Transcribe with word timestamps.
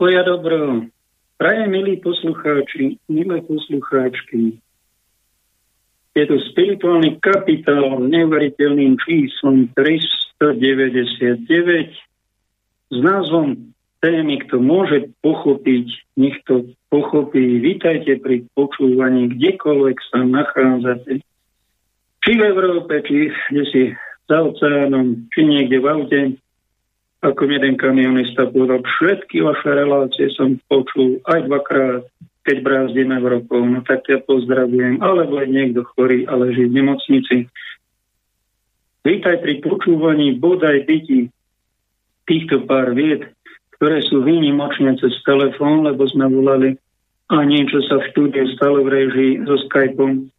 Pokoja 0.00 0.24
dobro. 0.24 0.88
Praje, 1.36 1.68
milí 1.68 2.00
poslucháči, 2.00 2.96
milé 3.04 3.44
poslucháčky. 3.44 4.56
Je 6.16 6.24
to 6.24 6.40
spirituálny 6.40 7.20
kapitál 7.20 8.00
neuveriteľným 8.08 8.96
číslom 8.96 9.68
399 9.76 11.92
s 12.88 12.96
názvom 12.96 13.76
témy, 14.00 14.40
kto 14.48 14.64
môže 14.64 15.12
pochopiť, 15.20 15.92
nech 16.16 16.40
to 16.48 16.72
pochopí. 16.88 17.60
Vítajte 17.60 18.24
pri 18.24 18.48
počúvaní, 18.56 19.36
kdekoľvek 19.36 19.96
sa 20.08 20.24
nachádzate. 20.24 21.20
Či 22.24 22.30
v 22.40 22.42
Európe, 22.48 23.04
či 23.04 23.28
kde 23.52 23.64
si 23.68 23.82
za 24.32 24.48
oceánom, 24.48 25.28
či 25.28 25.44
niekde 25.44 25.76
v 25.76 25.86
aute, 25.92 26.40
ako 27.20 27.44
jeden 27.44 27.76
kamionista 27.76 28.48
povedal, 28.48 28.80
všetky 28.80 29.44
vaše 29.44 29.68
relácie 29.68 30.32
som 30.32 30.56
počul 30.72 31.20
aj 31.28 31.44
dvakrát, 31.52 32.02
keď 32.48 32.56
brázdime 32.64 33.20
v 33.20 33.26
rokov, 33.28 33.60
no 33.60 33.84
tak 33.84 34.08
ja 34.08 34.24
pozdravujem, 34.24 35.04
alebo 35.04 35.36
je 35.44 35.48
niekto 35.52 35.84
chorý 35.92 36.24
a 36.24 36.32
leží 36.40 36.64
v 36.64 36.80
nemocnici. 36.80 37.36
Vítaj 39.04 39.36
pri 39.44 39.60
počúvaní 39.60 40.40
bodaj 40.40 40.88
byti 40.88 41.28
týchto 42.24 42.64
pár 42.64 42.96
vied, 42.96 43.28
ktoré 43.76 44.00
sú 44.00 44.24
výnimočne 44.24 44.96
cez 44.96 45.12
telefón, 45.24 45.84
lebo 45.84 46.08
sme 46.08 46.24
volali 46.24 46.80
a 47.28 47.44
niečo 47.44 47.84
sa 47.84 48.00
v 48.00 48.08
štúdiu 48.12 48.48
stalo 48.56 48.80
v 48.80 48.92
režii 48.92 49.32
so 49.44 49.60
Skypeom. 49.68 50.32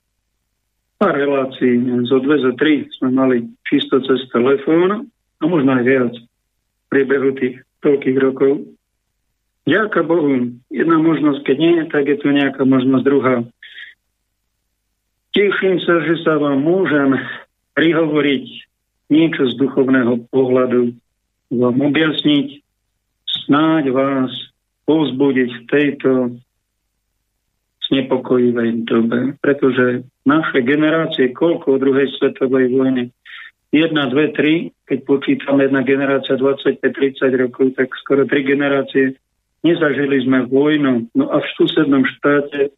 Pár 0.97 1.14
relácií, 1.18 1.78
zo 2.09 2.22
dve, 2.22 2.41
zo 2.41 2.53
tri 2.58 2.86
sme 2.97 3.14
mali 3.14 3.46
čisto 3.70 4.02
cez 4.02 4.25
telefón 4.34 5.09
a 5.41 5.44
možno 5.46 5.78
aj 5.78 5.86
viac 5.86 6.14
priebehu 6.91 7.31
tých 7.40 7.63
toľkých 7.79 8.18
rokov. 8.19 8.68
Ďaká 9.63 10.03
Bohu, 10.03 10.52
jedna 10.68 10.97
možnosť, 11.00 11.40
keď 11.47 11.57
nie, 11.57 11.78
tak 11.88 12.12
je 12.12 12.18
tu 12.19 12.28
nejaká 12.29 12.68
možnosť 12.68 13.03
druhá. 13.07 13.35
Teším 15.31 15.79
sa, 15.88 16.03
že 16.03 16.19
sa 16.28 16.35
vám 16.35 16.59
môžem 16.59 17.16
prihovoriť 17.79 18.46
niečo 19.07 19.47
z 19.47 19.53
duchovného 19.56 20.28
pohľadu, 20.28 20.91
vám 21.52 21.78
objasniť, 21.79 22.59
snáď 23.47 23.96
vás 23.96 24.31
povzbudiť 24.88 25.50
v 25.52 25.63
tejto 25.72 26.12
znepokojivej 27.91 28.88
dobe, 28.88 29.35
pretože 29.44 30.08
naše 30.23 30.59
generácie, 30.63 31.35
koľko 31.35 31.79
druhej 31.79 32.08
svetovej 32.19 32.72
vojny, 32.72 33.12
1, 33.72 33.96
2, 33.96 34.36
3, 34.36 34.72
keď 34.84 35.00
počítame 35.08 35.64
jedna 35.64 35.82
generácia 35.88 36.36
25-30 36.36 37.24
rokov, 37.40 37.72
tak 37.80 37.88
skoro 38.04 38.28
tri 38.28 38.44
generácie 38.44 39.16
nezažili 39.64 40.28
sme 40.28 40.44
vojnu. 40.52 41.08
No 41.16 41.26
a 41.32 41.40
v 41.40 41.48
susednom 41.56 42.04
štáte 42.04 42.68
e, 42.68 42.72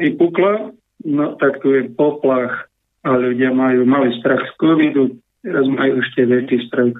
vypukla, 0.00 0.72
no 1.04 1.36
tak 1.36 1.60
tu 1.60 1.76
je 1.76 1.84
poplach 1.92 2.64
a 3.04 3.10
ľudia 3.12 3.52
majú 3.52 3.84
malý 3.84 4.16
strach 4.24 4.40
z 4.40 4.52
covidu, 4.56 5.20
teraz 5.44 5.68
majú 5.68 6.00
ešte 6.00 6.24
väčší 6.24 6.58
strach 6.72 6.96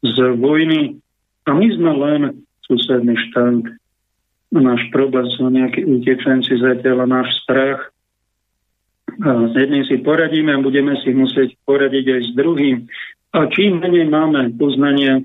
z 0.00 0.16
vojny. 0.40 0.96
A 1.44 1.50
my 1.52 1.66
sme 1.68 1.92
len 2.00 2.20
susedný 2.64 3.12
štát. 3.28 3.76
Náš 4.54 4.82
problém 4.88 5.28
sú 5.36 5.52
nejakí 5.52 5.84
utečenci 5.84 6.56
zatiaľ 6.56 7.04
náš 7.04 7.28
strach 7.44 7.92
s 9.20 9.52
jedným 9.54 9.84
si 9.86 10.02
poradíme 10.02 10.54
a 10.54 10.64
budeme 10.64 10.98
si 11.02 11.14
musieť 11.14 11.54
poradiť 11.66 12.06
aj 12.10 12.20
s 12.26 12.30
druhým. 12.34 12.76
A 13.34 13.50
čím 13.50 13.82
menej 13.82 14.06
máme 14.10 14.54
poznania, 14.54 15.22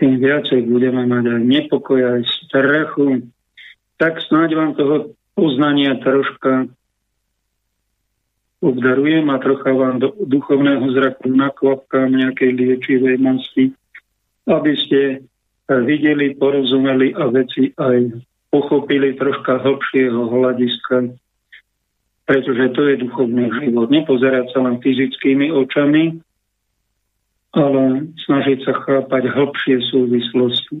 tým 0.00 0.16
viacej 0.16 0.64
budeme 0.68 1.04
mať 1.04 1.24
aj 1.28 1.42
nepokoj, 1.44 2.00
aj 2.00 2.20
strachu. 2.48 3.28
Tak 4.00 4.20
snáď 4.28 4.56
vám 4.56 4.72
toho 4.76 5.12
poznania 5.36 6.00
troška 6.00 6.68
obdarujem 8.60 9.24
a 9.32 9.40
trocha 9.40 9.72
vám 9.72 10.00
do 10.00 10.12
duchovného 10.20 10.84
zraku 10.92 11.32
nakvapkám 11.32 12.12
nejakej 12.12 12.50
liečivej 12.56 13.16
masti, 13.16 13.72
aby 14.44 14.72
ste 14.76 15.00
videli, 15.68 16.36
porozumeli 16.36 17.16
a 17.16 17.28
veci 17.32 17.72
aj 17.76 18.20
pochopili 18.52 19.16
troška 19.16 19.64
hlbšieho 19.64 20.28
hľadiska 20.28 20.96
pretože 22.30 22.70
to 22.78 22.86
je 22.86 23.02
duchovný 23.02 23.50
život. 23.58 23.90
Nepozerať 23.90 24.54
sa 24.54 24.62
len 24.62 24.78
fyzickými 24.78 25.50
očami, 25.50 26.22
ale 27.58 28.06
snažiť 28.22 28.58
sa 28.62 28.78
chápať 28.86 29.34
hlbšie 29.34 29.82
súvislosti. 29.90 30.78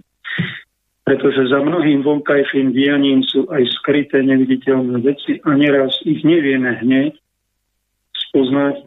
Pretože 1.02 1.50
za 1.50 1.58
mnohým 1.58 2.06
vonkajším 2.06 2.70
dianím 2.70 3.26
sú 3.26 3.50
aj 3.50 3.66
skryté 3.82 4.22
neviditeľné 4.22 5.02
veci 5.02 5.42
a 5.42 5.58
neraz 5.58 5.90
ich 6.06 6.22
nevieme 6.22 6.70
hneď 6.86 7.18
spoznať, 8.30 8.86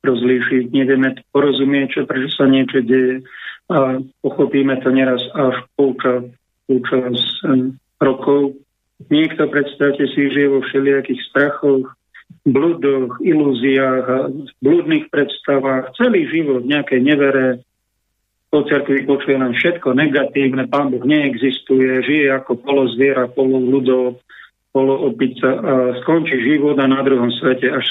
rozlíšiť, 0.00 0.72
nevieme 0.72 1.20
porozumieť, 1.28 1.86
čo, 1.92 2.00
prečo 2.08 2.32
sa 2.32 2.48
niečo 2.48 2.80
deje 2.80 3.20
a 3.68 4.00
pochopíme 4.24 4.80
to 4.80 4.88
neraz 4.96 5.20
až 5.36 5.60
počas, 5.76 6.24
počas 6.64 7.20
eh, 7.44 7.76
rokov 8.00 8.61
Niekto, 9.08 9.48
predstavte 9.48 10.04
si, 10.12 10.30
žije 10.30 10.48
vo 10.52 10.60
všelijakých 10.62 11.20
strachoch, 11.32 11.86
bludoch, 12.46 13.18
ilúziách 13.22 14.34
blúdnych 14.62 15.10
predstavách, 15.10 15.94
celý 15.94 16.26
život 16.30 16.66
v 16.66 16.72
nejakej 16.74 17.00
nevere, 17.02 17.46
po 18.52 18.68
cerkvi 18.68 19.08
počuje 19.08 19.40
len 19.40 19.56
všetko 19.56 19.96
negatívne, 19.96 20.68
pán 20.68 20.92
Boh 20.92 21.00
neexistuje, 21.00 22.04
žije 22.04 22.36
ako 22.36 22.60
polozviera, 22.60 23.24
pololudo, 23.32 24.20
poloopica 24.76 25.48
a 25.56 25.72
skončí 26.04 26.36
život 26.44 26.76
a 26.76 26.84
na 26.84 27.00
druhom 27.00 27.32
svete 27.32 27.72
až 27.72 27.86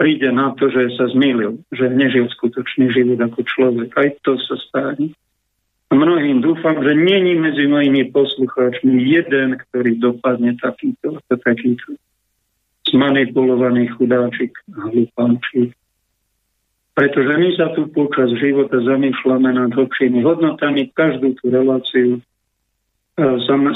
príde 0.00 0.32
na 0.32 0.56
to, 0.56 0.72
že 0.72 0.96
sa 0.96 1.12
zmýlil, 1.12 1.60
že 1.68 1.92
nežil 1.92 2.32
skutočný 2.32 2.92
život 2.96 3.20
ako 3.20 3.44
človek. 3.44 3.92
Aj 3.96 4.08
to 4.24 4.40
sa 4.40 4.56
stane 4.56 5.12
mnohým 5.94 6.42
dúfam, 6.42 6.82
že 6.82 6.92
není 6.94 7.38
medzi 7.38 7.70
mojimi 7.70 8.10
poslucháčmi 8.10 8.98
jeden, 9.06 9.58
ktorý 9.58 9.98
dopadne 10.02 10.58
takýto, 10.58 11.22
takýto 11.30 11.94
zmanipulovaný 12.90 13.90
chudáčik 13.94 14.54
hlupáčik. 14.70 15.74
Pretože 16.96 17.32
my 17.36 17.50
sa 17.60 17.66
tu 17.76 17.92
počas 17.92 18.32
života 18.40 18.80
zamýšľame 18.80 19.52
nad 19.52 19.68
hlbšími 19.76 20.24
hodnotami, 20.24 20.88
každú 20.96 21.36
tú 21.36 21.52
reláciu 21.52 22.16
e, 22.16 22.20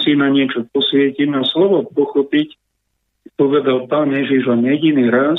si 0.00 0.12
na 0.16 0.32
niečo 0.32 0.64
posvietím 0.72 1.36
a 1.36 1.44
slovo 1.44 1.84
pochopiť, 1.84 2.56
povedal 3.36 3.84
pán 3.92 4.08
Ježiš 4.16 4.48
len 4.48 4.64
jediný 4.64 5.12
raz, 5.12 5.36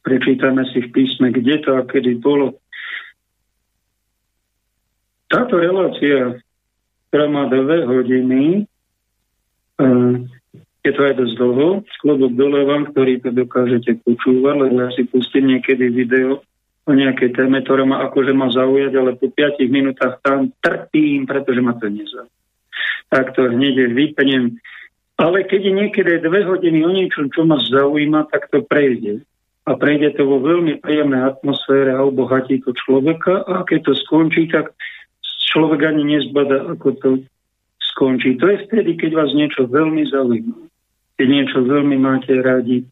prečítame 0.00 0.64
si 0.72 0.88
v 0.88 0.88
písme, 0.88 1.36
kde 1.36 1.60
to 1.60 1.76
a 1.76 1.84
kedy 1.84 2.16
bolo, 2.16 2.56
táto 5.32 5.56
relácia, 5.56 6.36
ktorá 7.08 7.26
má 7.32 7.48
dve 7.48 7.88
hodiny, 7.88 8.68
je 10.82 10.90
to 10.92 11.00
aj 11.00 11.14
dosť 11.16 11.34
dlho, 11.40 11.68
sklobok 11.98 12.32
dole 12.36 12.60
vám, 12.68 12.92
ktorý 12.92 13.24
to 13.24 13.32
dokážete 13.32 14.04
počúvať, 14.04 14.54
lebo 14.60 14.76
ja 14.84 14.90
si 14.92 15.08
pustím 15.08 15.56
niekedy 15.56 15.88
video 15.88 16.44
o 16.84 16.92
nejakej 16.92 17.38
téme, 17.38 17.62
ktorá 17.62 17.86
ma 17.86 18.02
akože 18.10 18.34
má 18.34 18.50
zaujať, 18.50 18.92
ale 18.98 19.14
po 19.14 19.30
5 19.30 19.62
minútach 19.70 20.18
tam 20.20 20.50
trpím, 20.58 21.24
pretože 21.24 21.62
ma 21.62 21.78
to 21.78 21.86
nezaujíma. 21.86 22.40
Tak 23.08 23.38
to 23.38 23.48
hneď 23.48 23.94
vypnem. 23.94 24.58
Ale 25.20 25.46
keď 25.46 25.60
je 25.70 25.72
niekedy 25.78 26.12
dve 26.24 26.42
hodiny 26.42 26.82
o 26.82 26.90
niečom, 26.90 27.30
čo 27.30 27.46
ma 27.46 27.60
zaujíma, 27.62 28.26
tak 28.32 28.50
to 28.50 28.66
prejde. 28.66 29.22
A 29.62 29.78
prejde 29.78 30.18
to 30.18 30.26
vo 30.26 30.42
veľmi 30.42 30.82
príjemnej 30.82 31.22
atmosfére 31.22 31.94
a 31.94 32.02
obohatí 32.02 32.58
to 32.66 32.74
človeka. 32.74 33.46
A 33.46 33.62
keď 33.62 33.92
to 33.92 33.92
skončí, 33.94 34.50
tak 34.50 34.74
človek 35.52 35.84
ani 35.84 36.16
nezbada, 36.16 36.72
ako 36.72 36.88
to 36.96 37.10
skončí. 37.92 38.40
To 38.40 38.48
je 38.48 38.64
vtedy, 38.64 38.96
keď 38.96 39.10
vás 39.12 39.30
niečo 39.36 39.68
veľmi 39.68 40.02
zaujíma. 40.08 40.56
Keď 41.20 41.26
niečo 41.28 41.58
veľmi 41.60 41.96
máte 42.00 42.32
radi. 42.40 42.88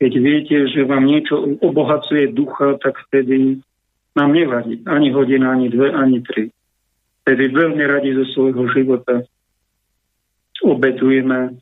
Keď 0.00 0.12
viete, 0.18 0.56
že 0.72 0.88
vám 0.88 1.04
niečo 1.04 1.60
obohacuje 1.60 2.32
ducha, 2.32 2.80
tak 2.80 2.96
vtedy 3.06 3.60
nám 4.16 4.32
nevadí. 4.32 4.80
Ani 4.88 5.12
hodina, 5.12 5.52
ani 5.52 5.68
dve, 5.68 5.92
ani 5.92 6.24
tri. 6.24 6.48
Vtedy 7.22 7.54
veľmi 7.54 7.84
radi 7.86 8.10
zo 8.18 8.24
svojho 8.34 8.66
života 8.72 9.22
obetujeme 10.62 11.58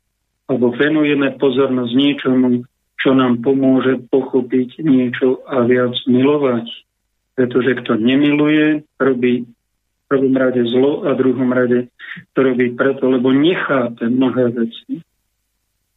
alebo 0.48 0.74
venujeme 0.74 1.36
pozornosť 1.38 1.92
niečomu, 1.94 2.64
čo 3.00 3.14
nám 3.14 3.40
pomôže 3.40 4.02
pochopiť 4.10 4.82
niečo 4.82 5.40
a 5.46 5.64
viac 5.64 5.94
milovať. 6.10 6.66
Pretože 7.38 7.80
kto 7.84 7.96
nemiluje, 7.96 8.82
robí 9.00 9.46
prvom 10.10 10.34
rade 10.34 10.66
zlo 10.66 11.06
a 11.06 11.14
druhom 11.14 11.54
rade 11.54 11.86
to 12.34 12.38
robí 12.42 12.74
preto, 12.74 13.06
lebo 13.06 13.30
nechápe 13.30 14.10
mnohé 14.10 14.50
veci 14.50 15.06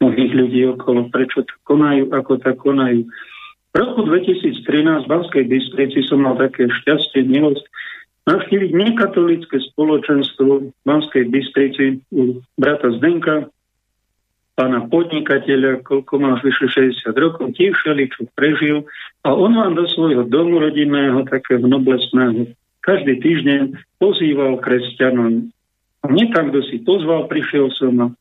mnohých 0.04 0.34
ľudí 0.36 0.62
okolo, 0.76 1.08
prečo 1.08 1.48
to 1.48 1.56
konajú, 1.64 2.12
ako 2.12 2.32
tak 2.44 2.60
konajú. 2.60 3.08
V 3.72 3.76
roku 3.80 4.04
2013 4.04 5.08
v 5.08 5.10
Banskej 5.10 5.44
Bystrici 5.48 6.04
som 6.12 6.28
mal 6.28 6.36
také 6.36 6.68
šťastie, 6.68 7.24
milosť 7.24 7.64
navštíviť 8.28 8.72
nekatolické 8.76 9.58
spoločenstvo 9.72 10.52
v 10.68 10.70
Banskej 10.84 11.24
Bystrici 11.32 12.04
u 12.12 12.44
brata 12.60 12.92
Zdenka, 13.00 13.48
pána 14.54 14.86
podnikateľa, 14.86 15.82
koľko 15.82 16.14
má 16.22 16.38
vyše 16.44 16.70
60 16.70 17.10
rokov, 17.18 17.58
tiež 17.58 17.74
čo 17.74 18.22
prežil 18.38 18.86
a 19.26 19.34
on 19.34 19.58
vám 19.58 19.74
do 19.74 19.90
svojho 19.90 20.30
domu 20.30 20.62
rodinného, 20.62 21.26
takého 21.26 21.66
noblesného, 21.66 22.54
každý 22.84 23.24
týždeň 23.24 23.80
pozýval 23.98 24.60
kresťanom. 24.60 25.50
A 26.04 26.06
mne 26.12 26.26
tam, 26.36 26.52
kto 26.52 26.60
si 26.68 26.84
pozval, 26.84 27.32
prišiel 27.32 27.72
som 27.80 28.14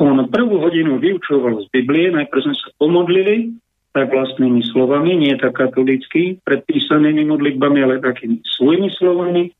on 0.00 0.16
prvú 0.32 0.60
hodinu 0.60 0.96
vyučoval 0.96 1.64
z 1.64 1.66
Biblie, 1.68 2.08
najprv 2.12 2.40
sme 2.48 2.56
sa 2.56 2.68
pomodlili, 2.80 3.52
tak 3.92 4.08
vlastnými 4.08 4.64
slovami, 4.72 5.20
nie 5.20 5.36
tak 5.36 5.52
katolicky, 5.52 6.40
predpísanými 6.48 7.28
modlitbami, 7.28 7.84
ale 7.84 8.00
takými 8.00 8.40
svojimi 8.56 8.88
slovami. 8.96 9.52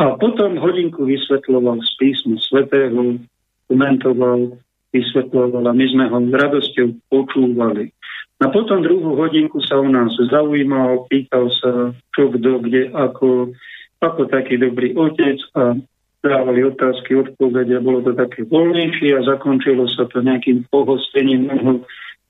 A 0.00 0.16
potom 0.16 0.56
hodinku 0.56 1.04
vysvetloval 1.04 1.84
z 1.84 1.90
písma 2.00 2.40
svetého, 2.40 3.20
komentoval, 3.68 4.56
vysvetloval 4.96 5.68
a 5.68 5.72
my 5.76 5.84
sme 5.84 6.04
ho 6.08 6.16
s 6.16 6.32
radosťou 6.32 6.88
počúvali. 7.12 7.92
A 8.38 8.46
potom 8.54 8.86
druhú 8.86 9.18
hodinku 9.18 9.58
sa 9.66 9.82
u 9.82 9.90
nás 9.90 10.14
zaujímal, 10.14 11.10
pýtal 11.10 11.50
sa, 11.58 11.90
čo 12.14 12.30
kto, 12.30 12.62
kde, 12.62 12.94
ako, 12.94 13.50
ako 13.98 14.20
taký 14.30 14.62
dobrý 14.62 14.94
otec 14.94 15.42
a 15.58 15.74
dávali 16.22 16.62
otázky, 16.62 17.18
odpovede, 17.18 17.82
bolo 17.82 18.02
to 18.06 18.14
také 18.14 18.46
voľnejšie 18.46 19.18
a 19.18 19.26
zakončilo 19.26 19.90
sa 19.90 20.06
to 20.06 20.22
nejakým 20.22 20.66
pohostením. 20.70 21.50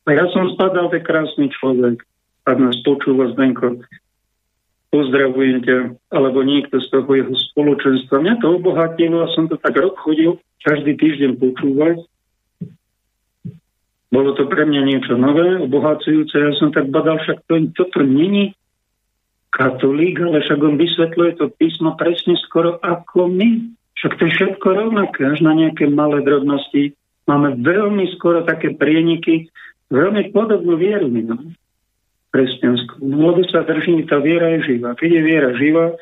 A 0.04 0.10
ja 0.12 0.24
som 0.32 0.48
spadal, 0.56 0.88
ten 0.88 1.04
krásny 1.04 1.52
človek, 1.52 2.00
ak 2.48 2.56
nás 2.56 2.80
počúva 2.84 3.28
Zdenko, 3.36 3.84
pozdravujem 4.88 5.60
ťa, 5.64 5.78
alebo 6.12 6.40
niekto 6.40 6.80
z 6.80 6.88
toho 6.88 7.10
jeho 7.12 7.34
spoločenstva. 7.52 8.24
Mňa 8.24 8.34
to 8.40 8.56
obohatilo 8.56 9.24
a 9.24 9.32
som 9.36 9.44
to 9.44 9.60
tak 9.60 9.76
rok 9.76 10.00
chodil, 10.00 10.40
každý 10.64 10.96
týždeň 10.96 11.36
počúvať. 11.36 12.00
Bolo 14.08 14.32
to 14.32 14.48
pre 14.48 14.64
mňa 14.64 14.82
niečo 14.88 15.20
nové, 15.20 15.60
obohacujúce. 15.60 16.32
Ja 16.32 16.52
som 16.56 16.72
tak 16.72 16.88
badal, 16.88 17.20
však 17.20 17.44
to, 17.44 17.60
toto 17.76 18.00
není 18.00 18.56
katolík, 19.52 20.16
ale 20.24 20.40
však 20.40 20.60
on 20.64 20.80
vysvetľuje 20.80 21.32
to 21.36 21.52
písmo 21.60 21.92
presne 21.96 22.40
skoro 22.40 22.80
ako 22.80 23.28
my. 23.28 23.68
Však 24.00 24.12
to 24.16 24.22
je 24.24 24.32
všetko 24.32 24.66
rovnaké, 24.70 25.28
až 25.28 25.44
na 25.44 25.52
nejaké 25.52 25.90
malé 25.92 26.24
drobnosti. 26.24 26.96
Máme 27.28 27.60
veľmi 27.60 28.08
skoro 28.16 28.46
také 28.48 28.72
prieniky, 28.72 29.52
veľmi 29.92 30.32
podobnú 30.32 30.80
vieru 30.80 31.12
my 31.12 31.22
máme 31.28 31.52
kresťanskú. 32.32 33.04
No 33.04 33.32
lebo 33.32 33.40
sa 33.48 33.64
drží, 33.64 34.04
tá 34.08 34.20
viera 34.20 34.56
je 34.56 34.76
živá. 34.76 34.96
Keď 34.96 35.10
je 35.10 35.22
viera 35.24 35.50
živá, 35.56 35.96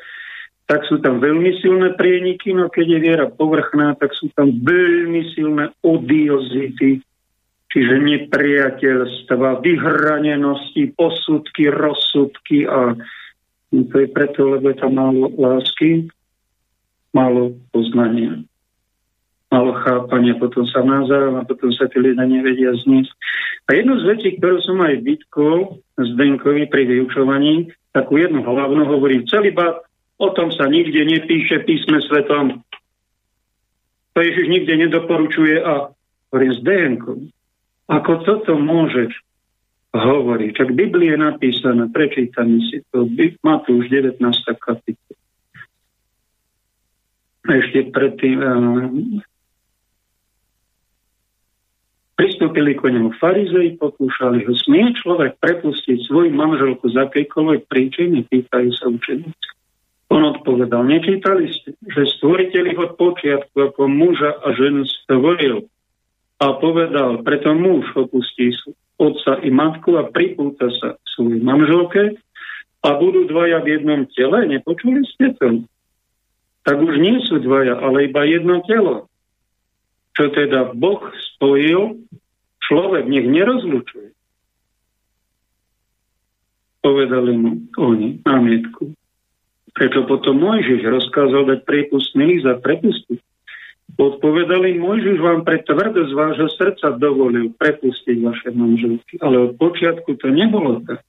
tak 0.67 0.83
sú 0.87 0.99
tam 0.99 1.23
veľmi 1.23 1.63
silné 1.63 1.95
prieniky, 1.95 2.51
no 2.51 2.67
keď 2.67 2.85
je 2.85 2.99
viera 2.99 3.25
povrchná, 3.31 3.95
tak 3.95 4.11
sú 4.15 4.27
tam 4.35 4.51
veľmi 4.51 5.31
silné 5.31 5.71
odiozity, 5.79 6.99
čiže 7.77 7.95
nepriateľstva, 8.01 9.61
vyhranenosti, 9.61 10.97
posudky, 10.97 11.69
rozsudky 11.69 12.65
a 12.65 12.97
to 13.69 13.95
je 14.01 14.07
preto, 14.09 14.57
lebo 14.57 14.73
je 14.73 14.77
tam 14.81 14.97
málo 14.97 15.29
lásky, 15.37 16.09
málo 17.13 17.53
poznania 17.69 18.41
malo 19.47 19.79
chápanie, 19.79 20.35
potom 20.35 20.67
sa 20.67 20.83
navzájom 20.83 21.39
a 21.39 21.47
potom 21.47 21.71
sa 21.71 21.87
tí 21.87 22.03
ľudia 22.03 22.27
nevedia 22.27 22.75
zniesť. 22.83 23.11
A 23.67 23.79
jednu 23.79 23.99
z 23.99 24.03
vecí, 24.15 24.27
ktorú 24.39 24.59
som 24.63 24.79
aj 24.83 25.03
vytkol 25.03 25.79
Zdenkovi 25.95 26.67
pri 26.67 26.83
vyučovaní, 26.87 27.71
takú 27.95 28.19
jednu 28.19 28.43
hlavnú 28.43 28.83
hovorím, 28.87 29.27
celý 29.27 29.55
bát, 29.55 29.87
o 30.19 30.29
tom 30.35 30.51
sa 30.51 30.67
nikde 30.67 31.03
nepíše 31.03 31.63
písme 31.63 32.03
svetom. 32.03 32.59
To 34.15 34.19
Ježiš 34.19 34.47
nikde 34.49 34.73
nedoporučuje 34.87 35.61
a 35.63 35.93
hovorím 36.33 36.53
Zdenko, 36.59 37.11
ako 37.87 38.11
toto 38.27 38.53
môžeš 38.59 39.15
hovoriť? 39.95 40.49
Čak 40.53 40.69
Biblie 40.75 41.15
je 41.15 41.19
napísané, 41.19 41.87
prečítam 41.87 42.59
si 42.67 42.83
to, 42.91 43.07
Matúš 43.43 43.87
19. 43.87 44.19
kapitola. 44.59 45.19
Ešte 47.47 47.79
predtým, 47.95 48.37
eh, 48.43 49.23
Pristúpili 52.17 52.73
k 52.73 52.89
nemu 52.89 53.13
farizei, 53.21 53.77
pokúšali 53.77 54.41
ho. 54.49 54.51
Smie 54.65 54.89
človek 54.97 55.37
prepustiť 55.37 56.09
svoju 56.09 56.33
manželku 56.33 56.89
z 56.89 56.97
akejkoľvek 57.05 57.69
príčiny, 57.69 58.25
pýtajú 58.25 58.73
sa 58.73 58.89
učeníci. 58.89 59.47
On 60.09 60.25
odpovedal, 60.25 60.81
nečítali 60.81 61.45
ste, 61.53 61.77
že 61.77 62.09
stvoriteľ 62.17 62.63
ich 62.73 62.79
od 62.81 62.97
počiatku 62.97 63.69
ako 63.69 63.85
muža 63.85 64.33
a 64.33 64.49
ženu 64.57 64.89
stvoril 65.05 65.69
a 66.37 66.45
povedal, 66.57 67.25
preto 67.25 67.53
muž 67.57 67.89
opustí 67.97 68.53
otca 68.97 69.41
i 69.41 69.49
matku 69.49 69.97
a 69.97 70.09
pripúta 70.09 70.69
sa 70.81 70.97
svojej 71.17 71.41
manželke 71.41 72.17
a 72.85 72.89
budú 72.97 73.25
dvaja 73.25 73.61
v 73.65 73.77
jednom 73.77 74.01
tele. 74.13 74.45
Nepočuli 74.45 75.01
ste 75.05 75.33
to? 75.37 75.65
Tak 76.61 76.77
už 76.77 76.99
nie 76.99 77.17
sú 77.25 77.41
dvaja, 77.41 77.79
ale 77.79 78.09
iba 78.09 78.21
jedno 78.25 78.61
telo 78.65 79.09
čo 80.17 80.33
teda 80.33 80.73
Boh 80.73 81.13
spojil, 81.37 82.01
človek 82.65 83.05
nech 83.05 83.29
nerozlučuje. 83.29 84.09
Povedali 86.81 87.31
mu 87.37 87.61
oni 87.77 88.25
námietku. 88.25 88.97
Prečo 89.77 90.09
potom 90.09 90.41
Mojžiš 90.41 90.81
rozkázal 90.89 91.53
dať 91.53 91.59
prípustný 91.69 92.33
list 92.33 92.49
a 92.49 92.57
prepustiť? 92.57 93.21
Odpovedali, 93.97 94.77
Mojžiš 94.77 95.17
vám 95.17 95.41
pre 95.41 95.65
tvrdosť 95.65 96.11
vášho 96.13 96.49
srdca 96.53 97.01
dovolil 97.01 97.49
prepustiť 97.57 98.17
vaše 98.21 98.53
manželky. 98.53 99.17
Ale 99.17 99.49
od 99.49 99.51
počiatku 99.57 100.13
to 100.21 100.29
nebolo 100.29 100.85
tak. 100.85 101.01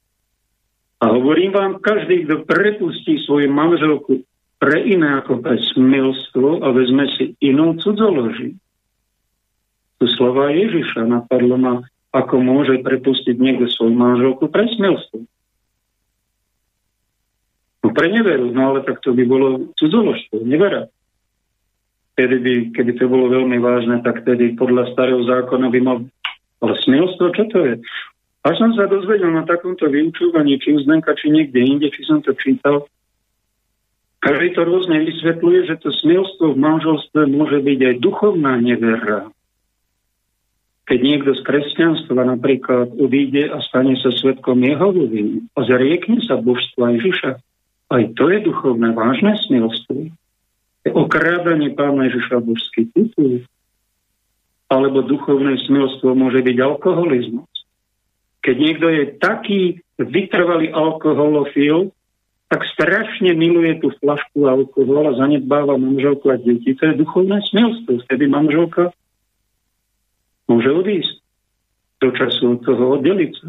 A 0.98 1.12
hovorím 1.12 1.52
vám, 1.52 1.84
každý, 1.84 2.24
kto 2.24 2.48
prepustí 2.48 3.20
svoju 3.28 3.52
manželku 3.52 4.24
pre 4.58 4.82
iné 4.82 5.20
ako 5.20 5.44
pre 5.44 5.60
smilstvo 5.76 6.64
a 6.64 6.72
vezme 6.74 7.06
si 7.14 7.36
inú 7.38 7.78
cudzoloží, 7.78 8.58
tu 10.00 10.04
slova 10.18 10.50
Ježiša. 10.50 11.06
Napadlo 11.06 11.54
ma, 11.60 11.74
ako 12.10 12.40
môže 12.40 12.80
prepustiť 12.82 13.36
niekto 13.36 13.68
svoju 13.68 13.94
manželku 13.94 14.48
pre 14.48 14.64
smelstvo. 14.74 15.28
No 17.84 17.88
pre 17.94 18.10
neveru, 18.10 18.50
no 18.50 18.74
ale 18.74 18.82
tak 18.82 18.98
to 19.04 19.14
by 19.14 19.22
bolo 19.22 19.70
cudzoložstvo, 19.78 20.42
nevera. 20.42 20.90
Kedy 22.18 22.36
by, 22.42 22.54
keby 22.74 22.92
to 22.98 23.06
bolo 23.06 23.30
veľmi 23.30 23.62
vážne, 23.62 24.02
tak 24.02 24.26
tedy 24.26 24.58
podľa 24.58 24.90
starého 24.90 25.22
zákona 25.22 25.70
by 25.70 25.80
mal... 25.80 25.96
Ale 26.58 26.74
smelstvo, 26.82 27.30
čo 27.30 27.46
to 27.54 27.58
je? 27.62 27.74
Až 28.42 28.54
som 28.58 28.74
sa 28.74 28.90
dozvedel 28.90 29.30
na 29.30 29.46
takomto 29.46 29.86
vyučúvaní, 29.86 30.58
či 30.58 30.74
u 30.74 30.82
Zdenka, 30.82 31.14
či 31.14 31.30
niekde 31.30 31.62
inde, 31.62 31.86
či 31.94 32.02
som 32.02 32.18
to 32.18 32.34
čítal, 32.34 32.90
každý 34.18 34.50
to 34.58 34.66
rôzne 34.66 34.98
vysvetľuje, 35.06 35.70
že 35.70 35.78
to 35.78 35.94
smelstvo 35.94 36.54
v 36.54 36.58
manželstve 36.58 37.30
môže 37.30 37.62
byť 37.62 37.78
aj 37.86 37.94
duchovná 38.02 38.58
nevera. 38.58 39.30
Keď 40.90 40.98
niekto 40.98 41.30
z 41.38 41.44
kresťanstva 41.46 42.26
napríklad 42.26 42.98
odíde 42.98 43.46
a 43.52 43.62
stane 43.62 43.94
sa 44.00 44.10
svetkom 44.10 44.58
Jehovovým 44.58 45.46
a 45.54 45.58
zriekne 45.62 46.18
sa 46.26 46.40
božstva 46.40 46.98
Ježiša, 46.98 47.30
aj 47.94 48.02
to 48.18 48.24
je 48.32 48.38
duchovné 48.42 48.90
vážne 48.96 49.38
smilstvo. 49.46 50.10
Okrádanie 50.92 51.72
pána 51.74 52.08
Ježiša 52.08 52.44
božský 52.44 52.88
titul. 52.92 53.44
Alebo 54.68 55.00
duchovné 55.00 55.56
smilstvo 55.64 56.12
môže 56.12 56.44
byť 56.44 56.56
alkoholizmus. 56.60 57.48
Keď 58.44 58.56
niekto 58.56 58.86
je 58.92 59.04
taký 59.16 59.60
vytrvalý 59.96 60.70
alkoholofil, 60.70 61.90
tak 62.48 62.64
strašne 62.72 63.36
miluje 63.36 63.76
tú 63.80 63.92
flašku 64.00 64.48
alkohol 64.48 65.12
a 65.12 65.18
zanedbáva 65.20 65.76
manželku 65.76 66.32
a 66.32 66.40
deti. 66.40 66.72
To 66.76 66.82
je 66.92 67.00
duchovné 67.00 67.44
smilstvo. 67.44 68.04
Vtedy 68.08 68.24
manželka 68.24 68.92
môže 70.48 70.70
odísť 70.72 71.14
do 72.00 72.08
času 72.16 72.56
od 72.56 72.60
toho 72.64 72.84
oddeliť 72.96 73.32
sa. 73.36 73.48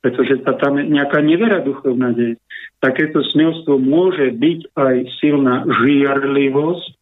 Pretože 0.00 0.40
sa 0.42 0.56
tam 0.56 0.80
nejaká 0.80 1.20
nevera 1.20 1.60
duchovná 1.60 2.16
deje. 2.16 2.40
Takéto 2.80 3.20
smelstvo 3.20 3.76
môže 3.76 4.32
byť 4.32 4.72
aj 4.72 4.96
silná 5.20 5.68
žiarlivosť 5.68 6.96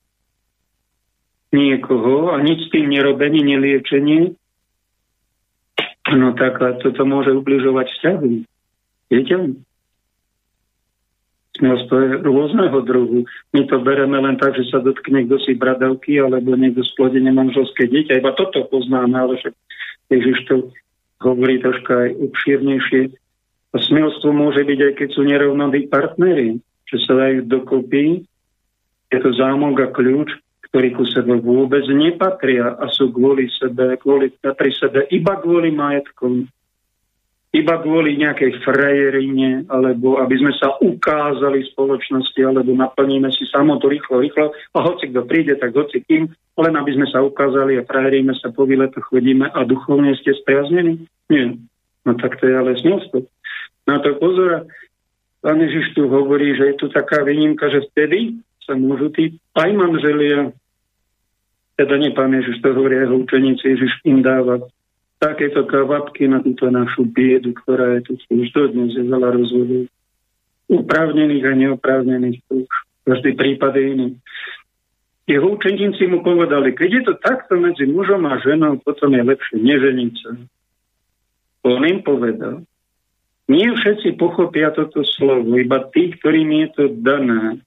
niekoho 1.55 2.35
a 2.35 2.43
nič 2.43 2.69
s 2.69 2.73
tým 2.75 2.91
nerobenie, 2.91 3.41
neliečenie. 3.47 4.35
No 6.11 6.35
tak 6.35 6.59
toto 6.59 7.03
môže 7.07 7.31
ubližovať 7.37 7.87
vzťahu. 7.87 8.31
Viete? 9.15 9.37
Smelstvo 11.59 11.95
je 11.99 12.09
rôzneho 12.23 12.79
druhu. 12.87 13.27
My 13.51 13.67
to 13.67 13.83
bereme 13.83 14.15
len 14.15 14.39
tak, 14.39 14.55
že 14.55 14.69
sa 14.71 14.79
dotkne 14.79 15.27
kto 15.27 15.43
si 15.43 15.59
bradavky 15.59 16.19
alebo 16.23 16.55
niekto 16.55 16.87
splodenie 16.95 17.35
manželské 17.35 17.91
dieťa. 17.91 18.23
Iba 18.23 18.35
toto 18.39 18.67
poznáme, 18.71 19.17
ale 19.19 19.43
však 19.43 19.55
Ježiš 20.09 20.39
to 20.47 20.55
hovorí 21.23 21.59
troška 21.63 22.09
aj 22.09 22.11
obšírnejšie. 22.31 23.03
A 23.69 23.77
smelstvo 23.85 24.33
môže 24.33 24.65
byť 24.65 24.79
aj 24.81 24.93
keď 24.97 25.09
sú 25.13 25.23
nerovnodí 25.29 25.93
partnery, 25.93 26.57
že 26.89 26.97
sa 27.05 27.21
dajú 27.21 27.45
dokopy 27.45 28.25
Je 29.09 29.19
to 29.25 29.33
zámok 29.33 29.77
a 29.85 29.89
kľúč, 29.89 30.37
ktorí 30.69 30.93
ku 30.93 31.05
sebe 31.09 31.41
vôbec 31.41 31.81
nepatria 31.89 32.77
a 32.77 32.93
sú 32.93 33.09
kvôli 33.09 33.49
sebe, 33.57 33.97
kvôli, 33.97 34.29
pri 34.41 34.73
sebe 34.77 35.09
iba 35.09 35.41
kvôli 35.41 35.73
majetkom, 35.73 36.45
iba 37.49 37.81
kvôli 37.81 38.21
nejakej 38.21 38.61
frajerine, 38.61 39.65
alebo 39.73 40.21
aby 40.21 40.37
sme 40.37 40.53
sa 40.61 40.77
ukázali 40.85 41.65
spoločnosti, 41.73 42.37
alebo 42.45 42.77
naplníme 42.77 43.33
si 43.33 43.49
samotu 43.49 43.89
rýchlo, 43.89 44.21
rýchlo 44.21 44.53
a 44.77 44.79
hoci 44.85 45.09
kto 45.09 45.25
príde, 45.25 45.57
tak 45.57 45.73
hoci 45.73 46.05
kým, 46.05 46.29
len 46.61 46.75
aby 46.77 46.93
sme 46.93 47.09
sa 47.09 47.25
ukázali 47.25 47.81
a 47.81 47.89
frajeríme 47.89 48.37
sa 48.37 48.53
po 48.53 48.69
výletoch 48.69 49.09
chodíme 49.09 49.49
a 49.49 49.65
duchovne 49.65 50.13
ste 50.21 50.37
spriaznení? 50.37 51.09
Nie. 51.33 51.57
No 52.05 52.21
tak 52.21 52.37
to 52.37 52.53
je 52.53 52.55
ale 52.57 52.77
smolstvo. 52.77 53.25
Na 53.89 53.97
to 54.05 54.13
pozor, 54.21 54.69
pán 55.41 55.57
Ježiš 55.65 55.97
tu 55.97 56.05
hovorí, 56.05 56.53
že 56.53 56.73
je 56.73 56.75
tu 56.77 56.87
taká 56.93 57.25
výnimka, 57.25 57.73
že 57.73 57.89
vtedy 57.89 58.37
sa 58.61 58.77
môžu 58.77 59.09
tí 59.09 59.41
aj 59.57 59.73
manželia, 59.73 60.53
teda 61.81 61.95
nie 61.97 62.13
pán 62.13 62.37
Ježiš, 62.37 62.61
to 62.61 62.77
hovorí 62.77 63.01
jeho 63.01 63.17
učeníci, 63.25 63.65
Ježiš 63.65 63.93
im 64.05 64.21
dáva 64.21 64.61
takéto 65.19 65.67
kvapky 65.67 66.31
na 66.31 66.43
túto 66.43 66.71
našu 66.71 67.07
biedu, 67.07 67.55
ktorá 67.55 67.99
je 67.99 68.11
tu 68.11 68.13
už 68.31 68.49
dodnes 68.55 68.95
je 68.95 69.03
veľa 69.03 69.35
rozvodov. 69.35 69.91
Upravnených 70.69 71.45
a 71.49 71.53
neoprávnených, 71.55 72.39
už 72.51 72.69
každý 73.03 73.35
prípad 73.35 73.73
je 73.75 73.85
iný. 73.85 74.09
Jeho 75.29 75.45
učeníci 75.45 76.09
mu 76.09 76.25
povedali, 76.25 76.73
keď 76.73 76.89
je 76.89 77.03
to 77.05 77.15
takto 77.21 77.61
medzi 77.61 77.85
mužom 77.85 78.25
a 78.25 78.41
ženou, 78.41 78.81
potom 78.81 79.13
je 79.13 79.23
lepšie 79.25 79.57
neženiť 79.61 80.13
sa. 80.25 80.31
On 81.69 81.85
im 81.85 82.01
povedal, 82.01 82.65
nie 83.49 83.69
všetci 83.69 84.17
pochopia 84.17 84.73
toto 84.73 85.05
slovo, 85.05 85.57
iba 85.57 85.85
tí, 85.93 86.17
ktorým 86.17 86.49
je 86.65 86.69
to 86.73 86.85
dané 87.01 87.61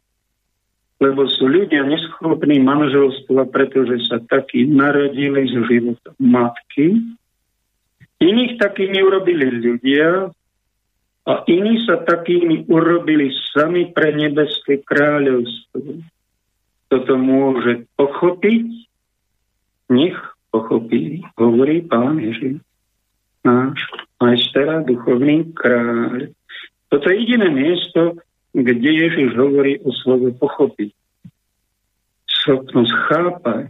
lebo 1.02 1.26
sú 1.26 1.50
ľudia 1.50 1.82
neschopní 1.82 2.62
manželstva, 2.62 3.50
pretože 3.50 4.06
sa 4.06 4.22
takí 4.22 4.70
narodili 4.70 5.50
z 5.50 5.66
života 5.66 6.14
matky. 6.22 7.02
Iných 8.22 8.62
takými 8.62 9.02
urobili 9.02 9.50
ľudia 9.50 10.30
a 11.26 11.34
iní 11.50 11.82
sa 11.90 12.02
takými 12.06 12.70
urobili 12.70 13.34
sami 13.50 13.90
pre 13.90 14.14
nebeské 14.14 14.86
kráľovstvo. 14.86 16.06
Toto 16.86 17.14
môže 17.18 17.90
pochopiť, 17.98 18.66
nech 19.90 20.18
pochopí, 20.54 21.26
hovorí 21.34 21.82
pán 21.82 22.22
Ježiš, 22.22 22.62
náš 23.42 23.82
majster 24.22 24.70
a 24.70 24.86
duchovný 24.86 25.50
kráľ. 25.58 26.30
Toto 26.94 27.06
je 27.10 27.16
jediné 27.26 27.50
miesto, 27.50 28.22
kde 28.54 28.90
Ježiš 28.92 29.34
hovorí 29.34 29.80
o 29.82 29.90
slove 29.96 30.30
pochopiť. 30.38 30.92
Schopnosť 32.28 32.94
chápať 33.08 33.66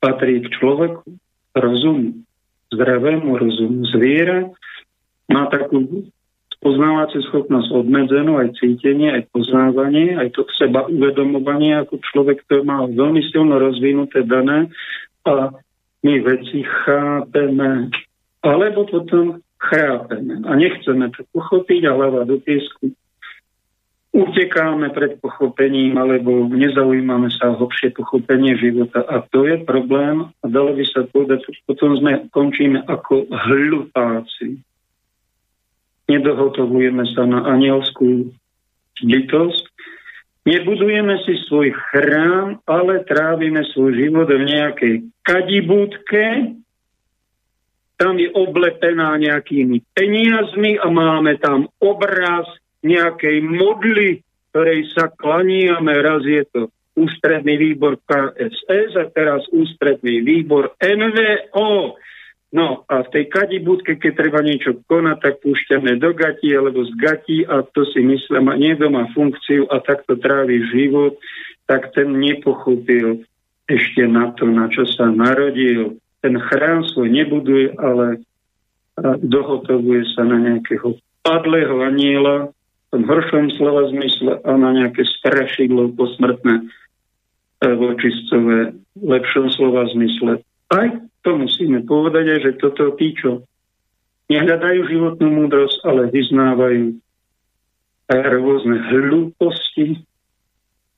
patrí 0.00 0.40
k 0.40 0.48
človeku, 0.58 1.06
rozumu, 1.52 2.24
zdravému 2.70 3.30
rozumu. 3.36 3.86
Zviera 3.90 4.46
má 5.30 5.46
takú 5.50 6.06
poznávaciu 6.60 7.24
schopnosť 7.32 7.72
obmedzenú, 7.72 8.36
aj 8.36 8.60
cítenie, 8.60 9.16
aj 9.16 9.32
poznávanie, 9.32 10.14
aj 10.20 10.28
to 10.36 10.44
seba 10.60 10.84
uvedomovanie, 10.86 11.72
ako 11.80 11.98
človek, 12.12 12.44
to 12.46 12.60
má 12.62 12.84
veľmi 12.84 13.24
silno 13.32 13.56
rozvinuté 13.56 14.28
dané 14.28 14.68
a 15.24 15.56
my 16.04 16.14
veci 16.20 16.64
chápeme, 16.64 17.88
alebo 18.44 18.84
potom 18.88 19.40
chrápeme 19.60 20.44
a 20.44 20.52
nechceme 20.56 21.12
to 21.16 21.24
pochopiť 21.32 21.80
a 21.88 21.92
hlava 21.96 22.28
do 22.28 22.40
piesku 22.40 22.92
utekáme 24.10 24.90
pred 24.90 25.22
pochopením 25.22 25.94
alebo 25.94 26.50
nezaujímame 26.50 27.30
sa 27.30 27.54
o 27.54 27.58
hlbšie 27.62 27.94
pochopenie 27.94 28.58
života. 28.58 29.06
A 29.06 29.22
to 29.22 29.46
je 29.46 29.62
problém 29.62 30.26
a 30.42 30.44
dalo 30.50 30.74
by 30.74 30.84
sa 30.90 31.06
povedať, 31.06 31.46
potom 31.62 31.94
sme 31.94 32.26
končíme 32.34 32.82
ako 32.90 33.30
hlupáci. 33.30 34.58
Nedohotovujeme 36.10 37.06
sa 37.14 37.22
na 37.22 37.46
anielskú 37.54 38.34
bytosť, 38.98 39.64
nebudujeme 40.42 41.22
si 41.22 41.38
svoj 41.46 41.70
chrám, 41.70 42.58
ale 42.66 43.06
trávime 43.06 43.62
svoj 43.70 43.94
život 43.94 44.26
v 44.26 44.42
nejakej 44.42 44.94
kadibúdke, 45.22 46.58
tam 47.94 48.16
je 48.16 48.32
oblepená 48.32 49.12
nejakými 49.20 49.84
peniazmi 49.92 50.80
a 50.80 50.88
máme 50.88 51.36
tam 51.36 51.68
obraz 51.78 52.48
nejakej 52.82 53.44
modly, 53.44 54.24
ktorej 54.50 54.88
sa 54.96 55.12
klaníame. 55.12 55.94
Raz 56.00 56.24
je 56.26 56.44
to 56.50 56.60
ústredný 56.98 57.56
výbor 57.56 57.96
KSS 58.04 58.98
a 58.98 59.04
teraz 59.12 59.46
ústredný 59.54 60.20
výbor 60.20 60.74
NVO. 60.80 61.96
No 62.50 62.82
a 62.90 63.06
v 63.06 63.08
tej 63.14 63.24
kadibúdke, 63.30 63.94
keď 63.94 64.12
treba 64.26 64.42
niečo 64.42 64.82
konať, 64.90 65.16
tak 65.22 65.34
púšťame 65.38 66.02
do 66.02 66.10
gati 66.10 66.50
alebo 66.50 66.82
z 66.82 66.92
gati 66.98 67.38
a 67.46 67.62
to 67.62 67.86
si 67.94 68.02
myslím, 68.02 68.50
a 68.50 68.58
niekto 68.58 68.90
má 68.90 69.06
funkciu 69.14 69.70
a 69.70 69.78
takto 69.78 70.18
trávi 70.18 70.66
život, 70.74 71.14
tak 71.70 71.94
ten 71.94 72.10
nepochopil 72.10 73.22
ešte 73.70 74.02
na 74.10 74.34
to, 74.34 74.50
na 74.50 74.66
čo 74.66 74.82
sa 74.82 75.06
narodil. 75.14 76.02
Ten 76.26 76.34
chrám 76.42 76.82
svoj 76.90 77.06
nebuduje, 77.06 77.78
ale 77.78 78.26
dohotovuje 79.22 80.10
sa 80.18 80.26
na 80.26 80.42
nejakého 80.42 80.98
padlého 81.22 81.86
aniela, 81.86 82.50
tom 82.90 83.06
horšom 83.06 83.54
slova 83.54 83.86
zmysle 83.90 84.42
a 84.42 84.50
na 84.58 84.70
nejaké 84.74 85.06
strašidlo 85.06 85.94
posmrtné 85.94 86.54
e, 86.58 86.64
vočistcové 87.78 88.74
lepšom 88.98 89.46
slova 89.54 89.86
zmysle. 89.94 90.42
Aj 90.74 90.88
to 91.22 91.30
musíme 91.38 91.86
povedať, 91.86 92.42
že 92.42 92.58
toto 92.58 92.94
tí, 92.98 93.14
čo 93.14 93.46
nehľadajú 94.30 94.80
životnú 94.86 95.26
múdrosť, 95.26 95.78
ale 95.86 96.10
vyznávajú 96.10 96.98
rôzne 98.10 98.76
hlúposti, 98.90 100.02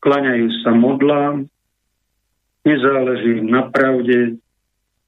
klaňajú 0.01 0.49
sa 0.65 0.73
modlám, 0.73 1.45
nezáleží 2.65 3.45
na 3.45 3.69
pravde, 3.69 4.41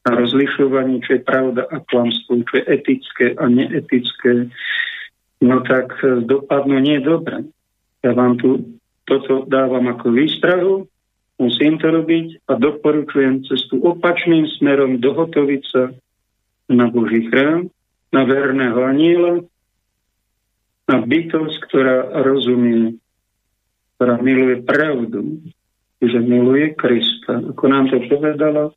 na 0.05 0.13
rozlišovaní, 0.21 1.01
čo 1.01 1.17
je 1.17 1.23
pravda 1.25 1.65
a 1.73 1.81
klamstvo, 1.81 2.45
čo 2.45 2.55
je 2.61 2.65
etické 2.69 3.33
a 3.41 3.49
neetické, 3.49 4.53
no 5.45 5.61
tak 5.61 5.93
e, 6.01 6.25
dopadnú 6.25 6.81
nie 6.81 7.05
dobre. 7.05 7.45
Ja 8.01 8.17
vám 8.17 8.41
tu 8.41 8.81
toto 9.05 9.45
dávam 9.45 9.85
ako 9.93 10.17
výstrahu, 10.17 10.89
musím 11.37 11.77
to 11.77 11.93
robiť 11.93 12.49
a 12.49 12.57
doporučujem 12.57 13.45
cestu 13.45 13.77
opačným 13.85 14.49
smerom 14.57 14.97
dohotoviť 14.97 15.63
sa 15.69 15.93
na 16.73 16.89
Boží 16.89 17.29
chrám, 17.29 17.69
na 18.09 18.25
verného 18.25 18.81
aniela, 18.81 19.45
na 20.89 20.97
bytosť, 21.05 21.57
ktorá 21.69 22.25
rozumie, 22.25 22.97
ktorá 23.97 24.17
miluje 24.25 24.65
pravdu, 24.65 25.45
že 26.01 26.21
miluje 26.21 26.73
Krista. 26.77 27.41
Ako 27.53 27.65
nám 27.69 27.93
to 27.93 28.01
povedala 28.09 28.73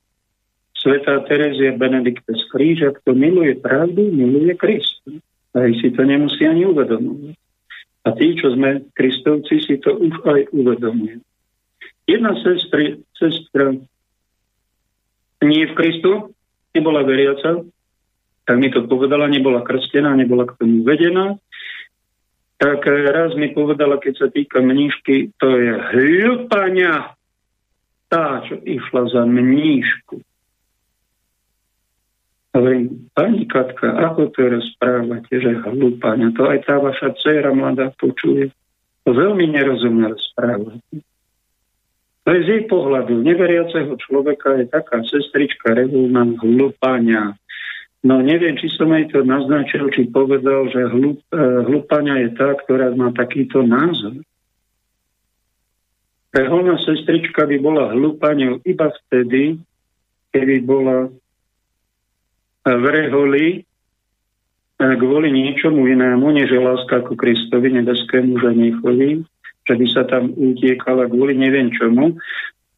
Svetá 0.76 1.24
Terezia 1.28 1.76
Benedikta 1.76 2.36
z 2.36 2.44
Kríža, 2.52 2.96
kto 3.00 3.16
miluje 3.16 3.56
pravdu, 3.60 4.08
miluje 4.12 4.56
Krista. 4.60 5.24
Aj 5.58 5.72
si 5.82 5.90
to 5.90 6.06
nemusí 6.06 6.46
ani 6.46 6.70
uvedomovať. 6.70 7.34
A 8.06 8.16
tí, 8.16 8.38
čo 8.38 8.54
sme 8.54 8.88
kristovci, 8.94 9.60
si 9.66 9.76
to 9.82 9.98
už 9.98 10.22
aj 10.24 10.54
uvedomujú. 10.54 11.20
Jedna 12.08 12.38
sestri, 12.40 13.04
sestra 13.18 13.76
nie 15.44 15.64
v 15.68 15.74
Kristu, 15.76 16.32
nebola 16.72 17.04
veriaca, 17.04 17.68
tak 18.48 18.56
mi 18.56 18.72
to 18.72 18.88
povedala, 18.88 19.28
nebola 19.28 19.60
krstená, 19.60 20.16
nebola 20.16 20.48
k 20.48 20.56
tomu 20.56 20.88
vedená. 20.88 21.36
Tak 22.58 22.88
raz 22.88 23.36
mi 23.36 23.52
povedala, 23.52 24.00
keď 24.00 24.14
sa 24.18 24.28
týka 24.32 24.64
mníšky, 24.64 25.36
to 25.36 25.48
je 25.52 25.72
hľupania 25.94 27.12
tá, 28.08 28.40
čo 28.48 28.56
išla 28.64 29.12
za 29.12 29.24
mníšku. 29.28 30.24
Hovorím, 32.58 33.14
pani 33.14 33.46
Katka, 33.46 34.02
ako 34.02 34.34
to 34.34 34.50
rozprávate, 34.50 35.30
že 35.30 35.62
hlúpania, 35.62 36.34
to 36.34 36.50
aj 36.50 36.66
tá 36.66 36.82
vaša 36.82 37.14
dcera 37.22 37.54
mladá 37.54 37.94
počuje. 37.94 38.50
To 39.06 39.14
veľmi 39.14 39.46
nerozumne 39.54 40.10
rozprávate. 40.10 41.06
To 42.26 42.30
je 42.34 42.42
z 42.42 42.48
jej 42.50 42.64
pohľadu 42.66 43.22
neveriaceho 43.22 43.94
človeka 44.02 44.58
je 44.58 44.66
taká 44.74 45.06
sestrička 45.06 45.78
revolná 45.78 46.26
hlúpania. 46.42 47.38
No 48.02 48.26
neviem, 48.26 48.58
či 48.58 48.74
som 48.74 48.90
jej 48.90 49.06
to 49.14 49.22
naznačil, 49.22 49.94
či 49.94 50.10
povedal, 50.10 50.66
že 50.74 50.82
hlup, 50.90 51.22
e, 51.30 51.38
hlúpania 51.62 52.26
je 52.26 52.30
tá, 52.42 52.58
ktorá 52.58 52.90
má 52.98 53.14
takýto 53.14 53.62
názor. 53.62 54.18
Reholná 56.34 56.82
sestrička 56.82 57.46
by 57.46 57.58
bola 57.62 57.94
hlúpaniou 57.94 58.66
iba 58.66 58.90
vtedy, 58.90 59.62
keby 60.34 60.66
bola 60.66 61.14
v 62.68 62.86
reholi 62.92 63.46
kvôli 64.78 65.34
niečomu 65.34 65.90
inému, 65.90 66.30
než 66.38 66.54
láska 66.54 67.02
ku 67.08 67.18
Kristovi, 67.18 67.74
nebeskému 67.74 68.38
ženichovi, 68.38 69.26
že 69.66 69.74
by 69.74 69.86
sa 69.90 70.04
tam 70.06 70.36
utiekala 70.38 71.10
kvôli 71.10 71.34
neviem 71.34 71.74
čomu 71.74 72.14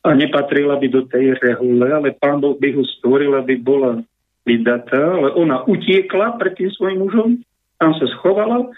a 0.08 0.16
nepatrila 0.16 0.80
by 0.80 0.88
do 0.88 1.04
tej 1.12 1.36
rehule, 1.44 1.92
ale 1.92 2.16
pán 2.16 2.40
Boh 2.40 2.56
by 2.56 2.72
ho 2.72 2.84
stvoril, 2.88 3.36
aby 3.36 3.60
bola 3.60 4.00
vydatá, 4.48 5.20
ale 5.20 5.36
ona 5.36 5.68
utiekla 5.68 6.40
pred 6.40 6.56
tým 6.56 6.72
svojim 6.72 7.04
mužom, 7.04 7.30
tam 7.84 7.92
sa 8.00 8.08
schovala, 8.16 8.72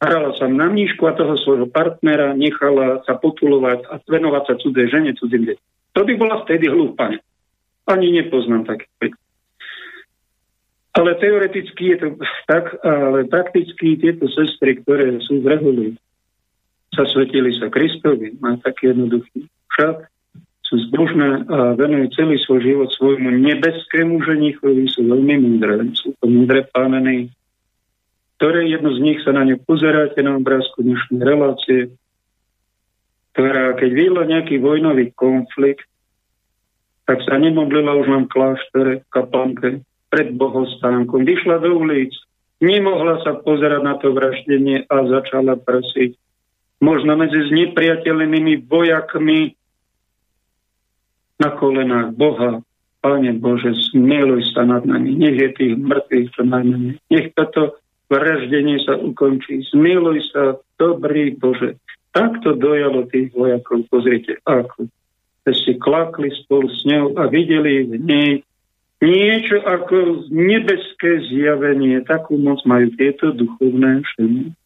hrala 0.00 0.32
sa 0.40 0.48
na 0.48 0.72
mníšku 0.72 1.04
a 1.04 1.16
toho 1.16 1.36
svojho 1.36 1.68
partnera 1.68 2.32
nechala 2.32 3.04
sa 3.04 3.20
potulovať 3.20 3.84
a 3.92 4.00
venovať 4.08 4.42
sa 4.48 4.54
cudzej 4.56 4.88
žene, 4.88 5.12
cudzím 5.20 5.44
deťom. 5.52 5.66
To 5.94 6.00
by 6.02 6.12
bola 6.16 6.42
vtedy 6.42 6.66
hlúpa. 6.66 7.12
Ani 7.84 8.08
nepoznám 8.16 8.64
taký 8.64 8.88
Ale 10.94 11.18
teoreticky 11.18 11.94
je 11.94 11.96
to 11.98 12.08
tak, 12.46 12.70
ale 12.86 13.26
prakticky 13.26 13.98
tieto 13.98 14.30
sestry, 14.30 14.78
ktoré 14.78 15.18
sú 15.26 15.42
v 15.42 15.50
rehuli, 15.50 15.86
zasvetili 16.94 17.50
sa 17.58 17.66
Kristovi, 17.66 18.38
má 18.38 18.54
taký 18.62 18.94
jednoduchý 18.94 19.50
však, 19.74 20.06
sú 20.64 20.74
zbožné 20.88 21.44
a 21.50 21.74
venujú 21.74 22.14
celý 22.14 22.38
svoj 22.46 22.60
život 22.62 22.88
svojmu 22.94 23.26
nebeskému 23.26 24.22
ženichovi, 24.22 24.86
sú 24.86 25.02
veľmi 25.10 25.34
múdre, 25.42 25.92
sú 25.98 26.14
to 26.22 26.26
múdre 26.30 26.64
páneny, 26.70 27.28
ktoré 28.38 28.70
jedno 28.70 28.94
z 28.94 29.00
nich 29.02 29.18
sa 29.26 29.34
na 29.34 29.44
ňu 29.44 29.60
pozeráte 29.66 30.22
na 30.22 30.38
obrázku 30.38 30.86
dnešnej 30.86 31.20
relácie, 31.20 31.80
ktorá 33.34 33.74
keď 33.76 33.90
videla 33.92 34.22
nejaký 34.30 34.62
vojnový 34.62 35.10
konflikt, 35.18 35.84
tak 37.04 37.20
sa 37.26 37.36
nemodlila 37.36 37.98
už 38.00 38.06
len 38.08 38.24
kláštore, 38.30 39.04
v 39.04 39.08
kaplnke, 39.12 39.70
pred 40.14 40.30
bohostánkom. 40.38 41.26
Vyšla 41.26 41.58
do 41.58 41.74
ulic, 41.74 42.14
nemohla 42.62 43.18
sa 43.26 43.34
pozerať 43.34 43.82
na 43.82 43.98
to 43.98 44.14
vraždenie 44.14 44.86
a 44.86 44.96
začala 45.10 45.58
prosiť. 45.58 46.14
Možno 46.78 47.18
medzi 47.18 47.50
znepriateľnými 47.50 48.62
vojakmi 48.70 49.58
na 51.42 51.50
kolenách 51.58 52.14
Boha, 52.14 52.62
Pane 53.02 53.36
Bože, 53.42 53.74
smiluj 53.90 54.54
sa 54.54 54.62
nad 54.62 54.86
nami, 54.86 55.18
nech 55.18 55.34
je 55.36 55.50
tých 55.52 55.74
mŕtvych 55.76 56.28
čo 56.30 56.42
najmenej. 56.46 56.94
Nech 57.10 57.34
toto 57.34 57.82
vraždenie 58.06 58.80
sa 58.86 58.94
ukončí. 58.96 59.66
Smiluj 59.68 60.30
sa, 60.30 60.62
dobrý 60.78 61.34
Bože. 61.34 61.76
Takto 62.14 62.54
dojalo 62.54 63.10
tých 63.10 63.34
vojakov, 63.34 63.90
pozrite, 63.90 64.38
ako 64.46 64.86
si 65.52 65.76
klakli 65.76 66.32
spolu 66.32 66.70
s 66.70 66.80
ňou 66.88 67.18
a 67.20 67.28
videli 67.28 67.84
v 67.84 67.94
nej 68.00 68.30
niečo 69.04 69.60
ako 69.60 70.28
nebeské 70.32 71.20
zjavenie. 71.28 72.00
Takú 72.08 72.40
moc 72.40 72.64
majú 72.64 72.88
tieto 72.96 73.36
duchovné 73.36 74.00
ženy. 74.16 74.56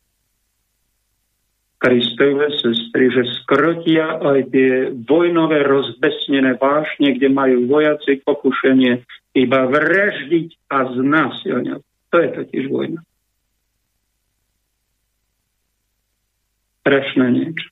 Kristove 1.79 2.51
sestry, 2.59 3.07
že 3.15 3.23
skrotia 3.43 4.19
aj 4.19 4.51
tie 4.51 4.91
vojnové 5.07 5.63
rozbesnené 5.63 6.59
vášne, 6.59 7.15
kde 7.15 7.31
majú 7.31 7.71
vojaci 7.71 8.19
pokušenie 8.27 9.07
iba 9.39 9.61
vraždiť 9.71 10.49
a 10.75 10.79
znásilňovať. 10.91 11.87
To 12.11 12.17
je 12.19 12.29
totiž 12.35 12.65
vojna. 12.67 13.01
Strašné 16.83 17.27
niečo. 17.31 17.69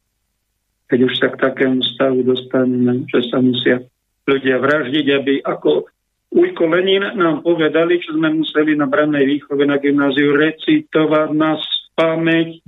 Keď 0.86 0.98
už 1.02 1.14
sa 1.18 1.28
k 1.34 1.40
takému 1.42 1.82
stavu 1.82 2.22
dostaneme, 2.22 3.10
že 3.10 3.26
sa 3.26 3.42
musia 3.42 3.82
ľudia 4.22 4.62
vraždiť, 4.62 5.06
aby 5.18 5.34
ako 5.42 5.90
Ujko 6.36 6.68
Lenin 6.68 7.16
nám 7.16 7.40
povedali, 7.40 7.96
čo 7.96 8.12
sme 8.12 8.28
museli 8.36 8.76
na 8.76 8.84
brannej 8.84 9.24
výchove 9.24 9.64
na 9.64 9.80
gymnáziu 9.80 10.36
recitovať 10.36 11.32
na 11.32 11.56
pamäť, 11.96 12.60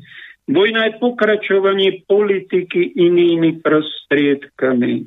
Vojna 0.48 0.88
je 0.88 0.92
pokračovanie 0.96 2.08
politiky 2.08 2.96
inými 2.96 3.60
prostriedkami. 3.60 5.04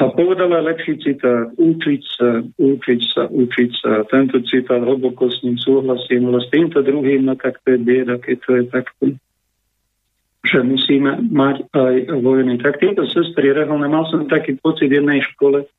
A 0.00 0.08
povedala 0.08 0.64
lepší 0.64 0.96
citát, 1.04 1.52
učiť 1.60 2.02
sa, 2.16 2.40
učiť 2.56 3.00
sa, 3.12 3.28
učiť 3.28 3.70
sa. 3.76 4.08
Tento 4.08 4.40
citát 4.48 4.80
hlboko 4.80 5.28
s 5.28 5.44
ním 5.44 5.60
súhlasím, 5.60 6.32
ale 6.32 6.40
s 6.40 6.48
týmto 6.48 6.80
druhým, 6.80 7.28
no 7.28 7.36
tak 7.36 7.60
to 7.60 7.76
je 7.76 7.78
bieda, 7.78 8.16
keď 8.16 8.36
to 8.40 8.50
je 8.56 8.64
takto 8.72 9.04
že 10.42 10.58
musíme 10.58 11.30
mať 11.30 11.70
aj 11.70 12.18
vojny. 12.18 12.58
Tak 12.58 12.82
tieto 12.82 13.06
sestry 13.06 13.54
reholné, 13.54 13.86
mal 13.86 14.10
som 14.10 14.26
taký 14.26 14.58
pocit 14.58 14.90
v 14.90 14.98
jednej 14.98 15.22
škole, 15.22 15.70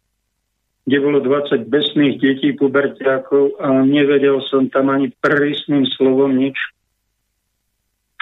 kde 0.83 0.97
bolo 0.99 1.23
20 1.23 1.67
besných 1.71 2.19
detí, 2.19 2.51
pubertiakov 2.55 3.55
a 3.59 3.83
nevedel 3.87 4.43
som 4.51 4.67
tam 4.67 4.91
ani 4.91 5.11
prísnym 5.23 5.87
slovom 5.87 6.35
nič 6.35 6.55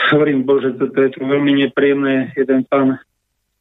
Hovorím, 0.09 0.43
Bože, 0.43 0.73
toto 0.81 0.97
je 0.97 1.13
tu 1.13 1.21
veľmi 1.21 1.61
nepríjemné. 1.61 2.33
Jeden 2.33 2.65
pán 2.65 2.97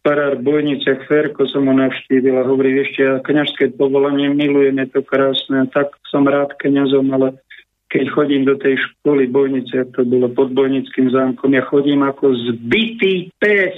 farár 0.01 0.41
Bojniciach 0.41 1.05
Ferko 1.05 1.45
som 1.45 1.69
ho 1.69 1.75
navštívil 1.77 2.41
a 2.41 2.49
hovorí, 2.49 2.81
ešte 2.81 3.05
ja 3.05 3.21
kniažské 3.21 3.77
povolanie 3.77 4.33
milujem, 4.33 4.81
je 4.81 4.89
to 4.89 5.01
krásne, 5.05 5.69
tak 5.71 5.93
som 6.09 6.25
rád 6.25 6.57
kniazom, 6.57 7.13
ale 7.13 7.37
keď 7.93 8.05
chodím 8.17 8.49
do 8.49 8.57
tej 8.57 8.81
školy 8.81 9.29
Bojnice, 9.29 9.93
to 9.93 10.03
bolo 10.09 10.33
pod 10.33 10.57
Bojnickým 10.57 11.13
zámkom, 11.13 11.53
ja 11.53 11.63
chodím 11.69 12.01
ako 12.03 12.33
zbytý 12.33 13.29
pes, 13.37 13.77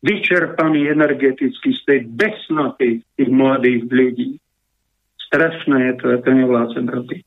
vyčerpaný 0.00 0.88
energeticky 0.88 1.76
z 1.76 1.80
tej 1.84 2.00
besnoty 2.08 3.04
tých 3.16 3.30
mladých 3.30 3.84
ľudí. 3.88 4.30
Strašné 5.30 5.76
je 5.92 5.94
to, 6.00 6.04
ja 6.10 6.18
to 6.24 6.30
nevládzem 6.32 6.86
robiť. 6.88 7.22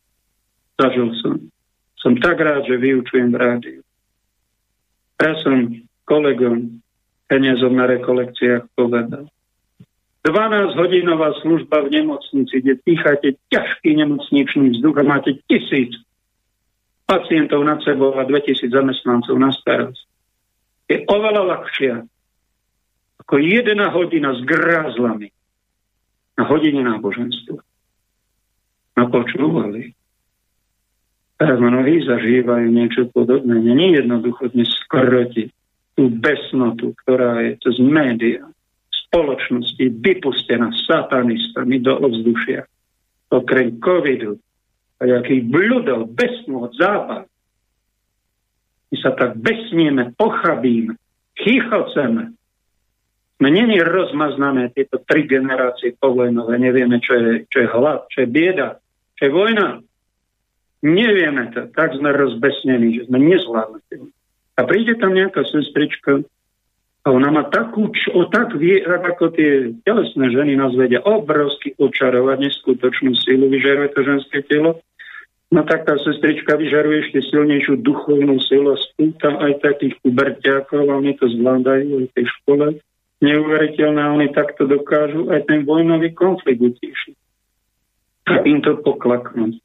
Zažil 0.82 1.10
som. 1.22 1.38
Som 2.02 2.20
tak 2.20 2.42
rád, 2.42 2.68
že 2.68 2.82
vyučujem 2.82 3.32
v 3.32 3.38
rádiu. 3.38 3.82
Ja 5.22 5.38
som 5.40 5.72
kolegom, 6.04 6.84
peniazom 7.32 7.80
na 7.80 7.88
rekolekciách 7.88 8.68
povedal. 8.76 9.32
12-hodinová 10.24 11.36
služba 11.44 11.84
v 11.88 12.00
nemocnici, 12.00 12.64
kde 12.64 12.80
dýchate 12.84 13.40
ťažký 13.52 13.92
nemocničný 14.04 14.80
vzduch 14.80 14.96
a 15.00 15.04
máte 15.04 15.36
tisíc 15.48 15.96
pacientov 17.04 17.60
nad 17.68 17.84
sebou 17.84 18.16
a 18.16 18.24
2000 18.24 18.72
zamestnancov 18.72 19.36
na 19.36 19.52
starosť. 19.52 20.04
Je 20.88 20.98
oveľa 21.08 21.44
ľahšia 21.44 22.08
ako 23.24 23.40
jedna 23.40 23.88
hodina 23.96 24.36
s 24.36 24.44
grázlami 24.44 25.32
na 26.36 26.44
hodine 26.44 26.84
náboženstva. 26.84 27.64
Napočúvali. 29.00 29.96
Teraz 31.40 31.58
mnohí 31.58 32.04
zažívajú 32.04 32.68
niečo 32.70 33.10
podobné. 33.16 33.58
Není 33.64 33.96
jednoducho 33.96 34.52
dnes 34.52 34.70
skrotiť 34.86 35.50
tú 35.96 36.12
besnotu, 36.12 36.94
ktorá 37.04 37.42
je 37.48 37.52
cez 37.64 37.76
média, 37.80 38.44
spoločnosti 39.10 39.82
vypustená 40.04 40.74
satanistami 40.84 41.80
do 41.80 41.96
ovzdušia. 41.96 42.68
Okrem 43.34 43.80
covidu 43.82 44.38
a 45.00 45.10
jakých 45.10 45.48
bludov, 45.48 46.12
besnú 46.14 46.70
od 46.70 46.74
západ. 46.76 47.26
My 48.94 48.96
sa 49.02 49.12
tak 49.18 49.42
besnieme, 49.42 50.14
pochabíme, 50.14 50.94
chichoceme. 51.40 52.36
My 53.44 53.52
není 53.52 53.76
rozmaznané 53.84 54.72
tieto 54.72 55.04
tri 55.04 55.28
generácie 55.28 56.00
povojnové, 56.00 56.56
nevieme, 56.56 57.04
čo 57.04 57.12
je, 57.12 57.32
čo 57.52 57.58
je 57.60 57.68
hlad, 57.68 58.08
čo 58.08 58.24
je 58.24 58.28
bieda, 58.32 58.80
čo 59.20 59.28
je 59.28 59.32
vojna. 59.36 59.84
Nevieme 60.80 61.52
to, 61.52 61.68
tak 61.76 61.92
sme 61.92 62.16
rozbesnení, 62.16 63.04
že 63.04 63.12
sme 63.12 63.20
nezvládli. 63.20 63.84
A 64.56 64.64
príde 64.64 64.96
tam 64.96 65.12
nejaká 65.12 65.44
sestrička 65.44 66.24
a 67.04 67.12
ona 67.12 67.36
má 67.36 67.44
takú, 67.52 67.92
o 67.92 68.24
tak 68.32 68.56
vie, 68.56 68.80
ako 68.80 69.36
tie 69.36 69.76
telesné 69.84 70.32
ženy 70.32 70.56
nás 70.56 70.72
vedia 70.72 71.04
obrovsky 71.04 71.76
očarovať 71.76 72.48
neskutočnú 72.48 73.12
sílu, 73.28 73.52
vyžaruje 73.52 73.92
to 73.92 74.02
ženské 74.08 74.40
telo. 74.48 74.80
No 75.52 75.68
tak 75.68 75.84
tá 75.84 76.00
sestrička 76.00 76.56
vyžaruje 76.56 77.12
ešte 77.12 77.28
silnejšiu 77.28 77.84
duchovnú 77.84 78.40
silu 78.48 78.72
a 78.72 78.80
spúta 78.80 79.36
aj 79.36 79.60
takých 79.60 80.00
kuberťákov 80.00 80.88
oni 80.88 81.12
to 81.20 81.28
zvládajú 81.28 81.92
aj 82.00 82.06
v 82.08 82.16
tej 82.16 82.26
škole. 82.40 82.66
Neuveriteľné, 83.24 84.04
oni 84.20 84.28
takto 84.36 84.68
dokážu 84.68 85.32
aj 85.32 85.48
ten 85.48 85.64
vojnový 85.64 86.12
konflikt 86.12 86.60
utíšiť. 86.60 87.16
A 88.28 88.44
im 88.44 88.60
to 88.60 88.84
poklaknúť. 88.84 89.64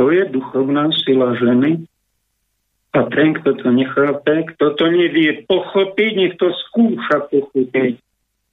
To 0.00 0.08
je 0.08 0.24
duchovná 0.32 0.88
sila 1.04 1.36
ženy. 1.36 1.84
A 2.96 3.04
ten, 3.12 3.36
kto 3.36 3.60
to 3.60 3.68
nechápe, 3.68 4.32
kto 4.56 4.72
to 4.80 4.84
nevie 4.88 5.44
pochopiť, 5.44 6.12
nech 6.16 6.34
to 6.40 6.48
skúša 6.68 7.28
pochopiť. 7.28 8.00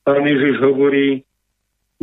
Pán 0.04 0.28
Ježiš 0.28 0.60
hovorí, 0.60 1.24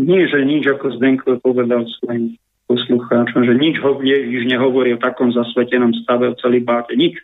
nie, 0.01 0.23
že 0.25 0.41
nič, 0.41 0.65
ako 0.65 0.97
Zdenko 0.97 1.37
povedal 1.45 1.85
svojim 2.01 2.41
poslucháčom, 2.65 3.45
že 3.45 3.55
nič 3.61 3.77
ho 3.85 4.01
Ježiš 4.01 4.49
nehovorí 4.49 4.97
o 4.97 5.03
takom 5.05 5.29
zasvetenom 5.29 5.93
stave, 6.01 6.33
o 6.33 6.39
celý 6.41 6.65
báte. 6.65 6.97
Nič. 6.97 7.21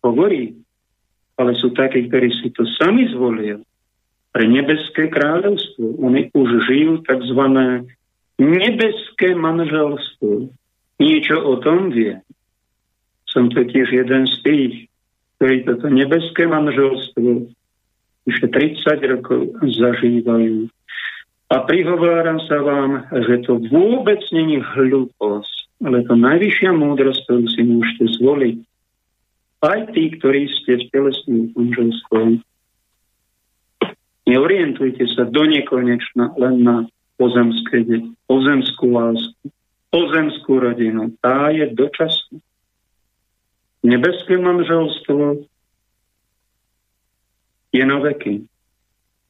Hovorí. 0.00 0.56
Ale 1.36 1.52
sú 1.60 1.76
takí, 1.76 2.08
ktorí 2.08 2.32
si 2.40 2.48
to 2.48 2.64
sami 2.80 3.12
zvolia 3.12 3.60
pre 4.32 4.44
nebeské 4.44 5.08
kráľovstvo. 5.08 5.98
Oni 6.04 6.28
už 6.32 6.48
žijú 6.68 7.02
tzv. 7.04 7.42
nebeské 8.38 9.28
manželstvo 9.34 10.52
niečo 10.98 11.36
o 11.42 11.58
tom 11.62 11.90
vie. 11.94 12.20
Som 13.28 13.50
totiž 13.52 13.92
jeden 13.92 14.26
z 14.26 14.36
tých, 14.42 14.74
ktorí 15.38 15.64
toto 15.64 15.86
nebeské 15.88 16.46
manželstvo 16.50 17.50
už 18.28 18.34
30 18.44 18.84
rokov 19.08 19.56
zažívajú. 19.64 20.68
A 21.48 21.64
prihováram 21.64 22.44
sa 22.44 22.60
vám, 22.60 23.08
že 23.24 23.40
to 23.48 23.56
vôbec 23.72 24.20
není 24.36 24.60
hlúposť, 24.60 25.80
ale 25.80 26.04
to 26.04 26.12
najvyššia 26.12 26.76
múdrosť, 26.76 27.24
ktorú 27.24 27.44
si 27.48 27.62
môžete 27.64 28.04
zvoliť. 28.20 28.58
Aj 29.64 29.80
tí, 29.96 30.12
ktorí 30.12 30.44
ste 30.60 30.76
v 30.76 30.84
telesnom 30.92 31.48
manželstvom. 31.56 32.44
Neorientujte 34.28 35.08
sa 35.16 35.24
do 35.24 35.48
nekonečna 35.48 36.36
len 36.36 36.60
na 36.60 36.76
pozemské 37.16 37.80
deti, 37.88 38.12
pozemskú 38.28 38.92
lásku, 38.92 39.48
pozemskú 39.88 40.60
rodinu. 40.60 41.08
Tá 41.24 41.48
je 41.48 41.64
dočasná. 41.72 42.36
Nebeské 43.80 44.36
manželstvo 44.36 45.48
je 47.72 47.82
na 47.88 47.98
veky. 48.04 48.44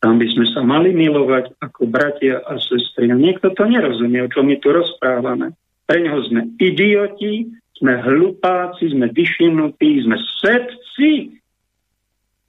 Tam 0.02 0.18
by 0.18 0.26
sme 0.30 0.46
sa 0.50 0.66
mali 0.66 0.90
milovať 0.94 1.58
ako 1.62 1.86
bratia 1.86 2.42
a 2.42 2.58
sestry. 2.58 3.10
A 3.10 3.18
niekto 3.18 3.54
to 3.54 3.66
nerozumie, 3.70 4.22
o 4.26 4.30
čom 4.30 4.50
my 4.50 4.58
tu 4.58 4.74
rozprávame. 4.74 5.54
Pre 5.86 5.98
neho 5.98 6.22
sme 6.26 6.54
idioti, 6.58 7.50
sme 7.78 8.02
hlupáci, 8.02 8.94
sme 8.94 9.10
vyšinutí, 9.14 10.06
sme 10.06 10.18
setci, 10.42 11.38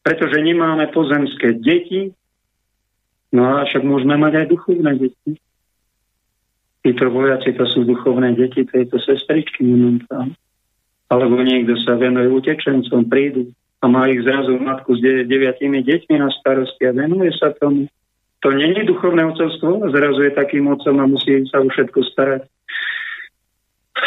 pretože 0.01 0.37
nemáme 0.41 0.89
pozemské 0.89 1.57
deti, 1.61 2.09
No 3.29 3.61
a 3.61 3.65
však 3.65 3.85
môžeme 3.85 4.17
mať 4.17 4.33
aj 4.41 4.45
duchovné 4.49 4.91
deti. 4.97 5.31
Títo 6.81 7.11
vojaci, 7.11 7.53
to 7.53 7.65
sú 7.69 7.85
duchovné 7.85 8.33
deti 8.33 8.65
tejto 8.65 8.97
sestričky 8.97 9.61
momentálne. 9.61 10.33
Alebo 11.09 11.41
niekto 11.41 11.77
sa 11.81 11.97
venuje 11.97 12.29
utečencom, 12.29 13.05
prídu 13.09 13.49
a 13.81 13.85
má 13.87 14.09
ich 14.09 14.21
zrazu 14.21 14.57
matku 14.59 14.97
s 14.97 15.01
deviatimi 15.01 15.81
deťmi 15.81 16.15
na 16.19 16.29
starosti 16.29 16.89
a 16.89 16.95
venuje 16.95 17.31
sa 17.37 17.53
tomu. 17.55 17.89
To 18.39 18.55
není 18.55 18.87
duchovné 18.87 19.25
ocovstvo, 19.35 19.83
zrazu 19.91 20.23
je 20.23 20.31
takým 20.31 20.71
otcom 20.71 20.95
a 20.99 21.05
musí 21.05 21.43
sa 21.51 21.59
o 21.59 21.67
všetko 21.67 21.99
starať. 22.15 22.43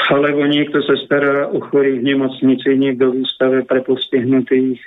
Alebo 0.08 0.48
niekto 0.48 0.80
sa 0.80 0.96
stará 1.04 1.52
o 1.52 1.61
chorých 1.61 2.00
v 2.00 2.06
nemocnici, 2.16 2.68
niekto 2.80 3.12
v 3.12 3.28
ústave 3.28 3.61
pre 3.68 3.85
postihnutých, 3.85 4.80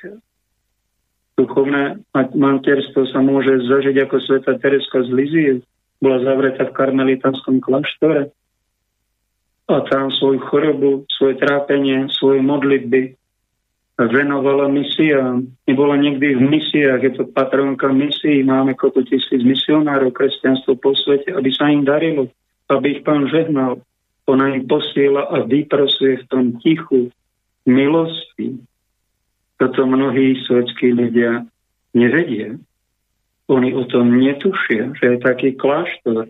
duchovné 1.36 2.00
materstvo 2.16 3.08
sa 3.12 3.20
môže 3.20 3.68
zažiť 3.68 3.96
ako 4.08 4.16
sveta 4.24 4.52
Tereska 4.60 5.04
z 5.04 5.10
Lizie. 5.12 5.54
Bola 6.00 6.24
zavretá 6.24 6.68
v 6.68 6.76
karmelitanskom 6.76 7.64
kláštore 7.64 8.32
a 9.66 9.76
tam 9.90 10.14
svoju 10.14 10.40
chorobu, 10.46 10.92
svoje 11.10 11.42
trápenie, 11.42 12.06
svoje 12.14 12.44
modlitby 12.44 13.18
venovala 13.96 14.68
misiám. 14.68 15.48
Nebola 15.66 15.96
nikdy 15.96 16.36
v 16.36 16.44
misiách, 16.44 17.02
je 17.02 17.12
to 17.16 17.24
patronka 17.32 17.88
misií, 17.90 18.44
máme 18.44 18.76
kopu 18.76 19.08
tisíc 19.08 19.40
misionárov, 19.40 20.12
kresťanstvo 20.12 20.76
po 20.78 20.92
svete, 20.94 21.32
aby 21.32 21.50
sa 21.56 21.72
im 21.72 21.88
darilo, 21.88 22.28
aby 22.68 23.00
ich 23.00 23.02
pán 23.08 23.32
žehnal. 23.32 23.80
Ona 24.28 24.58
im 24.58 24.68
posiela 24.68 25.32
a 25.32 25.46
vyprosuje 25.48 26.22
v 26.22 26.28
tom 26.28 26.46
tichu 26.60 27.14
milosti, 27.64 28.60
toto 29.56 29.88
mnohí 29.88 30.40
svetskí 30.44 30.92
ľudia 30.92 31.48
nevedia. 31.96 32.60
Oni 33.48 33.72
o 33.78 33.86
tom 33.86 34.18
netušia, 34.18 34.98
že 34.98 35.06
je 35.16 35.18
taký 35.22 35.54
kláštor. 35.56 36.28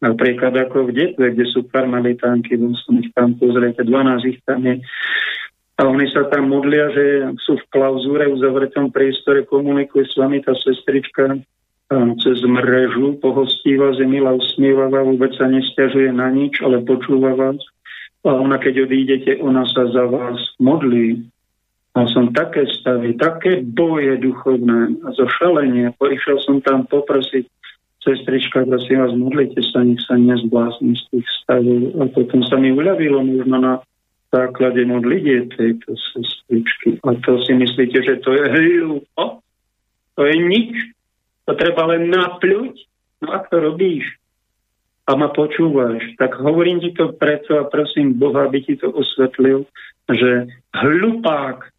Napríklad 0.00 0.52
ako 0.54 0.88
v 0.88 0.94
Detve, 0.94 1.32
kde 1.32 1.46
sú 1.48 1.64
karmelitánky, 1.68 2.60
som 2.84 3.00
ich 3.00 3.10
tam 3.16 3.34
pozrieť, 3.40 3.82
12 3.82 4.32
ich 4.32 4.40
tam 4.44 4.60
je. 4.64 4.80
A 5.74 5.90
oni 5.90 6.06
sa 6.14 6.30
tam 6.30 6.54
modlia, 6.54 6.86
že 6.94 7.34
sú 7.42 7.58
v 7.58 7.68
klauzúre, 7.74 8.30
v 8.30 8.38
zavretom 8.38 8.94
priestore, 8.94 9.42
komunikuje 9.42 10.06
s 10.06 10.14
vami 10.14 10.38
tá 10.38 10.54
sestrička 10.54 11.42
cez 12.22 12.38
mrežu, 12.46 13.18
pohostíva, 13.20 13.92
zemila, 13.98 14.38
usmievava, 14.38 15.04
vôbec 15.04 15.34
sa 15.36 15.50
nestiažuje 15.50 16.10
na 16.14 16.30
nič, 16.32 16.62
ale 16.64 16.80
počúva 16.86 17.36
vás. 17.36 17.60
A 18.24 18.32
ona, 18.40 18.56
keď 18.56 18.88
odídete, 18.88 19.36
ona 19.42 19.68
sa 19.68 19.84
za 19.92 20.08
vás 20.08 20.40
modlí. 20.56 21.28
Mal 21.94 22.10
som 22.10 22.34
také 22.34 22.66
stavy, 22.82 23.14
také 23.14 23.62
boje 23.62 24.18
duchovné 24.18 24.98
a 25.06 25.14
zo 25.14 25.30
šalenia. 25.38 25.94
Prišiel 25.94 26.42
som 26.42 26.58
tam 26.58 26.90
poprosiť 26.90 27.46
sestrička, 28.02 28.66
prosím 28.66 28.98
vás, 28.98 29.14
modlite 29.14 29.62
sa, 29.70 29.86
nech 29.86 30.02
sa 30.02 30.18
nezblázni 30.18 30.98
z 30.98 31.04
tých 31.14 31.28
stavov. 31.42 31.94
A 32.02 32.10
potom 32.10 32.42
sa 32.50 32.58
mi 32.58 32.74
uľavilo 32.74 33.22
možno 33.22 33.56
na 33.62 33.74
základe 34.34 34.82
modlitie 34.84 35.46
tejto 35.54 35.94
sestričky. 35.94 36.98
A 37.06 37.14
to 37.22 37.38
si 37.46 37.54
myslíte, 37.54 38.02
že 38.02 38.14
to 38.26 38.34
je 38.34 38.44
hlúpo? 38.50 39.40
To 40.18 40.22
je 40.26 40.34
nič. 40.34 40.74
To 41.46 41.54
treba 41.54 41.94
len 41.94 42.10
napľuť. 42.10 42.74
No 43.22 43.28
a 43.32 43.38
to 43.46 43.62
robíš? 43.62 44.18
A 45.06 45.14
ma 45.14 45.30
počúvaš. 45.30 46.02
Tak 46.18 46.42
hovorím 46.42 46.82
ti 46.82 46.90
to 46.90 47.14
preto 47.14 47.62
a 47.62 47.70
prosím 47.70 48.18
Boha, 48.18 48.50
aby 48.50 48.66
ti 48.66 48.74
to 48.74 48.90
osvetlil, 48.90 49.68
že 50.10 50.48
hlupák 50.74 51.73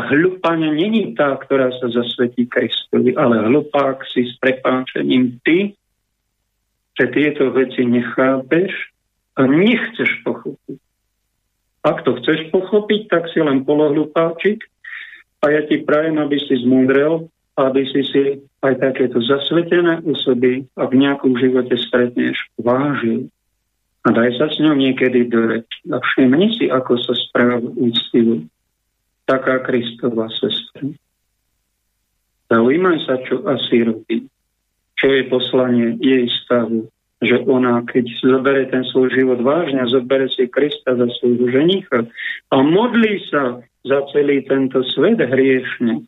hlupania 0.00 0.72
není 0.72 1.12
tá, 1.12 1.36
ktorá 1.36 1.68
sa 1.76 1.92
zasvetí 1.92 2.48
Kristovi, 2.48 3.12
ale 3.12 3.44
hlupák 3.44 4.00
si 4.08 4.24
s 4.24 4.40
prepáčením 4.40 5.36
ty, 5.44 5.76
že 6.96 7.12
tieto 7.12 7.52
veci 7.52 7.84
nechápeš 7.84 8.72
a 9.36 9.44
nechceš 9.44 10.24
pochopiť. 10.24 10.80
Ak 11.82 12.06
to 12.06 12.16
chceš 12.22 12.48
pochopiť, 12.54 13.10
tak 13.10 13.28
si 13.34 13.42
len 13.42 13.68
polohlupáčik 13.68 14.64
a 15.44 15.50
ja 15.50 15.60
ti 15.66 15.82
prajem, 15.82 16.16
aby 16.16 16.38
si 16.40 16.54
zmúdrel, 16.62 17.28
aby 17.58 17.82
si 17.90 18.00
si 18.08 18.22
aj 18.64 18.78
takéto 18.80 19.18
zasvetené 19.20 20.00
osoby, 20.06 20.64
ak 20.78 20.88
v 20.88 21.00
nejakom 21.04 21.36
živote 21.36 21.74
stretneš, 21.76 22.38
vážil. 22.56 23.28
A 24.06 24.14
daj 24.14 24.34
sa 24.38 24.46
s 24.48 24.56
ňou 24.62 24.78
niekedy 24.78 25.30
do 25.30 25.46
reči. 25.46 25.78
A 25.90 25.98
všimni 25.98 26.54
si, 26.58 26.70
ako 26.70 26.98
sa 27.02 27.14
správa 27.14 27.66
úctivo 27.66 28.46
taká 29.32 29.64
Kristová 29.64 30.28
sestra. 30.28 30.92
Zaujímaj 32.52 32.98
sa, 33.08 33.16
čo 33.24 33.40
asi 33.48 33.80
robí. 33.80 34.28
Čo 35.00 35.08
je 35.08 35.22
poslanie 35.32 35.96
jej 36.04 36.28
stavu. 36.44 36.92
Že 37.24 37.48
ona, 37.48 37.80
keď 37.88 38.04
zoberie 38.20 38.68
ten 38.68 38.84
svoj 38.92 39.08
život 39.16 39.40
vážne, 39.40 39.88
zoberie 39.88 40.28
si 40.36 40.52
Krista 40.52 40.92
za 40.92 41.08
svojho 41.16 41.48
ženicha 41.48 42.04
a 42.52 42.56
modlí 42.60 43.24
sa 43.32 43.64
za 43.88 44.04
celý 44.12 44.44
tento 44.44 44.84
svet 44.92 45.22
hriešne, 45.22 46.04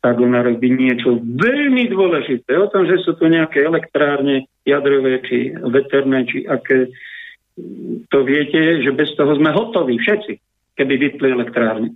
tak 0.00 0.16
ona 0.22 0.46
robí 0.46 0.70
niečo 0.70 1.18
veľmi 1.18 1.90
dôležité. 1.90 2.56
O 2.56 2.70
tom, 2.70 2.86
že 2.86 3.02
sú 3.02 3.18
tu 3.18 3.26
nejaké 3.26 3.66
elektrárne 3.66 4.46
jadrové, 4.62 5.18
či 5.26 5.50
veterné, 5.50 6.24
či 6.30 6.46
aké, 6.46 6.94
to 8.06 8.18
viete, 8.22 8.86
že 8.86 8.94
bez 8.94 9.12
toho 9.18 9.34
sme 9.34 9.50
hotoví 9.50 9.98
všetci, 9.98 10.32
keby 10.78 10.94
vypli 10.94 11.26
elektrárne 11.34 11.90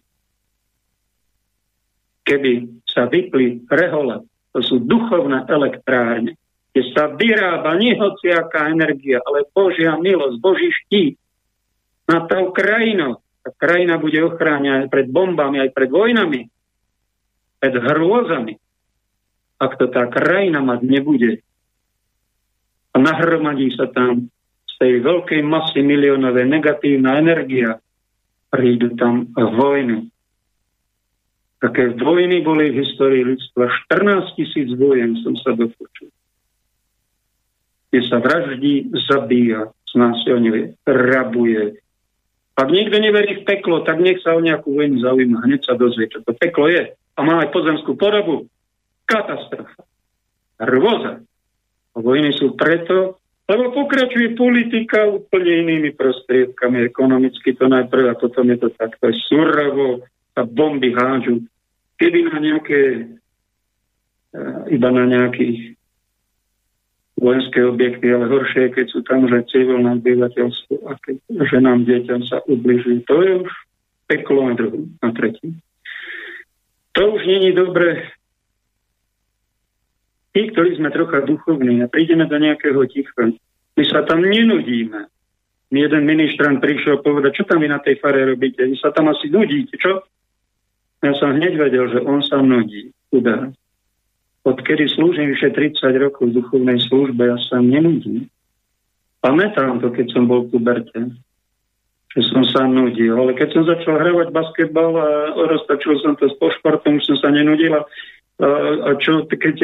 keby 2.30 2.86
sa 2.86 3.10
vypli 3.10 3.66
rehole, 3.66 4.22
to 4.54 4.62
sú 4.62 4.78
duchovné 4.86 5.50
elektrárne, 5.50 6.38
kde 6.70 6.82
sa 6.94 7.10
vyrába 7.10 7.74
nie 7.74 7.98
hociaká 7.98 8.70
energia, 8.70 9.18
ale 9.26 9.50
Božia 9.50 9.98
milosť, 9.98 10.38
Boží 10.38 10.70
štít 10.70 11.18
na 12.06 12.30
tou 12.30 12.54
krajinou. 12.54 13.18
Tá 13.42 13.50
krajina 13.56 13.98
bude 13.98 14.22
ochráňať 14.22 14.86
aj 14.86 14.88
pred 14.92 15.06
bombami, 15.10 15.58
aj 15.58 15.70
pred 15.74 15.90
vojnami, 15.90 16.40
pred 17.58 17.74
hrôzami. 17.74 18.54
Ak 19.58 19.74
to 19.80 19.90
tá 19.90 20.06
krajina 20.06 20.62
mať 20.62 20.80
nebude 20.86 21.32
a 22.90 22.96
nahromadí 22.98 23.74
sa 23.74 23.90
tam 23.90 24.30
z 24.66 24.74
tej 24.78 25.02
veľkej 25.02 25.40
masy 25.42 25.82
miliónovej 25.82 26.46
negatívna 26.46 27.18
energia, 27.18 27.78
prídu 28.50 28.94
tam 28.98 29.30
vojny, 29.34 30.10
Také 31.60 31.92
vojny 31.92 32.40
boli 32.40 32.72
v 32.72 32.80
histórii 32.80 33.20
ľudstva. 33.20 33.68
14 33.92 34.32
tisíc 34.32 34.72
vojen 34.80 35.20
som 35.20 35.36
sa 35.36 35.52
dopočul. 35.52 36.08
Kde 37.92 38.00
sa 38.08 38.16
vraždí, 38.16 38.88
zabíja, 39.04 39.68
znásilňuje, 39.92 40.80
rabuje. 40.88 41.76
Ak 42.56 42.68
niekto 42.72 42.96
neverí 42.96 43.40
v 43.40 43.46
peklo, 43.46 43.84
tak 43.84 44.00
nech 44.00 44.24
sa 44.24 44.36
o 44.36 44.40
nejakú 44.40 44.72
vojnu 44.72 45.04
zaujíma. 45.04 45.44
Hneď 45.44 45.60
sa 45.68 45.76
dozvie, 45.76 46.08
čo 46.08 46.24
to 46.24 46.32
peklo 46.32 46.72
je. 46.72 46.96
A 46.96 47.20
má 47.20 47.44
aj 47.44 47.52
pozemskú 47.52 47.92
porobu. 47.92 48.48
Katastrofa. 49.04 49.84
Rvoza. 50.60 51.20
Vojny 51.92 52.32
sú 52.40 52.56
preto, 52.56 53.20
lebo 53.50 53.74
pokračuje 53.74 54.38
politika 54.38 55.04
úplne 55.04 55.66
inými 55.66 55.92
prostriedkami. 55.92 56.88
Ekonomicky 56.88 57.52
to 57.52 57.68
najprv 57.68 58.12
a 58.12 58.14
potom 58.16 58.48
je 58.48 58.58
to 58.64 58.68
takto 58.78 59.10
surovo, 59.28 60.06
a 60.36 60.46
bomby 60.46 60.94
hádžu. 60.94 61.46
Keby 61.98 62.18
na 62.30 62.36
nejaké, 62.38 62.80
eh, 64.34 64.60
iba 64.72 64.88
na 64.90 65.04
nejakých 65.06 65.76
vojenské 67.20 67.60
objekty, 67.68 68.08
ale 68.08 68.32
horšie, 68.32 68.72
keď 68.72 68.86
sú 68.88 69.04
tam 69.04 69.28
že 69.28 69.44
civilné 69.52 70.00
obyvateľstvo 70.00 70.74
a 70.88 70.96
keď 71.04 71.16
ženám, 71.52 71.84
deťom 71.84 72.20
sa 72.24 72.40
ubližujú. 72.48 73.04
To 73.04 73.16
je 73.20 73.32
už 73.44 73.52
peklo 74.08 74.48
na 74.48 74.54
druhú, 74.56 74.88
na 75.04 75.12
tretí. 75.12 75.52
To 76.96 77.00
už 77.14 77.22
není 77.28 77.52
dobre. 77.52 78.08
Tí, 80.32 80.48
ktorí 80.50 80.80
sme 80.80 80.94
trocha 80.94 81.20
duchovní 81.26 81.84
a 81.84 81.90
prídeme 81.90 82.24
do 82.24 82.38
nejakého 82.40 82.80
ticha, 82.88 83.34
my 83.76 83.84
sa 83.86 84.02
tam 84.08 84.24
nenudíme. 84.24 85.06
Mi 85.70 85.86
jeden 85.86 86.02
ministrant 86.02 86.58
prišiel 86.58 86.98
povedať, 86.98 87.42
čo 87.42 87.44
tam 87.46 87.62
vy 87.62 87.70
na 87.70 87.78
tej 87.78 88.02
fare 88.02 88.26
robíte? 88.26 88.66
Vy 88.66 88.74
sa 88.80 88.90
tam 88.90 89.10
asi 89.10 89.30
nudíte, 89.30 89.78
čo? 89.78 90.02
Ja 91.00 91.12
som 91.16 91.32
hneď 91.32 91.56
vedel, 91.56 91.88
že 91.88 92.04
on 92.04 92.20
sa 92.20 92.44
nudí. 92.44 92.92
Chudá. 93.08 93.48
Odkedy 94.44 94.88
slúžim 94.88 95.32
vyše 95.32 95.52
30 95.52 95.80
rokov 96.00 96.32
v 96.32 96.36
duchovnej 96.40 96.80
službe, 96.88 97.28
ja 97.28 97.36
sa 97.48 97.60
nenudím. 97.60 98.28
Pamätám 99.20 99.84
to, 99.84 99.92
keď 99.92 100.16
som 100.16 100.24
bol 100.24 100.48
v 100.48 100.56
puberte, 100.56 101.00
že 102.16 102.20
som 102.32 102.40
sa 102.48 102.64
nudil. 102.64 103.12
Ale 103.20 103.36
keď 103.36 103.48
som 103.52 103.68
začal 103.68 104.00
hravať 104.00 104.32
basketbal 104.32 104.92
a 104.96 105.08
roztačil 105.36 106.00
som 106.00 106.16
to 106.16 106.28
s 106.28 106.36
pošportom, 106.40 106.96
už 106.96 107.04
som 107.04 107.16
sa 107.20 107.28
nenudil. 107.28 107.76
A, 107.76 107.84
a 108.40 108.90
čo, 108.96 109.28
keď 109.28 109.56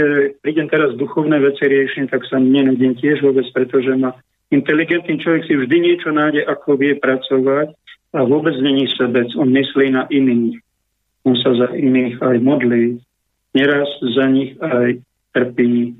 prídem 0.45 0.69
teraz 0.69 0.93
duchovné 1.01 1.41
veci 1.41 1.65
riešim, 1.65 2.13
tak 2.13 2.29
sa 2.29 2.37
nenudím 2.37 2.93
tiež 3.01 3.25
vôbec, 3.25 3.49
pretože 3.57 3.97
ma 3.97 4.13
inteligentný 4.53 5.17
človek 5.25 5.49
si 5.49 5.57
vždy 5.57 5.77
niečo 5.81 6.13
nájde, 6.13 6.45
ako 6.45 6.77
vie 6.77 7.01
pracovať 7.01 7.73
a 8.13 8.21
vôbec 8.29 8.53
není 8.61 8.85
sebec. 8.93 9.33
On 9.41 9.49
myslí 9.49 9.89
na 9.97 10.05
iných. 10.13 10.66
On 11.27 11.35
sa 11.35 11.51
za 11.59 11.69
iných 11.75 12.23
aj 12.23 12.37
modlí. 12.39 13.03
Neraz 13.59 13.91
za 14.15 14.31
nich 14.31 14.55
aj 14.63 15.03
trpí. 15.35 15.99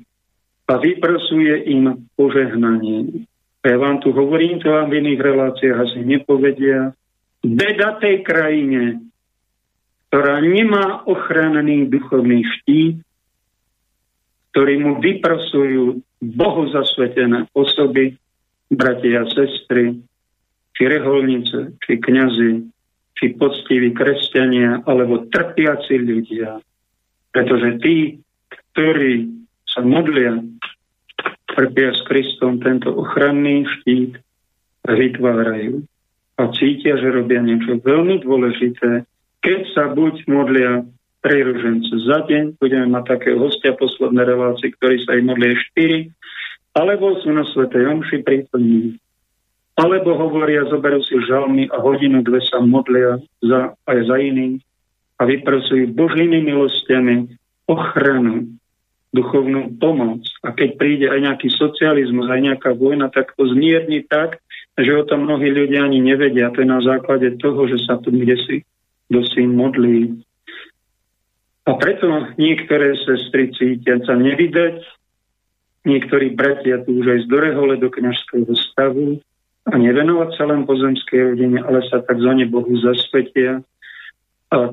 A 0.71 0.73
vyprosuje 0.79 1.67
im 1.67 2.07
požehnanie. 2.15 3.27
Ja 3.67 3.75
vám 3.75 3.99
tu 3.99 4.15
hovorím, 4.15 4.63
to 4.63 4.71
vám 4.71 4.87
v 4.87 5.03
iných 5.03 5.19
reláciách 5.19 5.77
asi 5.83 5.99
nepovedia. 6.07 6.95
Beda 7.43 7.99
tej 7.99 8.23
krajine, 8.23 9.03
ktorá 10.07 10.39
nemá 10.39 11.03
ochranný 11.03 11.91
duchovný 11.91 12.47
štít, 12.47 13.03
ktorý 14.55 14.73
mu 14.79 14.91
vyprosujú 15.03 15.99
Bohu 16.23 16.63
zasvetené 16.71 17.51
osoby, 17.51 18.15
bratia 18.71 19.27
a 19.27 19.29
sestry, 19.31 19.99
či 20.75 20.83
reholnice, 20.87 21.75
či 21.83 21.91
kňazi, 21.99 22.51
či 23.17 23.33
poctiví 23.33 23.97
kresťania, 23.97 24.85
alebo 24.85 25.25
trpiaci 25.27 25.97
ľudia. 25.97 26.61
Pretože 27.33 27.81
tí, 27.81 28.21
ktorí 28.73 29.25
sa 29.65 29.81
modlia 29.81 30.37
trpia 31.57 31.89
s 31.97 32.01
Kristom 32.05 32.61
tento 32.61 32.93
ochranný 32.93 33.65
štít 33.65 34.21
vytvárajú 34.85 35.81
a 36.37 36.43
cítia, 36.53 37.01
že 37.01 37.09
robia 37.09 37.41
niečo 37.41 37.81
veľmi 37.81 38.21
dôležité, 38.21 39.09
keď 39.41 39.61
sa 39.73 39.89
buď 39.89 40.29
modlia 40.29 40.85
tri 41.25 41.41
ružence 41.41 41.89
za 42.05 42.21
deň, 42.29 42.61
budeme 42.61 42.87
mať 42.93 43.17
také 43.17 43.33
hostia 43.33 43.73
posledné 43.73 44.21
relácie, 44.21 44.69
ktorí 44.77 45.01
sa 45.03 45.17
im 45.17 45.33
modlia 45.33 45.57
štyri, 45.73 46.13
alebo 46.77 47.17
sú 47.25 47.33
na 47.33 47.41
Svetej 47.49 47.89
Omši 47.89 48.21
prítomní, 48.21 49.01
alebo 49.77 50.17
hovoria, 50.17 50.65
zoberú 50.65 51.05
si 51.05 51.13
žalmy 51.29 51.69
a 51.69 51.77
hodinu, 51.77 52.25
dve 52.25 52.41
sa 52.41 52.57
modlia 52.57 53.21
za, 53.45 53.77
aj 53.85 53.97
za 54.09 54.17
iných 54.17 54.57
a 55.17 55.29
vyprosujú 55.29 55.93
Božími 55.93 56.41
milostiami 56.41 57.29
ochranu 57.69 58.57
duchovnú 59.13 59.77
pomoc. 59.77 60.25
A 60.41 60.49
keď 60.53 60.69
príde 60.81 61.05
aj 61.13 61.19
nejaký 61.29 61.49
socializmus, 61.53 62.25
aj 62.25 62.41
nejaká 62.41 62.73
vojna, 62.73 63.13
tak 63.13 63.37
to 63.37 63.45
zmierni 63.53 64.01
tak, 64.09 64.41
že 64.77 64.93
o 64.93 65.05
tom 65.05 65.29
mnohí 65.29 65.49
ľudia 65.49 65.85
ani 65.85 66.01
nevedia. 66.01 66.49
To 66.53 66.61
je 66.61 66.69
na 66.69 66.81
základe 66.81 67.37
toho, 67.37 67.69
že 67.69 67.77
sa 67.85 68.01
tu 68.01 68.09
kde 68.09 68.37
si 68.45 68.57
si 69.07 69.41
modlí. 69.47 70.19
A 71.67 71.71
preto 71.79 72.07
niektoré 72.35 72.95
sestry 73.07 73.51
cítia 73.55 73.99
sa 74.03 74.15
nevydať, 74.19 74.83
niektorí 75.87 76.35
bratia 76.35 76.83
tu 76.83 76.99
už 76.99 77.05
aj 77.15 77.19
z 77.23 77.27
dorehole 77.31 77.75
do 77.79 77.87
kniažského 77.87 78.51
stavu 78.71 79.23
a 79.67 79.75
nevenovať 79.75 80.29
sa 80.39 80.43
len 80.47 80.63
pozemskej 80.63 81.35
rodine, 81.35 81.59
ale 81.59 81.83
sa 81.91 81.99
tak 81.99 82.23
za 82.23 82.31
Bohu 82.47 82.71
zasvetia. 82.79 83.59
A 84.51 84.71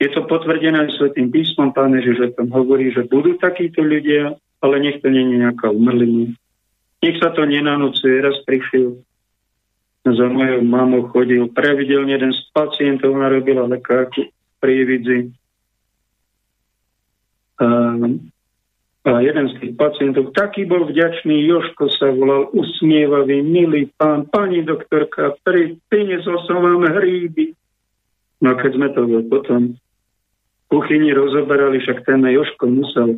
je 0.00 0.08
to 0.14 0.24
potvrdené 0.24 0.88
aj 0.88 0.96
Svetým 0.96 1.28
písmom, 1.28 1.74
pán 1.76 1.92
Ježiš 1.92 2.18
o 2.22 2.28
tom 2.32 2.48
hovorí, 2.54 2.88
že 2.94 3.04
budú 3.04 3.36
takíto 3.36 3.84
ľudia, 3.84 4.38
ale 4.64 4.74
nech 4.80 5.04
to 5.04 5.12
nie 5.12 5.26
je 5.28 5.44
nejaká 5.44 5.68
umrlina. 5.68 6.32
Nech 7.04 7.18
sa 7.20 7.30
to 7.34 7.44
nenanúcuje. 7.44 8.22
Raz 8.24 8.42
prišiel 8.48 9.02
za 10.08 10.26
mojou 10.30 10.64
mamou 10.64 11.04
chodil 11.12 11.52
pravidelne 11.52 12.16
jeden 12.16 12.32
z 12.32 12.40
pacientov, 12.56 13.12
narobila 13.12 13.68
lekárku 13.68 14.30
pri 14.56 14.88
vidzi. 14.88 15.18
A 19.08 19.24
jeden 19.24 19.48
z 19.48 19.54
tých 19.56 19.72
pacientov, 19.80 20.36
taký 20.36 20.68
bol 20.68 20.84
vďačný, 20.84 21.48
Joško 21.48 21.88
sa 21.96 22.12
volal, 22.12 22.52
usmievavý, 22.52 23.40
milý 23.40 23.88
pán, 23.96 24.28
pani 24.28 24.60
doktorka, 24.60 25.32
pri, 25.40 25.80
priniesol 25.88 26.44
som 26.44 26.60
vám 26.60 26.84
hríby. 26.84 27.56
No 28.44 28.52
keď 28.54 28.70
sme 28.76 28.88
to 28.92 29.00
potom 29.32 29.80
kuchyni 30.68 31.16
rozoberali, 31.16 31.80
však 31.80 32.04
ten 32.04 32.20
Joško 32.20 32.64
musel 32.68 33.08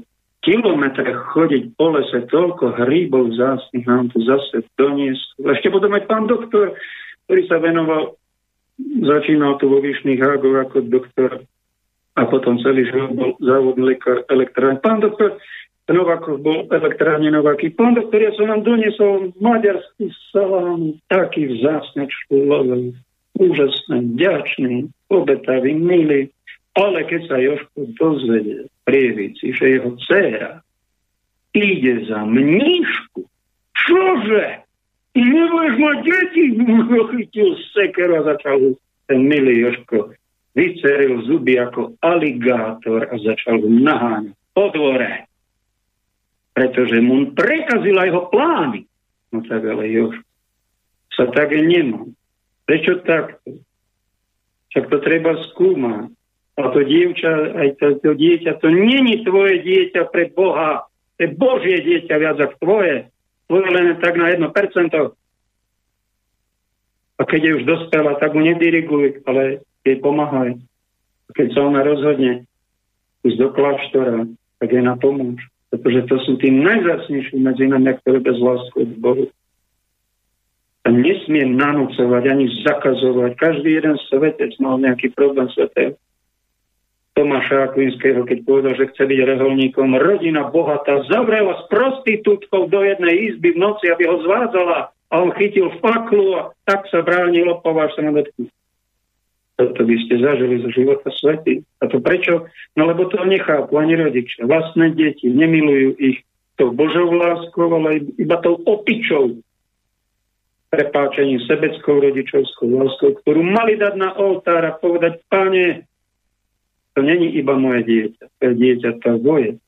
kilometre 0.40 1.10
chodiť 1.34 1.76
po 1.76 1.98
lese, 1.98 2.24
toľko 2.30 2.78
hríbov 2.80 3.36
zásnych 3.36 3.84
nám 3.84 4.08
tu 4.14 4.22
zase 4.24 4.64
doniesť. 4.78 5.42
Ešte 5.42 5.68
bude 5.68 5.90
mať 5.90 6.08
pán 6.08 6.30
doktor, 6.30 6.72
ktorý 7.28 7.42
sa 7.50 7.60
venoval, 7.60 8.16
začínal 9.04 9.60
tu 9.60 9.68
vo 9.68 9.82
Vyšných 9.84 10.22
hágoch 10.22 10.70
ako 10.70 10.76
doktor 10.88 11.44
a 12.16 12.22
potom 12.26 12.56
celý 12.64 12.88
život 12.88 13.12
bol 13.12 13.30
závodný 13.40 13.96
lekár 13.96 14.24
elektrárne. 14.32 14.80
Pán 14.80 15.04
doktor 15.04 15.36
Novakov 15.90 16.40
bol 16.40 16.70
elektrárne 16.70 17.30
Novaky. 17.34 17.74
Pán 17.74 17.98
doktor, 17.98 18.22
ja 18.22 18.30
som 18.38 18.46
vám 18.46 18.62
doniesol 18.62 19.34
maďarský 19.42 20.10
salám, 20.30 20.94
taký 21.10 21.50
vzácne 21.50 22.06
človek, 22.06 22.94
úžasný, 23.34 24.14
vďačný, 24.14 24.88
obetavý, 25.10 25.74
milý. 25.74 26.30
Ale 26.78 27.02
keď 27.10 27.20
sa 27.26 27.36
Joško 27.42 27.78
dozvedie 27.98 28.70
prievici, 28.86 29.50
že 29.50 29.78
jeho 29.78 29.98
dcéra 30.06 30.62
ide 31.50 32.06
za 32.06 32.22
mníšku, 32.22 33.26
čože? 33.74 34.62
Ty 35.10 35.20
nebudeš 35.26 35.74
mať 35.82 35.98
deti? 36.06 36.44
Chytil 37.10 37.50
sekeru 37.74 38.22
a 38.22 38.30
začal 38.30 38.78
ten 39.10 39.26
milý 39.26 39.66
Joško 39.66 40.14
vyceril 40.54 41.22
zuby 41.26 41.58
ako 41.58 41.94
aligátor 42.02 43.06
a 43.06 43.14
začal 43.18 43.62
naháňať 43.66 44.34
po 44.54 44.70
dvore. 44.74 45.29
Pretože 46.52 46.98
mu 47.00 47.30
prekazil 47.32 47.96
aj 47.96 48.08
jeho 48.10 48.22
plány. 48.28 48.80
No 49.30 49.40
tak 49.46 49.62
ale 49.62 49.86
Joško 49.86 50.30
sa 51.20 51.28
tak 51.36 51.52
nemá. 51.52 52.08
Prečo 52.64 53.04
takto? 53.04 53.60
Však 54.72 54.84
to 54.88 54.96
treba 55.04 55.36
skúmať. 55.52 56.14
A 56.60 56.68
to 56.72 56.80
dievča, 56.84 57.56
aj 57.56 57.68
to, 57.80 57.86
to 58.04 58.10
dieťa, 58.16 58.60
to 58.60 58.68
není 58.68 59.24
tvoje 59.24 59.64
dieťa 59.64 60.12
pre 60.12 60.28
Boha. 60.32 60.84
To 61.16 61.20
je 61.24 61.28
Božie 61.36 61.76
dieťa 61.80 62.14
viac 62.20 62.36
ako 62.40 62.54
tvoje. 62.60 62.96
Tvoje 63.48 63.68
len 63.68 63.96
tak 64.00 64.14
na 64.16 64.32
1%. 64.32 64.44
A 67.20 67.22
keď 67.28 67.40
je 67.40 67.56
už 67.60 67.64
dospela, 67.68 68.16
tak 68.16 68.32
mu 68.32 68.40
nediriguj, 68.44 69.24
ale 69.28 69.64
jej 69.84 69.96
pomáhaj. 70.00 70.56
A 71.28 71.30
keď 71.32 71.46
sa 71.52 71.60
ona 71.68 71.80
rozhodne 71.84 72.48
ísť 73.24 73.36
do 73.40 73.48
kláštora, 73.52 74.24
tak 74.60 74.68
jej 74.72 74.84
na 74.84 74.96
pomôž. 74.96 75.40
Pretože 75.70 76.00
to 76.10 76.16
sú 76.26 76.32
tí 76.42 76.50
najzácnejší 76.50 77.38
medzi 77.38 77.70
nami, 77.70 77.94
ktoré 78.02 78.18
bez 78.18 78.38
lásku 78.42 78.74
od 78.74 78.92
Bohu. 78.98 79.24
A 80.82 80.88
nesmie 80.90 81.46
nanúcovať 81.46 82.24
ani 82.26 82.46
zakazovať. 82.66 83.38
Každý 83.38 83.78
jeden 83.78 83.94
svetec 84.10 84.58
mal 84.58 84.82
nejaký 84.82 85.14
problém 85.14 85.46
svetého 85.54 85.94
Tomáša 87.20 87.68
Akvinského, 87.68 88.24
keď 88.24 88.38
povedal, 88.48 88.72
že 88.80 88.88
chce 88.94 89.02
byť 89.04 89.20
reholníkom. 89.34 89.92
Rodina 89.98 90.48
bohatá 90.48 91.04
zavrela 91.04 91.52
s 91.58 91.68
prostitútkou 91.68 92.70
do 92.72 92.80
jednej 92.80 93.28
izby 93.28 93.52
v 93.52 93.60
noci, 93.60 93.92
aby 93.92 94.08
ho 94.08 94.24
zvádzala 94.24 94.88
a 94.88 95.14
on 95.18 95.34
chytil 95.36 95.68
faklu 95.84 96.38
a 96.38 96.56
tak 96.64 96.88
sa 96.88 97.04
bránil, 97.04 97.50
opováž 97.50 97.92
sa 97.98 98.08
na 98.08 98.14
dotknúť. 98.14 98.48
Toto 99.60 99.84
by 99.84 99.96
ste 100.08 100.24
zažili 100.24 100.64
zo 100.64 100.72
života 100.72 101.12
svety. 101.12 101.60
A 101.84 101.92
to 101.92 102.00
prečo? 102.00 102.48
No 102.80 102.88
lebo 102.88 103.12
to 103.12 103.20
nechápu 103.28 103.76
ani 103.76 103.92
rodičia. 103.92 104.48
Vlastné 104.48 104.96
deti 104.96 105.28
nemilujú 105.28 106.00
ich 106.00 106.24
tou 106.56 106.72
Božou 106.72 107.12
láskou, 107.12 107.68
ale 107.68 108.08
iba 108.16 108.40
tou 108.40 108.56
opičou 108.64 109.36
prepáčením 110.72 111.44
sebeckou 111.44 112.00
rodičovskou 112.00 112.72
láskou, 112.72 113.20
ktorú 113.20 113.44
mali 113.44 113.76
dať 113.76 113.94
na 114.00 114.16
oltár 114.16 114.64
a 114.64 114.72
povedať, 114.72 115.20
páne, 115.28 115.84
to 116.96 117.04
není 117.04 117.36
iba 117.36 117.58
moje 117.58 117.84
dieťa, 117.84 118.24
to 118.38 118.42
je 118.48 118.52
dieťa 118.54 118.90
tvoje. 119.02 119.60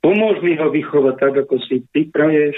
Pomôž 0.00 0.40
mi 0.40 0.56
ho 0.56 0.70
vychovať 0.70 1.14
tak, 1.20 1.34
ako 1.42 1.60
si 1.66 1.84
ty 1.90 2.06
praješ, 2.08 2.56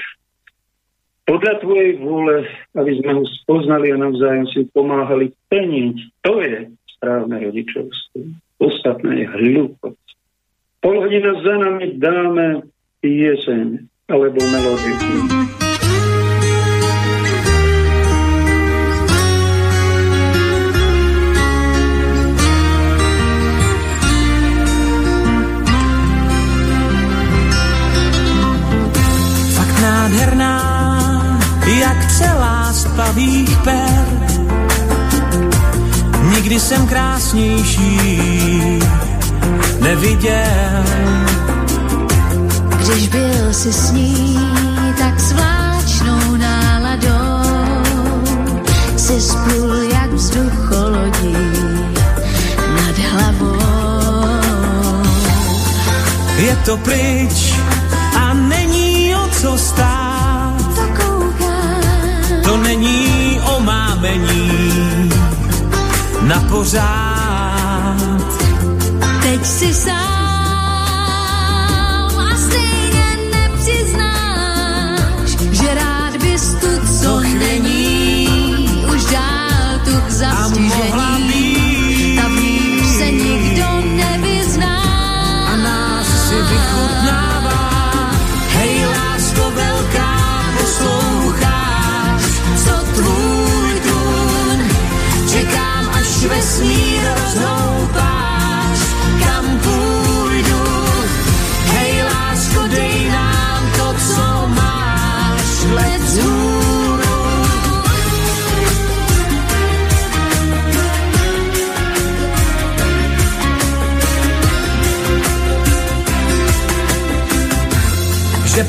podľa 1.24 1.54
tvojej 1.64 1.92
vôle, 2.04 2.44
aby 2.76 2.92
sme 3.00 3.10
ho 3.20 3.24
spoznali 3.42 3.92
a 3.92 3.96
navzájom 3.96 4.46
si 4.52 4.68
pomáhali 4.70 5.32
plniť. 5.48 5.96
To 6.24 6.40
je 6.44 6.68
správne 6.96 7.36
rodičovstvo. 7.40 8.20
Ostatné 8.60 9.24
je 9.24 9.26
hlúposť. 9.28 10.06
Pol 10.84 10.96
hodina 11.00 11.32
za 11.40 11.54
nami 11.56 11.96
dáme 11.96 12.68
jeseň 13.00 13.88
alebo 14.08 14.38
melódiu. 14.40 15.44
Nádherná, 29.84 30.43
celá 32.94 33.06
z 33.06 33.08
pavých 33.08 33.56
per. 33.64 34.06
Nikdy 36.34 36.60
jsem 36.60 36.86
krásnější 36.86 37.98
neviděl. 39.80 40.84
Když 42.78 43.08
byl 43.08 43.52
si 43.52 43.72
s 43.72 43.90
ní 43.90 44.38
tak 44.98 45.20
zvláčnou 45.20 46.36
náladou, 46.36 47.42
si 48.96 49.20
splul 49.20 49.74
jak 49.74 50.12
vzducholodí 50.12 51.36
nad 52.76 52.98
hlavou. 52.98 53.58
Je 56.36 56.56
to 56.64 56.76
pryč 56.76 57.54
a 58.16 58.34
není 58.34 59.14
o 59.16 59.28
co 59.28 59.58
stát. 59.58 59.83
O 64.04 64.06
mámení 64.06 65.10
na 66.22 66.40
pořád. 66.40 67.96
teď 69.22 69.46
si 69.46 69.74
sám 69.74 70.13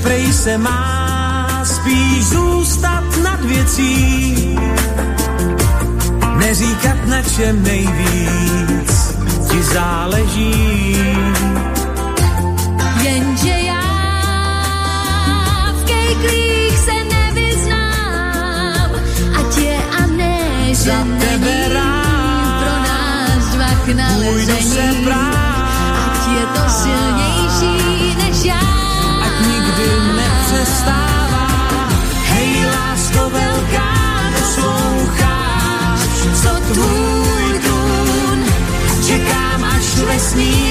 prej 0.06 0.34
se 0.34 0.58
má 0.58 1.62
spíš 1.66 2.26
zůstat 2.26 3.04
nad 3.24 3.42
věcí, 3.46 4.60
neříkat 6.38 7.06
na 7.06 7.22
čem 7.22 7.64
nejvíc 7.64 9.18
ti 9.50 9.64
záleží. 9.64 10.98
Jenže 13.02 13.58
já 13.66 13.86
v 15.80 15.84
kejklích 15.86 16.78
se 16.78 16.98
nevyznám 17.16 18.90
a 19.38 19.42
tě 19.56 19.78
a 20.00 20.06
ne, 20.06 20.40
že 20.70 20.92
Za 20.92 21.02
tebe 21.20 21.70
rád 21.74 22.62
pro 22.62 22.76
nás 22.88 23.44
dva 23.56 23.72
k 23.86 23.88
nalezení. 23.96 24.62
se 24.62 24.88
prát, 25.04 25.66
Ať 26.06 26.22
je 26.38 26.46
to 26.46 26.64
silnější 26.70 28.16
než 28.18 28.46
já. 28.46 28.85
Nepřestává. 30.66 31.90
Hej, 32.26 32.66
lásko 32.66 33.30
velká, 33.30 33.94
posloucháš, 34.40 36.10
co 36.42 36.74
tvůj 36.74 37.60
tún. 37.60 38.46
Čekám, 39.08 39.64
až 39.64 39.96
vesmír 39.96 40.65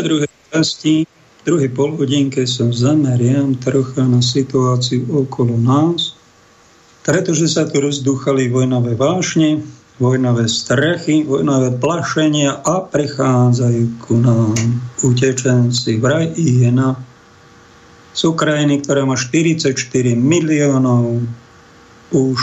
tejto 0.00 0.16
druhej 0.16 0.32
časti, 0.48 0.94
druhej 1.44 1.68
polhodinke 1.76 2.48
sa 2.48 2.72
zameriam 2.72 3.52
trocha 3.60 4.00
na 4.08 4.24
situáciu 4.24 5.04
okolo 5.12 5.60
nás, 5.60 6.16
pretože 7.04 7.52
sa 7.52 7.68
tu 7.68 7.84
rozduchali 7.84 8.48
vojnové 8.48 8.96
vášne, 8.96 9.60
vojnové 10.00 10.48
strachy, 10.48 11.28
vojnové 11.28 11.76
plašenia 11.76 12.64
a 12.64 12.80
prichádzajú 12.80 13.84
ku 14.00 14.24
nám 14.24 14.56
utečenci. 15.04 16.00
Vraj 16.00 16.32
ich 16.32 16.64
je 16.64 16.72
na 16.72 16.96
z 18.16 18.24
Ukrajiny, 18.24 18.80
ktorá 18.80 19.04
má 19.04 19.20
44 19.20 19.76
miliónov, 20.16 21.28
už 22.16 22.38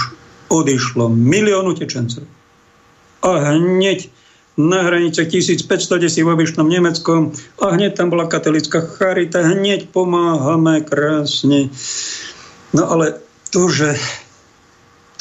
odišlo 0.54 1.10
milión 1.10 1.74
utečencov. 1.74 2.22
A 3.26 3.58
hneď 3.58 4.14
na 4.58 4.82
hraniciach 4.82 5.30
1500, 5.30 5.70
kde 6.02 6.10
si 6.10 6.26
v 6.26 6.34
obyčnom 6.34 6.66
Nemeckom 6.66 7.30
a 7.62 7.78
hneď 7.78 7.94
tam 7.94 8.10
bola 8.10 8.26
katolická 8.26 8.82
charita, 8.82 9.46
hneď 9.46 9.94
pomáhame 9.94 10.82
krásne. 10.82 11.70
No 12.74 12.90
ale 12.90 13.22
to, 13.54 13.70
že 13.70 13.94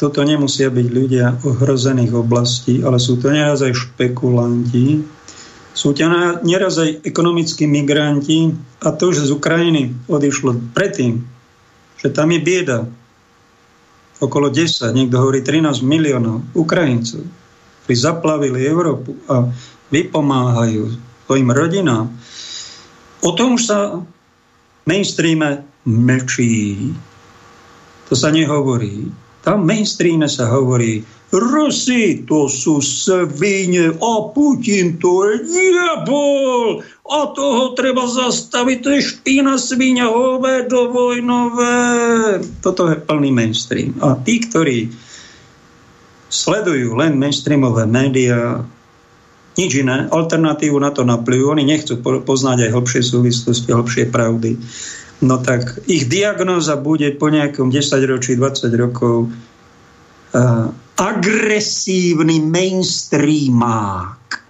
toto 0.01 0.25
nemusia 0.25 0.73
byť 0.73 0.87
ľudia 0.89 1.25
ohrozených 1.45 2.13
oblastí, 2.17 2.81
ale 2.81 2.97
sú 2.97 3.21
to 3.21 3.29
neraz 3.29 3.61
aj 3.61 3.77
špekulanti, 3.77 5.05
sú 5.77 5.93
to 5.93 6.09
neraz 6.41 6.81
aj 6.81 7.05
ekonomickí 7.05 7.69
migranti 7.69 8.57
a 8.81 8.89
to, 8.93 9.13
že 9.13 9.29
z 9.29 9.37
Ukrajiny 9.37 10.09
odišlo 10.09 10.73
predtým, 10.73 11.21
že 12.01 12.09
tam 12.09 12.33
je 12.33 12.41
bieda, 12.41 12.89
okolo 14.17 14.49
10, 14.49 14.97
niekto 14.97 15.21
hovorí 15.21 15.45
13 15.45 15.85
miliónov 15.85 16.41
Ukrajincov, 16.57 17.21
ktorí 17.87 17.95
zaplavili 17.95 18.67
Európu 18.67 19.15
a 19.31 19.47
vypomáhajú 19.95 20.91
svojim 21.23 21.47
rodinám. 21.55 22.11
O 23.23 23.31
tom 23.31 23.55
už 23.55 23.63
sa 23.63 24.03
mainstreame 24.83 25.63
mlčí. 25.87 26.91
To 28.11 28.13
sa 28.19 28.27
nehovorí. 28.27 29.07
Tam 29.39 29.63
v 29.63 29.71
mainstreame 29.71 30.27
sa 30.27 30.51
hovorí, 30.51 30.99
Rusi 31.31 32.27
to 32.27 32.51
sú 32.51 32.83
svine 32.83 33.95
a 33.95 34.13
Putin 34.35 34.99
to 34.99 35.27
je 35.27 35.47
diabol 35.47 36.83
a 37.07 37.19
toho 37.31 37.71
treba 37.75 38.03
zastaviť, 38.07 38.77
to 38.83 38.89
je 38.95 39.01
špína 39.15 39.55
svíňa, 39.55 40.11
hovedo 40.11 40.91
vojnové. 40.91 41.79
Toto 42.59 42.91
je 42.91 42.99
plný 42.99 43.31
mainstream. 43.31 43.95
A 44.03 44.19
tí, 44.19 44.43
ktorí 44.43 45.06
sledujú 46.27 46.99
len 46.99 47.15
mainstreamové 47.15 47.87
médiá, 47.87 48.67
nič 49.57 49.73
iné, 49.73 50.05
alternatívu 50.11 50.77
na 50.77 50.93
to 50.93 51.01
naplňujú, 51.01 51.49
oni 51.49 51.65
nechcú 51.65 51.97
poznať 52.01 52.69
aj 52.69 52.73
hlbšie 52.77 53.01
súvislosti, 53.01 53.73
hlbšie 53.73 54.05
pravdy. 54.13 54.53
No 55.25 55.41
tak 55.41 55.81
ich 55.89 56.05
diagnóza 56.05 56.77
bude 56.77 57.09
po 57.17 57.33
nejakom 57.33 57.73
10 57.73 58.05
ročí, 58.05 58.37
20 58.37 58.69
rokov 58.77 59.33
uh, 59.33 60.69
agresívny 60.93 62.37
mainstreamák, 62.45 64.45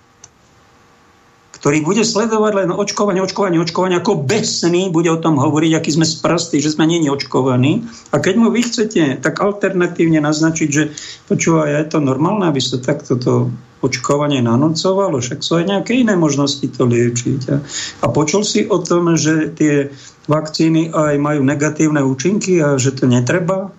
ktorý 1.68 1.84
bude 1.84 2.08
sledovať 2.08 2.64
len 2.64 2.70
očkovanie, 2.72 3.20
očkovanie, 3.20 3.60
očkovanie, 3.60 4.00
ako 4.00 4.24
besný 4.24 4.88
bude 4.88 5.12
o 5.12 5.20
tom 5.20 5.36
hovoriť, 5.36 5.76
aký 5.76 6.00
sme 6.00 6.08
sprostí, 6.08 6.64
že 6.64 6.72
sme 6.72 6.88
není 6.88 7.12
očkovaní. 7.12 7.84
A 8.16 8.24
keď 8.24 8.40
mu 8.40 8.56
vy 8.56 8.64
chcete 8.64 9.20
tak 9.20 9.36
alternatívne 9.36 10.24
naznačiť, 10.24 10.70
že 10.72 10.96
počúva, 11.28 11.68
je 11.68 11.84
to 11.92 12.00
normálne, 12.00 12.48
aby 12.48 12.64
sa 12.64 12.80
takto 12.80 13.20
to 13.20 13.52
očkovanie 13.84 14.40
nanocovalo, 14.40 15.20
však 15.20 15.44
sú 15.44 15.60
aj 15.60 15.68
nejaké 15.68 16.08
iné 16.08 16.16
možnosti 16.16 16.64
to 16.72 16.88
liečiť. 16.88 17.42
A, 17.52 17.60
a 18.00 18.06
počul 18.16 18.48
si 18.48 18.64
o 18.64 18.80
tom, 18.80 19.20
že 19.20 19.52
tie 19.52 19.92
vakcíny 20.32 20.96
aj 20.96 21.20
majú 21.20 21.44
negatívne 21.44 22.00
účinky 22.00 22.64
a 22.64 22.80
že 22.80 22.96
to 22.96 23.12
netreba? 23.12 23.76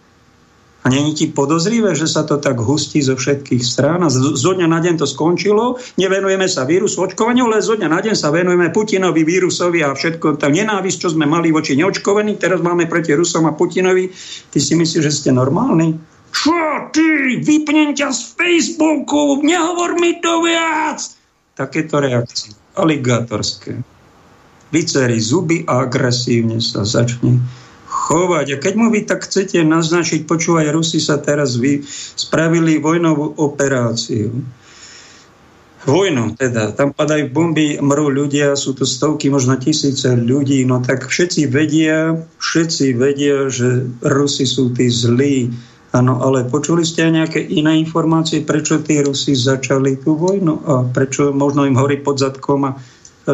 A 0.89 0.97
není 0.97 1.13
ti 1.13 1.29
podozrivé, 1.29 1.93
že 1.93 2.09
sa 2.09 2.25
to 2.25 2.41
tak 2.41 2.57
hustí 2.65 3.05
zo 3.05 3.13
všetkých 3.13 3.61
strán 3.61 4.01
a 4.01 4.09
zo 4.09 4.53
dňa 4.57 4.73
na 4.73 4.81
deň 4.81 4.97
to 4.97 5.05
skončilo. 5.05 5.77
Nevenujeme 6.01 6.49
sa 6.49 6.65
vírusu 6.65 7.05
očkovaniu, 7.05 7.45
ale 7.45 7.61
zo 7.61 7.77
dňa 7.77 7.93
na 7.93 8.01
deň 8.01 8.17
sa 8.17 8.33
venujeme 8.33 8.73
Putinovi, 8.73 9.21
vírusovi 9.21 9.85
a 9.85 9.93
všetko. 9.93 10.41
Tá 10.41 10.49
nenávisť, 10.49 11.05
čo 11.05 11.13
sme 11.13 11.29
mali 11.29 11.53
voči 11.53 11.77
neočkovaní, 11.77 12.41
teraz 12.41 12.65
máme 12.65 12.89
proti 12.89 13.13
Rusom 13.13 13.45
a 13.45 13.53
Putinovi. 13.53 14.09
Ty 14.49 14.59
si 14.65 14.73
myslíš, 14.81 15.05
že 15.05 15.13
ste 15.13 15.29
normálni? 15.29 15.93
Čo 16.33 16.57
ty? 16.89 17.37
Vypnem 17.45 17.93
ťa 17.93 18.09
z 18.09 18.23
Facebooku, 18.33 19.45
nehovor 19.45 19.93
mi 20.01 20.25
to 20.25 20.41
viac! 20.41 21.05
Takéto 21.53 22.01
reakcie, 22.01 22.57
aligátorské. 22.81 23.77
Vycerí 24.73 25.21
zuby 25.21 25.69
a 25.69 25.85
agresívne 25.85 26.65
sa 26.65 26.89
začne 26.89 27.45
chovať. 28.09 28.57
A 28.57 28.61
keď 28.61 28.73
mu 28.81 28.89
vy 28.89 29.05
tak 29.05 29.29
chcete 29.29 29.61
naznačiť, 29.61 30.25
počúvaj, 30.25 30.73
Rusi 30.73 30.97
sa 30.97 31.21
teraz 31.21 31.61
vy 31.61 31.85
spravili 32.17 32.81
vojnovú 32.81 33.37
operáciu. 33.37 34.33
Vojnu 35.89 36.37
teda, 36.37 36.77
tam 36.77 36.93
padajú 36.93 37.33
bomby, 37.33 37.81
mrú 37.81 38.13
ľudia, 38.13 38.59
sú 38.59 38.77
to 38.77 38.85
stovky, 38.85 39.33
možno 39.33 39.57
tisíce 39.57 40.11
ľudí, 40.11 40.65
no 40.69 40.85
tak 40.85 41.09
všetci 41.09 41.49
vedia, 41.49 42.19
všetci 42.41 42.93
vedia, 42.99 43.49
že 43.49 43.89
Rusi 44.05 44.45
sú 44.45 44.75
tí 44.75 44.91
zlí. 44.93 45.49
Áno, 45.89 46.21
ale 46.21 46.45
počuli 46.45 46.85
ste 46.85 47.09
aj 47.09 47.13
nejaké 47.15 47.41
iné 47.41 47.81
informácie, 47.81 48.45
prečo 48.45 48.85
tí 48.85 49.01
Rusi 49.01 49.33
začali 49.33 49.97
tú 49.97 50.21
vojnu 50.21 50.55
a 50.69 50.75
prečo 50.93 51.33
možno 51.33 51.65
im 51.65 51.81
horí 51.81 52.05
pod 52.05 52.21
zadkom 52.21 52.69
a 52.69 52.77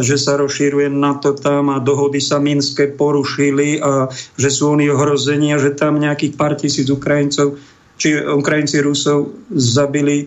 že 0.02 0.18
sa 0.18 0.34
rozšíruje 0.40 0.90
NATO 0.90 1.36
tam 1.38 1.70
a 1.70 1.78
dohody 1.78 2.18
sa 2.18 2.42
Minské 2.42 2.90
porušili 2.90 3.78
a 3.78 4.10
že 4.34 4.50
sú 4.50 4.74
oni 4.74 4.90
ohrození 4.90 5.54
a 5.54 5.62
že 5.62 5.76
tam 5.76 6.02
nejakých 6.02 6.34
pár 6.34 6.58
tisíc 6.58 6.90
Ukrajincov 6.90 7.60
či 7.94 8.18
Ukrajinci 8.18 8.82
Rusov 8.82 9.30
zabili. 9.54 10.26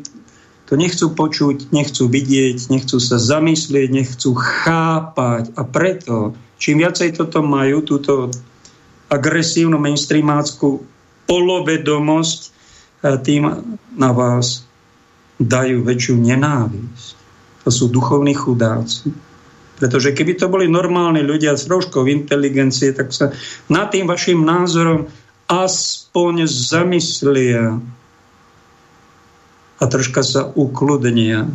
To 0.71 0.79
nechcú 0.79 1.11
počuť, 1.15 1.71
nechcú 1.71 2.07
vidieť, 2.07 2.71
nechcú 2.71 2.99
sa 2.99 3.19
zamyslieť, 3.19 3.87
nechcú 3.91 4.35
chápať. 4.35 5.51
A 5.55 5.63
preto, 5.67 6.35
čím 6.59 6.83
viacej 6.83 7.15
toto 7.19 7.43
majú, 7.43 7.83
túto 7.83 8.31
agresívnu 9.07 9.79
mainstreamáckú 9.79 10.83
polovedomosť, 11.27 12.39
tým 13.23 13.43
na 13.95 14.11
vás 14.11 14.67
dajú 15.39 15.87
väčšiu 15.87 16.15
nenávisť. 16.19 17.07
To 17.63 17.69
sú 17.71 17.91
duchovní 17.91 18.35
chudáci. 18.35 19.11
Pretože 19.77 20.13
keby 20.17 20.41
to 20.41 20.49
boli 20.49 20.65
normálni 20.65 21.21
ľudia 21.21 21.53
s 21.53 21.69
troškou 21.69 22.09
inteligencie, 22.09 22.93
tak 22.97 23.13
sa 23.13 23.29
nad 23.69 23.93
tým 23.93 24.09
vašim 24.09 24.41
názorom 24.41 25.05
aspoň 25.47 26.49
zamyslia 26.49 27.77
a 29.77 29.83
troška 29.85 30.25
sa 30.25 30.49
ukludnia. 30.49 31.45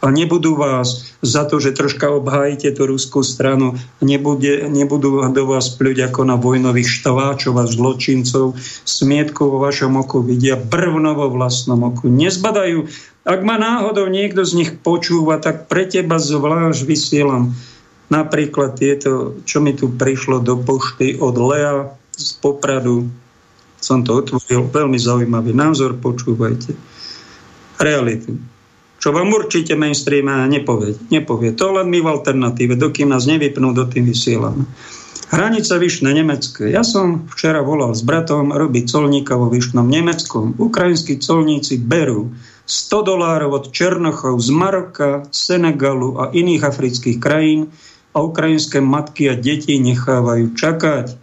A 0.00 0.08
nebudú 0.08 0.56
vás 0.56 1.12
za 1.20 1.44
to, 1.44 1.60
že 1.60 1.76
troška 1.76 2.08
obhájite 2.08 2.72
tú 2.72 2.88
ruskú 2.88 3.20
stranu, 3.20 3.76
nebude, 4.00 4.64
nebudú 4.72 5.20
do 5.28 5.44
vás 5.44 5.68
pľuť 5.76 6.08
ako 6.08 6.20
na 6.24 6.40
vojnových 6.40 6.88
štváčov 6.88 7.60
a 7.60 7.68
zločincov, 7.68 8.56
smietku 8.88 9.44
vo 9.44 9.60
vašom 9.60 10.00
oku 10.00 10.24
vidia, 10.24 10.56
brvno 10.56 11.12
vo 11.12 11.28
vlastnom 11.28 11.84
oku. 11.84 12.08
Nezbadajú 12.08 12.88
ak 13.20 13.40
ma 13.44 13.60
náhodou 13.60 14.08
niekto 14.08 14.48
z 14.48 14.64
nich 14.64 14.70
počúva, 14.80 15.36
tak 15.36 15.68
pre 15.68 15.84
teba 15.84 16.16
zvlášť 16.16 16.80
vysielam 16.88 17.52
napríklad 18.08 18.80
tieto, 18.80 19.38
čo 19.44 19.60
mi 19.60 19.76
tu 19.76 19.92
prišlo 19.92 20.40
do 20.40 20.56
pošty 20.56 21.20
od 21.20 21.36
Lea 21.36 21.92
z 22.16 22.28
Popradu. 22.40 23.12
Som 23.80 24.04
to 24.04 24.24
otvoril, 24.24 24.68
veľmi 24.68 24.96
zaujímavý 24.96 25.52
názor, 25.52 25.96
počúvajte. 26.00 26.72
Realitu. 27.80 28.36
Čo 29.00 29.16
vám 29.16 29.32
určite 29.32 29.72
mainstream 29.80 30.28
nepovie. 30.28 30.92
nepovie. 31.08 31.56
To 31.56 31.80
len 31.80 31.88
my 31.88 32.04
v 32.04 32.10
alternatíve, 32.20 32.76
dokým 32.76 33.08
nás 33.08 33.24
nevypnú, 33.24 33.72
do 33.72 33.88
tým 33.88 34.04
vysielame. 34.04 34.68
Hranica 35.30 35.78
Vyšné 35.78 36.10
Nemecké. 36.10 36.74
Ja 36.74 36.82
som 36.84 37.24
včera 37.30 37.64
volal 37.64 37.96
s 37.96 38.02
bratom 38.02 38.52
robiť 38.52 38.90
colníka 38.90 39.38
vo 39.38 39.48
Vyšnom 39.48 39.86
Nemeckom. 39.86 40.58
Ukrajinskí 40.58 41.22
colníci 41.22 41.80
berú 41.80 42.34
100 42.66 43.08
dolárov 43.08 43.50
od 43.56 43.64
Černochov 43.70 44.36
z 44.42 44.50
Maroka, 44.52 45.10
Senegalu 45.30 46.18
a 46.18 46.34
iných 46.34 46.66
afrických 46.66 47.22
krajín 47.22 47.70
a 48.10 48.20
ukrajinské 48.20 48.82
matky 48.82 49.30
a 49.30 49.38
deti 49.38 49.78
nechávajú 49.78 50.52
čakať. 50.58 51.14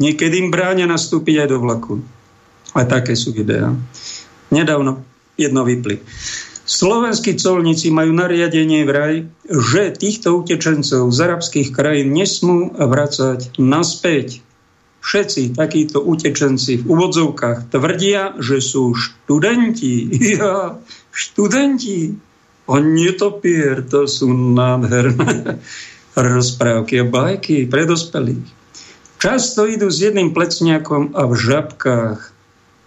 Niekedy 0.00 0.34
im 0.40 0.48
bráňa 0.48 0.88
nastúpiť 0.88 1.44
aj 1.44 1.48
do 1.52 1.58
vlaku. 1.60 1.94
A 2.74 2.82
také 2.88 3.14
sú 3.14 3.30
videá. 3.30 3.70
Nedávno 4.48 5.04
jedno 5.36 5.62
vypli. 5.62 6.00
Slovenskí 6.64 7.36
colníci 7.36 7.92
majú 7.92 8.16
nariadenie 8.16 8.88
vraj, 8.88 9.28
že 9.44 9.92
týchto 9.92 10.40
utečencov 10.40 11.12
z 11.12 11.18
arabských 11.20 11.68
krajín 11.76 12.16
nesmú 12.16 12.72
vracať 12.72 13.60
naspäť 13.60 14.40
všetci 15.04 15.52
takíto 15.52 16.00
utečenci 16.00 16.80
v 16.80 16.84
úvodzovkách 16.88 17.68
tvrdia, 17.68 18.40
že 18.40 18.64
sú 18.64 18.96
študenti. 18.96 20.08
Ja, 20.40 20.80
študenti. 21.12 22.16
Oni 22.64 23.12
netopier, 23.12 23.84
to 23.84 24.08
sú 24.08 24.32
nádherné 24.32 25.60
rozprávky 26.16 27.04
a 27.04 27.04
bajky 27.04 27.68
pre 27.68 27.84
dospelých. 27.84 28.48
Často 29.20 29.68
idú 29.68 29.92
s 29.92 30.00
jedným 30.00 30.32
plecňakom 30.32 31.12
a 31.12 31.28
v 31.28 31.34
žabkách. 31.36 32.20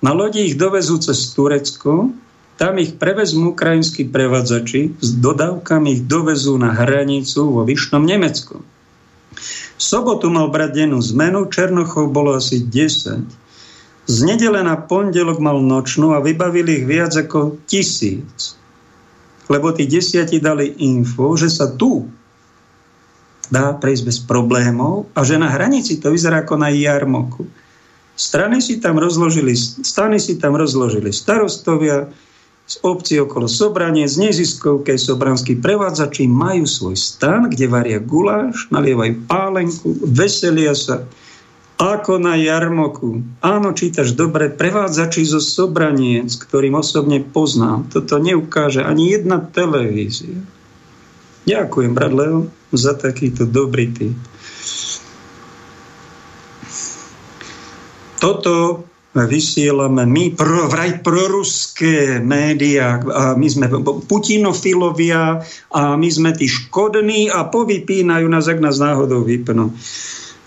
Na 0.02 0.18
lodi 0.18 0.50
ich 0.50 0.58
dovezú 0.58 0.98
cez 0.98 1.30
Turecko, 1.38 2.10
tam 2.58 2.82
ich 2.82 2.98
prevezmú 2.98 3.54
ukrajinskí 3.54 4.10
prevádzači, 4.10 4.98
s 4.98 5.10
dodávkami 5.22 5.94
ich 5.94 6.02
dovezú 6.10 6.58
na 6.58 6.74
hranicu 6.74 7.54
vo 7.54 7.62
Vyšnom 7.64 8.02
Nemecku 8.02 8.66
sobotu 9.78 10.28
mal 10.34 10.50
brať 10.50 10.84
dennú 10.84 11.00
zmenu, 11.00 11.48
Černochov 11.48 12.10
bolo 12.10 12.36
asi 12.36 12.66
10. 12.66 14.10
Z 14.10 14.18
nedele 14.26 14.66
na 14.66 14.76
pondelok 14.76 15.38
mal 15.38 15.62
nočnú 15.62 16.18
a 16.18 16.20
vybavili 16.20 16.84
ich 16.84 16.86
viac 16.90 17.14
ako 17.14 17.62
tisíc. 17.70 18.58
Lebo 19.48 19.72
tí 19.72 19.88
desiati 19.88 20.44
dali 20.44 20.76
info, 20.84 21.38
že 21.40 21.48
sa 21.48 21.72
tu 21.72 22.10
dá 23.48 23.72
prejsť 23.72 24.04
bez 24.04 24.18
problémov 24.28 25.08
a 25.16 25.24
že 25.24 25.40
na 25.40 25.48
hranici 25.48 26.04
to 26.04 26.12
vyzerá 26.12 26.44
ako 26.44 26.60
na 26.60 26.68
jarmoku. 26.68 27.48
Strany 28.18 28.60
si 28.60 28.82
tam 28.84 29.00
rozložili, 29.00 29.56
strany 29.86 30.20
si 30.20 30.36
tam 30.36 30.58
rozložili 30.58 31.14
starostovia, 31.14 32.12
z 32.68 32.76
obci 32.84 33.16
okolo 33.24 33.48
Sobranie, 33.48 34.12
z 34.12 34.28
neziskovke 34.28 35.00
sobranskí 35.00 35.56
prevádzači 35.56 36.28
majú 36.28 36.68
svoj 36.68 37.00
stan, 37.00 37.48
kde 37.48 37.72
varia 37.72 38.00
guláš, 38.04 38.68
nalievajú 38.76 39.24
pálenku, 39.24 39.96
veselia 40.04 40.76
sa. 40.76 41.08
Ako 41.78 42.18
na 42.18 42.34
jarmoku. 42.34 43.22
Áno, 43.46 43.70
čítaš 43.70 44.18
dobre. 44.18 44.50
Prevádzači 44.50 45.30
zo 45.30 45.38
Sobraniec, 45.38 46.34
ktorým 46.34 46.74
osobne 46.74 47.22
poznám. 47.22 47.86
Toto 47.94 48.18
neukáže 48.18 48.82
ani 48.82 49.14
jedna 49.14 49.38
televízia. 49.38 50.42
Ďakujem, 51.46 51.94
brat 51.94 52.14
Leo, 52.18 52.50
za 52.74 52.98
takýto 52.98 53.46
dobrý 53.46 53.94
tip. 53.94 54.18
Toto 58.18 58.84
vysielame 59.26 60.06
my, 60.06 60.38
pro, 60.38 60.70
vraj 60.70 61.02
proruské 61.02 62.22
médiá, 62.22 63.02
a 63.02 63.34
my 63.34 63.48
sme 63.50 63.66
putinofilovia 64.06 65.42
a 65.74 65.98
my 65.98 66.10
sme 66.12 66.36
tí 66.36 66.46
škodní 66.46 67.32
a 67.32 67.50
povypínajú 67.50 68.28
nás, 68.30 68.46
ak 68.46 68.62
nás 68.62 68.78
náhodou 68.78 69.26
vypnú 69.26 69.74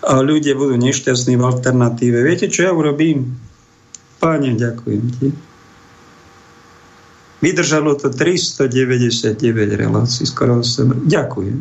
a 0.01 0.17
ľudia 0.21 0.57
budú 0.57 0.81
nešťastní 0.81 1.37
v 1.37 1.45
alternatíve. 1.45 2.25
Viete, 2.25 2.49
čo 2.49 2.65
ja 2.65 2.71
urobím? 2.73 3.37
Páne, 4.17 4.57
ďakujem 4.57 5.05
ti. 5.17 5.27
Vydržalo 7.41 7.97
to 7.97 8.13
399 8.13 9.37
relácií, 9.73 10.25
skoro 10.29 10.61
8. 10.61 11.09
Ďakujem. 11.09 11.57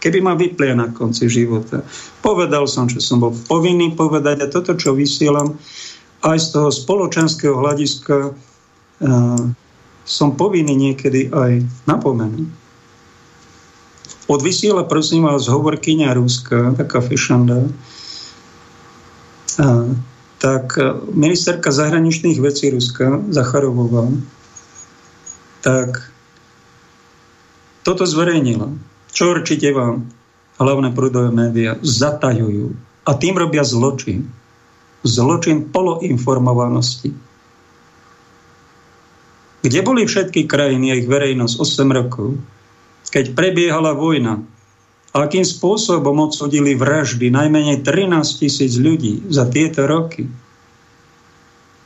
Keby 0.00 0.18
ma 0.24 0.34
vyplia 0.34 0.74
na 0.74 0.90
konci 0.90 1.30
života. 1.30 1.86
Povedal 2.24 2.66
som, 2.66 2.90
že 2.90 2.98
som 2.98 3.22
bol 3.22 3.30
povinný 3.46 3.94
povedať 3.94 4.42
a 4.42 4.50
toto, 4.50 4.74
čo 4.74 4.96
vysielam, 4.96 5.54
aj 6.20 6.38
z 6.38 6.46
toho 6.52 6.68
spoločenského 6.68 7.56
hľadiska 7.56 8.16
uh, 8.32 9.42
som 10.04 10.28
povinný 10.34 10.74
niekedy 10.74 11.30
aj 11.30 11.64
napomenúť. 11.86 12.48
Odvysiela, 14.30 14.86
prosím 14.86 15.26
vás, 15.26 15.50
hovorkyňa 15.50 16.14
Ruska, 16.14 16.78
taká 16.78 17.02
fešanda, 17.02 17.66
tak 20.38 20.78
ministerka 21.10 21.74
zahraničných 21.74 22.38
vecí 22.38 22.70
Ruska, 22.70 23.20
Zacharovová, 23.34 24.06
tak 25.66 26.14
toto 27.82 28.06
zverejnila. 28.06 28.70
Čo 29.10 29.34
určite 29.34 29.74
vám 29.74 30.06
hlavné 30.62 30.94
prúdové 30.94 31.34
médiá 31.34 31.76
zatajujú. 31.82 32.72
A 33.04 33.10
tým 33.18 33.34
robia 33.34 33.66
zločin. 33.66 34.30
Zločin 35.00 35.72
poloinformovanosti. 35.72 37.10
Kde 39.60 39.80
boli 39.84 40.08
všetky 40.08 40.48
krajiny 40.48 40.92
a 40.92 40.98
ich 41.00 41.08
verejnosť 41.08 41.54
8 41.56 41.98
rokov? 42.00 42.36
keď 43.10 43.34
prebiehala 43.34 43.92
vojna, 43.92 44.46
akým 45.10 45.42
spôsobom 45.42 46.30
odsudili 46.30 46.78
vraždy 46.78 47.34
najmenej 47.34 47.82
13 47.82 48.22
tisíc 48.38 48.78
ľudí 48.78 49.26
za 49.26 49.50
tieto 49.50 49.84
roky. 49.90 50.30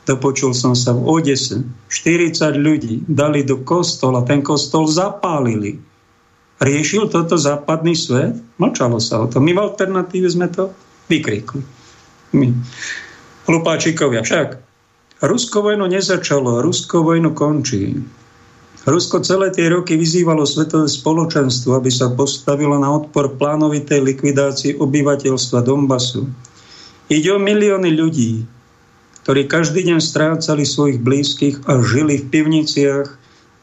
Dopočul 0.05 0.53
som 0.53 0.77
sa 0.77 0.93
v 0.93 1.01
Odese. 1.01 1.65
40 1.89 2.37
ľudí 2.61 3.01
dali 3.09 3.41
do 3.41 3.65
kostola, 3.65 4.21
ten 4.21 4.45
kostol 4.45 4.85
zapálili. 4.85 5.81
Riešil 6.61 7.09
toto 7.09 7.35
západný 7.41 7.97
svet? 7.97 8.37
Mlčalo 8.61 9.01
sa 9.01 9.25
o 9.25 9.27
tom. 9.27 9.41
My 9.49 9.57
v 9.57 9.65
alternatíve 9.65 10.29
sme 10.29 10.45
to 10.53 10.69
vykrikli. 11.09 11.65
My. 12.37 12.53
Hlupáčikovia. 13.45 14.25
Však 14.25 14.47
Rusko 15.21 15.61
vojnu 15.61 15.85
nezačalo, 15.87 16.59
Rusko 16.65 17.05
vojnu 17.05 17.31
končí. 17.37 17.97
Rusko 18.85 19.25
celé 19.25 19.49
tie 19.49 19.65
roky 19.73 19.97
vyzývalo 19.97 20.45
svetové 20.45 20.85
spoločenstvo, 20.85 21.73
aby 21.73 21.89
sa 21.89 22.13
postavilo 22.13 22.77
na 22.77 22.93
odpor 22.93 23.33
plánovitej 23.33 24.01
likvidácii 24.01 24.77
obyvateľstva 24.77 25.65
Donbasu. 25.65 26.29
Ide 27.09 27.33
o 27.33 27.41
milióny 27.41 27.89
ľudí, 27.97 28.45
ktorí 29.25 29.49
každý 29.49 29.89
deň 29.89 29.97
strácali 29.97 30.69
svojich 30.69 31.01
blízkych 31.01 31.65
a 31.65 31.81
žili 31.81 32.21
v 32.21 32.29
pivniciach, 32.29 33.09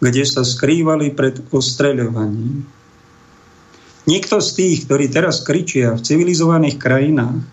kde 0.03 0.24
sa 0.26 0.43
skrývali 0.43 1.14
pred 1.14 1.39
ostreľovaním. 1.55 2.66
Nikto 4.11 4.43
z 4.43 4.51
tých, 4.59 4.76
ktorí 4.91 5.07
teraz 5.07 5.47
kričia 5.47 5.95
v 5.95 6.03
civilizovaných 6.03 6.83
krajinách, 6.83 7.47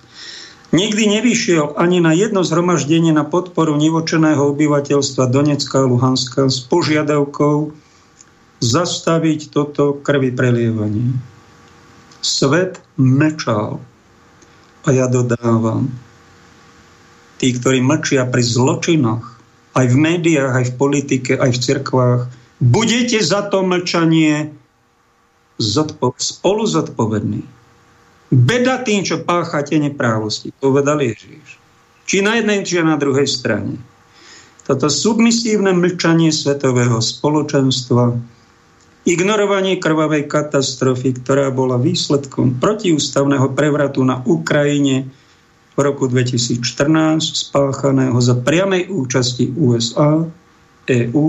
Nikdy 0.70 1.04
nevyšiel 1.18 1.74
ani 1.82 1.98
na 1.98 2.14
jedno 2.14 2.46
zhromaždenie 2.46 3.10
na 3.10 3.26
podporu 3.26 3.74
nevočeného 3.74 4.54
obyvateľstva 4.54 5.26
Donecka 5.34 5.82
a 5.82 5.90
Luhanska 5.90 6.46
s 6.46 6.62
požiadavkou 6.62 7.74
zastaviť 8.62 9.50
toto 9.50 9.98
krvi 9.98 10.30
prelievanie. 10.30 11.18
Svet 12.22 12.78
mečal. 13.02 13.82
A 14.86 14.94
ja 14.94 15.10
dodávam, 15.10 15.90
tí, 17.42 17.50
ktorí 17.56 17.82
mlčia 17.82 18.30
pri 18.30 18.44
zločinoch, 18.46 19.26
aj 19.74 19.86
v 19.90 19.98
médiách, 19.98 20.54
aj 20.54 20.66
v 20.70 20.78
politike, 20.78 21.32
aj 21.40 21.52
v 21.56 21.62
cirkvách, 21.66 22.22
budete 22.62 23.20
za 23.26 23.48
to 23.50 23.66
mlčanie 23.66 24.54
spolu 26.20 26.64
zodpovední. 26.64 27.59
Beda 28.30 28.86
tým, 28.86 29.02
čo 29.02 29.26
páchate 29.26 29.82
neprávosti, 29.82 30.54
povedal 30.54 31.02
Ježíš. 31.02 31.58
Či 32.06 32.22
na 32.22 32.38
jednej, 32.38 32.62
či 32.62 32.82
na 32.82 32.98
druhej 32.98 33.26
strane. 33.26 33.82
Toto 34.70 34.86
submisívne 34.86 35.74
mlčanie 35.74 36.30
svetového 36.30 37.02
spoločenstva, 37.02 38.14
ignorovanie 39.10 39.82
krvavej 39.82 40.30
katastrofy, 40.30 41.18
ktorá 41.18 41.50
bola 41.50 41.82
výsledkom 41.82 42.62
protiústavného 42.62 43.50
prevratu 43.58 44.06
na 44.06 44.22
Ukrajine 44.22 45.10
v 45.74 45.80
roku 45.82 46.06
2014, 46.06 46.62
spáchaného 47.50 48.14
za 48.22 48.38
priamej 48.38 48.94
účasti 48.94 49.50
USA, 49.58 50.22
EU, 50.86 51.26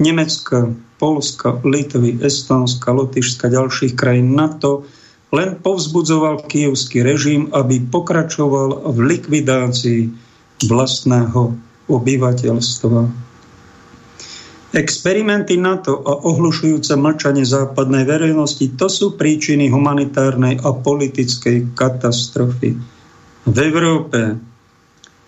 Nemecka, 0.00 0.72
Polska, 0.96 1.60
Litvy, 1.60 2.24
Estónska, 2.24 2.88
Lotyšska, 2.88 3.52
ďalších 3.52 3.92
krajín 3.92 4.32
NATO, 4.32 4.88
len 5.30 5.62
povzbudzoval 5.62 6.46
kievský 6.50 7.06
režim, 7.06 7.50
aby 7.54 7.78
pokračoval 7.86 8.90
v 8.90 8.98
likvidácii 8.98 10.02
vlastného 10.66 11.54
obyvateľstva. 11.86 13.30
Experimenty 14.70 15.58
NATO 15.58 15.98
a 15.98 16.14
ohlušujúce 16.30 16.94
mlčanie 16.94 17.42
západnej 17.42 18.06
verejnosti 18.06 18.70
to 18.78 18.86
sú 18.86 19.18
príčiny 19.18 19.66
humanitárnej 19.66 20.62
a 20.62 20.70
politickej 20.70 21.74
katastrofy. 21.74 22.78
V 23.50 23.56
Európe 23.58 24.38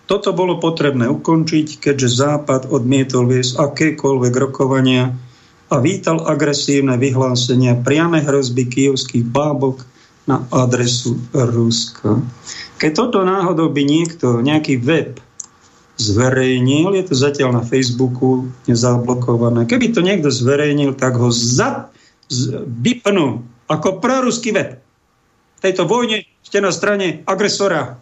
toto 0.07 0.31
bolo 0.31 0.63
potrebné 0.63 1.11
ukončiť, 1.11 1.79
keďže 1.79 2.23
Západ 2.23 2.71
odmietol 2.71 3.27
viesť 3.27 3.59
akékoľvek 3.59 4.33
rokovania 4.35 5.11
a 5.67 5.75
vítal 5.79 6.23
agresívne 6.23 6.95
vyhlásenia 6.95 7.79
priame 7.83 8.23
hrozby 8.23 8.67
kievských 8.67 9.27
bábok 9.27 9.83
na 10.23 10.47
adresu 10.51 11.19
Ruska. 11.35 12.23
Keď 12.79 12.91
toto 12.95 13.23
náhodou 13.27 13.71
by 13.71 13.83
niekto, 13.83 14.39
nejaký 14.39 14.79
web 14.79 15.19
zverejnil, 15.99 16.95
je 16.97 17.03
to 17.05 17.15
zatiaľ 17.15 17.59
na 17.59 17.63
Facebooku 17.63 18.49
nezablokované, 18.65 19.69
keby 19.69 19.93
to 19.93 20.01
niekto 20.01 20.33
zverejnil, 20.33 20.95
tak 20.97 21.19
ho 21.19 21.29
za, 21.29 21.93
z, 22.31 22.65
vypnú 22.65 23.45
ako 23.69 24.01
proruský 24.01 24.51
web. 24.55 24.79
V 25.57 25.59
tejto 25.61 25.87
vojne 25.87 26.27
ste 26.43 26.59
na 26.59 26.73
strane 26.73 27.23
agresora. 27.23 27.99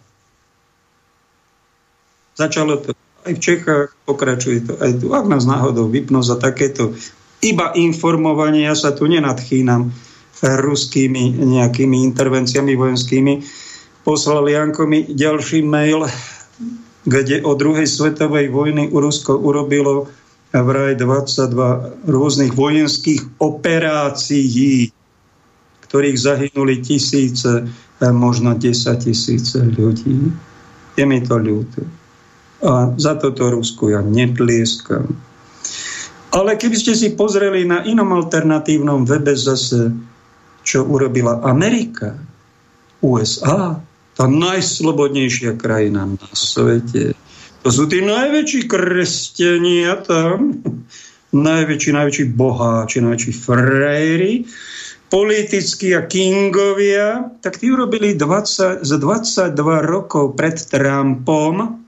Začalo 2.34 2.80
to 2.80 2.90
aj 3.22 3.32
v 3.38 3.40
Čechách, 3.44 3.88
pokračuje 4.08 4.66
to 4.66 4.74
aj 4.82 4.98
tu. 4.98 5.14
Ak 5.14 5.30
nás 5.30 5.46
náhodou 5.46 5.86
vypnú 5.86 6.24
za 6.26 6.40
takéto 6.40 6.96
iba 7.38 7.70
informovanie, 7.76 8.66
ja 8.66 8.74
sa 8.74 8.90
tu 8.90 9.06
nenadchýnam 9.06 9.94
ruskými 10.42 11.38
nejakými 11.38 12.02
intervenciami 12.10 12.74
vojenskými. 12.74 13.38
Poslal 14.02 14.50
Janko 14.50 14.90
mi 14.90 15.06
ďalší 15.06 15.62
mail, 15.62 16.10
kde 17.06 17.46
o 17.46 17.54
druhej 17.54 17.86
svetovej 17.86 18.50
vojny 18.50 18.90
Rusko 18.90 19.38
urobilo 19.38 20.10
vraj 20.50 20.98
22 20.98 22.10
rôznych 22.10 22.52
vojenských 22.52 23.38
operácií, 23.38 24.90
ktorých 25.86 26.18
zahynuli 26.18 26.82
tisíce, 26.82 27.70
možno 28.02 28.58
10 28.58 28.66
tisíce 28.98 29.62
ľudí. 29.62 30.34
Je 30.98 31.04
mi 31.06 31.22
to 31.22 31.38
ľúto. 31.38 31.86
A 32.62 32.90
za 32.98 33.14
toto 33.18 33.50
Rusku 33.50 33.94
ja 33.94 34.02
netlieskam. 34.02 35.14
Ale 36.34 36.58
keby 36.58 36.76
ste 36.78 36.92
si 36.98 37.14
pozreli 37.14 37.62
na 37.62 37.86
inom 37.86 38.10
alternatívnom 38.10 39.06
webe 39.06 39.34
zase 39.38 39.94
čo 40.62 40.86
urobila 40.86 41.42
Amerika, 41.42 42.18
USA, 43.02 43.82
tá 44.14 44.24
najslobodnejšia 44.30 45.58
krajina 45.58 46.06
na 46.06 46.28
svete. 46.32 47.18
To 47.62 47.68
sú 47.70 47.86
tí 47.86 48.02
najväčší 48.02 48.66
kresťania 48.66 50.02
tam, 50.02 50.62
najväčší, 51.32 51.90
najväčší 51.94 52.24
boháči, 52.34 53.02
najväčší 53.02 53.32
frejri. 53.34 54.34
politickí 55.12 55.92
a 55.92 56.08
kingovia, 56.08 57.36
tak 57.44 57.60
tí 57.60 57.68
urobili 57.68 58.16
20, 58.16 58.80
za 58.80 58.96
22 58.96 59.52
rokov 59.84 60.32
pred 60.40 60.56
Trumpom 60.56 61.84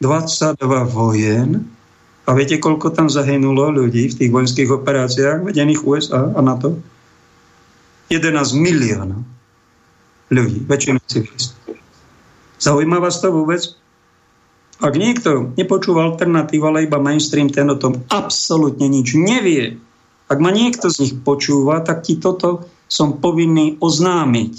22 0.00 0.56
vojen. 0.88 1.68
A 2.26 2.32
viete, 2.32 2.56
koľko 2.56 2.96
tam 2.96 3.12
zahynulo 3.12 3.70
ľudí 3.70 4.08
v 4.08 4.16
tých 4.18 4.30
vojenských 4.32 4.72
operáciách 4.72 5.46
vedených 5.46 5.84
USA 5.84 6.32
a 6.32 6.40
NATO? 6.40 6.80
11 8.08 8.54
miliónov 8.54 9.22
ľudí, 10.30 10.62
väčšina 10.66 10.98
civilistov. 11.06 11.78
Zaujíma 12.58 12.98
vás 12.98 13.22
to 13.22 13.30
vôbec? 13.30 13.62
Ak 14.82 14.92
niekto 14.92 15.56
nepočúva 15.56 16.04
alternatív, 16.04 16.68
ale 16.68 16.84
iba 16.84 17.00
mainstream, 17.00 17.48
ten 17.48 17.72
o 17.72 17.80
tom 17.80 18.04
absolútne 18.12 18.90
nič 18.90 19.16
nevie, 19.16 19.80
ak 20.26 20.38
ma 20.42 20.50
niekto 20.52 20.90
z 20.90 20.96
nich 21.06 21.14
počúva, 21.22 21.80
tak 21.80 22.04
ti 22.04 22.18
toto 22.18 22.66
som 22.90 23.22
povinný 23.22 23.78
oznámiť. 23.78 24.54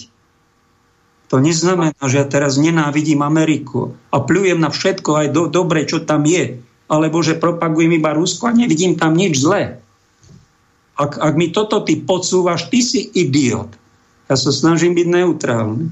To 1.27 1.43
neznamená, 1.43 1.99
že 2.07 2.23
ja 2.23 2.25
teraz 2.25 2.55
nenávidím 2.55 3.19
Ameriku 3.19 3.99
a 4.15 4.23
plujem 4.23 4.63
na 4.63 4.71
všetko 4.71 5.09
aj 5.11 5.27
do, 5.35 5.43
dobre, 5.51 5.83
čo 5.83 5.99
tam 6.07 6.23
je, 6.23 6.63
alebo 6.87 7.19
že 7.19 7.35
propagujem 7.35 7.99
iba 7.99 8.15
Rusko 8.15 8.47
a 8.47 8.55
nevidím 8.55 8.95
tam 8.95 9.11
nič 9.11 9.43
zlé. 9.43 9.83
Ak, 10.97 11.21
ak 11.21 11.33
mi 11.37 11.53
toto 11.53 11.85
ty 11.85 12.01
podsúvaš, 12.01 12.73
ty 12.73 12.81
si 12.81 13.05
idiot. 13.13 13.69
Ja 14.27 14.35
sa 14.35 14.49
snažím 14.49 14.97
byť 14.97 15.07
neutrálny. 15.07 15.85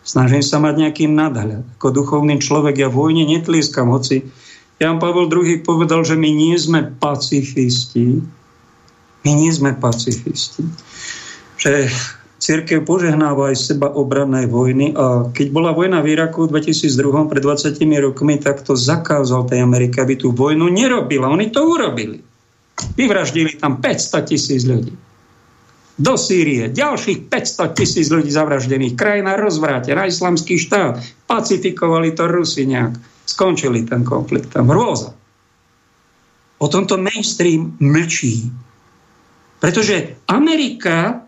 Snažím 0.00 0.42
sa 0.42 0.58
mať 0.58 0.74
nejaký 0.80 1.04
nadhľad. 1.06 1.62
Ako 1.78 1.92
duchovný 1.92 2.40
človek 2.40 2.80
ja 2.80 2.88
vojne 2.88 3.28
netlieskam, 3.28 3.92
hoci 3.92 4.24
Jan 4.80 4.96
Pavel 4.96 5.28
II 5.28 5.60
povedal, 5.60 6.00
že 6.08 6.16
my 6.16 6.32
nie 6.32 6.56
sme 6.56 6.88
pacifisti, 6.96 8.24
my 9.28 9.30
nie 9.36 9.52
sme 9.52 9.76
pacifisti. 9.76 10.64
Že 11.60 11.92
církev 12.40 12.88
požehnáva 12.88 13.52
aj 13.52 13.56
seba 13.60 13.92
obrannej 13.92 14.48
vojny 14.48 14.96
a 14.96 15.28
keď 15.28 15.46
bola 15.52 15.76
vojna 15.76 16.00
v 16.00 16.16
Iraku 16.16 16.48
v 16.48 16.56
2002 16.64 17.28
pred 17.28 17.44
20 17.44 17.76
rokmi, 18.00 18.40
tak 18.40 18.64
to 18.64 18.72
zakázal 18.72 19.44
tej 19.44 19.60
Amerike, 19.60 20.00
aby 20.00 20.16
tú 20.16 20.32
vojnu 20.32 20.72
nerobila. 20.72 21.28
Oni 21.28 21.52
to 21.52 21.60
urobili. 21.60 22.24
Vyvraždili 22.96 23.56
tam 23.56 23.80
500 23.80 24.30
tisíc 24.30 24.62
ľudí. 24.64 24.92
Do 26.00 26.16
Sýrie 26.16 26.72
ďalších 26.72 27.28
500 27.28 27.76
tisíc 27.76 28.08
ľudí 28.08 28.32
zavraždených. 28.32 28.96
Krajina 28.96 29.36
rozvrátená, 29.36 30.08
islamský 30.08 30.56
štát. 30.56 30.96
Pacifikovali 31.28 32.16
to 32.16 32.24
Rusi 32.24 32.64
nejak. 32.64 32.96
Skončili 33.28 33.84
ten 33.84 34.00
konflikt 34.00 34.56
tam. 34.56 34.72
Hrôza. 34.72 35.12
O 36.60 36.66
tomto 36.68 36.96
mainstream 36.96 37.76
mlčí. 37.80 38.48
Pretože 39.60 40.24
Amerika 40.28 41.20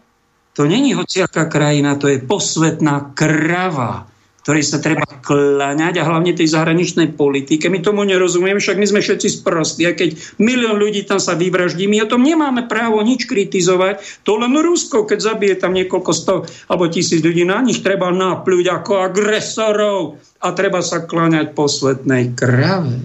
to 0.53 0.64
není 0.64 0.92
hociaká 0.92 1.44
krajina, 1.48 1.96
to 1.96 2.09
je 2.09 2.20
posvetná 2.20 3.12
krava, 3.16 4.09
ktorej 4.43 4.66
sa 4.66 4.82
treba 4.82 5.07
kláňať 5.07 6.03
a 6.03 6.07
hlavne 6.07 6.34
tej 6.34 6.51
zahraničnej 6.51 7.14
politike. 7.14 7.70
My 7.70 7.78
tomu 7.78 8.03
nerozumieme, 8.03 8.59
však 8.59 8.74
my 8.74 8.86
sme 8.90 9.01
všetci 9.01 9.28
sprostí. 9.38 9.86
A 9.86 9.95
keď 9.95 10.18
milión 10.43 10.82
ľudí 10.82 11.07
tam 11.07 11.22
sa 11.22 11.38
vyvraždí, 11.38 11.86
my 11.86 12.03
o 12.03 12.11
tom 12.11 12.26
nemáme 12.26 12.66
právo 12.66 12.99
nič 13.07 13.30
kritizovať. 13.30 14.26
To 14.26 14.43
len 14.43 14.59
Rusko, 14.59 15.07
keď 15.07 15.18
zabije 15.22 15.55
tam 15.62 15.78
niekoľko 15.78 16.12
sto 16.12 16.34
alebo 16.66 16.90
tisíc 16.90 17.22
ľudí, 17.22 17.47
na 17.47 17.62
nich 17.62 17.86
treba 17.86 18.11
napľuť 18.11 18.66
ako 18.82 18.93
agresorov 19.07 20.18
a 20.43 20.51
treba 20.51 20.82
sa 20.82 21.07
kláňať 21.07 21.55
posvetnej 21.55 22.34
krave. 22.34 22.99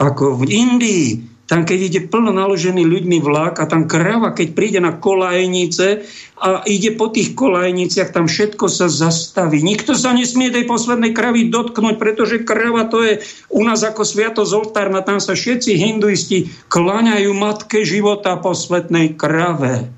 Ako 0.00 0.40
v 0.40 0.42
Indii, 0.48 1.37
tam, 1.48 1.64
keď 1.64 1.78
ide 1.80 2.00
plno 2.12 2.28
naložený 2.28 2.84
ľuďmi 2.84 3.24
vlak 3.24 3.56
a 3.56 3.64
tam 3.64 3.88
krava, 3.88 4.36
keď 4.36 4.48
príde 4.52 4.80
na 4.84 4.92
kolajnice 4.92 6.04
a 6.36 6.60
ide 6.68 6.92
po 6.92 7.08
tých 7.08 7.32
kolajniciach, 7.32 8.12
tam 8.12 8.28
všetko 8.28 8.68
sa 8.68 8.92
zastaví. 8.92 9.64
Nikto 9.64 9.96
sa 9.96 10.12
nesmie 10.12 10.52
tej 10.52 10.68
poslednej 10.68 11.16
kravy 11.16 11.48
dotknúť, 11.48 11.96
pretože 11.96 12.44
krava 12.44 12.84
to 12.84 13.00
je 13.00 13.24
u 13.48 13.64
nás 13.64 13.80
ako 13.80 14.04
sviatosť 14.04 14.52
oltárna. 14.52 15.00
Tam 15.00 15.24
sa 15.24 15.32
všetci 15.32 15.72
hinduisti 15.72 16.52
kláňajú 16.68 17.32
matke 17.32 17.80
života 17.80 18.36
posvetnej 18.36 19.16
krave. 19.16 19.88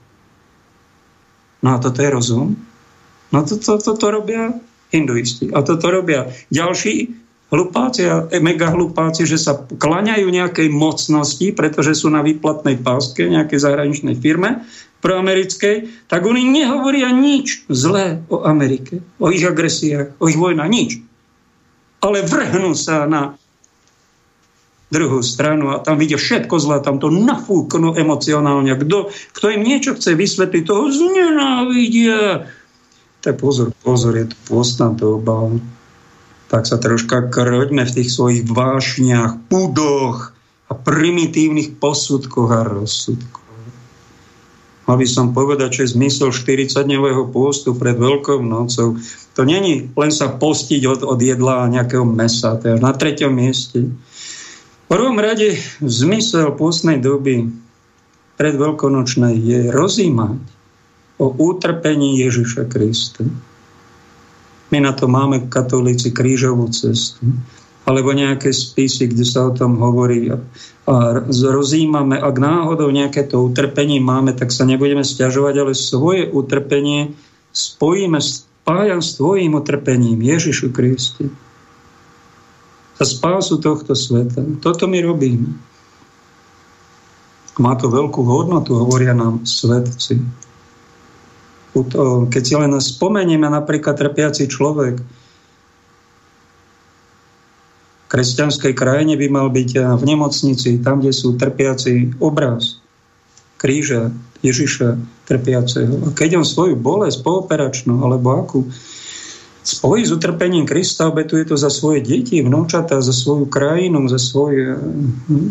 No 1.67 1.75
a 1.75 1.83
toto 1.83 1.99
je 1.99 2.11
rozum? 2.15 2.49
No 3.35 3.43
toto 3.43 3.83
to, 3.83 3.91
to, 3.91 3.93
to 3.99 4.07
robia 4.07 4.55
hinduisti. 4.95 5.51
A 5.51 5.67
toto 5.67 5.91
robia 5.91 6.31
ďalší 6.55 7.11
hlupáci 7.51 8.07
a 8.07 8.31
mega 8.39 8.71
hlupáci, 8.71 9.27
že 9.27 9.37
sa 9.37 9.59
klaňajú 9.59 10.31
nejakej 10.31 10.71
mocnosti, 10.71 11.51
pretože 11.51 11.99
sú 11.99 12.09
na 12.09 12.23
výplatnej 12.23 12.79
páske 12.79 13.27
nejakej 13.27 13.59
zahraničnej 13.59 14.17
firme 14.17 14.65
proamerickej, 15.03 16.07
tak 16.07 16.23
oni 16.29 16.47
nehovoria 16.47 17.11
nič 17.11 17.67
zlé 17.67 18.23
o 18.31 18.47
Amerike, 18.47 19.03
o 19.19 19.33
ich 19.33 19.43
agresiách, 19.43 20.21
o 20.21 20.29
ich 20.29 20.39
vojnách, 20.39 20.71
nič. 20.71 20.91
Ale 22.01 22.25
vrhnú 22.25 22.73
sa 22.77 23.09
na 23.09 23.35
druhú 24.91 25.23
stranu 25.23 25.73
a 25.73 25.81
tam 25.81 25.97
vidia 25.97 26.19
všetko 26.19 26.55
zlé, 26.61 26.77
tam 26.83 26.99
to 26.99 27.09
nafúknú 27.09 27.95
emocionálne. 27.97 28.75
Kto, 28.77 29.09
kto 29.11 29.47
im 29.55 29.63
niečo 29.63 29.97
chce 29.97 30.19
vysvetliť, 30.19 30.63
toho 30.67 30.91
znenávidia. 30.91 32.51
Tak 33.23 33.39
pozor, 33.39 33.73
pozor, 33.81 34.19
je 34.19 34.27
to 34.29 34.37
pôstna 34.51 34.93
doba 34.93 35.49
tak 36.51 36.67
sa 36.67 36.83
troška 36.83 37.31
kroďme 37.31 37.87
v 37.87 37.95
tých 37.95 38.11
svojich 38.11 38.43
vášniach, 38.51 39.47
pudoch 39.47 40.35
a 40.67 40.73
primitívnych 40.75 41.79
posudkoch 41.79 42.51
a 42.51 42.67
rozsudkoch. 42.67 43.39
Mal 44.91 44.99
by 44.99 45.07
som 45.07 45.31
povedať, 45.31 45.87
že 45.87 45.95
zmysel 45.95 46.35
40-dňového 46.35 47.31
pôstu 47.31 47.79
pred 47.79 47.95
Veľkou 47.95 48.43
nocou, 48.43 48.99
to 49.39 49.47
není 49.47 49.95
len 49.95 50.11
sa 50.11 50.27
postiť 50.27 50.83
od, 50.91 51.01
od 51.07 51.23
jedla 51.23 51.63
a 51.63 51.71
nejakého 51.71 52.03
mesa, 52.03 52.59
to 52.59 52.75
je 52.75 52.83
na 52.83 52.91
treťom 52.91 53.31
mieste. 53.31 53.87
V 53.87 54.87
prvom 54.91 55.23
rade 55.23 55.55
zmysel 55.79 56.59
pôstnej 56.59 56.99
doby 56.99 57.47
pred 58.35 58.59
Veľkonočnej 58.59 59.39
je 59.39 59.61
rozímať 59.71 60.43
o 61.23 61.31
utrpení 61.31 62.19
Ježiša 62.27 62.67
Krista 62.67 63.23
my 64.71 64.79
na 64.79 64.93
to 64.95 65.11
máme 65.11 65.51
katolíci 65.51 66.15
krížovú 66.15 66.71
cestu 66.71 67.27
alebo 67.89 68.15
nejaké 68.15 68.55
spisy, 68.55 69.11
kde 69.11 69.27
sa 69.27 69.51
o 69.51 69.57
tom 69.57 69.81
hovorí 69.83 70.31
a, 70.31 70.39
rozímame, 71.27 72.19
ak 72.19 72.37
náhodou 72.39 72.91
nejaké 72.91 73.27
to 73.27 73.43
utrpenie 73.43 73.99
máme, 73.99 74.37
tak 74.37 74.55
sa 74.55 74.63
nebudeme 74.63 75.03
stiažovať, 75.03 75.55
ale 75.59 75.73
svoje 75.75 76.29
utrpenie 76.31 77.15
spojíme, 77.51 78.19
spájam 78.23 79.01
s 79.03 79.19
tvojim 79.19 79.59
utrpením, 79.59 80.23
Ježišu 80.23 80.71
Kristi. 80.71 81.31
Za 83.01 83.07
spásu 83.09 83.59
tohto 83.59 83.97
sveta. 83.97 84.45
Toto 84.61 84.85
my 84.85 84.99
robíme. 85.01 85.51
Má 87.59 87.75
to 87.81 87.89
veľkú 87.89 88.23
hodnotu, 88.23 88.77
hovoria 88.77 89.17
nám 89.17 89.43
svetci 89.49 90.21
keď 92.31 92.43
si 92.43 92.55
len 92.59 92.73
spomenieme 92.79 93.47
napríklad 93.47 93.95
trpiaci 93.95 94.51
človek, 94.51 94.99
v 98.01 98.07
kresťanskej 98.11 98.75
krajine 98.75 99.15
by 99.15 99.27
mal 99.31 99.49
byť 99.55 99.71
v 99.99 100.03
nemocnici, 100.03 100.83
tam, 100.83 100.99
kde 100.99 101.15
sú 101.15 101.39
trpiaci 101.39 102.19
obraz 102.19 102.83
kríža 103.55 104.11
Ježiša 104.43 104.99
trpiaceho. 105.29 106.09
A 106.09 106.17
keď 106.17 106.43
on 106.43 106.47
svoju 106.49 106.75
bolesť 106.75 107.23
pooperačnú 107.23 108.03
alebo 108.03 108.35
akú 108.35 108.61
spojí 109.61 110.03
s 110.03 110.11
utrpením 110.11 110.65
Krista, 110.65 111.13
obetuje 111.13 111.45
to 111.45 111.55
za 111.55 111.69
svoje 111.69 112.01
deti, 112.01 112.41
vnúčata, 112.41 113.05
za 113.05 113.13
svoju 113.13 113.47
krajinu, 113.47 114.09
za 114.09 114.17
svoj, 114.17 114.81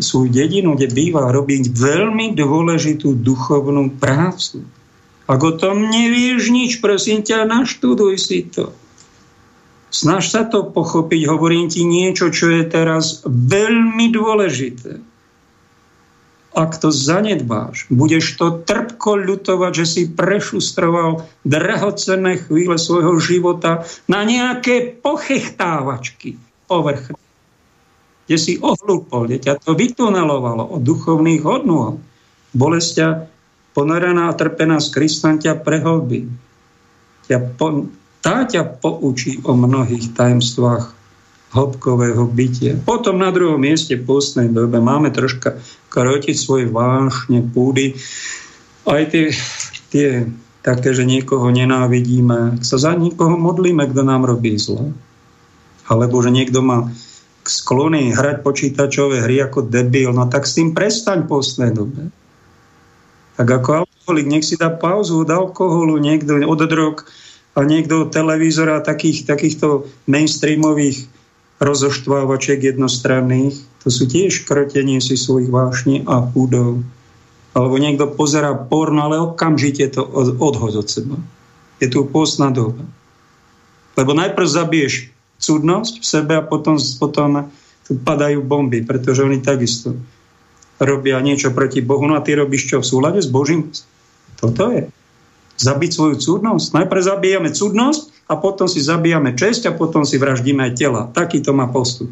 svoju 0.02 0.28
dedinu, 0.28 0.74
kde 0.74 0.90
býva, 0.90 1.30
robiť 1.30 1.70
veľmi 1.70 2.34
dôležitú 2.34 3.14
duchovnú 3.14 3.96
prácu. 3.96 4.66
Ak 5.30 5.46
o 5.46 5.54
tom 5.54 5.86
nevieš 5.86 6.50
nič, 6.50 6.82
prosím 6.82 7.22
ťa, 7.22 7.46
naštuduj 7.46 8.18
si 8.18 8.50
to. 8.50 8.74
Snaž 9.94 10.26
sa 10.26 10.42
to 10.42 10.66
pochopiť, 10.66 11.30
hovorím 11.30 11.70
ti 11.70 11.86
niečo, 11.86 12.34
čo 12.34 12.50
je 12.50 12.66
teraz 12.66 13.22
veľmi 13.26 14.10
dôležité. 14.10 14.98
Ak 16.50 16.82
to 16.82 16.90
zanedbáš, 16.90 17.86
budeš 17.94 18.34
to 18.34 18.58
trpko 18.66 19.22
ľutovať, 19.22 19.72
že 19.82 19.86
si 19.86 20.02
prešustroval 20.10 21.22
drahocenné 21.46 22.42
chvíle 22.42 22.74
svojho 22.74 23.22
života 23.22 23.86
na 24.10 24.26
nejaké 24.26 24.98
pochechtávačky 24.98 26.42
povrchné, 26.66 27.22
kde 28.26 28.34
si 28.38 28.58
ohlúpol, 28.58 29.30
kde 29.30 29.46
ťa 29.46 29.62
to 29.62 29.78
vytunelovalo 29.78 30.74
od 30.74 30.82
duchovných 30.82 31.42
hodnôt. 31.46 32.02
Bolesť 32.50 33.29
ponorená 33.72 34.30
a 34.30 34.36
trpená 34.36 34.78
z 34.82 34.88
Kristom 34.90 35.38
ťa 35.38 35.60
prehlbí. 35.62 36.26
Ťa 37.30 37.38
po, 37.54 37.90
tá 38.20 38.44
ťa 38.44 38.80
poučí 38.82 39.40
o 39.46 39.56
mnohých 39.56 40.12
tajemstvách 40.12 41.00
hĺbkového 41.50 42.30
bytia. 42.30 42.78
Potom 42.78 43.18
na 43.18 43.34
druhom 43.34 43.58
mieste 43.58 43.98
v 43.98 44.06
postnej 44.06 44.50
dobe 44.50 44.78
máme 44.78 45.10
troška 45.10 45.58
krotiť 45.90 46.36
svoje 46.38 46.70
vášne 46.70 47.42
púdy 47.42 47.98
Aj 48.86 49.02
tie, 49.10 49.34
tie 49.90 50.30
také, 50.62 50.94
že 50.94 51.02
niekoho 51.02 51.50
nenávidíme, 51.50 52.62
sa 52.62 52.78
za 52.78 52.94
niekoho 52.94 53.34
modlíme, 53.34 53.82
kto 53.90 54.02
nám 54.06 54.24
robí 54.24 54.54
zlo. 54.56 54.94
Alebo 55.90 56.22
že 56.22 56.30
niekto 56.30 56.62
má 56.62 56.86
sklony 57.42 58.14
hrať 58.14 58.46
počítačové 58.46 59.26
hry 59.26 59.42
ako 59.42 59.66
debil, 59.66 60.14
no 60.14 60.30
tak 60.30 60.46
s 60.46 60.54
tým 60.54 60.70
prestaň 60.70 61.26
v 61.26 61.30
poslednej 61.34 61.72
dobe. 61.74 62.00
Tak 63.40 63.48
ako 63.48 63.88
alkoholik, 63.88 64.28
nech 64.28 64.44
si 64.44 64.60
dá 64.60 64.68
pauzu 64.68 65.24
od 65.24 65.32
alkoholu, 65.32 65.96
niekto 65.96 66.44
od 66.44 66.60
drog 66.68 67.08
a 67.56 67.64
niekto 67.64 68.04
od 68.04 68.12
televízora 68.12 68.84
takých, 68.84 69.24
takýchto 69.24 69.88
mainstreamových 70.04 71.08
rozoštvávačiek 71.56 72.76
jednostranných. 72.76 73.56
To 73.80 73.88
sú 73.88 74.04
tiež 74.04 74.44
krotenie 74.44 75.00
si 75.00 75.16
svojich 75.16 75.48
vášní 75.48 76.04
a 76.04 76.20
púdov 76.20 76.84
alebo 77.50 77.82
niekto 77.82 78.06
pozera 78.14 78.54
porno, 78.54 79.10
ale 79.10 79.16
okamžite 79.18 79.90
to 79.90 80.06
odhoď 80.38 80.86
od 80.86 80.86
seba. 80.86 81.16
Je 81.82 81.90
tu 81.90 82.06
postná 82.06 82.54
doba. 82.54 82.86
Lebo 83.98 84.14
najprv 84.14 84.46
zabiješ 84.46 85.10
cudnosť 85.40 85.94
v 85.98 86.06
sebe 86.06 86.32
a 86.38 86.46
potom, 86.46 86.78
potom 86.78 87.50
tu 87.88 87.98
padajú 87.98 88.44
bomby, 88.44 88.86
pretože 88.86 89.24
oni 89.24 89.42
takisto 89.42 89.98
robia 90.80 91.20
niečo 91.20 91.52
proti 91.52 91.84
Bohu. 91.84 92.08
No 92.08 92.16
a 92.16 92.24
ty 92.24 92.32
robíš 92.32 92.72
čo 92.72 92.80
v 92.80 92.88
súlade 92.88 93.20
s 93.20 93.28
Božím? 93.28 93.68
Toto 94.40 94.72
je. 94.72 94.88
Zabiť 95.60 95.90
svoju 95.92 96.16
cudnosť. 96.16 96.72
Najprv 96.72 97.02
zabijame 97.04 97.52
cudnosť 97.52 98.32
a 98.32 98.40
potom 98.40 98.64
si 98.64 98.80
zabijame 98.80 99.36
česť 99.36 99.68
a 99.68 99.76
potom 99.76 100.08
si 100.08 100.16
vraždíme 100.16 100.64
aj 100.64 100.72
tela. 100.72 101.02
Taký 101.12 101.44
to 101.44 101.52
má 101.52 101.68
postup. 101.68 102.08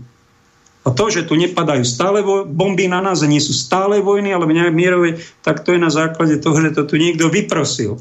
A 0.84 0.92
to, 0.92 1.08
že 1.12 1.28
tu 1.28 1.36
nepadajú 1.36 1.84
stále 1.84 2.24
bomby 2.48 2.88
na 2.88 3.00
nás 3.04 3.20
a 3.24 3.28
nie 3.28 3.40
sú 3.40 3.52
stále 3.52 4.00
vojny, 4.00 4.32
ale 4.32 4.48
mierové, 4.48 5.20
tak 5.44 5.64
to 5.64 5.76
je 5.76 5.80
na 5.80 5.92
základe 5.92 6.40
toho, 6.40 6.56
že 6.64 6.76
to 6.76 6.88
tu 6.88 6.96
niekto 6.96 7.28
vyprosil. 7.28 8.00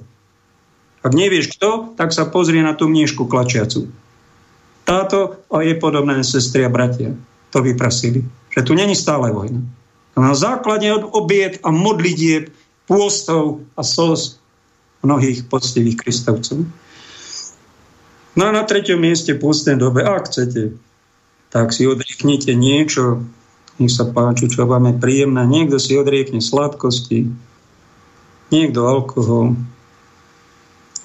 Ak 1.03 1.11
nevieš 1.11 1.55
kto, 1.55 1.95
tak 1.95 2.11
sa 2.11 2.27
pozrie 2.27 2.59
na 2.59 2.75
tú 2.75 2.87
mniežku 2.87 3.27
klačiacu. 3.27 3.91
Táto 4.87 5.43
a 5.51 5.63
je 5.67 5.75
podobné 5.75 6.23
sestry 6.23 6.63
a 6.63 6.71
bratia 6.71 7.11
to 7.51 7.59
vyprosili. 7.59 8.23
Že 8.55 8.61
tu 8.63 8.71
není 8.75 8.95
stále 8.95 9.31
vojna. 9.35 9.59
A 10.17 10.25
na 10.25 10.33
základe 10.33 10.89
obied 11.13 11.61
a 11.61 11.69
modlitieb, 11.69 12.49
pôstov 12.89 13.61
a 13.77 13.85
sos 13.85 14.41
mnohých 15.05 15.45
poctivých 15.45 16.01
kristovcov. 16.01 16.65
No 18.33 18.41
a 18.49 18.51
na 18.51 18.65
treťom 18.65 18.97
mieste 18.97 19.37
pôstnej 19.37 19.77
dobe, 19.77 20.01
ak 20.01 20.29
chcete, 20.29 20.73
tak 21.53 21.69
si 21.69 21.85
odrieknite 21.85 22.57
niečo, 22.57 23.21
nech 23.77 23.93
sa 23.93 24.09
páči, 24.09 24.49
čo 24.49 24.65
vám 24.65 24.89
je 24.89 24.95
príjemné. 24.97 25.45
Niekto 25.45 25.77
si 25.77 25.93
odriekne 25.93 26.41
sladkosti, 26.41 27.29
niekto 28.49 28.79
alkohol, 28.89 29.53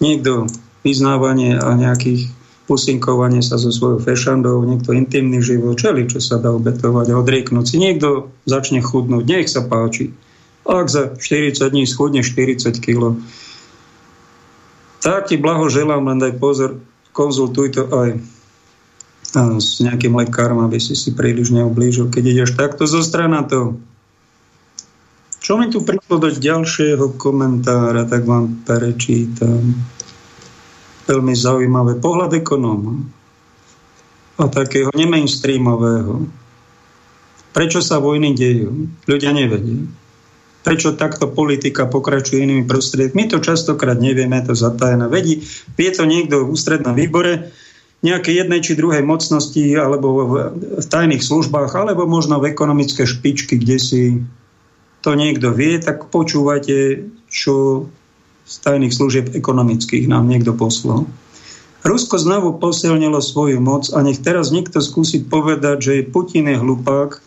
niekto 0.00 0.48
vyznávanie 0.82 1.60
a 1.60 1.76
nejakých 1.76 2.32
pusinkovanie 2.70 3.42
sa 3.42 3.58
so 3.58 3.74
svojou 3.74 3.98
fešandou, 3.98 4.62
niekto 4.62 4.94
intimný 4.94 5.42
život, 5.42 5.78
čeli, 5.78 6.06
čo 6.06 6.22
sa 6.22 6.38
dá 6.38 6.54
obetovať 6.54 7.06
a 7.10 7.18
odrieknúť 7.18 7.66
si. 7.66 7.76
Niekto 7.82 8.30
začne 8.46 8.78
chudnúť, 8.80 9.24
nech 9.26 9.48
sa 9.50 9.66
páči. 9.66 10.14
Ak 10.62 10.86
za 10.86 11.10
40 11.18 11.58
dní 11.58 11.84
schudne 11.90 12.22
40 12.22 12.78
kg, 12.78 13.18
tak 15.02 15.26
ti 15.26 15.34
blahoželám, 15.34 16.06
len 16.06 16.22
daj 16.22 16.38
pozor, 16.38 16.78
konzultuj 17.10 17.74
to 17.74 17.82
aj 17.90 18.10
s 19.58 19.80
nejakým 19.80 20.14
lekárom, 20.14 20.62
aby 20.62 20.78
si 20.78 20.94
si 20.94 21.10
príliš 21.16 21.50
neublížil. 21.50 22.12
Keď 22.12 22.24
ideš 22.24 22.50
takto 22.54 22.84
zo 22.84 23.00
strana 23.00 23.42
to. 23.42 23.80
Čo 25.42 25.58
mi 25.58 25.66
tu 25.72 25.82
prišlo 25.82 26.22
do 26.22 26.28
ďalšieho 26.30 27.18
komentára, 27.18 28.06
tak 28.06 28.22
vám 28.28 28.62
prečítam. 28.62 29.74
Veľmi 31.06 31.34
zaujímavé. 31.34 31.98
Pohľad 31.98 32.38
ekonóma 32.38 32.94
a 34.38 34.48
takého 34.48 34.90
nemainstreamového. 34.96 36.26
Prečo 37.52 37.84
sa 37.84 38.00
vojny 38.00 38.32
dejú? 38.32 38.88
Ľudia 39.04 39.30
nevedia. 39.36 39.84
Prečo 40.62 40.94
takto 40.94 41.26
politika 41.28 41.90
pokračuje 41.90 42.46
inými 42.46 42.64
prostriedkami? 42.64 43.18
My 43.18 43.24
to 43.28 43.38
častokrát 43.42 43.98
nevieme, 43.98 44.40
to 44.46 44.54
zatajené. 44.54 45.10
Vedí, 45.10 45.42
vie 45.74 45.90
to 45.90 46.06
niekto 46.06 46.46
v 46.46 46.54
ústrednom 46.54 46.94
výbore, 46.94 47.50
nejakej 48.02 48.34
jednej 48.46 48.60
či 48.62 48.78
druhej 48.78 49.02
mocnosti 49.06 49.62
alebo 49.78 50.08
v 50.58 50.86
tajných 50.86 51.22
službách, 51.22 51.70
alebo 51.74 52.06
možno 52.06 52.42
v 52.42 52.50
ekonomické 52.50 53.06
špičky, 53.06 53.58
kde 53.58 53.78
si 53.78 54.02
to 55.02 55.14
niekto 55.14 55.54
vie, 55.54 55.78
tak 55.78 56.10
počúvajte, 56.10 57.06
čo 57.30 57.86
z 58.52 58.56
tajných 58.60 58.92
služieb 58.92 59.32
ekonomických 59.32 60.04
nám 60.12 60.28
niekto 60.28 60.52
poslal. 60.52 61.08
Rusko 61.82 62.20
znovu 62.20 62.60
posilnilo 62.60 63.18
svoju 63.24 63.58
moc 63.58 63.88
a 63.90 64.04
nech 64.04 64.20
teraz 64.20 64.52
niekto 64.52 64.84
skúsi 64.84 65.24
povedať, 65.24 65.76
že 65.80 66.06
Putin 66.06 66.52
je 66.52 66.60
hlupák 66.60 67.18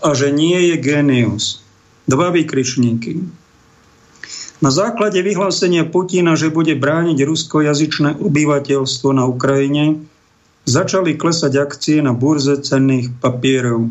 a 0.00 0.08
že 0.14 0.30
nie 0.30 0.72
je 0.72 0.76
genius. 0.78 1.60
Dva 2.06 2.30
vykričníky. 2.30 3.20
Na 4.62 4.70
základe 4.70 5.18
vyhlásenia 5.18 5.82
Putina, 5.82 6.38
že 6.38 6.54
bude 6.54 6.78
brániť 6.78 7.18
ruskojazyčné 7.26 8.22
obyvateľstvo 8.22 9.10
na 9.10 9.26
Ukrajine, 9.26 10.06
začali 10.64 11.18
klesať 11.18 11.58
akcie 11.58 11.98
na 11.98 12.14
burze 12.14 12.54
cenných 12.62 13.10
papierov. 13.18 13.90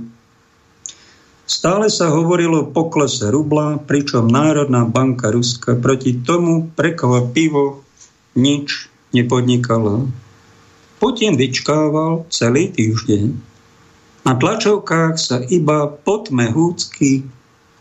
Stále 1.51 1.91
sa 1.91 2.07
hovorilo 2.07 2.63
o 2.63 2.71
poklese 2.71 3.27
rubla, 3.27 3.75
pričom 3.75 4.31
Národná 4.31 4.87
banka 4.87 5.35
Ruska 5.35 5.75
proti 5.75 6.23
tomu 6.23 6.71
prekvapivo 6.71 7.83
nič 8.39 8.87
nepodnikala. 9.11 10.07
Putin 11.03 11.35
vyčkával 11.35 12.23
celý 12.31 12.71
týždeň. 12.71 13.35
Na 14.23 14.39
tlačovkách 14.39 15.19
sa 15.19 15.43
iba 15.43 15.91
potmehúcky 15.91 17.27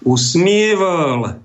usmieval. 0.02 1.38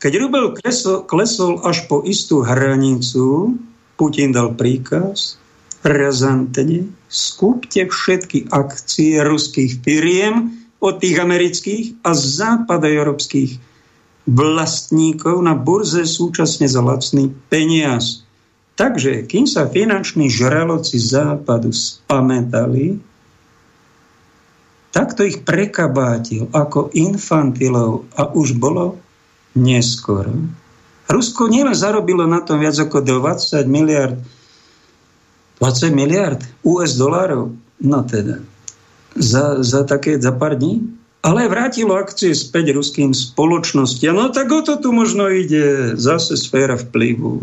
Keď 0.00 0.12
rubel 0.24 0.56
klesol, 1.04 1.60
až 1.60 1.84
po 1.92 2.08
istú 2.08 2.40
hranicu, 2.40 3.52
Putin 4.00 4.32
dal 4.32 4.56
príkaz, 4.56 5.36
razantne, 5.84 6.88
skúpte 7.12 7.84
všetky 7.84 8.48
akcie 8.48 9.20
ruských 9.20 9.84
firiem 9.84 10.67
od 10.78 10.94
tých 11.02 11.18
amerických 11.18 12.06
a 12.06 12.14
západoeurópskych 12.14 13.58
vlastníkov 14.28 15.40
na 15.42 15.56
burze 15.58 16.04
súčasne 16.04 16.68
za 16.68 16.84
lacný 16.84 17.32
peniaz. 17.48 18.22
Takže, 18.78 19.26
kým 19.26 19.48
sa 19.48 19.66
finanční 19.66 20.30
žraloci 20.30 21.02
západu 21.02 21.74
spamätali, 21.74 23.02
takto 24.94 25.26
ich 25.26 25.42
prekabátil 25.42 26.46
ako 26.54 26.94
infantilov 26.94 28.06
a 28.14 28.30
už 28.30 28.54
bolo 28.54 28.94
neskoro. 29.58 30.30
Rusko 31.08 31.50
nielen 31.50 31.74
zarobilo 31.74 32.28
na 32.28 32.44
tom 32.44 32.62
viac 32.62 32.76
ako 32.78 33.02
20 33.02 33.66
miliard 33.66 34.14
20 35.58 35.90
miliard 35.90 36.38
US 36.62 36.94
dolárov, 36.94 37.50
no 37.82 38.00
teda, 38.06 38.38
za, 39.16 39.62
za 39.62 39.84
také, 39.86 40.20
za 40.20 40.34
pár 40.34 40.58
dní. 40.58 40.84
Ale 41.18 41.50
vrátilo 41.50 41.98
akcie 41.98 42.30
späť 42.30 42.72
ruským 42.72 43.10
spoločnostiam. 43.10 44.14
No 44.14 44.30
tak 44.30 44.54
o 44.54 44.62
to 44.62 44.78
tu 44.78 44.94
možno 44.94 45.26
ide 45.26 45.98
zase 45.98 46.38
sféra 46.38 46.78
vplyvu. 46.78 47.42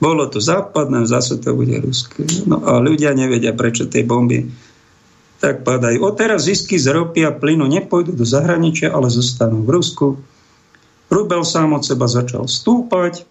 Bolo 0.00 0.24
to 0.26 0.40
západné, 0.40 1.06
zase 1.06 1.38
to 1.38 1.54
bude 1.54 1.76
ruské. 1.84 2.24
No 2.48 2.64
a 2.64 2.80
ľudia 2.80 3.14
nevedia, 3.14 3.54
prečo 3.54 3.86
tie 3.86 4.02
bomby 4.02 4.48
tak 5.40 5.64
padajú. 5.64 6.04
O 6.04 6.12
teraz 6.12 6.44
zisky 6.44 6.76
z 6.76 6.92
ropy 6.92 7.24
a 7.24 7.32
plynu 7.32 7.64
nepôjdu 7.64 8.12
do 8.12 8.28
zahraničia, 8.28 8.92
ale 8.92 9.08
zostanú 9.08 9.64
v 9.64 9.72
Rusku. 9.72 10.06
Rubel 11.08 11.42
sám 11.48 11.74
od 11.74 11.82
seba 11.82 12.06
začal 12.06 12.44
stúpať, 12.44 13.24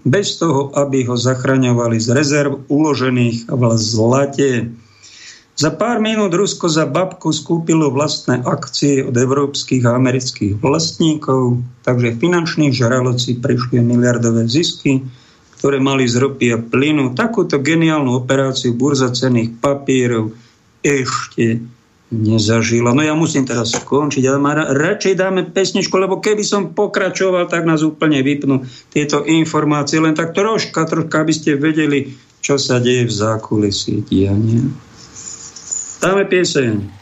bez 0.00 0.40
toho, 0.40 0.72
aby 0.72 1.04
ho 1.04 1.16
zachraňovali 1.16 2.00
z 2.00 2.08
rezerv 2.16 2.64
uložených 2.72 3.48
v 3.52 3.62
zlate. 3.76 4.72
Za 5.60 5.76
pár 5.76 6.00
minút 6.00 6.32
Rusko 6.32 6.72
za 6.72 6.88
babku 6.88 7.36
skúpilo 7.36 7.92
vlastné 7.92 8.40
akcie 8.48 9.04
od 9.04 9.12
európskych 9.12 9.84
a 9.84 9.92
amerických 9.92 10.56
vlastníkov, 10.56 11.60
takže 11.84 12.16
finanční 12.16 12.72
žraloci 12.72 13.36
prišli 13.36 13.84
miliardové 13.84 14.48
zisky, 14.48 15.04
ktoré 15.60 15.76
mali 15.76 16.08
z 16.08 16.16
ropy 16.16 16.46
a 16.56 16.58
plynu. 16.64 17.12
Takúto 17.12 17.60
geniálnu 17.60 18.24
operáciu 18.24 18.72
burza 18.72 19.12
cených 19.12 19.60
papierov 19.60 20.32
ešte 20.80 21.60
nezažila. 22.08 22.96
No 22.96 23.04
ja 23.04 23.12
musím 23.12 23.44
teraz 23.44 23.76
skončiť, 23.76 24.24
ale 24.32 24.40
ma 24.40 24.56
radšej 24.56 25.12
dáme 25.12 25.44
pesničku, 25.44 25.92
lebo 26.00 26.24
keby 26.24 26.40
som 26.40 26.72
pokračoval, 26.72 27.52
tak 27.52 27.68
nás 27.68 27.84
úplne 27.84 28.24
vypnú 28.24 28.64
tieto 28.88 29.28
informácie. 29.28 30.00
Len 30.00 30.16
tak 30.16 30.32
troška, 30.32 30.88
troška, 30.88 31.20
aby 31.20 31.36
ste 31.36 31.60
vedeli, 31.60 32.16
čo 32.40 32.56
sa 32.56 32.80
deje 32.80 33.04
v 33.04 33.12
zákulisí 33.12 34.08
diania. 34.08 34.88
Dáme 36.00 36.24
pieseň. 36.24 36.99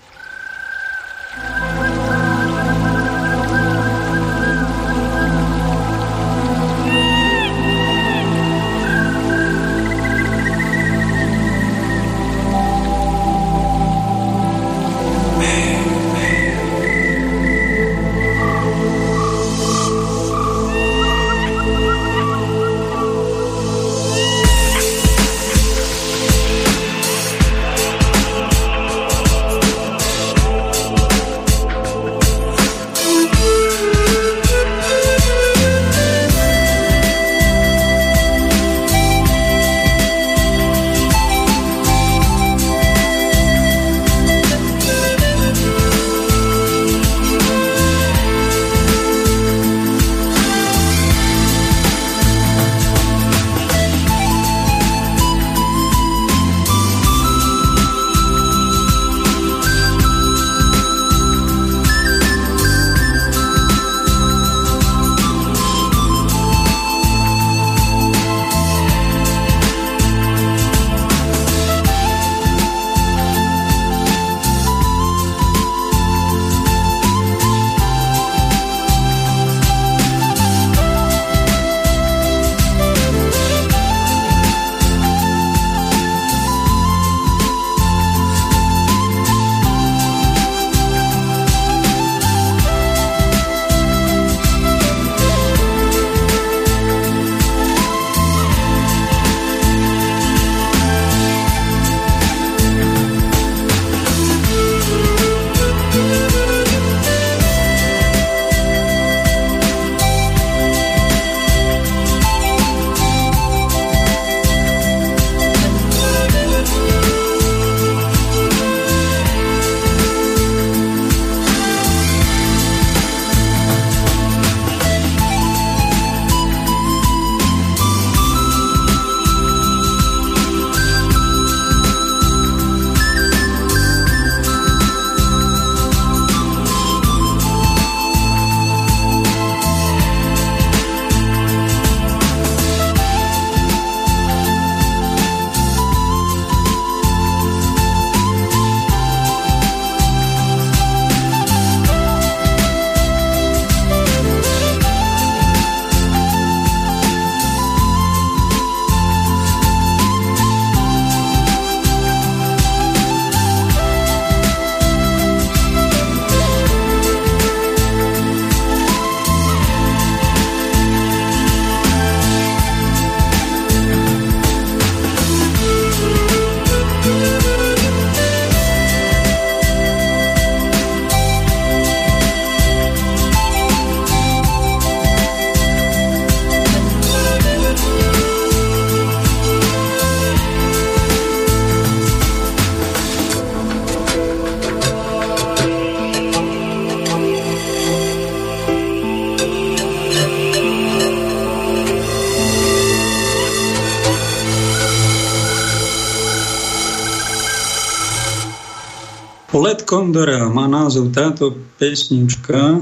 Kondora 210.09 210.49
má 210.49 210.65
názov 210.65 211.13
táto 211.13 211.53
pesnička, 211.77 212.81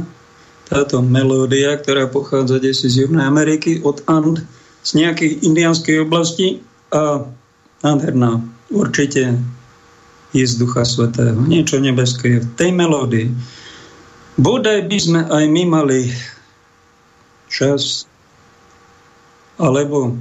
táto 0.71 1.03
melódia, 1.03 1.75
ktorá 1.75 2.07
pochádza 2.07 2.63
desi 2.63 2.87
z 2.87 3.03
Južnej 3.03 3.27
Ameriky, 3.27 3.83
od 3.83 3.99
And, 4.07 4.47
z 4.87 4.91
nejakej 4.95 5.43
indianskej 5.43 6.07
oblasti 6.07 6.63
a 6.95 7.27
nádherná. 7.83 8.47
Určite 8.71 9.43
je 10.31 10.45
z 10.47 10.55
Ducha 10.55 10.87
Svetého. 10.87 11.35
Niečo 11.43 11.83
nebeské 11.83 12.39
je 12.39 12.47
v 12.47 12.49
tej 12.55 12.71
melódii. 12.71 13.35
Bodaj 14.39 14.87
by 14.87 14.99
sme 15.03 15.21
aj 15.27 15.45
my 15.51 15.63
mali 15.67 16.15
čas 17.51 18.07
alebo 19.59 20.15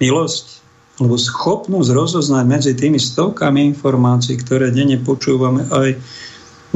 milosť 0.00 0.64
alebo 1.04 1.20
schopnosť 1.20 1.92
rozoznať 1.92 2.44
medzi 2.48 2.72
tými 2.72 2.96
stovkami 2.96 3.76
informácií, 3.76 4.40
ktoré 4.40 4.72
denne 4.72 4.96
počúvame 5.04 5.68
aj 5.68 6.00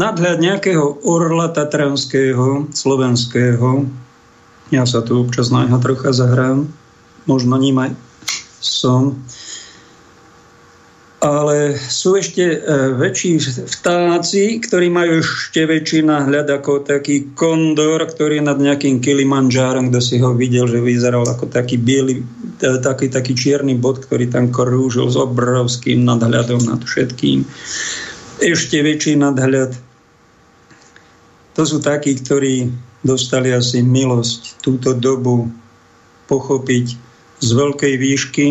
nadhľad 0.00 0.40
nejakého 0.40 1.04
orla 1.04 1.52
tatranského, 1.52 2.72
slovenského. 2.72 3.84
Ja 4.72 4.88
sa 4.88 5.04
tu 5.04 5.20
občas 5.20 5.52
na 5.52 5.68
neho 5.68 5.76
trocha 5.76 6.16
zahrám, 6.16 6.64
možno 7.28 7.60
ním 7.60 7.76
aj 7.84 7.90
som 8.64 9.20
ale 11.20 11.76
sú 11.76 12.16
ešte 12.16 12.40
e, 12.40 12.58
väčší 12.96 13.36
vtáci, 13.68 14.56
ktorí 14.64 14.88
majú 14.88 15.20
ešte 15.20 15.68
väčší 15.68 16.00
náhľad 16.08 16.48
ako 16.48 16.88
taký 16.88 17.28
kondor, 17.36 18.00
ktorý 18.08 18.40
je 18.40 18.48
nad 18.48 18.56
nejakým 18.56 19.04
Kilimanjárom, 19.04 19.92
kto 19.92 20.00
si 20.00 20.16
ho 20.16 20.32
videl, 20.32 20.64
že 20.64 20.80
vyzeral 20.80 21.28
ako 21.28 21.52
taký 21.52 21.76
biely, 21.76 22.24
e, 22.64 22.80
taký, 22.80 23.12
taký 23.12 23.36
čierny 23.36 23.76
bod, 23.76 24.00
ktorý 24.00 24.32
tam 24.32 24.48
krúžil 24.48 25.12
s 25.12 25.16
obrovským 25.20 26.08
nadhľadom 26.08 26.64
nad 26.64 26.80
všetkým. 26.80 27.44
Ešte 28.40 28.80
väčší 28.80 29.20
nadhľad. 29.20 29.89
To 31.58 31.62
sú 31.66 31.82
takí, 31.82 32.18
ktorí 32.20 32.70
dostali 33.02 33.50
asi 33.50 33.82
milosť 33.82 34.62
túto 34.62 34.94
dobu 34.94 35.50
pochopiť 36.30 36.86
z 37.40 37.48
veľkej 37.56 37.94
výšky, 37.96 38.46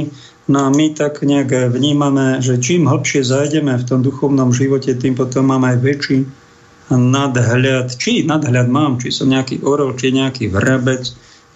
No 0.50 0.66
a 0.66 0.74
my 0.74 0.98
tak 0.98 1.22
nejak 1.22 1.70
vnímame, 1.78 2.42
že 2.42 2.58
čím 2.58 2.90
hlbšie 2.90 3.22
zajdeme 3.22 3.78
v 3.78 3.86
tom 3.86 4.02
duchovnom 4.02 4.50
živote, 4.50 4.98
tým 4.98 5.14
potom 5.14 5.46
máme 5.46 5.78
aj 5.78 5.80
väčší 5.86 6.20
nadhľad. 6.90 7.94
Či 7.94 8.26
nadhľad 8.26 8.66
mám, 8.66 8.98
či 8.98 9.14
som 9.14 9.30
nejaký 9.30 9.62
orol, 9.62 9.94
či 9.94 10.10
nejaký 10.10 10.50
vrabec, 10.50 11.06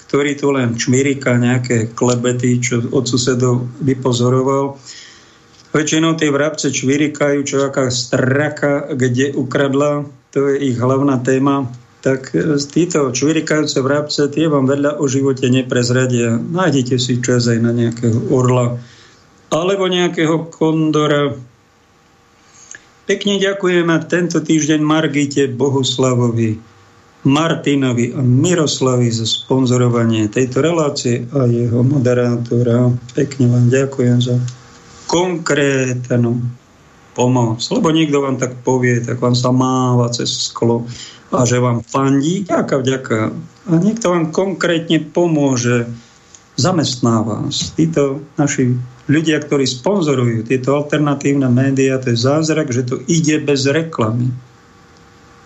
ktorý 0.06 0.38
tu 0.38 0.54
len 0.54 0.78
čmirika 0.78 1.42
nejaké 1.42 1.90
klebety, 1.98 2.62
čo 2.62 2.86
od 2.94 3.10
susedov 3.10 3.66
vypozoroval. 3.82 4.78
Väčšinou 5.74 6.14
tie 6.14 6.30
vrabce 6.30 6.70
čvirikajú, 6.70 7.42
čo 7.50 7.66
aká 7.66 7.90
straka, 7.90 8.94
kde 8.94 9.34
ukradla, 9.34 10.06
to 10.34 10.50
je 10.50 10.74
ich 10.74 10.82
hlavná 10.82 11.22
téma 11.22 11.70
tak 12.04 12.36
e, 12.36 12.60
títo 12.60 13.08
čvirikajúce 13.16 13.80
vrabce, 13.80 14.28
tie 14.28 14.52
vám 14.52 14.68
veľa 14.68 15.00
o 15.00 15.08
živote 15.08 15.48
neprezradia. 15.48 16.36
Nájdete 16.36 17.00
si 17.00 17.24
čas 17.24 17.48
aj 17.48 17.64
na 17.64 17.72
nejakého 17.72 18.28
orla 18.28 18.76
alebo 19.48 19.88
nejakého 19.88 20.52
kondora. 20.52 21.32
Pekne 23.08 23.40
ďakujeme 23.40 23.96
tento 24.12 24.44
týždeň 24.44 24.80
Margite 24.84 25.48
Bohuslavovi, 25.48 26.60
Martinovi 27.24 28.12
a 28.12 28.20
Miroslavi 28.20 29.08
za 29.08 29.24
sponzorovanie 29.24 30.28
tejto 30.28 30.60
relácie 30.60 31.24
a 31.32 31.48
jeho 31.48 31.86
moderátora. 31.88 32.92
Pekne 33.16 33.48
vám 33.48 33.68
ďakujem 33.72 34.20
za 34.20 34.36
konkrétnu 35.08 36.63
pomoc. 37.14 37.62
Lebo 37.70 37.94
niekto 37.94 38.22
vám 38.22 38.38
tak 38.42 38.60
povie, 38.66 39.02
tak 39.02 39.22
vám 39.22 39.38
sa 39.38 39.54
máva 39.54 40.10
cez 40.10 40.50
sklo 40.50 40.86
a 41.34 41.50
že 41.50 41.58
vám 41.58 41.82
fandí, 41.82 42.46
ďaká, 42.46 42.78
vďaka. 42.78 43.34
A 43.70 43.72
niekto 43.82 44.14
vám 44.14 44.30
konkrétne 44.30 45.02
pomôže, 45.02 45.90
zamestná 46.54 47.26
vás. 47.26 47.74
Títo 47.74 48.22
naši 48.38 48.78
ľudia, 49.10 49.42
ktorí 49.42 49.66
sponzorujú 49.66 50.46
tieto 50.46 50.78
alternatívne 50.78 51.50
médiá, 51.50 51.98
to 51.98 52.14
je 52.14 52.22
zázrak, 52.22 52.70
že 52.70 52.86
to 52.86 53.02
ide 53.10 53.42
bez 53.42 53.66
reklamy. 53.66 54.30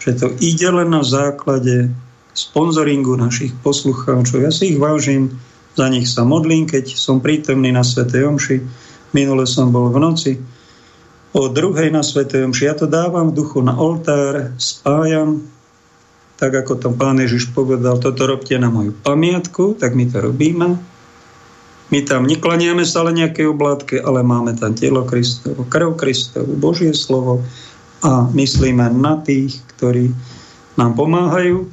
Že 0.04 0.12
to 0.20 0.28
ide 0.44 0.68
len 0.68 0.92
na 0.92 1.08
základe 1.08 1.96
sponzoringu 2.36 3.16
našich 3.16 3.56
poslucháčov. 3.64 4.44
Ja 4.44 4.52
si 4.52 4.76
ich 4.76 4.78
vážim, 4.78 5.40
za 5.80 5.88
nich 5.88 6.12
sa 6.12 6.28
modlím, 6.28 6.68
keď 6.68 7.00
som 7.00 7.24
prítomný 7.24 7.72
na 7.72 7.88
Sv. 7.88 8.12
Omši. 8.12 8.58
Minule 9.16 9.48
som 9.48 9.72
bol 9.72 9.88
v 9.88 10.04
noci 10.04 10.32
o 11.38 11.46
druhej 11.54 11.94
na 11.94 12.02
Sv. 12.02 12.26
Omši. 12.26 12.66
Ja 12.66 12.74
to 12.74 12.90
dávam 12.90 13.30
v 13.30 13.38
duchu 13.38 13.62
na 13.62 13.78
oltár, 13.78 14.58
spájam 14.58 15.46
tak 16.38 16.54
ako 16.54 16.74
to 16.78 16.90
pán 16.94 17.18
Ježiš 17.18 17.50
povedal, 17.52 17.98
toto 17.98 18.30
robte 18.30 18.54
na 18.62 18.70
moju 18.70 18.94
pamiatku, 18.94 19.74
tak 19.82 19.98
my 19.98 20.06
to 20.06 20.22
robíme. 20.22 20.78
My 21.90 22.00
tam 22.06 22.30
neklaniame 22.30 22.86
sa 22.86 23.02
ale 23.02 23.18
nejaké 23.18 23.50
oblátke, 23.50 23.98
ale 23.98 24.22
máme 24.22 24.54
tam 24.54 24.78
telo 24.78 25.02
Kristovo, 25.02 25.66
krv 25.66 25.98
Kristovu, 25.98 26.54
Božie 26.54 26.94
slovo 26.94 27.42
a 28.06 28.30
myslíme 28.30 28.94
na 28.94 29.18
tých, 29.18 29.58
ktorí 29.76 30.14
nám 30.78 30.94
pomáhajú 30.94 31.66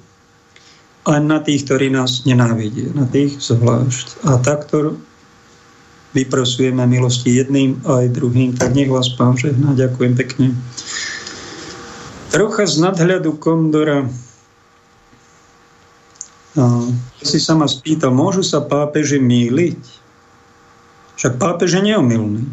a 1.04 1.20
na 1.20 1.44
tých, 1.44 1.68
ktorí 1.68 1.92
nás 1.92 2.24
nenávidia, 2.24 2.88
na 2.96 3.04
tých 3.04 3.36
zvlášť. 3.36 4.24
A 4.24 4.40
takto 4.40 4.96
vyprosujeme 6.14 6.86
milosti 6.86 7.42
jedným 7.42 7.82
aj 7.82 8.14
druhým, 8.14 8.54
tak 8.54 8.72
nech 8.72 8.88
vás 8.88 9.10
pán 9.18 9.34
žehná. 9.34 9.74
Ďakujem 9.74 10.14
pekne. 10.14 10.46
Trocha 12.30 12.64
z 12.66 12.82
nadhľadu 12.82 13.38
kondora 13.38 14.06
No, 16.54 16.86
si 17.18 17.42
sa 17.42 17.58
ma 17.58 17.66
spýtal, 17.66 18.14
môžu 18.14 18.46
sa 18.46 18.62
pápeži 18.62 19.18
míliť? 19.18 19.82
Však 21.18 21.34
pápež 21.42 21.78
je 21.78 21.82
neomilný. 21.82 22.46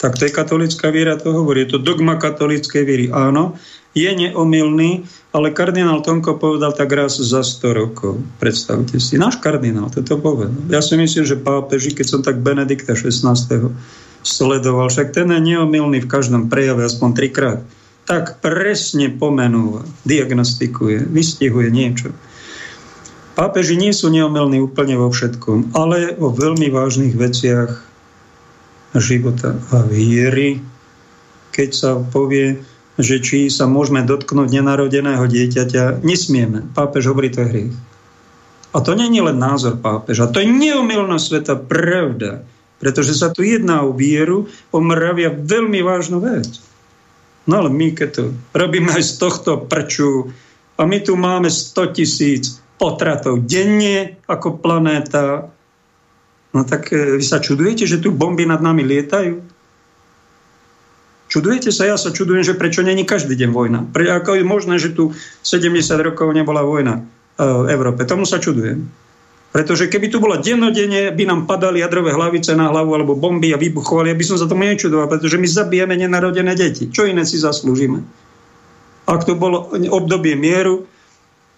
Tak 0.00 0.16
to 0.16 0.28
je 0.28 0.32
katolická 0.32 0.88
viera, 0.88 1.20
to 1.20 1.32
hovorí. 1.32 1.64
Je 1.64 1.76
to 1.76 1.84
dogma 1.84 2.16
katolíckej 2.16 2.84
viery. 2.84 3.06
Áno, 3.12 3.56
je 3.92 4.08
neomilný, 4.08 5.04
ale 5.36 5.52
kardinál 5.52 6.00
Tonko 6.00 6.40
povedal 6.40 6.72
tak 6.72 6.88
raz 6.96 7.20
za 7.20 7.44
100 7.44 7.76
rokov. 7.76 8.16
Predstavte 8.40 8.96
si. 8.96 9.20
Náš 9.20 9.36
kardinál 9.36 9.92
toto 9.92 10.16
povedal. 10.16 10.56
Ja 10.72 10.80
si 10.80 10.96
myslím, 10.96 11.28
že 11.28 11.36
pápeži, 11.36 11.92
keď 11.92 12.06
som 12.08 12.20
tak 12.24 12.40
Benedikta 12.40 12.96
16. 12.96 13.20
sledoval, 14.24 14.88
však 14.88 15.12
ten 15.12 15.28
je 15.28 15.40
neomilný 15.52 16.00
v 16.00 16.08
každom 16.08 16.48
prejave 16.48 16.88
aspoň 16.88 17.10
trikrát. 17.12 17.60
Tak 18.08 18.40
presne 18.40 19.12
pomenúva, 19.12 19.84
diagnostikuje, 20.08 21.04
vystihuje 21.04 21.68
niečo. 21.68 22.16
Pápeži 23.36 23.76
nie 23.76 23.92
sú 23.92 24.08
neomelní 24.08 24.64
úplne 24.64 24.96
vo 24.96 25.12
všetkom, 25.12 25.76
ale 25.76 26.16
vo 26.16 26.32
veľmi 26.32 26.72
vážnych 26.72 27.12
veciach 27.12 27.84
života 28.96 29.52
a 29.68 29.84
viery, 29.84 30.64
keď 31.52 31.68
sa 31.76 31.90
povie, 32.00 32.56
že 32.96 33.20
či 33.20 33.52
sa 33.52 33.68
môžeme 33.68 34.04
dotknúť 34.04 34.48
nenarodeného 34.48 35.24
dieťaťa, 35.28 36.00
nesmieme. 36.00 36.64
Pápež 36.72 37.12
hovorí, 37.12 37.28
to 37.28 37.44
je 37.44 37.50
hriech. 37.52 37.76
A 38.76 38.84
to 38.84 38.92
je 38.92 39.00
len 39.00 39.38
názor 39.40 39.80
pápeža, 39.80 40.28
to 40.28 40.44
je 40.44 40.48
neomilná 40.48 41.16
sveta 41.16 41.56
pravda, 41.56 42.44
pretože 42.76 43.16
sa 43.16 43.32
tu 43.32 43.40
jedná 43.40 43.80
o 43.80 43.96
vieru, 43.96 44.52
o 44.68 44.78
mravia 44.84 45.32
veľmi 45.32 45.80
vážnu 45.80 46.20
vec. 46.20 46.60
No 47.48 47.64
ale 47.64 47.72
my, 47.72 47.96
keď 47.96 48.08
to 48.12 48.22
robíme 48.52 48.92
aj 48.92 49.00
z 49.00 49.12
tohto 49.16 49.64
prču, 49.64 50.28
a 50.76 50.84
my 50.84 50.98
tu 51.00 51.16
máme 51.16 51.48
100 51.48 51.96
tisíc 51.96 52.60
potratov 52.76 53.48
denne 53.48 54.20
ako 54.28 54.60
planéta. 54.60 55.48
No 56.52 56.60
tak 56.68 56.92
e, 56.92 57.16
vy 57.16 57.24
sa 57.24 57.40
čudujete, 57.40 57.88
že 57.88 58.00
tu 58.00 58.12
bomby 58.12 58.44
nad 58.44 58.60
nami 58.60 58.84
lietajú? 58.84 59.55
Čudujete 61.26 61.74
sa? 61.74 61.90
Ja 61.90 61.98
sa 61.98 62.14
čudujem, 62.14 62.46
že 62.46 62.54
prečo 62.54 62.86
není 62.86 63.02
každý 63.02 63.34
deň 63.34 63.50
vojna. 63.50 63.80
Pre, 63.90 64.06
ako 64.06 64.38
je 64.38 64.44
možné, 64.46 64.78
že 64.78 64.94
tu 64.94 65.10
70 65.42 65.82
rokov 65.98 66.30
nebola 66.30 66.62
vojna 66.62 67.02
e, 67.02 67.42
v 67.42 67.66
Európe? 67.74 68.06
Tomu 68.06 68.22
sa 68.22 68.38
čudujem. 68.38 68.86
Pretože 69.50 69.88
keby 69.88 70.06
tu 70.12 70.20
bola 70.20 70.38
dennodenne, 70.38 71.10
by 71.16 71.24
nám 71.26 71.48
padali 71.48 71.80
jadrové 71.80 72.12
hlavice 72.12 72.52
na 72.52 72.68
hlavu 72.70 72.92
alebo 72.92 73.16
bomby 73.16 73.56
a 73.56 73.58
vybuchovali, 73.58 74.12
aby 74.12 74.20
som 74.20 74.36
sa 74.36 74.44
tomu 74.44 74.68
nečudoval, 74.68 75.08
pretože 75.08 75.40
my 75.40 75.48
zabijeme 75.48 75.96
nenarodené 75.96 76.52
deti. 76.52 76.92
Čo 76.92 77.08
iné 77.08 77.24
si 77.24 77.40
zaslúžime? 77.40 78.04
Ak 79.08 79.24
to 79.24 79.38
bolo 79.38 79.72
obdobie 79.72 80.36
mieru, 80.36 80.84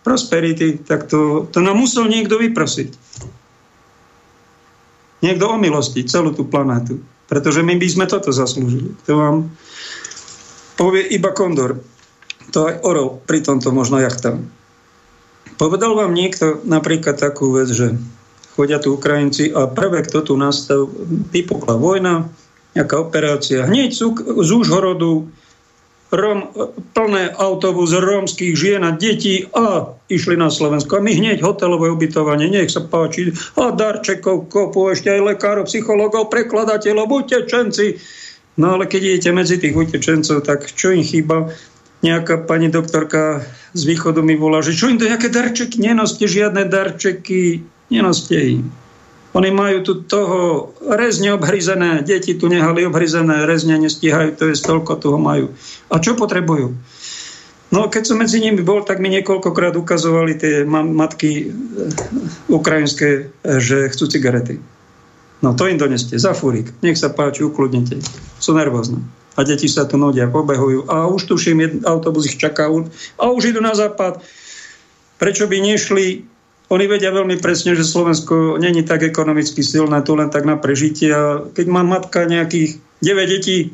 prosperity, 0.07 0.79
tak 0.79 1.11
to, 1.11 1.51
to 1.51 1.59
nám 1.59 1.77
musel 1.77 2.07
niekto 2.07 2.39
vyprosiť. 2.39 2.89
Niekto 5.19 5.45
o 5.51 5.57
milosti 5.59 6.07
celú 6.07 6.31
tú 6.31 6.47
planétu. 6.47 7.03
Pretože 7.29 7.61
my 7.61 7.76
by 7.76 7.89
sme 7.89 8.05
toto 8.09 8.33
zaslúžili. 8.33 8.97
To 9.05 9.12
vám 9.14 9.37
povie 10.81 11.05
iba 11.12 11.31
Kondor. 11.37 11.85
To 12.57 12.59
aj 12.72 12.81
Orol 12.81 13.20
pri 13.29 13.45
tomto 13.45 13.68
možno 13.70 14.01
jachta. 14.01 14.41
Povedal 15.61 15.93
vám 15.93 16.16
niekto 16.16 16.64
napríklad 16.64 17.20
takú 17.20 17.53
vec, 17.53 17.68
že 17.68 17.99
chodia 18.57 18.81
tu 18.81 18.97
Ukrajinci 18.97 19.53
a 19.53 19.68
prvé, 19.68 20.03
kto 20.07 20.24
tu 20.24 20.33
nastav, 20.35 20.89
vypukla 21.31 21.76
vojna, 21.76 22.31
nejaká 22.72 22.97
operácia, 22.99 23.66
hneď 23.66 23.91
z 24.24 24.51
Úžhorodu 24.51 25.29
rom, 26.11 26.49
plné 26.97 27.37
autobus 27.37 27.93
rómskych 27.93 28.57
žien 28.57 28.85
a 28.85 28.97
detí 28.97 29.45
a 29.53 29.93
išli 30.09 30.41
na 30.41 30.49
Slovensko. 30.49 30.99
A 30.99 31.05
my 31.05 31.13
hneď 31.13 31.45
hotelové 31.45 31.93
ubytovanie, 31.93 32.49
nech 32.49 32.73
sa 32.73 32.81
páči. 32.81 33.33
A 33.61 33.73
darčekov 33.73 34.49
kopu, 34.49 34.89
ešte 34.89 35.13
aj 35.13 35.37
lekárov, 35.37 35.69
psychológov, 35.69 36.33
prekladateľov, 36.33 37.25
utečenci. 37.25 38.01
No 38.59 38.75
ale 38.75 38.91
keď 38.91 39.01
idete 39.05 39.31
medzi 39.31 39.61
tých 39.61 39.77
utečencov, 39.77 40.43
tak 40.43 40.67
čo 40.73 40.91
im 40.97 41.05
chýba? 41.05 41.53
Nejaká 41.99 42.47
pani 42.47 42.71
doktorka 42.71 43.43
z 43.75 43.83
východu 43.83 44.23
mi 44.23 44.39
volá, 44.39 44.63
že 44.63 44.71
čo 44.71 44.87
im 44.87 45.03
to 45.03 45.11
nejaké 45.11 45.35
darčeky? 45.35 45.83
Nenoste 45.83 46.31
žiadne 46.31 46.71
darčeky, 46.71 47.67
nenoste 47.91 48.39
im. 48.39 48.71
Oni 49.39 49.55
majú 49.55 49.86
tu 49.86 49.93
toho 50.03 50.74
rezne 50.82 51.30
obhryzené, 51.39 52.03
deti 52.03 52.34
tu 52.34 52.51
nehali 52.51 52.82
obhryzené, 52.82 53.47
rezne 53.47 53.78
nestíhajú, 53.78 54.34
to 54.34 54.51
je 54.51 54.59
toľko 54.59 54.99
toho 54.99 55.14
majú. 55.14 55.55
A 55.95 56.03
čo 56.03 56.18
potrebujú? 56.18 56.74
No 57.70 57.86
keď 57.86 58.03
som 58.03 58.18
medzi 58.18 58.43
nimi 58.43 58.66
bol, 58.66 58.82
tak 58.82 58.99
mi 58.99 59.07
niekoľkokrát 59.14 59.78
ukazovali 59.78 60.34
tie 60.34 60.66
matky 60.66 61.30
e, 61.30 61.47
ukrajinské, 62.51 63.09
e, 63.28 63.61
že 63.62 63.93
chcú 63.95 64.11
cigarety. 64.11 64.59
No 65.45 65.55
to 65.55 65.70
im 65.70 65.78
doneste, 65.78 66.18
za 66.18 66.34
fúrik. 66.34 66.74
Nech 66.82 66.99
sa 66.99 67.14
páči, 67.14 67.47
ukludnite. 67.47 68.03
Sú 68.43 68.59
nervózne. 68.59 69.05
A 69.39 69.47
deti 69.47 69.70
sa 69.70 69.86
tu 69.86 70.01
nodia, 70.01 70.26
pobehujú. 70.26 70.91
A 70.91 71.07
už 71.07 71.30
tuším, 71.30 71.86
autobus 71.86 72.26
ich 72.26 72.41
čaká 72.41 72.66
a 73.20 73.24
už 73.30 73.55
idú 73.55 73.62
na 73.62 73.76
západ. 73.76 74.18
Prečo 75.22 75.47
by 75.47 75.62
nešli 75.62 76.26
oni 76.69 76.85
vedia 76.85 77.09
veľmi 77.09 77.41
presne, 77.41 77.73
že 77.73 77.81
Slovensko 77.81 78.61
není 78.61 78.85
tak 78.85 79.01
ekonomicky 79.01 79.64
silné, 79.64 80.05
tu 80.05 80.12
len 80.12 80.29
tak 80.29 80.45
na 80.45 80.61
prežitie. 80.61 81.09
A 81.09 81.41
keď 81.49 81.66
má 81.73 81.81
matka 81.81 82.29
nejakých 82.29 82.77
9 83.01 83.33
detí, 83.33 83.73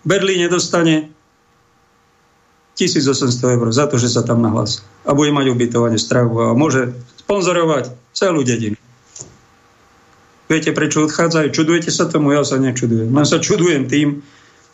v 0.00 0.06
Berlíne 0.06 0.50
dostane 0.50 1.12
1800 2.74 3.54
eur 3.54 3.66
za 3.70 3.86
to, 3.86 4.00
že 4.00 4.10
sa 4.10 4.26
tam 4.26 4.42
nahlási. 4.42 4.82
A 5.06 5.14
bude 5.14 5.30
mať 5.30 5.54
ubytovanie, 5.54 6.00
stravu 6.00 6.50
a 6.50 6.56
môže 6.56 6.96
sponzorovať 7.22 7.94
celú 8.16 8.42
dedinu. 8.42 8.74
Viete, 10.50 10.74
prečo 10.74 11.06
odchádzajú? 11.06 11.54
Čudujete 11.54 11.94
sa 11.94 12.10
tomu? 12.10 12.34
Ja 12.34 12.42
sa 12.42 12.58
nečudujem. 12.58 13.14
Len 13.14 13.26
sa 13.28 13.38
čudujem 13.38 13.86
tým, 13.86 14.18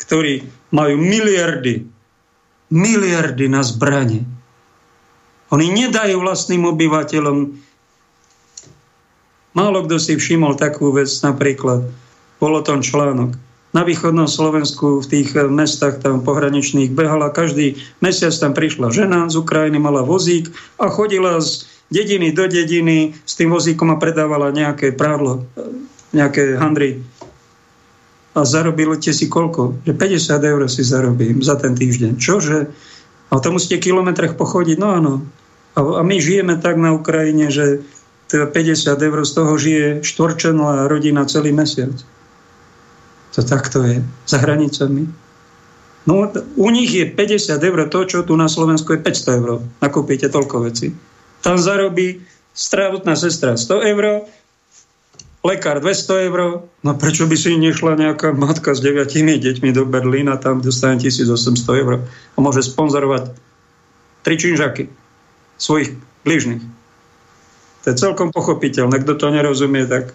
ktorí 0.01 0.49
majú 0.73 0.97
miliardy, 0.97 1.85
miliardy 2.73 3.45
na 3.53 3.61
zbranie 3.61 4.25
oni 5.55 5.67
nedajú 5.71 6.19
vlastným 6.19 6.67
obyvateľom. 6.67 7.39
Málo 9.57 9.79
kto 9.87 9.97
si 9.97 10.19
všimol 10.19 10.59
takú 10.59 10.93
vec, 10.93 11.09
napríklad, 11.23 11.87
bol 12.43 12.53
o 12.53 12.63
tom 12.67 12.83
článok. 12.85 13.39
Na 13.77 13.85
východnom 13.85 14.25
Slovensku 14.25 15.05
v 15.05 15.11
tých 15.11 15.37
mestách 15.37 16.01
tam 16.01 16.25
pohraničných 16.25 16.97
behala, 16.97 17.29
každý 17.29 17.77
mesiac 18.01 18.33
tam 18.33 18.57
prišla 18.57 18.89
žena 18.89 19.29
z 19.29 19.37
Ukrajiny, 19.37 19.77
mala 19.77 20.01
vozík 20.01 20.49
a 20.81 20.89
chodila 20.89 21.37
z 21.45 21.69
dediny 21.93 22.33
do 22.33 22.49
dediny 22.49 23.15
s 23.29 23.37
tým 23.37 23.53
vozíkom 23.53 23.93
a 23.93 24.01
predávala 24.01 24.49
nejaké 24.49 24.97
prádlo, 24.97 25.45
nejaké 26.17 26.57
handry. 26.57 27.05
A 28.37 28.45
zarobilete 28.45 29.17
si 29.17 29.33
koľko? 29.33 29.81
Že 29.89 29.93
50 29.97 30.53
eur 30.53 30.63
si 30.69 30.83
zarobím 30.85 31.41
za 31.41 31.57
ten 31.57 31.73
týždeň. 31.73 32.21
Čože? 32.21 32.69
A 33.31 33.43
to 33.43 33.51
musíte 33.51 33.83
kilometrech 33.83 34.39
pochodiť. 34.39 34.77
No 34.79 34.89
áno. 34.95 35.13
A, 35.77 35.81
a 35.83 36.03
my 36.07 36.17
žijeme 36.19 36.57
tak 36.57 36.79
na 36.79 36.95
Ukrajine, 36.95 37.51
že 37.51 37.83
50 38.31 38.51
eur 38.99 39.19
z 39.23 39.33
toho 39.33 39.53
žije 39.55 39.87
štvorčená 40.03 40.91
rodina 40.91 41.23
celý 41.31 41.55
mesiac. 41.55 41.95
To 43.39 43.41
takto 43.45 43.85
je. 43.87 44.03
Za 44.27 44.39
hranicami. 44.43 45.07
No, 46.07 46.31
u 46.57 46.69
nich 46.71 46.95
je 46.95 47.07
50 47.07 47.59
eur 47.59 47.81
to, 47.91 48.07
čo 48.07 48.23
tu 48.23 48.39
na 48.39 48.47
Slovensku 48.47 48.95
je 48.95 49.03
500 49.03 49.39
eur. 49.43 49.51
Nakúpite 49.83 50.31
toľko 50.31 50.71
veci. 50.71 50.95
Tam 51.43 51.59
zarobí 51.59 52.23
zdravotná 52.55 53.19
sestra 53.19 53.59
100 53.59 53.91
eur, 53.93 54.27
lekár 55.47 55.79
200 55.79 56.27
eur. 56.27 56.67
No 56.83 56.91
prečo 56.99 57.31
by 57.31 57.37
si 57.39 57.55
nešla 57.55 57.95
nejaká 57.95 58.35
matka 58.35 58.75
s 58.75 58.83
deviatimi 58.83 59.39
deťmi 59.39 59.71
do 59.71 59.87
Berlína, 59.87 60.43
tam 60.43 60.59
dostane 60.59 60.99
1800 60.99 61.83
eur 61.83 62.03
a 62.35 62.39
môže 62.43 62.67
sponzorovať 62.67 63.31
tri 64.27 64.35
činžaky 64.35 64.91
svojich 65.55 65.95
bližných. 66.27 66.63
To 67.87 67.95
je 67.95 68.03
celkom 68.03 68.35
pochopiteľné. 68.35 69.07
Kto 69.07 69.15
to 69.15 69.27
nerozumie, 69.31 69.87
tak 69.87 70.11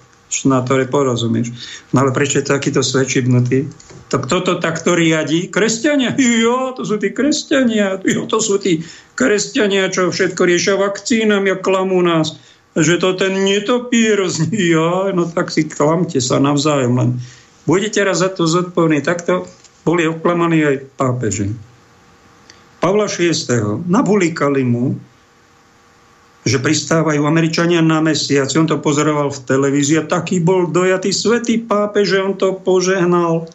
na 0.47 0.63
to 0.63 0.79
porozumieš. 0.88 1.51
No 1.91 2.07
ale 2.07 2.15
prečo 2.15 2.39
je 2.39 2.47
takýto 2.47 2.79
svečibnutý? 2.84 3.67
To 4.11 4.19
kto 4.19 4.38
to 4.43 4.53
takto 4.59 4.95
riadí? 4.95 5.47
Kresťania? 5.47 6.15
Jo, 6.43 6.75
to 6.75 6.84
sú 6.84 6.99
tí 6.99 7.11
kresťania. 7.11 7.99
Jo, 8.03 8.27
to 8.27 8.39
sú 8.43 8.59
tí 8.59 8.84
kresťania, 9.15 9.91
čo 9.91 10.11
všetko 10.11 10.41
riešia 10.43 10.75
vakcínami 10.79 11.55
a 11.55 11.59
klamú 11.59 11.99
nás 12.03 12.36
že 12.76 12.95
to 12.97 13.19
ten 13.19 13.36
netopier 13.36 14.24
zní, 14.24 14.72
ja, 14.72 15.11
no 15.11 15.28
tak 15.28 15.51
si 15.51 15.67
klamte 15.67 16.24
sa 16.24 16.39
navzájom, 16.39 16.93
len 16.95 17.09
budete 17.67 17.99
raz 17.99 18.24
za 18.24 18.32
to 18.32 18.47
zodpovední. 18.47 19.03
Takto 19.03 19.43
boli 19.84 20.07
oklamaní 20.07 20.63
aj 20.63 20.78
pápeži. 20.95 21.51
Pavla 22.82 23.05
VI. 23.05 23.38
nabulikali 23.86 24.65
mu, 24.65 24.97
že 26.41 26.57
pristávajú 26.57 27.22
Američania 27.22 27.86
na 27.86 28.01
mesiac. 28.01 28.49
On 28.57 28.65
to 28.65 28.82
pozoroval 28.82 29.30
v 29.30 29.43
televízii 29.45 30.01
a 30.01 30.09
taký 30.09 30.41
bol 30.41 30.65
dojatý 30.65 31.13
svetý 31.13 31.61
pápež, 31.61 32.17
že 32.17 32.24
on 32.26 32.34
to 32.34 32.57
požehnal. 32.57 33.45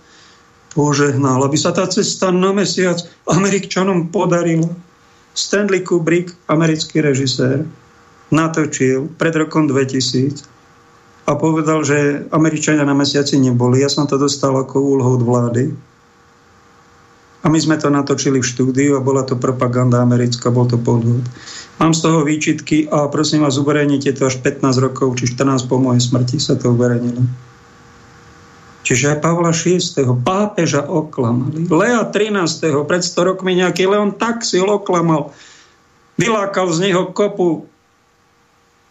Požehnal, 0.70 1.42
aby 1.42 1.58
sa 1.58 1.74
tá 1.74 1.88
cesta 1.90 2.30
na 2.30 2.54
mesiac 2.54 3.00
Američanom 3.26 4.12
podarila. 4.12 4.70
Stanley 5.34 5.82
Kubrick, 5.82 6.36
americký 6.46 7.02
režisér, 7.02 7.66
natočil 8.30 9.10
pred 9.14 9.34
rokom 9.38 9.70
2000 9.70 10.56
a 11.26 11.34
povedal, 11.34 11.82
že 11.82 12.26
Američania 12.30 12.86
na 12.86 12.94
mesiaci 12.94 13.38
neboli. 13.42 13.82
Ja 13.82 13.90
som 13.90 14.06
to 14.06 14.14
dostal 14.14 14.54
ako 14.54 14.78
úlohu 14.78 15.18
od 15.18 15.22
vlády. 15.26 15.64
A 17.42 17.46
my 17.46 17.58
sme 17.62 17.78
to 17.78 17.86
natočili 17.90 18.42
v 18.42 18.46
štúdiu 18.46 18.98
a 18.98 19.04
bola 19.04 19.22
to 19.22 19.38
propaganda 19.38 20.02
americká, 20.02 20.50
bol 20.50 20.66
to 20.66 20.78
podvod. 20.78 21.22
Mám 21.78 21.94
z 21.94 22.00
toho 22.02 22.26
výčitky 22.26 22.90
a 22.90 23.06
prosím 23.06 23.46
vás, 23.46 23.54
uverejnite 23.54 24.18
to 24.18 24.26
až 24.26 24.42
15 24.42 24.66
rokov, 24.82 25.14
či 25.22 25.30
14 25.30 25.70
po 25.70 25.78
mojej 25.78 26.02
smrti 26.02 26.42
sa 26.42 26.58
to 26.58 26.74
uverejnilo. 26.74 27.22
Čiže 28.86 29.18
aj 29.18 29.22
Pavla 29.22 29.50
VI. 29.50 29.82
pápeža 30.22 30.86
oklamali. 30.86 31.66
Lea 31.66 32.06
13. 32.06 32.86
pred 32.86 33.02
100 33.02 33.30
rokmi 33.34 33.58
nejaký 33.58 33.90
Leon 33.90 34.14
Taxil 34.14 34.66
oklamal. 34.66 35.34
Vylákal 36.18 36.70
z 36.70 36.78
neho 36.90 37.10
kopu 37.10 37.66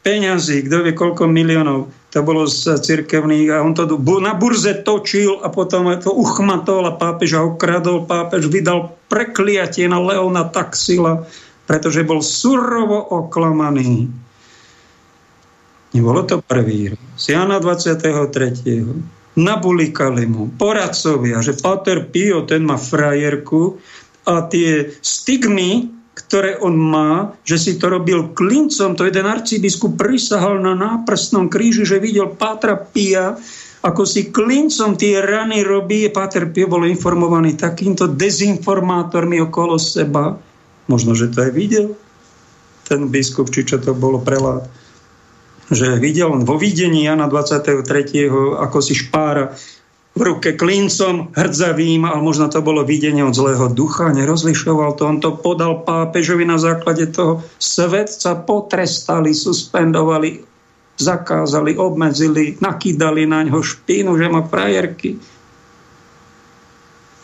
peňazí, 0.06 0.70
kto 0.70 0.86
vie 0.86 0.94
koľko 0.94 1.26
miliónov 1.26 1.90
to 2.16 2.24
bolo 2.24 2.48
z 2.48 2.80
cirkevných 2.80 3.52
a 3.52 3.60
on 3.60 3.76
to 3.76 3.92
na 4.24 4.32
burze 4.40 4.72
točil 4.88 5.44
a 5.44 5.52
potom 5.52 5.92
to 6.00 6.16
uchmatol 6.16 6.88
a 6.88 6.96
pápež 6.96 7.36
a 7.36 7.44
okradol. 7.44 8.08
Pápež 8.08 8.48
vydal 8.48 8.96
prekliatie 9.12 9.84
na 9.92 10.00
Leona 10.00 10.48
Taxila, 10.48 11.28
pretože 11.68 12.08
bol 12.08 12.24
surovo 12.24 13.04
oklamaný. 13.04 14.08
Nebolo 15.92 16.24
to 16.24 16.40
prvý 16.40 16.96
raz. 16.96 17.20
Jana 17.28 17.60
23. 17.60 19.36
Nabulikali 19.36 20.24
mu 20.24 20.48
poradcovia, 20.56 21.44
že 21.44 21.60
Pater 21.60 22.08
Pio, 22.08 22.48
ten 22.48 22.64
má 22.64 22.80
frajerku 22.80 23.76
a 24.24 24.48
tie 24.48 24.88
stigmy, 25.04 25.92
ktoré 26.16 26.56
on 26.64 26.80
má, 26.80 27.36
že 27.44 27.60
si 27.60 27.72
to 27.76 27.92
robil 27.92 28.32
klincom. 28.32 28.96
To 28.96 29.04
jeden 29.04 29.28
arcibiskup 29.28 30.00
prisahal 30.00 30.64
na 30.64 30.72
náprstnom 30.72 31.52
kríži, 31.52 31.84
že 31.84 32.00
videl 32.00 32.32
Pátra 32.32 32.80
Pia, 32.80 33.36
ako 33.84 34.08
si 34.08 34.32
klincom 34.32 34.96
tie 34.96 35.20
rany 35.20 35.62
robí. 35.62 36.08
Páter 36.08 36.48
Pio 36.50 36.72
bol 36.72 36.88
informovaný 36.88 37.60
takýmto 37.60 38.08
dezinformátormi 38.08 39.44
okolo 39.44 39.76
seba. 39.76 40.40
Možno, 40.88 41.14
že 41.14 41.30
to 41.30 41.44
aj 41.44 41.52
videl 41.52 42.00
ten 42.86 43.10
biskup, 43.10 43.50
či 43.50 43.66
čo 43.66 43.82
to 43.82 43.98
bolo 43.98 44.22
prelát. 44.22 44.70
Že 45.74 45.98
videl 45.98 46.30
on 46.30 46.46
vo 46.46 46.56
videní 46.56 47.10
Jana 47.10 47.26
23. 47.26 47.82
ako 48.62 48.78
si 48.80 48.94
špára 48.94 49.58
v 50.16 50.22
ruke 50.24 50.56
klincom 50.56 51.36
hrdzavým, 51.36 52.08
ale 52.08 52.24
možno 52.24 52.48
to 52.48 52.64
bolo 52.64 52.88
videnie 52.88 53.20
od 53.28 53.36
zlého 53.36 53.68
ducha, 53.68 54.16
nerozlišoval 54.16 54.96
to. 54.96 55.04
On 55.12 55.20
to 55.20 55.36
podal 55.36 55.84
pápežovi 55.84 56.48
na 56.48 56.56
základe 56.56 57.12
toho. 57.12 57.44
Svetca 57.60 58.40
potrestali, 58.40 59.36
suspendovali, 59.36 60.40
zakázali, 60.96 61.76
obmedzili, 61.76 62.56
nakýdali 62.64 63.28
na 63.28 63.44
ňo 63.44 63.60
špínu, 63.60 64.16
že 64.16 64.32
má 64.32 64.48
frajerky. 64.48 65.20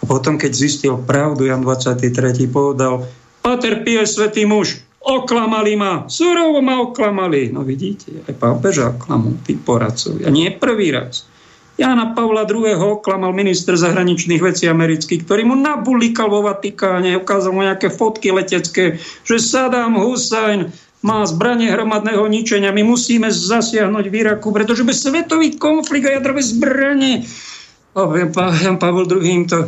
A 0.01 0.03
potom, 0.03 0.35
keď 0.35 0.51
zistil 0.51 0.99
pravdu, 0.99 1.47
Jan 1.47 1.63
23. 1.63 2.11
povedal, 2.51 3.07
Pater 3.39 3.87
Pie, 3.87 4.03
svetý 4.03 4.43
muž, 4.43 4.83
oklamali 4.99 5.79
ma, 5.79 6.11
surovo 6.11 6.59
ma 6.59 6.83
oklamali. 6.83 7.55
No 7.55 7.63
vidíte, 7.63 8.19
aj 8.27 8.35
pápeža 8.35 8.91
oklamú, 8.91 9.39
tí 9.47 9.55
poradcovia. 9.55 10.27
Nie 10.27 10.51
prvý 10.51 10.91
raz. 10.91 11.30
Jana 11.81 12.13
Pavla 12.13 12.45
II. 12.45 13.01
oklamal 13.01 13.33
minister 13.33 13.73
zahraničných 13.73 14.37
vecí 14.37 14.69
amerických, 14.69 15.25
ktorý 15.25 15.49
mu 15.49 15.57
nabulikal 15.57 16.29
vo 16.29 16.45
Vatikáne, 16.45 17.17
ukázal 17.17 17.57
mu 17.57 17.65
nejaké 17.65 17.89
fotky 17.89 18.29
letecké, 18.29 19.01
že 19.25 19.41
Saddam 19.41 19.97
Hussein 19.97 20.69
má 21.01 21.25
zbranie 21.25 21.73
hromadného 21.73 22.21
ničenia. 22.29 22.69
My 22.69 22.85
musíme 22.85 23.33
zasiahnuť 23.33 24.05
v 24.13 24.17
Iraku, 24.21 24.53
pretože 24.53 24.85
bez 24.85 25.01
svetový 25.01 25.57
konflikt 25.57 26.05
a 26.05 26.21
jadrové 26.21 26.45
zbranie. 26.45 27.25
A 27.97 28.05
Jan 28.61 28.77
Pavel 28.77 29.09
II 29.09 29.49
to 29.49 29.65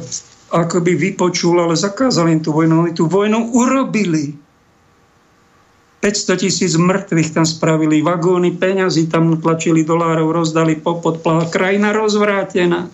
akoby 0.54 0.94
vypočul, 0.94 1.66
ale 1.66 1.74
zakázali 1.74 2.38
im 2.38 2.42
tú 2.46 2.54
vojnu. 2.54 2.86
Oni 2.86 2.94
tú 2.94 3.10
vojnu 3.10 3.58
urobili. 3.58 4.43
500 6.04 6.36
tisíc 6.36 6.76
mŕtvych 6.76 7.32
tam 7.32 7.48
spravili, 7.48 8.04
vagóny 8.04 8.60
peňazí 8.60 9.08
tam 9.08 9.40
tlačili 9.40 9.88
dolárov, 9.88 10.36
rozdali 10.36 10.76
popod, 10.76 11.24
krajina 11.48 11.96
rozvrátená. 11.96 12.92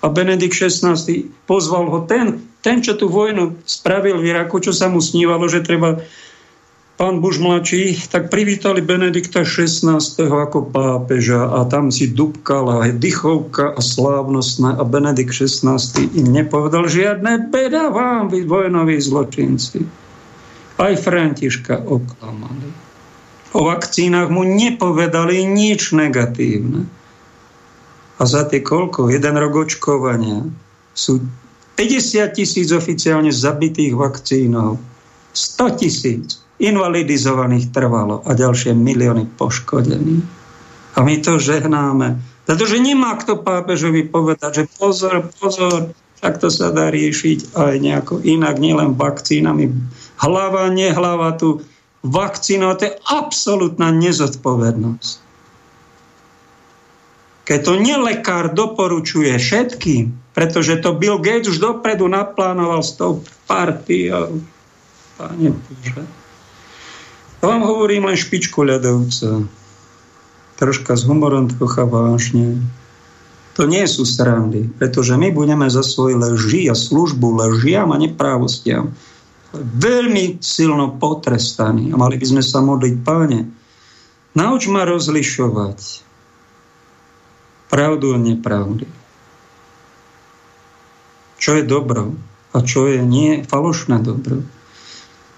A 0.00 0.06
Benedikt 0.08 0.56
XVI 0.56 0.96
pozval 1.44 1.92
ho 1.92 2.00
ten, 2.08 2.40
ten, 2.64 2.80
čo 2.80 2.96
tú 2.96 3.12
vojnu 3.12 3.60
spravil 3.68 4.16
v 4.16 4.32
Iraku, 4.32 4.64
čo 4.64 4.72
sa 4.72 4.88
mu 4.88 5.04
snívalo, 5.04 5.44
že 5.44 5.60
treba 5.60 6.00
pán 6.96 7.20
Buš 7.20 7.36
mladší, 7.44 8.08
tak 8.08 8.32
privítali 8.32 8.80
Benedikta 8.80 9.44
XVI 9.44 10.00
ako 10.24 10.72
pápeža 10.72 11.52
a 11.52 11.68
tam 11.68 11.92
si 11.92 12.08
dubkala 12.08 12.88
dychovka 12.96 13.76
a 13.76 13.80
slávnostná 13.84 14.80
a 14.80 14.84
Benedikt 14.88 15.36
XVI 15.36 15.76
im 16.16 16.32
nepovedal 16.32 16.88
žiadne 16.88 17.52
beda 17.52 17.92
vám, 17.92 18.32
vy 18.32 18.48
vojnoví 18.48 18.96
zločinci 18.96 20.03
aj 20.78 20.94
Františka 20.98 21.86
oklamali. 21.86 22.68
O 23.54 23.70
vakcínach 23.70 24.34
mu 24.34 24.42
nepovedali 24.42 25.46
nič 25.46 25.94
negatívne. 25.94 26.90
A 28.18 28.22
za 28.26 28.46
tie 28.46 28.62
koľko? 28.62 29.10
Jeden 29.10 29.34
rok 29.38 29.66
očkovania 29.66 30.46
sú 30.94 31.22
50 31.78 32.34
tisíc 32.34 32.70
oficiálne 32.70 33.34
zabitých 33.34 33.94
vakcínov, 33.94 34.78
100 35.34 35.80
tisíc 35.82 36.38
invalidizovaných 36.62 37.74
trvalo 37.74 38.22
a 38.22 38.30
ďalšie 38.34 38.74
milióny 38.74 39.26
poškodení. 39.34 40.22
A 40.94 41.02
my 41.02 41.14
to 41.18 41.42
žehnáme. 41.42 42.22
Pretože 42.46 42.78
nemá 42.78 43.18
kto 43.18 43.42
pápežovi 43.42 44.06
povedať, 44.06 44.62
že 44.62 44.70
pozor, 44.78 45.26
pozor, 45.42 45.90
tak 46.22 46.38
to 46.38 46.46
sa 46.52 46.70
dá 46.70 46.94
riešiť 46.94 47.58
aj 47.58 47.74
nejako 47.82 48.14
inak, 48.22 48.62
nielen 48.62 48.94
vakcínami, 48.94 49.74
hlava, 50.18 50.70
nehlava 50.70 51.34
tu 51.34 51.64
vakcínu, 52.04 52.76
to 52.76 52.92
je 52.92 52.92
absolútna 53.08 53.88
nezodpovednosť. 53.90 55.24
Keď 57.44 57.60
to 57.60 57.74
nelekár 57.76 58.56
doporučuje 58.56 59.36
všetkým, 59.36 60.16
pretože 60.32 60.80
to 60.80 60.96
Bill 60.96 61.20
Gates 61.20 61.52
už 61.52 61.60
dopredu 61.60 62.08
naplánoval 62.08 62.80
s 62.80 62.96
tou 62.96 63.20
partiou. 63.44 64.40
Pane 65.20 65.52
Bože. 65.52 66.02
To 67.44 67.52
vám 67.52 67.60
hovorím 67.68 68.08
len 68.08 68.16
špičku 68.16 68.64
ľadovca. 68.64 69.44
Troška 70.56 70.96
s 70.96 71.04
humorom, 71.04 71.52
trocha 71.52 71.84
vážne. 71.84 72.64
To 73.60 73.68
nie 73.68 73.84
sú 73.84 74.08
srandy, 74.08 74.66
pretože 74.80 75.12
my 75.14 75.28
budeme 75.28 75.68
za 75.68 75.84
svoje 75.84 76.16
leži 76.16 76.72
a 76.72 76.74
službu 76.74 77.44
ležiam 77.44 77.92
a 77.92 78.00
neprávostiam 78.00 78.96
veľmi 79.62 80.42
silno 80.42 80.98
potrestaní. 80.98 81.90
A 81.90 81.96
mali 81.96 82.18
by 82.18 82.26
sme 82.26 82.42
sa 82.42 82.58
modliť, 82.62 82.94
páne, 83.06 83.46
nauč 84.34 84.66
ma 84.66 84.82
rozlišovať 84.86 85.78
pravdu 87.70 88.14
a 88.14 88.18
nepravdy. 88.18 88.86
Čo 91.38 91.58
je 91.58 91.64
dobro 91.66 92.14
a 92.54 92.62
čo 92.62 92.86
je 92.86 93.02
nie 93.02 93.42
falošné 93.42 93.98
dobro. 94.02 94.46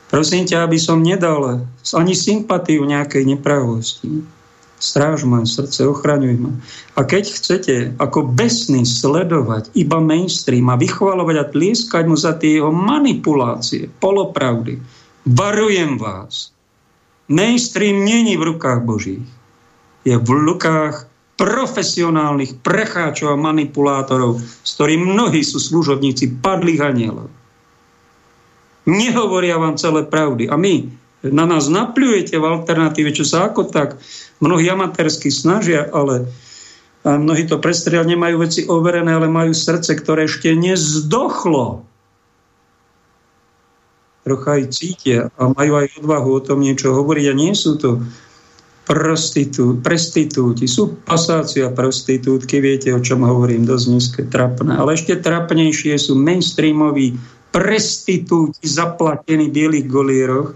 Prosím 0.06 0.46
ťa, 0.46 0.68
aby 0.68 0.78
som 0.78 1.02
nedal 1.02 1.66
ani 1.96 2.14
sympatiu 2.14 2.84
nejakej 2.84 3.24
nepravosti 3.26 4.35
Stráž 4.76 5.24
moje 5.24 5.48
srdce, 5.48 5.88
ochraňuj 5.88 6.36
ma. 6.36 6.52
A 7.00 7.08
keď 7.08 7.32
chcete 7.32 7.74
ako 7.96 8.28
besný 8.28 8.84
sledovať 8.84 9.72
iba 9.72 9.96
mainstream 10.04 10.68
a 10.68 10.76
vychvalovať 10.76 11.36
a 11.40 11.48
tlieskať 11.48 12.04
mu 12.04 12.16
za 12.16 12.36
tie 12.36 12.60
jeho 12.60 12.68
manipulácie, 12.68 13.88
polopravdy, 14.04 14.76
varujem 15.24 15.96
vás. 15.96 16.52
Mainstream 17.32 18.04
není 18.04 18.36
v 18.36 18.52
rukách 18.52 18.84
Božích. 18.84 19.26
Je 20.04 20.14
v 20.14 20.28
rukách 20.28 21.08
profesionálnych 21.36 22.60
precháčov 22.64 23.36
a 23.36 23.40
manipulátorov, 23.40 24.40
s 24.40 24.70
ktorým 24.76 25.16
mnohí 25.16 25.44
sú 25.44 25.60
služobníci 25.60 26.40
padlých 26.40 26.80
anielov. 26.80 27.28
Nehovoria 28.86 29.58
vám 29.58 29.76
celé 29.76 30.06
pravdy. 30.06 30.48
A 30.48 30.56
my 30.56 30.86
na 31.30 31.44
nás 31.48 31.70
napľujete 31.70 32.36
v 32.36 32.44
alternatíve, 32.44 33.10
čo 33.14 33.24
sa 33.26 33.48
ako 33.48 33.70
tak 33.70 33.98
mnohí 34.42 34.66
amatérsky 34.68 35.32
snažia, 35.32 35.88
ale 35.90 36.28
a 37.06 37.14
mnohí 37.22 37.46
to 37.46 37.62
prestrelia, 37.62 38.02
nemajú 38.02 38.42
veci 38.42 38.60
overené, 38.66 39.14
ale 39.14 39.30
majú 39.30 39.54
srdce, 39.54 39.94
ktoré 39.94 40.26
ešte 40.26 40.50
nezdochlo. 40.58 41.86
Trocha 44.26 44.50
aj 44.58 44.64
cítia 44.74 45.30
a 45.38 45.54
majú 45.54 45.86
aj 45.86 46.02
odvahu 46.02 46.28
o 46.34 46.40
tom 46.42 46.66
niečo 46.66 46.90
hovoriť 46.90 47.26
a 47.30 47.38
nie 47.38 47.54
sú 47.54 47.78
to 47.78 48.02
prostitú, 48.86 49.78
prestitúti, 49.78 50.66
sú 50.66 50.98
pasáci 51.06 51.62
a 51.62 51.70
prostitútky, 51.70 52.58
viete, 52.58 52.90
o 52.90 52.98
čom 52.98 53.22
hovorím, 53.22 53.62
dosť 53.62 53.86
nízke, 53.86 54.20
trapné. 54.26 54.74
Ale 54.74 54.98
ešte 54.98 55.14
trapnejšie 55.14 55.94
sú 55.98 56.18
mainstreamoví 56.18 57.14
prestitúti 57.54 58.66
zaplatení 58.66 59.46
v 59.46 59.54
bielých 59.54 59.86
golieroch, 59.86 60.48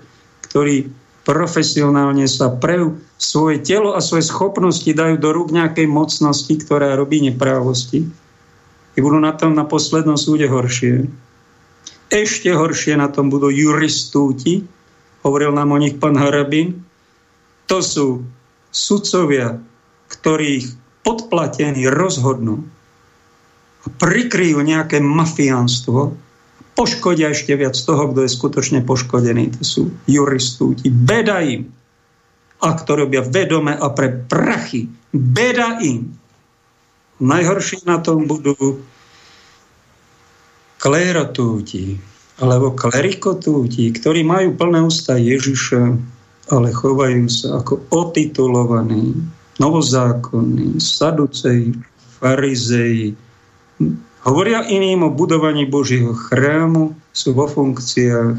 ktorí 0.50 0.90
profesionálne 1.22 2.26
sa 2.26 2.50
pre 2.50 2.90
svoje 3.20 3.62
telo 3.62 3.94
a 3.94 4.02
svoje 4.02 4.26
schopnosti 4.26 4.88
dajú 4.88 5.20
do 5.20 5.30
rúk 5.30 5.54
nejakej 5.54 5.86
mocnosti, 5.86 6.50
ktorá 6.50 6.96
robí 6.98 7.22
neprávosti. 7.22 8.08
I 8.96 8.98
budú 8.98 9.22
na 9.22 9.36
tom 9.38 9.54
na 9.54 9.62
poslednom 9.62 10.18
súde 10.18 10.50
horšie. 10.50 11.06
Ešte 12.10 12.50
horšie 12.50 12.98
na 12.98 13.06
tom 13.06 13.30
budú 13.30 13.46
juristúti, 13.54 14.66
hovoril 15.22 15.54
nám 15.54 15.70
o 15.70 15.78
nich 15.78 15.94
pán 16.02 16.18
Harabin. 16.18 16.82
To 17.70 17.78
sú 17.78 18.26
sudcovia, 18.74 19.62
ktorých 20.10 20.74
podplatení 21.06 21.86
rozhodnú 21.86 22.66
a 23.80 23.86
prikryjú 23.88 24.58
nejaké 24.60 24.98
mafiánstvo, 24.98 26.18
poškodia 26.80 27.36
ešte 27.36 27.52
viac 27.60 27.76
toho, 27.76 28.08
kto 28.08 28.24
je 28.24 28.30
skutočne 28.32 28.80
poškodený. 28.88 29.60
To 29.60 29.62
sú 29.62 29.82
juristúti. 30.08 30.88
Beda 30.88 31.44
im. 31.44 31.68
Ak 32.64 32.88
to 32.88 32.96
robia 32.96 33.20
vedome 33.20 33.76
a 33.76 33.86
pre 33.92 34.08
prachy. 34.08 34.88
Beda 35.12 35.76
im. 35.84 36.16
Najhorší 37.20 37.84
na 37.84 38.00
tom 38.00 38.24
budú 38.24 38.80
klerotúti 40.80 42.00
alebo 42.40 42.72
klerikotúti, 42.72 43.92
ktorí 43.92 44.24
majú 44.24 44.56
plné 44.56 44.80
ústa 44.80 45.20
Ježiša, 45.20 45.82
ale 46.48 46.68
chovajú 46.72 47.28
sa 47.28 47.60
ako 47.60 47.84
otitulovaní, 47.92 49.12
novozákonní, 49.60 50.80
saduceji, 50.80 51.76
farizeji, 52.16 53.12
Hovoria 54.20 54.60
iným 54.68 55.08
o 55.08 55.10
budovaní 55.10 55.64
Božieho 55.64 56.12
chrámu, 56.12 56.92
sú 57.16 57.32
vo 57.32 57.48
funkciách, 57.48 58.36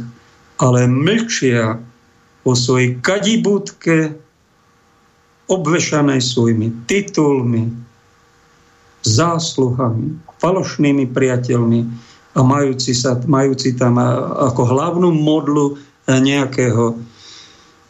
ale 0.61 0.79
mlčia 0.85 1.81
o 2.45 2.53
svojej 2.53 3.01
kadibúdke, 3.01 4.13
obvešanej 5.49 6.21
svojimi 6.21 6.87
titulmi, 6.87 7.67
zásluhami, 9.01 10.15
falošnými 10.39 11.09
priateľmi 11.09 11.79
a 12.37 12.39
majúci, 12.45 12.95
sa, 12.95 13.17
majúci 13.27 13.75
tam 13.75 13.99
ako 13.99 14.61
hlavnú 14.63 15.09
modlu 15.11 15.75
nejakého 16.07 16.95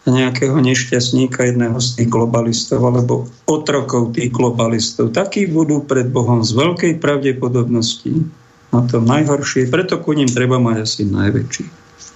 nejakého 0.10 0.58
nešťastníka, 0.58 1.46
jedného 1.46 1.78
z 1.78 2.02
tých 2.02 2.10
globalistov 2.10 2.82
alebo 2.82 3.30
otrokov 3.46 4.18
tých 4.18 4.34
globalistov. 4.34 5.14
Takí 5.14 5.46
budú 5.46 5.86
pred 5.86 6.10
Bohom 6.10 6.42
z 6.42 6.58
veľkej 6.58 6.98
pravdepodobnosti 6.98 8.26
na 8.74 8.82
to 8.90 8.98
najhoršie. 8.98 9.70
Preto 9.70 10.02
ku 10.02 10.18
ním 10.18 10.26
treba 10.26 10.58
mať 10.58 10.78
asi 10.82 11.02
najväčší 11.06 11.66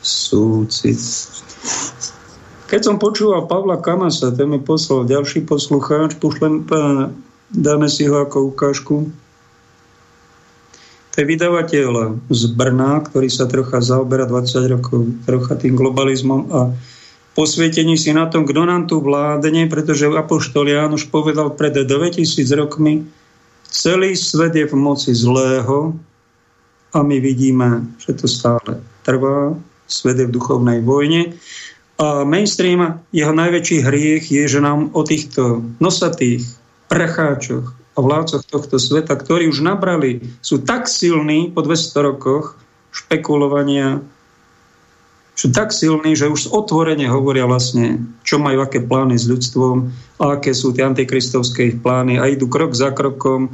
súcit. 0.02 0.98
Keď 2.66 2.82
som 2.82 2.98
počúval 2.98 3.45
Pavla 3.45 3.78
Kamasa, 3.78 4.34
ten 4.34 4.49
mi 4.49 4.57
poslal 4.57 5.06
ďalší 5.06 5.45
poslucháč, 5.45 6.18
pošlem, 6.18 6.66
dáme 7.53 7.86
si 7.86 8.10
ho 8.10 8.26
ako 8.26 8.49
ukážku. 8.49 9.14
To 11.14 11.16
je 11.22 11.26
vydavateľ 11.30 12.18
z 12.34 12.44
Brna, 12.57 13.06
ktorý 13.06 13.30
sa 13.30 13.45
trocha 13.45 13.80
zaoberá 13.80 14.26
20 14.26 14.74
rokov 14.74 14.99
trocha 15.30 15.53
tým 15.56 15.78
globalizmom 15.78 16.41
a 16.49 16.60
posvietení 17.36 17.99
si 17.99 18.16
na 18.16 18.26
tom, 18.32 18.48
kto 18.48 18.66
nám 18.66 18.88
tu 18.88 19.03
vládne, 19.03 19.68
pretože 19.68 20.07
Apoštol 20.07 20.72
Ján 20.72 20.95
už 20.95 21.12
povedal 21.12 21.52
pred 21.53 21.76
2000 21.76 22.24
rokmi, 22.56 23.06
Celý 23.76 24.16
svet 24.16 24.56
je 24.56 24.64
v 24.64 24.76
moci 24.80 25.12
zlého 25.12 25.99
a 26.95 26.98
my 27.03 27.20
vidíme, 27.20 27.91
že 27.99 28.16
to 28.16 28.28
stále 28.32 28.80
trvá. 29.03 29.52
Svet 29.84 30.16
je 30.16 30.32
v 30.32 30.36
duchovnej 30.40 30.80
vojne. 30.80 31.36
A 31.99 32.24
mainstream, 32.24 33.03
jeho 33.12 33.36
najväčší 33.36 33.84
hriech 33.84 34.32
je, 34.32 34.48
že 34.48 34.64
nám 34.64 34.95
o 34.95 35.03
týchto 35.03 35.60
nosatých 35.84 36.48
pracháčoch 36.88 37.76
a 37.95 37.99
vládcoch 37.99 38.48
tohto 38.48 38.80
sveta, 38.80 39.12
ktorí 39.16 39.52
už 39.52 39.60
nabrali, 39.60 40.24
sú 40.40 40.64
tak 40.64 40.88
silní 40.88 41.52
po 41.52 41.64
200 41.64 41.99
rokoch 41.99 42.56
špekulovania, 42.95 43.99
sú 45.36 45.52
tak 45.52 45.76
silní, 45.76 46.16
že 46.16 46.32
už 46.32 46.48
otvorene 46.56 47.12
hovoria 47.12 47.44
vlastne, 47.44 47.99
čo 48.24 48.40
majú, 48.40 48.64
aké 48.64 48.80
plány 48.80 49.20
s 49.20 49.28
ľudstvom, 49.28 49.91
a 50.16 50.40
aké 50.40 50.56
sú 50.56 50.72
tie 50.72 50.88
antikristovské 50.88 51.76
ich 51.76 51.78
plány 51.84 52.16
a 52.16 52.32
idú 52.32 52.48
krok 52.48 52.72
za 52.72 52.95
krokom, 52.95 53.52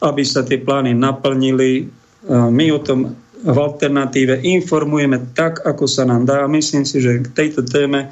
aby 0.00 0.24
sa 0.24 0.40
tie 0.40 0.56
plány 0.56 0.96
naplnili. 0.96 1.92
My 2.28 2.72
o 2.72 2.80
tom 2.80 3.12
v 3.44 3.58
alternatíve 3.58 4.40
informujeme 4.40 5.36
tak, 5.36 5.60
ako 5.68 5.84
sa 5.84 6.08
nám 6.08 6.24
dá. 6.24 6.48
Myslím 6.48 6.88
si, 6.88 7.04
že 7.04 7.20
k 7.20 7.28
tejto 7.28 7.66
téme 7.68 8.08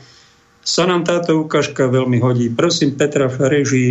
sa 0.60 0.84
nám 0.84 1.08
táto 1.08 1.40
ukážka 1.40 1.88
veľmi 1.88 2.20
hodí. 2.20 2.52
Prosím 2.52 3.00
Petra 3.00 3.32
v 3.32 3.38
režii, 3.48 3.90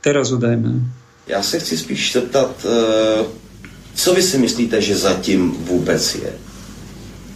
teraz 0.00 0.32
udajme. 0.32 0.80
Já 1.26 1.42
se 1.42 1.58
chci 1.58 1.76
spíš 1.76 2.12
zeptat, 2.12 2.66
eh, 2.66 3.24
co 3.94 4.14
vy 4.14 4.22
si 4.22 4.38
myslíte, 4.38 4.80
že 4.80 4.96
zatím 4.96 5.50
vůbec 5.50 6.14
je? 6.14 6.32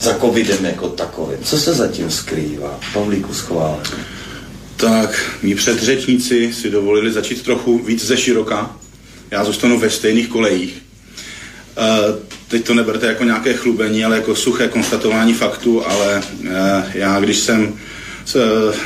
Za 0.00 0.14
covidem 0.14 0.64
jako 0.64 0.88
takovým. 0.88 1.38
Co 1.42 1.58
se 1.58 1.74
zatím 1.74 2.10
skrývá? 2.10 2.80
Pavlíku 2.92 3.34
schválený. 3.34 3.90
Tak, 4.76 5.38
mý 5.42 5.54
předřečníci 5.54 6.52
si 6.52 6.70
dovolili 6.70 7.12
začít 7.12 7.42
trochu 7.42 7.78
víc 7.78 8.06
ze 8.06 8.16
široka. 8.16 8.76
Já 9.30 9.44
zůstanu 9.44 9.78
ve 9.78 9.90
stejných 9.90 10.28
kolejích. 10.28 10.82
Uh, 11.78 12.18
teď 12.48 12.64
to 12.64 12.74
neberte 12.74 13.06
jako 13.06 13.24
nějaké 13.24 13.54
chlubení, 13.54 14.04
ale 14.04 14.16
jako 14.16 14.36
suché 14.36 14.68
konstatování 14.68 15.34
faktu, 15.34 15.86
ale 15.86 16.22
uh, 16.40 16.50
já, 16.94 17.20
když 17.20 17.38
jsem 17.38 17.66
uh, 17.68 17.72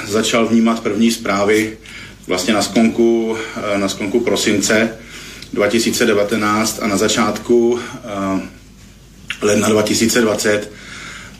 začal 0.06 0.46
vnímat 0.46 0.80
první 0.80 1.10
zprávy 1.10 1.78
vlastně 2.26 2.54
na 2.54 2.62
skonku, 2.62 3.36
na 3.76 3.88
skonku 3.88 4.20
prosince 4.20 4.98
2019 5.52 6.78
a 6.82 6.86
na 6.86 6.96
začátku 6.96 7.78
ledna 9.42 9.68
2020, 9.68 10.70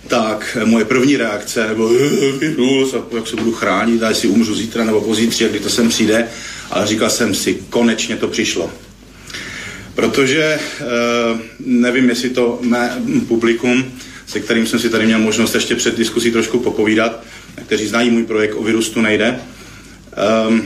tak 0.09 0.56
moje 0.64 0.85
první 0.85 1.16
reakce 1.16 1.68
nebo 1.68 1.90
jak 3.16 3.26
se 3.26 3.36
budu 3.36 3.52
chránit, 3.52 4.02
a 4.02 4.09
jestli 4.09 4.28
umřu 4.28 4.55
zítra 4.55 4.85
nebo 4.85 5.01
pozítří, 5.01 5.44
kdy 5.44 5.60
to 5.60 5.70
sem 5.70 5.89
přijde, 5.89 6.28
ale 6.70 6.86
říkal 6.86 7.10
jsem 7.10 7.35
si, 7.35 7.59
konečně 7.70 8.16
to 8.16 8.28
přišlo. 8.28 8.70
Protože 9.94 10.59
nevím, 11.66 12.09
jestli 12.09 12.31
to 12.31 12.59
mé 12.62 13.02
publikum, 13.28 13.85
se 14.26 14.40
kterým 14.40 14.66
jsem 14.66 14.78
si 14.78 14.90
tady 14.90 15.06
měl 15.06 15.18
možnost 15.18 15.55
ještě 15.55 15.74
před 15.74 15.97
diskusí 15.97 16.31
trošku 16.31 16.59
popovídat, 16.59 17.24
kteří 17.66 17.86
znají 17.86 18.10
můj 18.10 18.24
projekt 18.24 18.55
o 18.55 18.62
virus 18.62 18.89
tu 18.89 19.01
nejde, 19.01 19.40
um, 20.48 20.62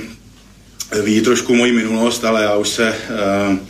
ví 1.04 1.20
trošku 1.20 1.54
moji 1.54 1.72
minulost, 1.72 2.24
ale 2.24 2.42
já 2.42 2.56
už 2.56 2.68
se 2.68 2.94
um, 3.48 3.60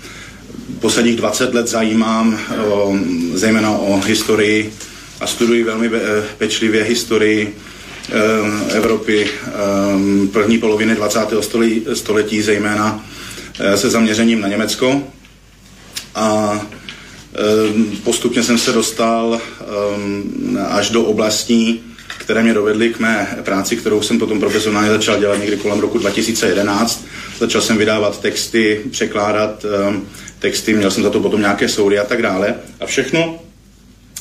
posledních 0.81 1.17
20 1.17 1.55
let 1.55 1.67
zajímám 1.67 2.41
o, 2.71 2.97
zejména 3.35 3.71
o 3.71 4.01
historii 4.01 4.73
a 5.21 5.27
studuji 5.27 5.65
velmi 5.65 5.91
pečlivě 6.39 6.83
historii 6.83 7.57
um, 8.45 8.63
Evropy 8.71 9.31
um, 9.95 10.29
první 10.29 10.59
poloviny 10.59 10.95
20. 10.95 11.21
století, 11.95 12.43
zejména 12.43 13.05
se 13.75 13.91
zaměřením 13.91 14.41
na 14.41 14.49
Německo. 14.49 15.03
A 16.15 16.61
postupně 18.05 18.43
jsem 18.43 18.59
se 18.59 18.73
dostal 18.73 19.41
až 20.69 20.91
do 20.91 21.03
oblastí, 21.03 21.83
které 22.19 22.43
mě 22.43 22.55
dovedly 22.55 22.91
k 22.91 22.99
mé 22.99 23.39
práci, 23.45 23.77
kterou 23.77 24.03
jsem 24.03 24.19
potom 24.19 24.41
profesionálně 24.41 24.91
začal 24.91 25.19
dělat 25.19 25.41
někdy 25.41 25.57
kolem 25.57 25.81
roku 25.81 25.99
2011. 25.99 27.05
Začal 27.39 27.61
jsem 27.61 27.79
vydávat 27.79 28.21
texty, 28.21 28.81
překládat 28.91 29.65
texty, 30.39 30.75
měl 30.75 30.91
jsem 30.91 31.03
za 31.03 31.11
to 31.11 31.21
potom 31.21 31.41
nějaké 31.41 31.69
soudy 31.69 31.99
a 31.99 32.05
tak 32.05 32.23
dále. 32.23 32.55
A 32.81 32.87
všechno, 32.87 33.39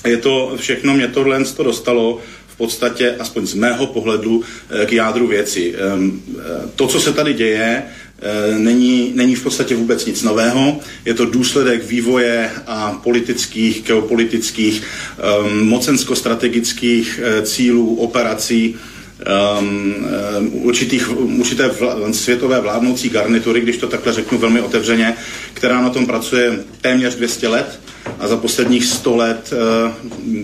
je 0.07 0.17
to, 0.17 0.53
všechno 0.57 0.93
mě 0.93 1.07
tohle 1.07 1.43
to 1.43 1.63
dostalo 1.63 2.19
v 2.47 2.57
podstatě, 2.57 3.15
aspoň 3.19 3.47
z 3.47 3.53
mého 3.53 3.87
pohledu, 3.87 4.43
k 4.85 4.91
jádru 4.91 5.27
věci. 5.27 5.75
To, 6.75 6.87
co 6.87 6.99
se 6.99 7.13
tady 7.13 7.33
děje, 7.33 7.83
není, 8.57 9.11
není 9.15 9.35
v 9.35 9.43
podstatě 9.43 9.75
vůbec 9.75 10.05
nic 10.05 10.23
nového. 10.23 10.79
Je 11.05 11.13
to 11.13 11.25
důsledek 11.25 11.85
vývoje 11.85 12.51
a 12.67 12.91
politických, 13.03 13.83
geopolitických, 13.83 14.83
um, 15.45 15.69
mocensko-strategických 15.69 17.19
cílů, 17.43 17.95
operací 17.95 18.75
um, 19.59 19.95
určitých, 20.51 21.17
určité 21.17 21.67
vla, 21.67 21.95
světové 22.11 22.61
vládnoucí 22.61 23.09
garnitury, 23.09 23.61
když 23.61 23.77
to 23.77 23.87
takhle 23.87 24.13
řeknu 24.13 24.37
velmi 24.37 24.61
otevřeně, 24.61 25.15
která 25.53 25.81
na 25.81 25.89
tom 25.89 26.05
pracuje 26.05 26.59
téměř 26.81 27.15
200 27.15 27.47
let. 27.47 27.79
A 28.19 28.27
za 28.27 28.37
posledních 28.37 28.85
100 28.85 29.15
let, 29.15 29.53
uh, 29.53 29.91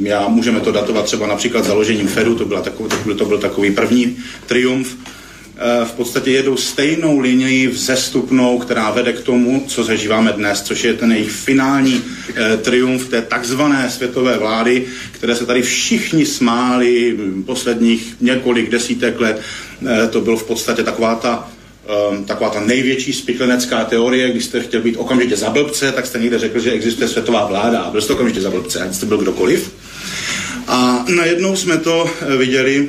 já 0.08 0.28
můžeme 0.28 0.60
to 0.60 0.72
datovat 0.72 1.06
třeba 1.06 1.28
například 1.28 1.66
založením 1.66 2.08
Fedu, 2.08 2.36
to, 2.36 2.46
byla 2.46 2.62
takový, 2.62 2.90
to 3.18 3.26
byl 3.26 3.38
takový 3.38 3.72
první 3.72 4.18
triumf, 4.46 4.96
v 5.84 5.92
podstatě 5.92 6.32
jedou 6.32 6.58
stejnou 6.58 7.20
linii 7.20 7.68
vzestupnou, 7.68 8.60
která 8.60 8.92
vede 8.92 9.14
k 9.14 9.22
tomu, 9.22 9.64
co 9.68 9.84
zažíváme 9.84 10.32
dnes, 10.32 10.62
což 10.62 10.84
je 10.84 10.94
ten 10.94 11.12
jejich 11.12 11.32
finální 11.32 12.04
eh, 12.36 12.58
triumf 12.58 13.10
té 13.10 13.22
takzvané 13.22 13.90
světové 13.90 14.38
vlády, 14.38 14.86
které 15.12 15.36
se 15.36 15.46
tady 15.46 15.62
všichni 15.62 16.26
smáli 16.26 17.18
posledních 17.46 18.16
několik 18.22 18.70
desítek 18.70 19.20
let. 19.20 19.42
Eh, 19.86 20.08
to 20.08 20.22
byl 20.22 20.38
v 20.38 20.44
podstatě 20.44 20.84
taková 20.84 21.16
ta 21.16 21.50
taková 22.26 22.50
ta 22.50 22.60
největší 22.60 23.14
spiklenecká 23.14 23.86
teorie, 23.86 24.32
když 24.32 24.46
jste 24.46 24.64
chtěl 24.64 24.82
být 24.82 24.98
okamžitě 24.98 25.36
za 25.36 25.50
blbce, 25.50 25.92
tak 25.92 26.06
jste 26.06 26.20
někde 26.20 26.40
řekl, 26.40 26.60
že 26.60 26.72
existuje 26.72 27.08
světová 27.08 27.46
vláda 27.46 27.80
a 27.80 27.92
byl 27.92 28.02
jste 28.02 28.14
okamžitě 28.14 28.42
za 28.42 28.52
blbce, 28.52 28.80
ať 28.80 28.94
jste 28.94 29.06
byl 29.06 29.18
kdokoliv. 29.18 29.72
A 30.68 31.06
najednou 31.16 31.56
jsme 31.56 31.78
to 31.78 32.10
viděli 32.38 32.88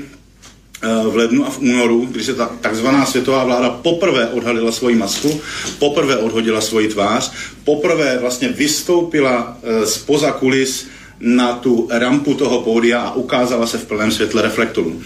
v 1.11 1.17
lednu 1.17 1.47
a 1.47 1.51
v 1.51 1.59
únoru, 1.59 2.09
kdy 2.11 2.25
se 2.25 2.35
ta 2.35 2.51
takzvaná 2.61 3.07
světová 3.07 3.45
vláda 3.45 3.71
poprvé 3.71 4.29
odhalila 4.29 4.73
svoji 4.73 4.97
masku, 4.97 5.41
poprvé 5.79 6.17
odhodila 6.17 6.61
svoji 6.61 6.89
tvář, 6.89 7.33
poprvé 7.65 8.19
vlastně 8.19 8.49
vystoupila 8.49 9.59
z 9.85 9.99
poza 9.99 10.33
kulis 10.33 10.87
na 11.21 11.53
tu 11.53 11.89
rampu 11.91 12.35
toho 12.35 12.63
pódia 12.63 13.01
a 13.01 13.15
ukázala 13.15 13.67
se 13.67 13.79
v 13.79 13.85
plném 13.85 14.13
světle 14.13 14.43
reflektorů. 14.43 15.03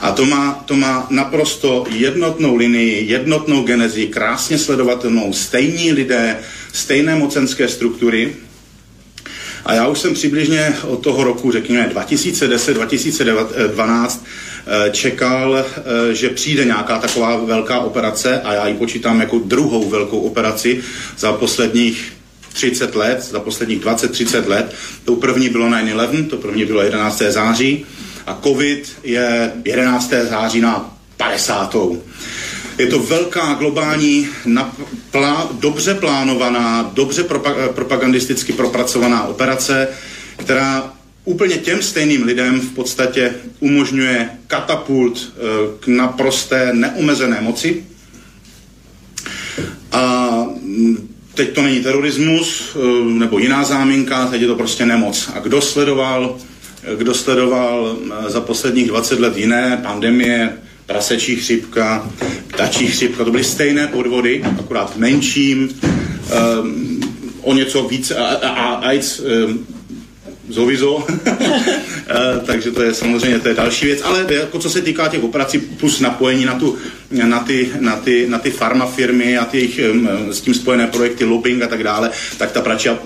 A 0.00 0.12
to 0.12 0.24
má, 0.24 0.62
to 0.64 0.76
má 0.76 1.06
naprosto 1.10 1.84
jednotnou 1.90 2.56
linii, 2.56 3.10
jednotnou 3.10 3.62
genezi, 3.62 4.06
krásně 4.06 4.58
sledovatelnou, 4.58 5.32
stejní 5.32 5.92
lidé, 5.92 6.38
stejné 6.72 7.14
mocenské 7.14 7.68
struktury, 7.68 8.36
a 9.64 9.74
já 9.74 9.86
už 9.86 9.98
jsem 9.98 10.14
přibližně 10.14 10.74
od 10.88 10.96
toho 10.96 11.24
roku, 11.24 11.52
řekněme 11.52 11.90
2010-2012, 11.94 14.20
čekal, 14.90 15.64
že 16.12 16.28
přijde 16.28 16.64
nějaká 16.64 16.98
taková 16.98 17.36
velká 17.36 17.78
operace 17.78 18.40
a 18.40 18.54
já 18.54 18.68
ji 18.68 18.74
počítám 18.74 19.20
jako 19.20 19.38
druhou 19.38 19.88
velkou 19.88 20.18
operaci 20.18 20.82
za 21.18 21.32
posledních 21.32 22.12
30 22.52 22.94
let, 22.94 23.22
za 23.22 23.40
posledních 23.40 23.80
20-30 23.80 24.48
let. 24.48 24.74
To 25.04 25.16
první 25.16 25.48
bylo 25.48 25.68
9-11, 25.68 26.28
to 26.28 26.36
první 26.36 26.64
bylo 26.64 26.82
11. 26.82 27.22
září 27.28 27.86
a 28.26 28.38
covid 28.42 28.92
je 29.02 29.52
11. 29.64 30.12
září 30.30 30.60
na 30.60 30.96
50. 31.16 31.76
Je 32.78 32.86
to 32.86 32.98
velká 32.98 33.54
globální, 33.54 34.28
plá, 35.10 35.48
dobře 35.52 35.94
plánovaná, 35.94 36.90
dobře 36.94 37.24
propagandisticky 37.74 38.52
propracovaná 38.52 39.24
operace, 39.24 39.88
která 40.36 40.92
úplně 41.24 41.56
těm 41.56 41.82
stejným 41.82 42.22
lidem 42.22 42.60
v 42.60 42.74
podstatě 42.74 43.34
umožňuje 43.60 44.30
katapult 44.46 45.32
k 45.80 45.86
naprosté 45.86 46.70
neomezené 46.72 47.40
moci. 47.40 47.84
A 49.92 50.46
teď 51.34 51.52
to 51.52 51.62
není 51.62 51.80
terorismus 51.80 52.76
nebo 53.04 53.38
jiná 53.38 53.64
záminka, 53.64 54.26
teď 54.26 54.40
je 54.40 54.46
to 54.46 54.56
prostě 54.56 54.86
nemoc. 54.86 55.30
A 55.34 55.38
kdo 55.38 55.60
sledoval, 55.60 56.36
kdo 56.96 57.14
sledoval 57.14 57.96
za 58.28 58.40
posledních 58.40 58.88
20 58.88 59.20
let 59.20 59.36
jiné 59.36 59.80
pandemie, 59.82 60.52
prasečí 60.86 61.36
chřipka, 61.36 62.10
ptačí 62.46 62.86
chřipka, 62.86 63.24
to 63.24 63.30
byly 63.30 63.44
stejné 63.44 63.86
podvody, 63.86 64.42
akorát 64.60 64.96
menším, 64.96 65.68
um, 66.62 67.00
o 67.42 67.54
něco 67.54 67.82
víc, 67.88 68.10
a, 68.10 68.24
a, 68.24 68.48
a 68.48 68.74
AIDS 68.74 69.20
um, 69.20 69.66
zovizo, 70.52 71.06
takže 72.46 72.70
to 72.70 72.82
je 72.82 72.94
samozřejmě 72.94 73.38
to 73.38 73.48
je 73.48 73.54
další 73.54 73.86
věc, 73.86 74.02
ale 74.02 74.26
jako 74.28 74.58
co 74.58 74.70
se 74.70 74.82
týká 74.82 75.08
těch 75.08 75.24
operací 75.24 75.58
plus 75.58 76.00
napojení 76.00 76.44
na, 76.44 76.54
tu, 76.54 76.78
na, 77.10 77.40
ty, 77.40 77.70
na, 77.80 77.96
ty, 77.96 78.26
na 78.28 78.38
ty 78.38 78.50
farmafirmy 78.50 79.38
a 79.38 79.44
těch 79.44 79.80
s 80.30 80.40
tím 80.40 80.54
spojené 80.54 80.86
projekty, 80.86 81.24
lobbying 81.24 81.62
a 81.62 81.66
tak 81.66 81.84
dále, 81.84 82.10
tak 82.38 82.52
ta 82.52 82.60
pračí 82.62 82.88
a, 82.88 82.98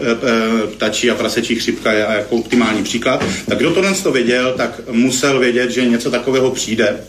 ptačí 0.76 1.10
a 1.10 1.14
prasečí 1.14 1.54
chřipka 1.54 1.92
je 1.92 2.06
jako 2.08 2.36
optimální 2.36 2.82
příklad. 2.82 3.24
Tak 3.48 3.58
kdo 3.58 3.70
to 3.70 3.80
dnes 3.80 4.02
to 4.02 4.12
věděl, 4.12 4.54
tak 4.56 4.80
musel 4.90 5.38
vědět, 5.38 5.70
že 5.70 5.86
něco 5.86 6.10
takového 6.10 6.50
přijde. 6.50 7.00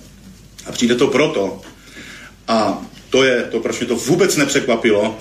A 0.65 0.71
přijde 0.71 0.95
to 0.95 1.07
proto. 1.07 1.61
A 2.47 2.81
to 3.09 3.23
je 3.23 3.43
to, 3.51 3.59
proč 3.59 3.79
mě 3.79 3.87
to 3.87 3.95
vůbec 3.95 4.35
nepřekvapilo, 4.35 5.17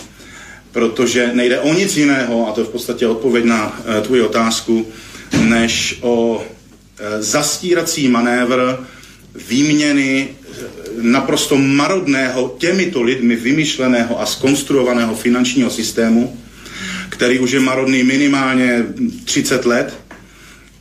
protože 0.76 1.30
nejde 1.32 1.60
o 1.60 1.74
nic 1.74 1.96
jiného, 1.96 2.48
a 2.48 2.52
to 2.52 2.60
je 2.60 2.66
v 2.66 2.68
podstatě 2.68 3.06
odpověď 3.06 3.44
na 3.44 3.80
e, 3.98 4.00
tvoji 4.00 4.22
otázku, 4.22 4.86
než 5.48 5.98
o 6.00 6.44
e, 6.98 7.22
zastírací 7.22 8.08
manévr 8.08 8.84
výměny 9.48 10.28
e, 10.28 10.54
naprosto 11.00 11.56
marodného, 11.56 12.54
těmito 12.58 13.02
lidmi 13.02 13.36
vymyšleného 13.36 14.20
a 14.20 14.26
skonstruovaného 14.26 15.14
finančního 15.14 15.70
systému, 15.70 16.40
který 17.08 17.38
už 17.38 17.50
je 17.50 17.60
marodný 17.60 18.04
minimálně 18.04 18.84
30 19.24 19.66
let, 19.66 19.94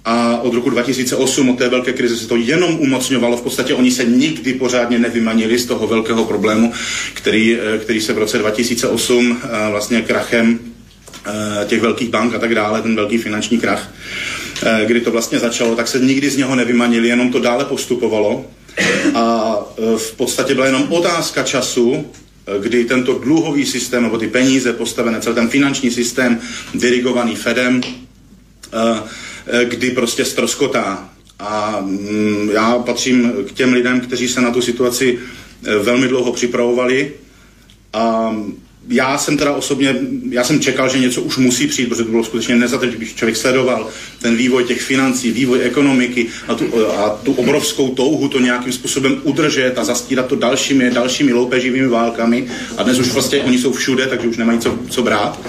a 0.05 0.37
od 0.41 0.53
roku 0.53 0.69
2008, 0.69 1.49
od 1.49 1.57
té 1.57 1.69
velké 1.69 1.93
krize, 1.93 2.17
se 2.17 2.27
to 2.27 2.35
jenom 2.35 2.79
umocňovalo. 2.79 3.37
V 3.37 3.41
podstatě 3.41 3.73
oni 3.73 3.91
se 3.91 4.05
nikdy 4.05 4.53
pořádně 4.53 4.99
nevymanili 4.99 5.59
z 5.59 5.65
toho 5.65 5.87
velkého 5.87 6.25
problému, 6.25 6.73
který, 7.13 7.57
eh, 7.57 7.77
který 7.77 8.01
se 8.01 8.13
v 8.13 8.17
roce 8.17 8.37
2008 8.37 9.41
eh, 9.43 9.47
vlastně 9.71 10.01
krachem 10.01 10.59
eh, 11.25 11.65
těch 11.65 11.81
velkých 11.81 12.09
bank 12.09 12.35
a 12.35 12.39
tak 12.39 12.55
dále, 12.55 12.81
ten 12.81 12.95
velký 12.95 13.17
finanční 13.17 13.57
krach, 13.57 13.93
kdy 14.85 15.01
to 15.01 15.11
vlastně 15.11 15.39
začalo, 15.39 15.75
tak 15.75 15.87
se 15.87 15.99
nikdy 15.99 16.29
z 16.29 16.37
něho 16.37 16.55
nevymanili, 16.55 17.07
jenom 17.07 17.31
to 17.31 17.39
dále 17.39 17.65
postupovalo. 17.65 18.45
A 19.13 19.55
v 19.97 20.15
podstatě 20.15 20.53
byla 20.53 20.65
jenom 20.65 20.85
otázka 20.89 21.43
času, 21.43 22.05
kdy 22.59 22.85
tento 22.85 23.13
dluhový 23.13 23.65
systém, 23.65 24.03
nebo 24.03 24.17
ty 24.17 24.27
peníze 24.27 24.73
postavené, 24.73 25.21
celý 25.21 25.35
ten 25.35 25.49
finanční 25.49 25.91
systém 25.91 26.39
dirigovaný 26.73 27.35
Fedem, 27.35 27.81
kdy 29.63 29.91
prostě 29.91 30.25
stroskotá. 30.25 31.09
A 31.39 31.81
mm, 31.81 32.49
já 32.53 32.79
patřím 32.79 33.31
k 33.47 33.51
těm 33.51 33.73
lidem, 33.73 34.01
kteří 34.01 34.27
se 34.27 34.41
na 34.41 34.51
tu 34.51 34.61
situaci 34.61 35.19
eh, 35.63 35.77
velmi 35.77 36.07
dlouho 36.07 36.33
připravovali 36.33 37.13
a 37.93 38.35
já 38.89 39.17
jsem 39.17 39.37
teda 39.37 39.53
osobně, 39.53 39.95
já 40.29 40.43
jsem 40.43 40.59
čekal, 40.59 40.89
že 40.89 40.99
něco 40.99 41.21
už 41.21 41.37
musí 41.37 41.67
přijít, 41.67 41.89
protože 41.89 42.03
to 42.03 42.09
bylo 42.09 42.23
skutečně 42.23 42.55
nezatečné, 42.55 42.97
když 42.97 43.13
člověk 43.13 43.37
sledoval 43.37 43.89
ten 44.21 44.35
vývoj 44.35 44.63
těch 44.63 44.81
financí, 44.81 45.31
vývoj 45.31 45.59
ekonomiky 45.63 46.27
a 46.47 46.55
tu, 46.55 46.89
a 46.91 47.09
tu 47.09 47.33
obrovskou 47.33 47.89
touhu 47.89 48.27
to 48.27 48.39
nějakým 48.39 48.73
způsobem 48.73 49.17
udržet 49.23 49.77
a 49.77 49.83
zastírat 49.83 50.27
to 50.27 50.35
dalšími, 50.35 50.91
dalšími 50.91 51.33
loupeživými 51.33 51.87
válkami. 51.87 52.47
A 52.77 52.83
dnes 52.83 52.99
už 52.99 53.11
vlastně 53.11 53.39
oni 53.39 53.57
jsou 53.57 53.73
všude, 53.73 54.05
takže 54.07 54.27
už 54.27 54.37
nemají 54.37 54.59
co, 54.59 54.79
co 54.89 55.03
brát, 55.03 55.39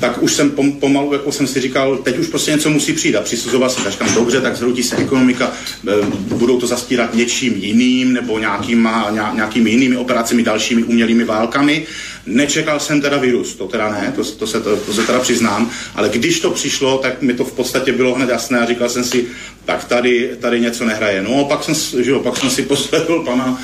tak 0.00 0.22
už 0.22 0.32
jsem 0.32 0.50
pom, 0.50 0.72
pomalu, 0.72 1.12
jako 1.12 1.32
jsem 1.32 1.46
si 1.46 1.60
říkal, 1.60 1.96
teď 1.96 2.18
už 2.18 2.26
prostě 2.26 2.50
něco 2.50 2.70
musí 2.70 2.92
přijít. 2.92 3.16
A 3.16 3.20
přisuzoval 3.20 3.70
jsem, 3.70 3.92
říkám, 3.92 4.14
dobře, 4.14 4.40
tak 4.40 4.56
zhrutí 4.56 4.82
se 4.82 4.96
ekonomika, 4.96 5.52
eh, 5.88 5.92
budou 6.34 6.60
to 6.60 6.66
zastírat 6.66 7.14
něčím 7.14 7.54
jiným 7.56 8.12
nebo 8.12 8.38
nějakýma, 8.38 9.10
nějakými 9.34 9.70
jinými 9.70 9.96
operacemi, 9.96 10.42
dalšími 10.42 10.84
umělými 10.84 11.24
válkami. 11.24 11.86
Neček 12.26 12.66
nečekal 12.66 12.80
jsem 12.80 13.00
teda 13.00 13.16
virus, 13.16 13.54
to 13.54 13.66
teda 13.66 13.90
ne, 13.90 14.12
to, 14.16 14.24
to, 14.24 14.46
se, 14.46 14.60
to, 14.60 14.76
to 14.76 14.92
se 14.92 15.02
teda 15.02 15.20
přiznám, 15.20 15.70
ale 15.94 16.08
když 16.08 16.40
to 16.40 16.50
přišlo, 16.50 16.98
tak 16.98 17.22
mi 17.22 17.34
to 17.34 17.44
v 17.44 17.52
podstatě 17.52 17.92
bylo 17.92 18.14
hned 18.14 18.28
jasné 18.28 18.60
a 18.60 18.66
říkal 18.66 18.88
jsem 18.88 19.04
si, 19.04 19.26
tak 19.64 19.84
tady, 19.84 20.30
tady 20.40 20.60
něco 20.60 20.84
nehraje. 20.84 21.22
No 21.22 21.44
pak 21.44 21.64
jsem, 21.64 22.04
že 22.04 22.10
jo, 22.10 22.20
pak 22.20 22.36
jsem 22.36 22.50
si 22.50 22.62
poslechl 22.72 23.22
pana 23.24 23.62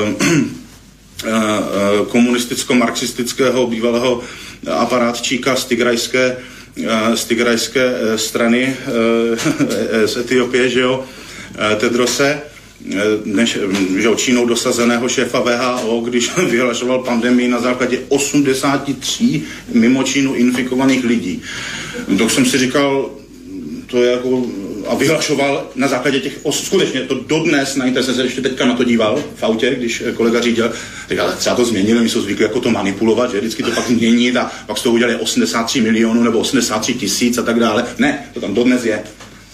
uh, 0.00 0.12
komunisticko-marxistického 2.08 3.66
bývalého 3.66 4.22
aparátčíka 4.70 5.56
z 5.56 5.64
Tigrajské, 5.64 6.36
z 7.14 7.24
Tigrajské 7.24 7.94
strany 8.16 8.76
z 10.06 10.16
Etiopie, 10.16 10.68
že 10.68 10.80
jo, 10.80 11.04
Tedrose, 11.76 12.42
než, 13.24 13.58
že 13.98 14.08
Čínou 14.16 14.46
dosazeného 14.46 15.08
šéfa 15.08 15.40
VHO, 15.40 16.00
když 16.00 16.30
vyhlašoval 16.50 16.98
pandemii 16.98 17.48
na 17.48 17.60
základě 17.60 17.98
83 18.08 19.42
mimo 19.72 20.02
Čínu 20.02 20.34
infikovaných 20.34 21.04
lidí. 21.04 21.42
Tak 22.18 22.30
jsem 22.30 22.46
si 22.46 22.58
říkal, 22.58 23.10
to 23.86 24.02
je 24.02 24.12
jako, 24.12 24.46
a 24.88 24.94
vyhlašoval 24.94 25.70
na 25.74 25.88
základě 25.88 26.20
těch, 26.20 26.38
os, 26.42 26.64
skutečně 26.64 27.00
to 27.00 27.14
dodnes 27.14 27.76
na 27.76 27.84
internetu, 27.86 28.14
se 28.14 28.22
ještě 28.22 28.40
teďka 28.40 28.66
na 28.66 28.74
to 28.74 28.84
díval 28.84 29.22
v 29.36 29.42
autě, 29.42 29.74
když 29.74 30.02
kolega 30.14 30.40
řídil, 30.40 30.72
říkal, 31.10 31.32
třeba 31.38 31.56
to 31.56 31.64
změnili, 31.64 32.00
my 32.00 32.08
jsou 32.08 32.22
zvyklí 32.22 32.42
jako 32.42 32.60
to 32.60 32.70
manipulovat, 32.70 33.30
že 33.30 33.38
vždycky 33.38 33.62
to 33.62 33.70
pak 33.70 33.86
změnit 33.86 34.36
a 34.36 34.50
pak 34.66 34.78
z 34.78 34.82
toho 34.82 34.94
udělali 34.94 35.16
83 35.16 35.80
milionů 35.80 36.22
nebo 36.22 36.38
83 36.38 36.94
tisíc 36.94 37.38
a 37.38 37.42
tak 37.42 37.60
dále. 37.60 37.84
Ne, 37.98 38.24
to 38.34 38.40
tam 38.40 38.54
dodnes 38.54 38.84
je. 38.84 39.02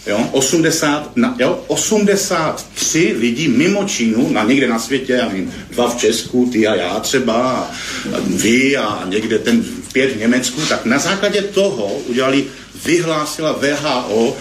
Jo, 0.06 0.28
80, 0.32 1.16
na, 1.16 1.36
jo, 1.38 1.64
83 1.66 3.16
lidí 3.18 3.48
mimo 3.48 3.84
Čínu, 3.84 4.30
na 4.30 4.44
někde 4.44 4.68
na 4.68 4.78
světě, 4.78 5.12
já 5.12 5.28
vím, 5.28 5.52
dva 5.70 5.88
v 5.88 5.96
Česku, 5.96 6.48
ty 6.52 6.66
a 6.66 6.74
já 6.74 7.00
třeba, 7.00 7.34
a, 7.42 7.70
vy 8.26 8.76
a 8.76 9.02
někde 9.08 9.38
ten 9.38 9.64
pět 9.92 10.12
v 10.12 10.18
Německu, 10.18 10.60
tak 10.68 10.84
na 10.84 10.98
základě 10.98 11.42
toho 11.42 11.86
udělali, 12.06 12.44
vyhlásila 12.84 13.52
VHO 13.52 14.36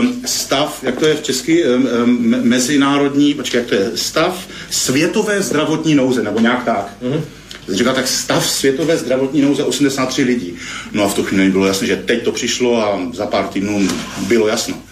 um, 0.00 0.22
stav, 0.26 0.78
jak 0.82 0.98
to 0.98 1.06
je 1.06 1.14
v 1.14 1.22
česky, 1.22 1.64
um, 1.64 1.88
um, 2.04 2.36
mezinárodní, 2.48 3.34
počkej, 3.34 3.58
jak 3.58 3.68
to 3.68 3.74
je, 3.74 3.90
stav 3.94 4.48
světové 4.70 5.42
zdravotní 5.42 5.94
nouze, 5.94 6.22
nebo 6.22 6.40
nějak 6.40 6.64
tak. 6.64 6.96
Mm-hmm. 7.02 7.20
Říkal, 7.68 7.94
tak 7.94 8.08
stav 8.08 8.50
světové 8.50 8.96
zdravotní 8.96 9.40
nouze 9.40 9.64
83 9.64 10.22
lidí. 10.22 10.54
No 10.92 11.04
a 11.04 11.08
v 11.08 11.14
tu 11.14 11.22
chvíli 11.22 11.50
bylo 11.50 11.66
jasné, 11.66 11.86
že 11.86 11.96
teď 11.96 12.24
to 12.24 12.32
přišlo 12.32 12.86
a 12.86 13.00
za 13.12 13.26
pár 13.26 13.48
týdnů 13.48 13.88
bylo 14.26 14.48
jasno. 14.48 14.82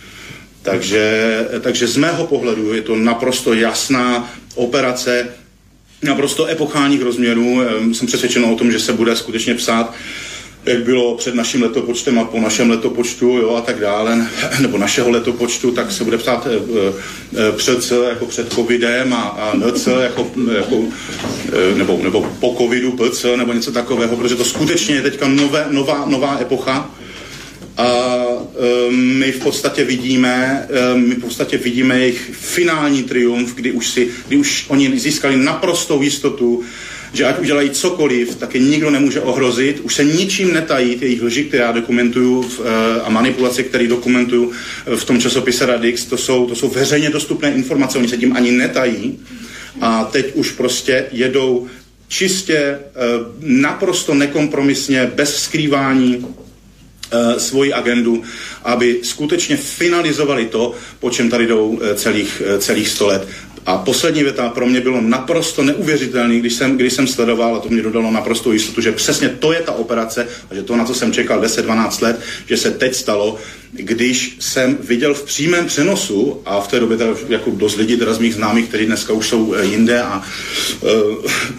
Takže, 0.63 1.47
takže 1.61 1.87
z 1.87 1.97
mého 1.97 2.27
pohledu 2.27 2.75
je 2.75 2.83
to 2.83 2.97
naprosto 2.97 3.55
jasná 3.55 4.31
operace, 4.55 5.29
naprosto 6.03 6.47
epochálních 6.47 7.03
rozměrů. 7.03 7.61
Jsem 7.93 8.07
přesvědčen 8.07 8.45
o 8.45 8.57
tom, 8.57 8.73
že 8.73 8.81
se 8.81 8.93
bude 8.93 9.17
skutečně 9.17 9.55
psát 9.55 9.95
jak 10.65 10.83
bylo 10.83 11.15
před 11.17 11.35
naším 11.35 11.63
letopočtem 11.63 12.19
a 12.19 12.25
po 12.25 12.41
našem 12.41 12.71
letopočtu 12.71 13.27
jo, 13.27 13.55
a 13.55 13.61
tak 13.61 13.81
dále, 13.81 14.27
nebo 14.61 14.79
našeho 14.79 15.11
letopočtu, 15.11 15.71
tak 15.71 15.93
se 15.93 16.05
bude 16.05 16.19
psát 16.19 16.47
e, 16.47 16.57
e, 17.49 17.53
před, 17.53 17.93
jako 18.09 18.27
před 18.27 18.53
covidem 18.53 19.13
a, 19.13 19.21
a 19.21 19.57
NC 19.57 19.89
jako, 20.03 20.31
jako 20.57 20.83
e, 21.73 21.79
nebo, 21.79 22.01
nebo 22.03 22.31
po 22.41 22.55
covidu 22.59 22.93
PC 22.93 23.25
nebo 23.37 23.53
něco 23.53 23.73
takového, 23.73 24.17
protože 24.17 24.37
to 24.37 24.45
skutečně 24.45 24.95
je 24.95 25.03
teďka 25.03 25.29
nové, 25.29 25.67
nová, 25.71 26.05
nová 26.07 26.39
epocha 26.41 26.91
a 27.81 28.27
um, 28.89 29.19
my 29.19 29.33
v 29.33 29.39
podstatě 29.39 29.85
vidíme, 29.85 30.69
um, 30.95 31.09
my 31.09 31.15
v 31.15 31.21
podstatě 31.21 31.59
vidíme 31.59 31.99
jejich 31.99 32.31
finální 32.33 33.03
triumf, 33.03 33.55
kdy 33.55 33.73
už, 33.73 33.89
si, 33.89 34.09
kdy 34.29 34.37
už 34.37 34.65
oni 34.69 34.99
získali 34.99 35.37
naprostou 35.37 36.03
jistotu, 36.03 36.63
že 37.13 37.25
ať 37.25 37.41
udělají 37.41 37.71
cokoliv, 37.71 38.35
tak 38.35 38.55
je 38.55 38.61
nikdo 38.61 38.91
nemůže 38.91 39.21
ohrozit. 39.21 39.81
Už 39.81 39.95
se 39.95 40.05
ničím 40.05 40.53
netají 40.53 40.97
ty 40.97 41.05
jejich 41.05 41.23
lži, 41.23 41.45
které 41.45 41.63
já 41.63 41.73
dokumentuju 41.73 42.43
v, 42.43 42.61
uh, 42.61 42.67
a 43.05 43.11
manipulace, 43.11 43.63
které 43.63 43.87
dokumentuju 43.87 44.53
v 44.97 45.05
tom 45.05 45.21
časopise 45.21 45.67
Radix, 45.67 46.05
to 46.05 46.17
jsou, 46.17 46.47
to 46.47 46.55
jsou 46.55 46.69
veřejně 46.69 47.11
dostupné 47.11 47.53
informace, 47.53 47.99
oni 47.99 48.09
se 48.09 48.17
tím 48.17 48.37
ani 48.37 48.53
netají. 48.53 49.19
A 49.81 50.05
teď 50.05 50.35
už 50.35 50.51
prostě 50.51 51.05
jedou 51.13 51.67
čistě, 52.09 52.79
uh, 52.79 53.27
naprosto 53.41 54.15
nekompromisně, 54.15 55.11
bez 55.15 55.37
skrývání, 55.37 56.27
svoji 57.39 57.73
agendu, 57.73 58.23
aby 58.65 59.01
skutečně 59.03 59.57
finalizovali 59.57 60.47
to, 60.47 60.75
po 61.01 61.11
čem 61.11 61.31
tady 61.31 61.47
jdou 61.47 61.79
eh, 61.83 61.95
celých, 61.95 62.43
eh, 62.47 62.59
celých 62.59 62.89
100 62.89 63.07
let. 63.07 63.29
A 63.67 63.79
poslední 63.79 64.23
věta 64.23 64.49
pro 64.49 64.67
mě 64.67 64.81
bylo 64.81 65.01
naprosto 65.01 65.63
neuvěřitelný, 65.63 66.41
když 66.41 66.53
jsem, 66.53 66.77
když 66.77 66.93
jsem 66.93 67.07
sledoval, 67.07 67.57
a 67.57 67.61
to 67.61 67.69
mě 67.69 67.83
dodalo 67.83 68.11
naprosto 68.11 68.53
jistotu, 68.53 68.81
že 68.81 68.93
přesně 68.93 69.29
to 69.29 69.53
je 69.53 69.61
ta 69.61 69.73
operace, 69.73 70.27
a 70.51 70.55
že 70.55 70.63
to, 70.63 70.77
na 70.77 70.85
co 70.85 70.95
jsem 70.95 71.13
čekal 71.13 71.41
10-12 71.41 72.03
let, 72.03 72.21
že 72.47 72.57
se 72.57 72.71
teď 72.71 72.95
stalo, 72.95 73.39
když 73.73 74.37
jsem 74.41 74.79
viděl 74.81 75.15
v 75.15 75.23
přímém 75.23 75.67
přenosu, 75.67 76.43
a 76.45 76.61
v 76.61 76.69
té 76.69 76.81
době 76.81 76.97
teda 76.97 77.13
jako 77.29 77.51
dost 77.51 77.77
lidí 77.77 77.97
teda 77.97 78.15
z 78.15 78.19
mých 78.19 78.35
známých, 78.35 78.69
kteří 78.69 78.87
dneska 78.87 79.13
už 79.13 79.29
jsou 79.29 79.55
jinde 79.61 80.03
a 80.03 80.23
uh, 80.81 80.91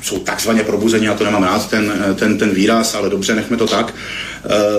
jsou 0.01 0.19
takzvaně 0.19 0.63
probuzení, 0.63 1.05
já 1.05 1.13
to 1.13 1.23
nemám 1.23 1.43
rád, 1.43 1.69
ten, 1.69 2.15
ten, 2.15 2.37
ten 2.37 2.49
výraz, 2.49 2.95
ale 2.95 3.09
dobře, 3.09 3.35
nechme 3.35 3.57
to 3.57 3.67
tak, 3.67 3.93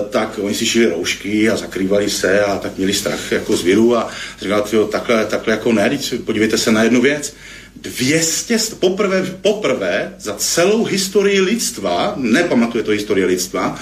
tak 0.09 0.39
oni 0.41 0.55
si 0.55 0.65
šili 0.65 0.85
roušky 0.85 1.49
a 1.49 1.57
zakrývali 1.57 2.09
se 2.09 2.41
a 2.41 2.57
tak 2.57 2.77
měli 2.77 2.93
strach 2.93 3.31
jako 3.31 3.57
z 3.57 3.63
viru 3.63 3.97
a 3.97 4.09
říkal, 4.41 4.87
takhle, 4.91 5.25
takhle 5.25 5.53
jako 5.53 5.73
ne, 5.73 5.99
podívejte 6.25 6.57
se 6.57 6.71
na 6.71 6.83
jednu 6.83 7.01
věc, 7.01 7.33
200, 7.75 8.57
poprvé, 8.79 9.37
poprvé 9.41 10.13
za 10.19 10.33
celou 10.33 10.85
historii 10.85 11.41
lidstva, 11.41 12.13
nepamatuje 12.17 12.83
to 12.83 12.91
historie 12.91 13.25
lidstva, 13.25 13.79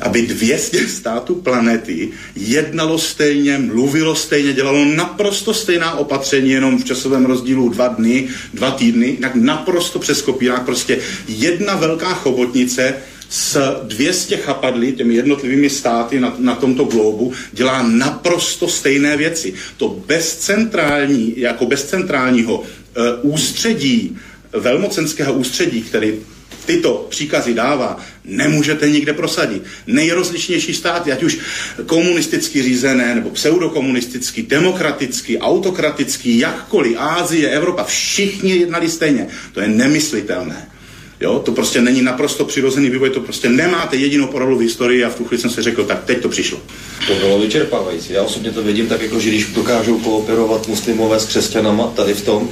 aby 0.00 0.22
200 0.22 0.88
států 0.88 1.34
planety 1.34 2.10
jednalo 2.36 2.98
stejně, 2.98 3.58
mluvilo 3.58 4.14
stejně, 4.14 4.52
dělalo 4.52 4.84
naprosto 4.84 5.54
stejná 5.54 5.94
opatření, 5.94 6.50
jenom 6.50 6.78
v 6.78 6.84
časovém 6.84 7.24
rozdílu 7.24 7.68
dva 7.68 7.88
dny, 7.88 8.28
dva 8.54 8.70
týdny, 8.70 9.06
jinak 9.06 9.34
naprosto 9.34 9.98
přes 9.98 10.22
kopírák, 10.22 10.64
prostě 10.64 10.98
jedna 11.28 11.76
velká 11.76 12.14
chobotnice 12.14 12.94
s 13.28 13.80
200 13.82 14.36
chapadly, 14.36 14.92
těmi 14.92 15.14
jednotlivými 15.14 15.70
státy 15.70 16.20
na, 16.20 16.34
na 16.38 16.54
tomto 16.54 16.84
globu, 16.84 17.32
dělá 17.52 17.82
naprosto 17.82 18.68
stejné 18.68 19.16
věci. 19.16 19.54
To 19.76 19.88
bez 20.06 20.36
centrální, 20.36 21.34
jako 21.36 21.66
bez 21.66 21.84
centrálního 21.84 22.58
uh, 22.58 22.64
ústředí, 23.22 24.18
velmocenského 24.52 25.32
ústředí, 25.32 25.82
který 25.82 26.14
tyto 26.66 27.06
příkazy 27.10 27.54
dává, 27.54 28.00
nemůžete 28.24 28.90
nikde 28.90 29.12
prosadit. 29.12 29.62
Nejrozličnější 29.86 30.74
státy, 30.74 31.12
ať 31.12 31.22
už 31.22 31.38
komunisticky 31.86 32.62
řízené, 32.62 33.14
nebo 33.14 33.30
pseudokomunisticky, 33.30 34.42
demokraticky, 34.42 35.38
autokraticky, 35.38 36.38
jakkoliv, 36.38 36.96
Ázie, 36.98 37.50
Evropa, 37.50 37.84
všichni 37.84 38.56
jednali 38.56 38.88
stejně. 38.88 39.28
To 39.52 39.60
je 39.60 39.68
nemyslitelné. 39.68 40.68
Jo, 41.24 41.40
to 41.40 41.52
prostě 41.52 41.80
není 41.80 42.02
naprosto 42.02 42.44
přirozený 42.44 42.90
vývoj, 42.90 43.10
to 43.10 43.20
prostě 43.20 43.48
nemáte 43.48 43.96
jedinou 43.96 44.26
paralelu 44.26 44.58
v 44.58 44.68
historii 44.68 45.04
a 45.04 45.08
v 45.08 45.16
tu 45.16 45.24
chvíli 45.24 45.40
jsem 45.40 45.50
si 45.50 45.62
řekl, 45.62 45.84
tak 45.84 46.04
teď 46.04 46.22
to 46.22 46.28
přišlo. 46.28 46.58
To 47.06 47.14
bylo 47.14 47.38
vyčerpávající. 47.38 48.12
Já 48.12 48.22
osobně 48.22 48.52
to 48.52 48.62
vidím 48.62 48.86
tak, 48.86 49.02
jako 49.02 49.20
že 49.20 49.28
když 49.28 49.52
dokážou 49.52 49.98
kooperovat 49.98 50.68
muslimové 50.68 51.20
s 51.20 51.26
křesťanama 51.26 51.86
tady 51.86 52.14
v 52.14 52.24
tom, 52.24 52.48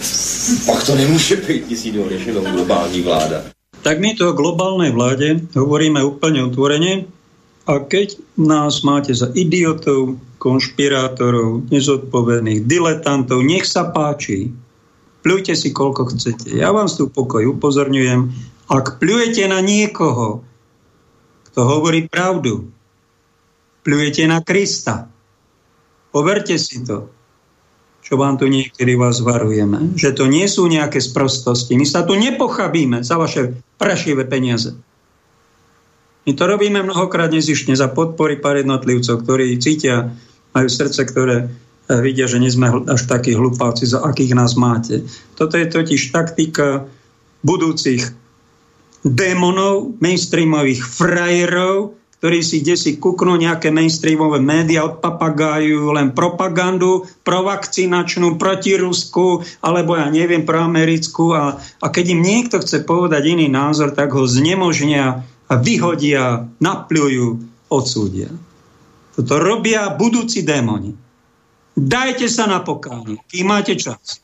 pak 0.67 0.87
to 0.87 0.95
nemůže 0.95 1.37
být 1.37 1.71
nic 1.71 1.85
jiného 1.85 2.11
než 2.11 2.27
jenom 2.27 2.45
globální 2.45 3.01
vláda. 3.01 3.45
Tak 3.83 4.01
my 4.01 4.15
to 4.15 4.31
o 4.31 4.33
globálnej 4.33 4.95
vláde 4.95 5.43
hovoríme 5.53 6.01
úplne 6.07 6.41
otvorene 6.41 7.05
a 7.67 7.83
keď 7.83 8.15
nás 8.39 8.81
máte 8.87 9.11
za 9.11 9.29
idiotov, 9.35 10.17
konšpirátorov, 10.39 11.69
nezodpovedných, 11.69 12.65
diletantov, 12.65 13.43
nech 13.45 13.67
sa 13.67 13.91
páči. 13.91 14.49
Pľujte 15.27 15.55
si, 15.59 15.75
koľko 15.75 16.15
chcete. 16.15 16.55
Ja 16.55 16.71
vám 16.71 16.87
tu 16.87 17.11
pokoj 17.11 17.43
upozorňujem, 17.59 18.52
ak 18.73 18.97
pľujete 18.97 19.45
na 19.53 19.61
niekoho, 19.61 20.41
kto 21.53 21.61
hovorí 21.61 22.09
pravdu, 22.09 22.73
pľujete 23.85 24.25
na 24.25 24.41
Krista. 24.41 25.13
Overte 26.17 26.57
si 26.57 26.81
to, 26.81 27.13
čo 28.01 28.17
vám 28.17 28.41
tu 28.41 28.49
niekedy 28.49 28.97
vás 28.97 29.21
varujeme, 29.21 29.93
že 30.01 30.17
to 30.17 30.25
nie 30.25 30.49
sú 30.49 30.65
nejaké 30.65 31.05
sprostosti. 31.05 31.77
My 31.77 31.85
sa 31.85 32.09
tu 32.09 32.17
nepochabíme 32.17 33.05
za 33.05 33.21
vaše 33.21 33.61
prašivé 33.77 34.25
peniaze. 34.25 34.73
My 36.25 36.33
to 36.33 36.45
robíme 36.49 36.81
mnohokrát 36.81 37.29
nezištne 37.29 37.77
za 37.77 37.93
podpory 37.93 38.39
pár 38.41 38.57
jednotlivcov, 38.57 39.27
ktorí 39.27 39.59
cítia, 39.59 40.15
majú 40.57 40.69
srdce, 40.69 41.03
ktoré 41.05 41.37
eh, 41.45 41.49
vidia, 42.01 42.25
že 42.25 42.41
nie 42.41 42.53
sme 42.53 42.89
až 42.89 43.05
takí 43.05 43.37
hlupáci, 43.37 43.85
za 43.85 44.01
akých 44.01 44.33
nás 44.33 44.57
máte. 44.57 45.05
Toto 45.37 45.61
je 45.61 45.67
totiž 45.69 46.15
taktika 46.15 46.87
budúcich 47.43 48.22
démonov, 49.03 49.99
mainstreamových 49.99 50.83
frajerov, 50.83 51.99
ktorí 52.23 52.39
si 52.39 52.63
kde 52.63 52.79
si 52.79 52.91
kúknú 53.03 53.35
nejaké 53.35 53.75
mainstreamové 53.75 54.39
médiá, 54.39 54.87
odpapagájú 54.87 55.91
len 55.91 56.15
propagandu 56.15 57.03
provakcinačnú, 57.27 58.39
protirusku, 58.39 59.43
alebo 59.59 59.99
ja 59.99 60.07
neviem, 60.07 60.47
proamerickú. 60.47 61.35
A, 61.35 61.59
a 61.59 61.87
keď 61.91 62.15
im 62.15 62.23
niekto 62.23 62.63
chce 62.63 62.87
povedať 62.87 63.27
iný 63.27 63.51
názor, 63.51 63.91
tak 63.91 64.15
ho 64.15 64.23
znemožnia 64.23 65.27
a 65.51 65.55
vyhodia, 65.59 66.47
napľujú, 66.63 67.27
odsúdia. 67.75 68.31
Toto 69.19 69.35
robia 69.43 69.91
budúci 69.91 70.47
démoni. 70.47 70.95
Dajte 71.75 72.31
sa 72.31 72.47
na 72.47 72.63
pokánie, 72.63 73.19
kým 73.27 73.51
máte 73.51 73.75
čas. 73.75 74.23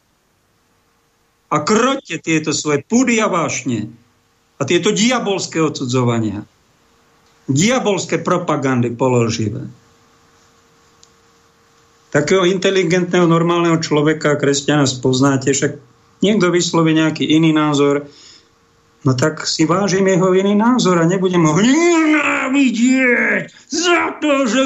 A 1.51 1.67
kroťte 1.67 2.23
tieto 2.23 2.55
svoje 2.55 2.87
pudy 2.87 3.19
a 3.19 3.27
vášne 3.27 3.91
a 4.59 4.63
tieto 4.67 4.91
diabolské 4.91 5.63
odsudzovania 5.63 6.43
diabolské 7.49 8.21
propagandy 8.21 8.93
položivé. 8.93 9.65
Takého 12.13 12.45
inteligentného, 12.45 13.25
normálneho 13.29 13.81
človeka, 13.81 14.37
kresťana 14.37 14.85
spoznáte, 14.85 15.53
však 15.53 15.81
niekto 16.21 16.53
vysloví 16.53 16.93
nejaký 16.97 17.25
iný 17.25 17.53
názor, 17.53 18.09
no 19.05 19.13
tak 19.17 19.45
si 19.49 19.65
vážim 19.69 20.09
jeho 20.09 20.33
iný 20.33 20.57
názor 20.57 21.01
a 21.01 21.09
nebudem 21.09 21.45
ho 21.45 21.57
nenávidieť 21.57 23.53
za 23.69 24.17
to, 24.21 24.45
že... 24.49 24.61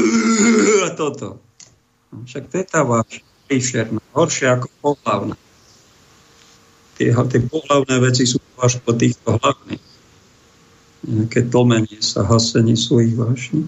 A 0.84 0.88
toto. 0.96 1.40
No, 2.12 2.24
však 2.28 2.48
to 2.48 2.54
je 2.60 2.66
tá 2.68 2.80
váš 2.84 3.24
príšerná, 3.48 4.00
horšia 4.12 4.60
ako 4.60 4.68
pohlavná. 4.80 5.36
Tie, 7.00 7.16
tie 7.16 7.40
pohlavné 7.40 7.96
veci 7.96 8.28
sú 8.28 8.36
až 8.60 8.76
po 8.84 8.92
týchto 8.92 9.40
hlavných 9.40 9.80
nejaké 11.00 11.48
tlmenie 11.48 12.00
sa, 12.04 12.28
hasenie 12.28 12.76
svojich 12.76 13.16
vášní. 13.16 13.64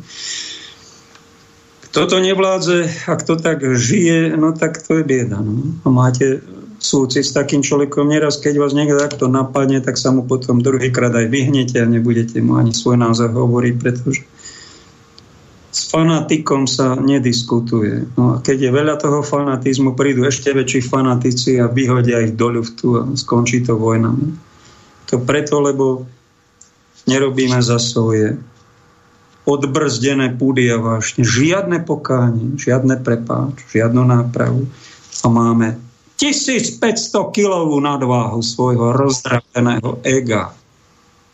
Kto 1.89 2.09
to 2.09 2.17
nevládze 2.21 3.09
a 3.09 3.13
kto 3.17 3.37
tak 3.37 3.65
žije, 3.65 4.37
no 4.37 4.53
tak 4.57 4.81
to 4.81 5.01
je 5.01 5.05
bieda. 5.05 5.41
No. 5.41 5.77
A 5.85 5.89
máte 5.93 6.41
súcit 6.81 7.25
s 7.25 7.37
takým 7.37 7.61
človekom. 7.61 8.09
Neraz, 8.09 8.41
keď 8.41 8.65
vás 8.65 8.73
niekto 8.73 8.97
takto 8.97 9.29
napadne, 9.29 9.81
tak 9.85 10.01
sa 10.01 10.09
mu 10.09 10.25
potom 10.25 10.65
druhýkrát 10.65 11.13
aj 11.13 11.29
vyhnete 11.29 11.79
a 11.81 11.89
nebudete 11.89 12.41
mu 12.41 12.57
ani 12.57 12.73
svoj 12.73 12.97
názor 12.97 13.33
hovoriť, 13.33 13.75
pretože 13.77 14.25
s 15.73 15.89
fanatikom 15.89 16.69
sa 16.69 16.93
nediskutuje. 17.01 18.13
No 18.21 18.37
a 18.37 18.45
keď 18.45 18.69
je 18.69 18.77
veľa 18.77 19.01
toho 19.01 19.25
fanatizmu, 19.25 19.97
prídu 19.97 20.29
ešte 20.29 20.53
väčší 20.53 20.85
fanatici 20.85 21.57
a 21.57 21.73
vyhodia 21.73 22.21
ich 22.21 22.37
do 22.37 22.53
ľuftu 22.61 22.87
a 23.01 23.03
skončí 23.17 23.65
to 23.65 23.81
vojnami. 23.81 24.37
To 25.09 25.17
preto, 25.25 25.65
lebo 25.65 26.05
nerobíme 27.09 27.57
za 27.65 27.81
svoje 27.81 28.37
odbrzdené 29.49 30.37
púdy 30.39 30.71
a 30.71 30.79
vášne. 30.79 31.25
Žiadne 31.27 31.83
pokánie, 31.83 32.55
žiadne 32.61 33.01
prepáč, 33.01 33.65
žiadnu 33.73 34.05
nápravu. 34.05 34.69
A 35.25 35.27
máme 35.33 35.81
1500 36.21 36.79
kilovú 37.35 37.83
nadváhu 37.83 38.39
svojho 38.45 38.95
rozdraveného 38.95 39.99
ega. 40.07 40.55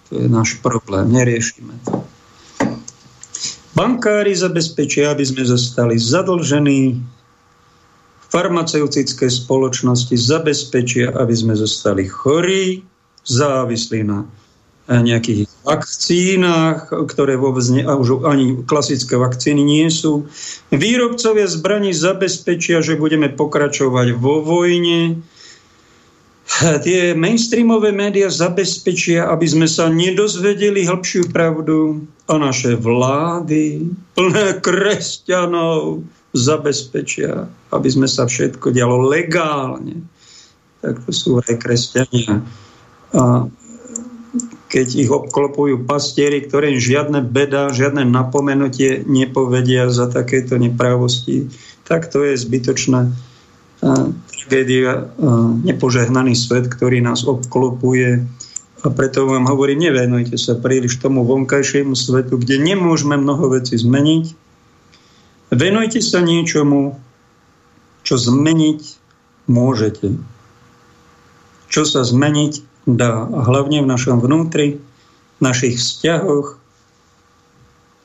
To 0.09 0.16
je 0.16 0.31
náš 0.31 0.56
problém, 0.65 1.12
neriešime 1.12 1.77
to. 1.85 2.07
Bankári 3.78 4.34
zabezpečia, 4.34 5.14
aby 5.14 5.22
sme 5.22 5.46
zostali 5.46 5.94
zadlžení, 6.02 6.98
farmaceutické 8.26 9.30
spoločnosti 9.30 10.18
zabezpečia, 10.18 11.14
aby 11.14 11.30
sme 11.30 11.55
zostali 11.55 12.10
chorí, 12.10 12.82
závislí 13.22 14.02
na 14.02 14.26
nejakých 14.90 15.46
vakcínach, 15.62 16.90
ktoré 16.90 17.38
vôbec 17.38 17.62
nie, 17.70 17.86
a 17.86 17.94
už 17.94 18.26
ani 18.26 18.66
klasické 18.66 19.14
vakcíny 19.14 19.62
nie 19.62 19.86
sú. 19.94 20.26
Výrobcovia 20.74 21.46
zbraní 21.46 21.94
zabezpečia, 21.94 22.82
že 22.82 22.98
budeme 22.98 23.30
pokračovať 23.30 24.16
vo 24.18 24.42
vojne. 24.42 25.22
Tie 26.82 27.14
mainstreamové 27.14 27.94
médiá 27.94 28.26
zabezpečia, 28.26 29.28
aby 29.30 29.46
sme 29.46 29.70
sa 29.70 29.86
nedozvedeli 29.86 30.82
hĺbšiu 30.88 31.30
pravdu 31.30 32.09
a 32.28 32.34
naše 32.36 32.76
vlády, 32.76 33.88
plné 34.12 34.60
kresťanov, 34.60 36.05
zabezpečia, 36.36 37.48
aby 37.72 37.88
sme 37.88 38.05
sa 38.05 38.28
všetko 38.28 38.68
dialo 38.68 39.00
legálne. 39.09 40.05
Tak 40.84 41.09
to 41.09 41.10
sú 41.10 41.40
aj 41.40 41.56
kresťania. 41.56 42.44
A 43.16 43.48
keď 44.68 44.86
ich 45.00 45.09
obklopujú 45.09 45.88
pastieri, 45.88 46.44
ktorým 46.44 46.76
žiadne 46.76 47.24
beda, 47.24 47.72
žiadne 47.72 48.05
napomenutie 48.05 49.00
nepovedia 49.09 49.88
za 49.88 50.12
takéto 50.12 50.60
nepravosti, 50.60 51.48
tak 51.88 52.12
to 52.12 52.20
je 52.28 52.36
zbytočná 52.36 53.09
tragédia, 54.28 55.09
nepožehnaný 55.64 56.36
svet, 56.36 56.68
ktorý 56.68 57.00
nás 57.00 57.24
obklopuje. 57.24 58.28
A 58.78 58.94
preto 58.94 59.26
vám 59.26 59.50
hovorím, 59.50 59.90
nevenujte 59.90 60.38
sa 60.38 60.55
príliš 60.55 61.02
tomu 61.02 61.26
vonkajšiemu 61.26 61.98
svetu, 61.98 62.38
kde 62.38 62.62
nemôžeme 62.62 63.18
mnoho 63.18 63.50
vecí 63.59 63.74
zmeniť. 63.74 64.24
Venujte 65.50 65.98
sa 65.98 66.22
niečomu, 66.22 66.94
čo 68.06 68.14
zmeniť 68.14 68.80
môžete. 69.50 70.14
Čo 71.66 71.82
sa 71.82 72.06
zmeniť 72.06 72.86
dá. 72.86 73.26
A 73.26 73.40
hlavne 73.42 73.82
v 73.82 73.90
našom 73.90 74.22
vnútri, 74.22 74.78
v 75.38 75.40
našich 75.42 75.82
vzťahoch, 75.82 76.59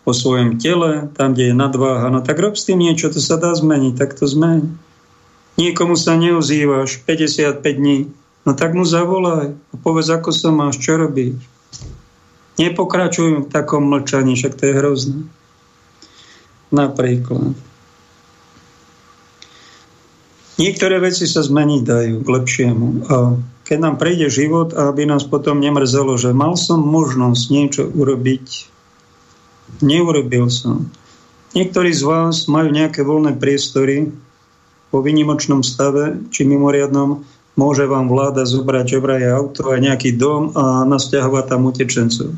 o 0.04 0.12
svojom 0.12 0.60
tele, 0.60 1.08
tam, 1.16 1.32
kde 1.32 1.52
je 1.52 1.56
nadváha, 1.56 2.12
no 2.12 2.20
tak 2.20 2.36
rob 2.40 2.60
s 2.60 2.68
tým 2.68 2.84
niečo, 2.84 3.08
to 3.08 3.24
sa 3.24 3.40
dá 3.40 3.56
zmeniť, 3.56 3.96
tak 3.96 4.20
to 4.20 4.28
zmeni. 4.28 4.68
Niekomu 5.56 5.96
sa 5.96 6.20
neozývaš 6.20 7.00
55 7.08 7.64
dní, 7.64 8.12
no 8.44 8.52
tak 8.56 8.76
mu 8.76 8.84
zavolaj 8.84 9.56
a 9.56 9.76
povedz, 9.80 10.12
ako 10.12 10.30
sa 10.32 10.50
máš, 10.52 10.80
čo 10.80 11.00
robíš. 11.00 11.40
Nepokračujem 12.62 13.48
v 13.48 13.52
takom 13.52 13.90
mlčaní, 13.90 14.38
však 14.38 14.54
to 14.54 14.64
je 14.70 14.78
hrozné. 14.78 15.20
Napríklad. 16.70 17.58
Niektoré 20.62 21.02
veci 21.02 21.26
sa 21.26 21.42
zmeniť 21.42 21.82
dajú 21.82 22.16
k 22.22 22.28
lepšiemu. 22.30 22.88
A 23.10 23.16
keď 23.66 23.78
nám 23.82 23.96
prejde 23.98 24.30
život, 24.30 24.78
aby 24.78 25.10
nás 25.10 25.26
potom 25.26 25.58
nemrzelo, 25.58 26.14
že 26.14 26.30
mal 26.30 26.54
som 26.54 26.78
možnosť 26.78 27.44
niečo 27.50 27.84
urobiť, 27.90 28.70
neurobil 29.82 30.54
som. 30.54 30.94
Niektorí 31.58 31.90
z 31.90 32.04
vás 32.06 32.46
majú 32.46 32.70
nejaké 32.70 33.02
voľné 33.02 33.38
priestory 33.38 34.14
po 34.94 35.02
vynimočnom 35.02 35.66
stave 35.66 36.22
či 36.30 36.46
mimoriadnom, 36.46 37.26
môže 37.54 37.86
vám 37.86 38.10
vláda 38.10 38.46
zobrať 38.46 38.98
obraje 38.98 39.28
auto 39.30 39.70
a 39.70 39.78
nejaký 39.78 40.18
dom 40.18 40.54
a 40.58 40.86
nasťahovať 40.86 41.46
tam 41.50 41.70
utečencov. 41.70 42.30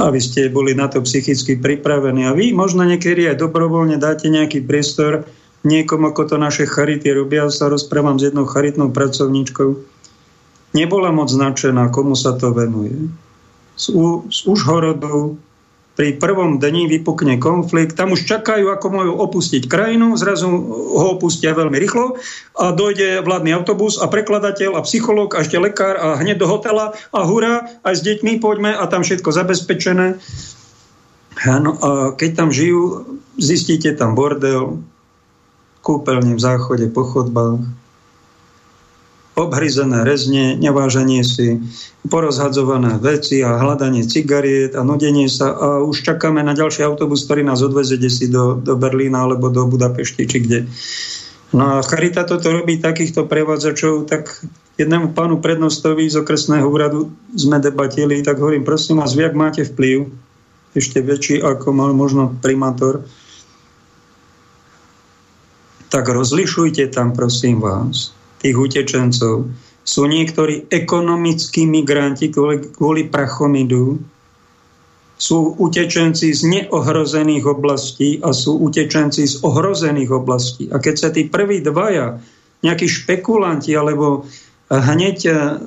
Aby 0.00 0.18
ste 0.18 0.50
boli 0.50 0.74
na 0.74 0.90
to 0.90 1.04
psychicky 1.04 1.54
pripravení. 1.54 2.26
A 2.26 2.34
vy 2.34 2.50
možno 2.50 2.82
niekedy 2.82 3.28
aj 3.28 3.38
dobrovoľne 3.38 4.00
dáte 4.00 4.26
nejaký 4.26 4.64
priestor 4.64 5.28
niekomu, 5.62 6.10
ako 6.10 6.34
to 6.34 6.36
naše 6.40 6.66
charity 6.66 7.14
robia. 7.14 7.46
Sa 7.52 7.70
rozprávam 7.70 8.18
s 8.18 8.26
jednou 8.26 8.48
charitnou 8.48 8.90
pracovníčkou. 8.90 9.78
Nebola 10.72 11.12
moc 11.12 11.28
značená, 11.28 11.92
komu 11.92 12.18
sa 12.18 12.34
to 12.34 12.50
venuje. 12.50 13.12
Z, 13.76 13.92
z 14.32 14.38
Užhorodu 14.48 15.36
pri 16.02 16.18
prvom 16.18 16.58
dni 16.58 16.90
vypukne 16.90 17.38
konflikt, 17.38 17.94
tam 17.94 18.10
už 18.10 18.26
čakajú, 18.26 18.74
ako 18.74 18.86
majú 18.90 19.12
opustiť 19.22 19.70
krajinu, 19.70 20.18
zrazu 20.18 20.50
ho 20.50 21.14
opustia 21.14 21.54
veľmi 21.54 21.78
rýchlo 21.78 22.18
a 22.58 22.74
dojde 22.74 23.22
vládny 23.22 23.54
autobus 23.54 24.02
a 24.02 24.10
prekladateľ 24.10 24.74
a 24.74 24.82
psychológ 24.82 25.38
a 25.38 25.46
ešte 25.46 25.62
lekár 25.62 25.94
a 25.94 26.18
hneď 26.18 26.42
do 26.42 26.50
hotela 26.50 26.98
a 27.14 27.22
hurá, 27.22 27.70
aj 27.86 27.94
s 27.94 28.02
deťmi 28.02 28.42
poďme 28.42 28.74
a 28.74 28.82
tam 28.90 29.06
všetko 29.06 29.30
zabezpečené. 29.30 30.18
No 31.62 31.78
a 31.78 32.18
keď 32.18 32.30
tam 32.34 32.50
žijú, 32.50 33.06
zistíte 33.38 33.94
tam 33.94 34.18
bordel, 34.18 34.82
kúpeľne 35.86 36.34
v 36.34 36.42
záchode, 36.42 36.90
po 36.90 37.06
chodbách, 37.06 37.62
obhryzené 39.32 40.04
rezne, 40.04 40.60
neváženie 40.60 41.24
si, 41.24 41.64
porozhadzované 42.04 43.00
veci 43.00 43.40
a 43.40 43.56
hľadanie 43.56 44.04
cigariet 44.04 44.76
a 44.76 44.84
nudenie 44.84 45.30
sa 45.30 45.56
a 45.56 45.68
už 45.80 46.04
čakáme 46.04 46.44
na 46.44 46.52
ďalší 46.52 46.84
autobus, 46.84 47.24
ktorý 47.24 47.46
nás 47.46 47.64
odveze 47.64 47.96
si 48.12 48.28
do, 48.28 48.60
do 48.60 48.76
Berlína 48.76 49.24
alebo 49.24 49.48
do 49.48 49.64
Budapešti, 49.64 50.28
či 50.28 50.38
kde. 50.44 50.58
No 51.56 51.80
a 51.80 51.84
Charita 51.84 52.24
toto 52.24 52.52
robí 52.52 52.80
takýchto 52.80 53.28
prevádzačov, 53.28 54.08
tak 54.08 54.40
jednému 54.80 55.12
pánu 55.16 55.40
prednostovi 55.40 56.08
z 56.08 56.20
okresného 56.20 56.64
úradu 56.64 57.12
sme 57.32 57.60
debatili, 57.60 58.24
tak 58.24 58.40
hovorím, 58.40 58.64
prosím 58.64 59.00
vás, 59.00 59.16
vy 59.16 59.28
ak 59.28 59.36
máte 59.36 59.62
vplyv, 59.64 60.12
ešte 60.72 61.04
väčší 61.04 61.44
ako 61.44 61.72
mal 61.72 61.92
možno 61.92 62.32
primátor, 62.40 63.04
tak 65.92 66.08
rozlišujte 66.08 66.88
tam, 66.88 67.12
prosím 67.12 67.60
vás, 67.60 68.16
tých 68.42 68.56
utečencov. 68.58 69.48
Sú 69.82 70.02
niektorí 70.06 70.66
ekonomickí 70.70 71.66
migranti, 71.66 72.30
kvôli, 72.30 72.70
kvôli 72.74 73.06
prachomidu, 73.06 73.98
sú 75.22 75.54
utečenci 75.54 76.34
z 76.34 76.40
neohrozených 76.50 77.46
oblastí 77.46 78.18
a 78.26 78.34
sú 78.34 78.58
utečenci 78.58 79.22
z 79.22 79.34
ohrozených 79.46 80.10
oblastí. 80.10 80.66
A 80.74 80.82
keď 80.82 80.94
sa 80.98 81.08
tí 81.14 81.30
prví 81.30 81.62
dvaja, 81.62 82.18
nejakí 82.66 82.90
špekulanti 82.90 83.70
alebo 83.78 84.26
hneď 84.66 85.18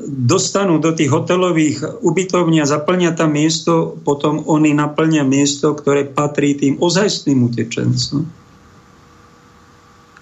dostanú 0.08 0.84
do 0.84 0.92
tých 0.92 1.08
hotelových 1.08 2.04
ubytovní 2.04 2.60
a 2.60 2.68
zaplnia 2.68 3.16
tam 3.16 3.36
miesto, 3.36 3.96
potom 4.04 4.44
oni 4.44 4.76
naplnia 4.76 5.24
miesto, 5.24 5.72
ktoré 5.72 6.04
patrí 6.04 6.60
tým 6.60 6.76
ozajstným 6.84 7.48
utečencom 7.48 8.45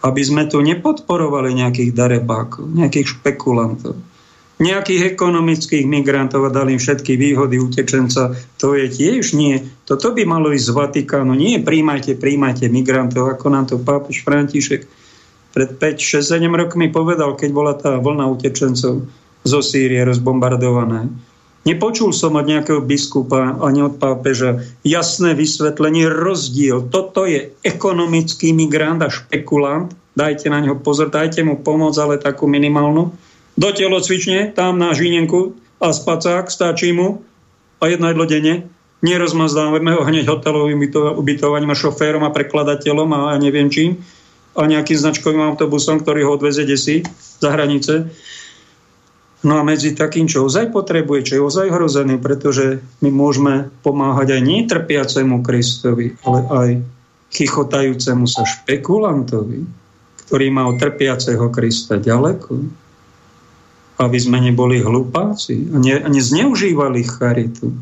aby 0.03 0.21
sme 0.21 0.43
tu 0.51 0.59
nepodporovali 0.59 1.55
nejakých 1.55 1.95
darebákov, 1.95 2.67
nejakých 2.75 3.17
špekulantov, 3.17 3.95
nejakých 4.59 5.15
ekonomických 5.15 5.87
migrantov 5.87 6.45
a 6.45 6.53
dali 6.53 6.75
im 6.75 6.81
všetky 6.83 7.15
výhody 7.15 7.57
utečenca. 7.57 8.35
To 8.59 8.75
je 8.75 8.91
tiež 8.91 9.33
nie. 9.33 9.63
Toto 9.87 10.11
by 10.11 10.27
malo 10.27 10.51
ísť 10.51 10.67
z 10.69 10.75
Vatikánu. 10.75 11.33
Nie 11.33 11.63
príjmajte, 11.63 12.19
príjmajte 12.19 12.67
migrantov, 12.67 13.31
ako 13.31 13.45
nám 13.47 13.65
to 13.71 13.79
pápež 13.79 14.21
František 14.27 14.85
pred 15.53 15.69
5, 15.77 16.01
6, 16.01 16.41
7 16.41 16.49
rokmi 16.49 16.89
povedal, 16.89 17.37
keď 17.37 17.49
bola 17.53 17.73
tá 17.77 18.01
vlna 18.01 18.25
utečencov 18.25 19.05
zo 19.45 19.59
Sýrie 19.61 20.01
rozbombardované. 20.01 21.13
Nepočul 21.63 22.11
som 22.11 22.35
od 22.35 22.43
nejakého 22.43 22.83
biskupa 22.83 23.55
ani 23.63 23.87
od 23.87 23.95
pápeža 23.95 24.67
jasné 24.83 25.31
vysvetlenie, 25.31 26.11
rozdiel. 26.11 26.91
Toto 26.91 27.23
je 27.23 27.55
ekonomický 27.63 28.51
migrant 28.51 28.99
a 28.99 29.07
špekulant. 29.07 29.95
Dajte 30.13 30.51
na 30.51 30.59
neho 30.59 30.75
pozor, 30.75 31.07
dajte 31.07 31.39
mu 31.41 31.55
pomoc, 31.63 31.95
ale 31.95 32.19
takú 32.19 32.51
minimálnu. 32.51 33.15
Do 33.55 33.69
telocvične, 33.71 34.51
tam 34.51 34.75
na 34.75 34.91
žínenku 34.91 35.55
a 35.79 35.95
spacák, 35.95 36.51
stačí 36.51 36.91
mu 36.91 37.23
a 37.79 37.87
jedno 37.87 38.11
jedlo 38.11 38.27
denne. 38.27 38.67
Nerozmazdávame 39.03 39.95
ho 39.95 40.03
hneď 40.03 40.31
hotelovým 40.31 40.79
ubytovaním 41.19 41.71
a 41.71 41.79
šoférom 41.79 42.23
a 42.23 42.31
prekladateľom 42.31 43.09
a 43.11 43.35
neviem 43.39 43.67
čím 43.71 43.99
a 44.53 44.69
nejakým 44.69 44.97
značkovým 44.97 45.41
autobusom, 45.41 46.01
ktorý 46.01 46.29
ho 46.29 46.37
odveze 46.37 46.63
desi 46.63 47.01
za 47.41 47.49
hranice. 47.49 48.13
No 49.43 49.59
a 49.59 49.61
medzi 49.67 49.91
takým, 49.91 50.23
čo 50.31 50.47
ozaj 50.47 50.71
potrebuje, 50.71 51.27
čo 51.27 51.33
je 51.35 51.41
ozaj 51.43 51.67
hrozený, 51.67 52.15
pretože 52.15 52.79
my 53.03 53.11
môžeme 53.11 53.67
pomáhať 53.83 54.39
aj 54.39 54.41
netrpiacemu 54.41 55.43
Kristovi, 55.43 56.15
ale 56.23 56.39
aj 56.47 56.69
chichotajúcemu 57.35 58.23
sa 58.23 58.47
špekulantovi, 58.47 59.67
ktorý 60.23 60.45
má 60.47 60.63
od 60.71 60.79
trpiaceho 60.79 61.51
Krista 61.51 61.99
ďaleko, 61.99 62.55
aby 63.99 64.17
sme 64.17 64.39
neboli 64.39 64.79
hlupáci 64.79 65.67
a, 65.73 65.77
ne, 65.77 65.99
a 65.99 66.07
nezneužívali 66.07 67.03
charitu. 67.03 67.75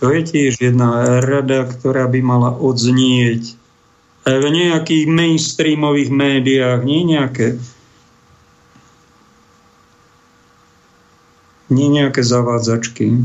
To 0.00 0.08
je 0.08 0.24
tiež 0.24 0.56
jedna 0.56 1.20
rada, 1.20 1.68
ktorá 1.68 2.08
by 2.08 2.20
mala 2.24 2.56
odznieť 2.56 3.60
v 4.24 4.46
nejakých 4.48 5.04
mainstreamových 5.04 6.08
médiách, 6.08 6.80
nie 6.88 7.04
nejaké 7.04 7.60
nie 11.70 11.88
nejaké 11.88 12.20
zavádzačky. 12.20 13.22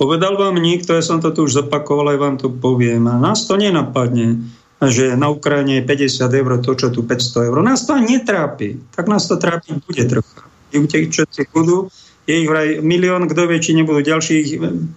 Povedal 0.00 0.40
vám 0.40 0.56
niekto, 0.56 0.96
ja 0.96 1.04
som 1.04 1.20
to 1.20 1.28
tu 1.28 1.44
už 1.44 1.60
zopakoval, 1.60 2.16
aj 2.16 2.18
vám 2.18 2.36
to 2.40 2.48
poviem. 2.48 3.04
A 3.04 3.20
nás 3.20 3.44
to 3.44 3.60
nenapadne, 3.60 4.40
že 4.80 5.12
na 5.12 5.28
Ukrajine 5.28 5.84
je 5.84 6.08
50 6.08 6.24
eur 6.24 6.52
to, 6.64 6.72
čo 6.72 6.88
tu 6.88 7.04
500 7.04 7.52
eur. 7.52 7.60
Nás 7.60 7.84
to 7.84 7.92
ani 7.92 8.16
netrápi. 8.16 8.80
Tak 8.96 9.12
nás 9.12 9.28
to 9.28 9.36
trápi 9.36 9.76
bude 9.76 10.08
trocha. 10.08 10.48
Utečenci 10.72 11.44
budú, 11.52 11.92
je 12.24 12.34
ich 12.40 12.48
vraj 12.48 12.80
milión, 12.80 13.28
kto 13.28 13.44
vie, 13.44 13.60
či 13.60 13.76
nebudú 13.76 14.00
ďalších 14.00 14.46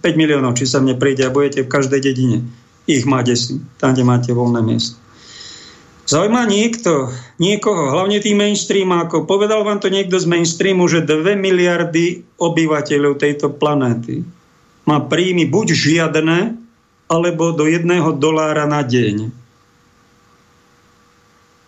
miliónov, 0.16 0.56
či 0.56 0.64
sa 0.64 0.80
mne 0.80 0.96
príde 0.96 1.28
a 1.28 1.34
budete 1.34 1.68
v 1.68 1.72
každej 1.72 2.00
dedine. 2.00 2.48
Ich 2.88 3.04
máte 3.04 3.36
si, 3.36 3.60
tam, 3.76 3.92
kde 3.92 4.08
máte 4.08 4.30
voľné 4.32 4.64
miesto. 4.64 5.03
Zaujíma 6.04 6.44
niekto, 6.44 7.08
niekoho, 7.40 7.88
hlavne 7.88 8.20
tých 8.20 8.36
mainstreamákov. 8.36 9.24
Povedal 9.24 9.64
vám 9.64 9.80
to 9.80 9.88
niekto 9.88 10.20
z 10.20 10.28
mainstreamu, 10.28 10.84
že 10.84 11.00
2 11.00 11.32
miliardy 11.32 12.20
obyvateľov 12.36 13.16
tejto 13.16 13.56
planéty 13.56 14.20
má 14.84 15.00
príjmy 15.00 15.48
buď 15.48 15.72
žiadne, 15.72 16.60
alebo 17.08 17.56
do 17.56 17.64
jedného 17.64 18.12
dolára 18.12 18.68
na 18.68 18.84
deň. 18.84 19.32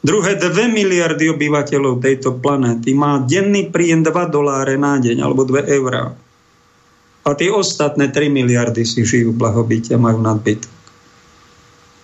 Druhé 0.04 0.36
2 0.36 0.52
miliardy 0.68 1.32
obyvateľov 1.32 2.04
tejto 2.04 2.36
planéty 2.36 2.92
má 2.92 3.16
denný 3.24 3.72
príjem 3.72 4.04
2 4.04 4.12
doláre 4.28 4.76
na 4.76 5.00
deň, 5.00 5.16
alebo 5.24 5.48
2 5.48 5.64
eurá. 5.80 6.12
A 7.24 7.28
tie 7.32 7.48
ostatné 7.48 8.12
3 8.12 8.28
miliardy 8.28 8.84
si 8.84 9.00
žijú 9.00 9.32
v 9.32 9.40
blahobite 9.40 9.96
majú 9.96 10.20
nadbytok. 10.20 10.76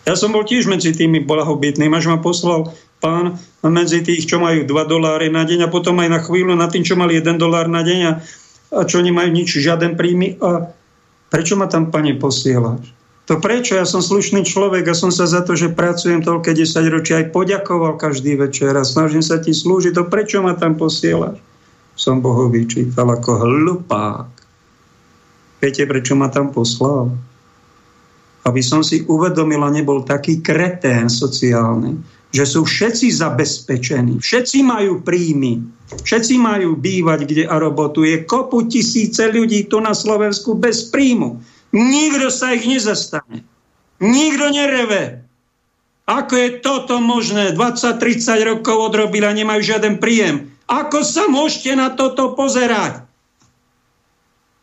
Ja 0.02 0.18
som 0.18 0.34
bol 0.34 0.42
tiež 0.42 0.66
medzi 0.66 0.90
tými 0.90 1.22
blahobytnými, 1.22 1.94
až 1.94 2.10
ma 2.10 2.18
poslal 2.18 2.74
pán 2.98 3.38
medzi 3.62 4.02
tých, 4.02 4.26
čo 4.26 4.42
majú 4.42 4.66
2 4.66 4.70
doláry 4.86 5.30
na 5.30 5.46
deň 5.46 5.66
a 5.66 5.72
potom 5.72 5.98
aj 6.02 6.08
na 6.10 6.20
chvíľu 6.22 6.54
na 6.58 6.66
tým, 6.66 6.82
čo 6.82 6.98
mali 6.98 7.18
1 7.18 7.38
dolár 7.38 7.70
na 7.70 7.86
deň 7.86 8.00
a, 8.06 8.12
a 8.78 8.82
čo 8.82 8.98
nemajú 8.98 9.30
nič, 9.30 9.58
žiaden 9.58 9.94
príjmy. 9.94 10.38
A 10.42 10.70
prečo 11.30 11.54
ma 11.54 11.70
tam, 11.70 11.94
pane, 11.94 12.18
posielaš? 12.18 12.82
To 13.30 13.38
prečo? 13.38 13.78
Ja 13.78 13.86
som 13.86 14.02
slušný 14.02 14.42
človek 14.42 14.90
a 14.90 14.98
som 14.98 15.14
sa 15.14 15.30
za 15.30 15.46
to, 15.46 15.54
že 15.54 15.70
pracujem 15.70 16.26
toľké 16.26 16.58
10 16.58 16.90
ročí 16.90 17.14
aj 17.14 17.30
poďakoval 17.30 17.94
každý 17.94 18.34
večer 18.34 18.74
a 18.74 18.82
snažím 18.82 19.22
sa 19.22 19.38
ti 19.38 19.54
slúžiť. 19.54 19.94
To 19.94 20.10
prečo 20.10 20.42
ma 20.42 20.58
tam 20.58 20.74
posielaš? 20.74 21.38
Som 21.94 22.18
Bohu 22.18 22.50
vyčítal 22.50 23.06
ako 23.06 23.46
hlupák. 23.46 24.26
Viete, 25.62 25.86
prečo 25.86 26.18
ma 26.18 26.26
tam 26.26 26.50
poslal? 26.50 27.14
Aby 28.42 28.62
som 28.62 28.82
si 28.82 29.06
uvedomil 29.06 29.62
a 29.62 29.70
nebol 29.70 30.02
taký 30.02 30.42
kretén 30.42 31.06
sociálny, 31.06 31.94
že 32.32 32.44
sú 32.48 32.64
všetci 32.64 33.12
zabezpečení, 33.12 34.18
všetci 34.18 34.58
majú 34.64 35.04
príjmy, 35.04 35.62
všetci 36.00 36.34
majú 36.40 36.74
bývať 36.80 37.20
kde 37.28 37.44
a 37.44 37.56
robotu. 37.60 38.08
Je 38.08 38.24
kopu 38.24 38.66
tisíce 38.66 39.20
ľudí 39.28 39.68
tu 39.68 39.78
na 39.78 39.92
Slovensku 39.92 40.56
bez 40.56 40.88
príjmu. 40.88 41.38
Nikto 41.72 42.28
sa 42.32 42.56
ich 42.56 42.64
nezastane. 42.64 43.44
Nikto 44.02 44.50
nereve. 44.50 45.22
Ako 46.08 46.34
je 46.34 46.48
toto 46.58 46.98
možné? 46.98 47.54
20-30 47.54 48.42
rokov 48.42 48.90
odrobili 48.90 49.22
a 49.22 49.32
nemajú 49.32 49.62
žiaden 49.62 50.02
príjem. 50.02 50.50
Ako 50.66 51.06
sa 51.06 51.30
môžete 51.30 51.78
na 51.78 51.94
toto 51.94 52.34
pozerať? 52.34 53.01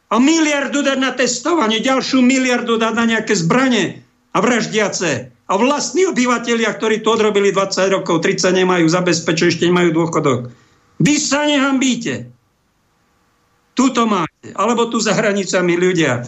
A 0.09 0.17
miliardu 0.17 0.81
dať 0.81 0.97
na 0.97 1.13
testovanie, 1.13 1.85
ďalšiu 1.85 2.25
miliardu 2.25 2.81
dať 2.81 2.93
na 2.97 3.05
nejaké 3.05 3.37
zbranie 3.37 4.01
a 4.33 4.41
vraždiace. 4.41 5.29
A 5.49 5.53
vlastní 5.57 6.05
obyvateľia, 6.09 6.69
ktorí 6.73 7.01
tu 7.01 7.13
odrobili 7.13 7.53
20 7.53 7.93
rokov, 7.93 8.21
30 8.21 8.53
nemajú 8.53 8.85
zabezpečenie, 8.89 9.53
ešte 9.53 9.69
nemajú 9.69 9.89
dôchodok. 9.93 10.39
Vy 11.01 11.13
sa 11.21 11.45
nehambíte. 11.45 12.29
Tuto 13.77 14.09
máte. 14.09 14.53
Alebo 14.57 14.89
tu 14.89 14.97
za 14.97 15.13
hranicami 15.13 15.77
ľudia. 15.77 16.25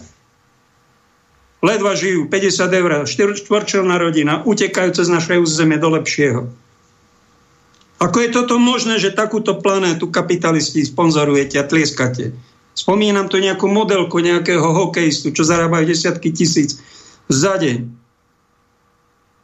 Ledva 1.62 1.94
žijú, 1.94 2.26
50 2.26 2.66
eur, 2.74 2.90
štvorčelná 3.38 3.94
rodina, 3.94 4.42
utekajú 4.42 4.98
cez 4.98 5.06
naše 5.06 5.38
územie 5.38 5.78
do 5.78 5.94
lepšieho. 5.94 6.50
Ako 8.02 8.18
je 8.18 8.34
toto 8.34 8.58
možné, 8.58 8.98
že 8.98 9.14
takúto 9.14 9.62
planétu 9.62 10.10
kapitalisti 10.10 10.82
sponzorujete 10.82 11.62
a 11.62 11.68
tlieskate? 11.68 12.34
Spomínam 12.72 13.28
tu 13.28 13.36
nejakú 13.36 13.68
modelku 13.68 14.20
nejakého 14.24 14.64
hokejistu, 14.64 15.32
čo 15.36 15.44
zarábajú 15.44 15.84
desiatky 15.84 16.32
tisíc 16.32 16.80
za 17.28 17.60
deň. 17.60 17.84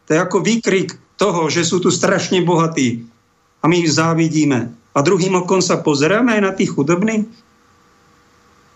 To 0.09 0.11
je 0.17 0.19
ako 0.19 0.41
výkrik 0.41 0.97
toho, 1.21 1.53
že 1.53 1.69
sú 1.69 1.85
tu 1.85 1.93
strašne 1.93 2.41
bohatí 2.41 3.05
a 3.61 3.69
my 3.69 3.85
ich 3.85 3.93
závidíme. 3.93 4.73
A 4.97 4.99
druhým 5.05 5.45
okom 5.45 5.61
sa 5.61 5.79
pozeráme 5.79 6.41
aj 6.41 6.43
na 6.43 6.53
tých 6.57 6.73
chudobných. 6.73 7.29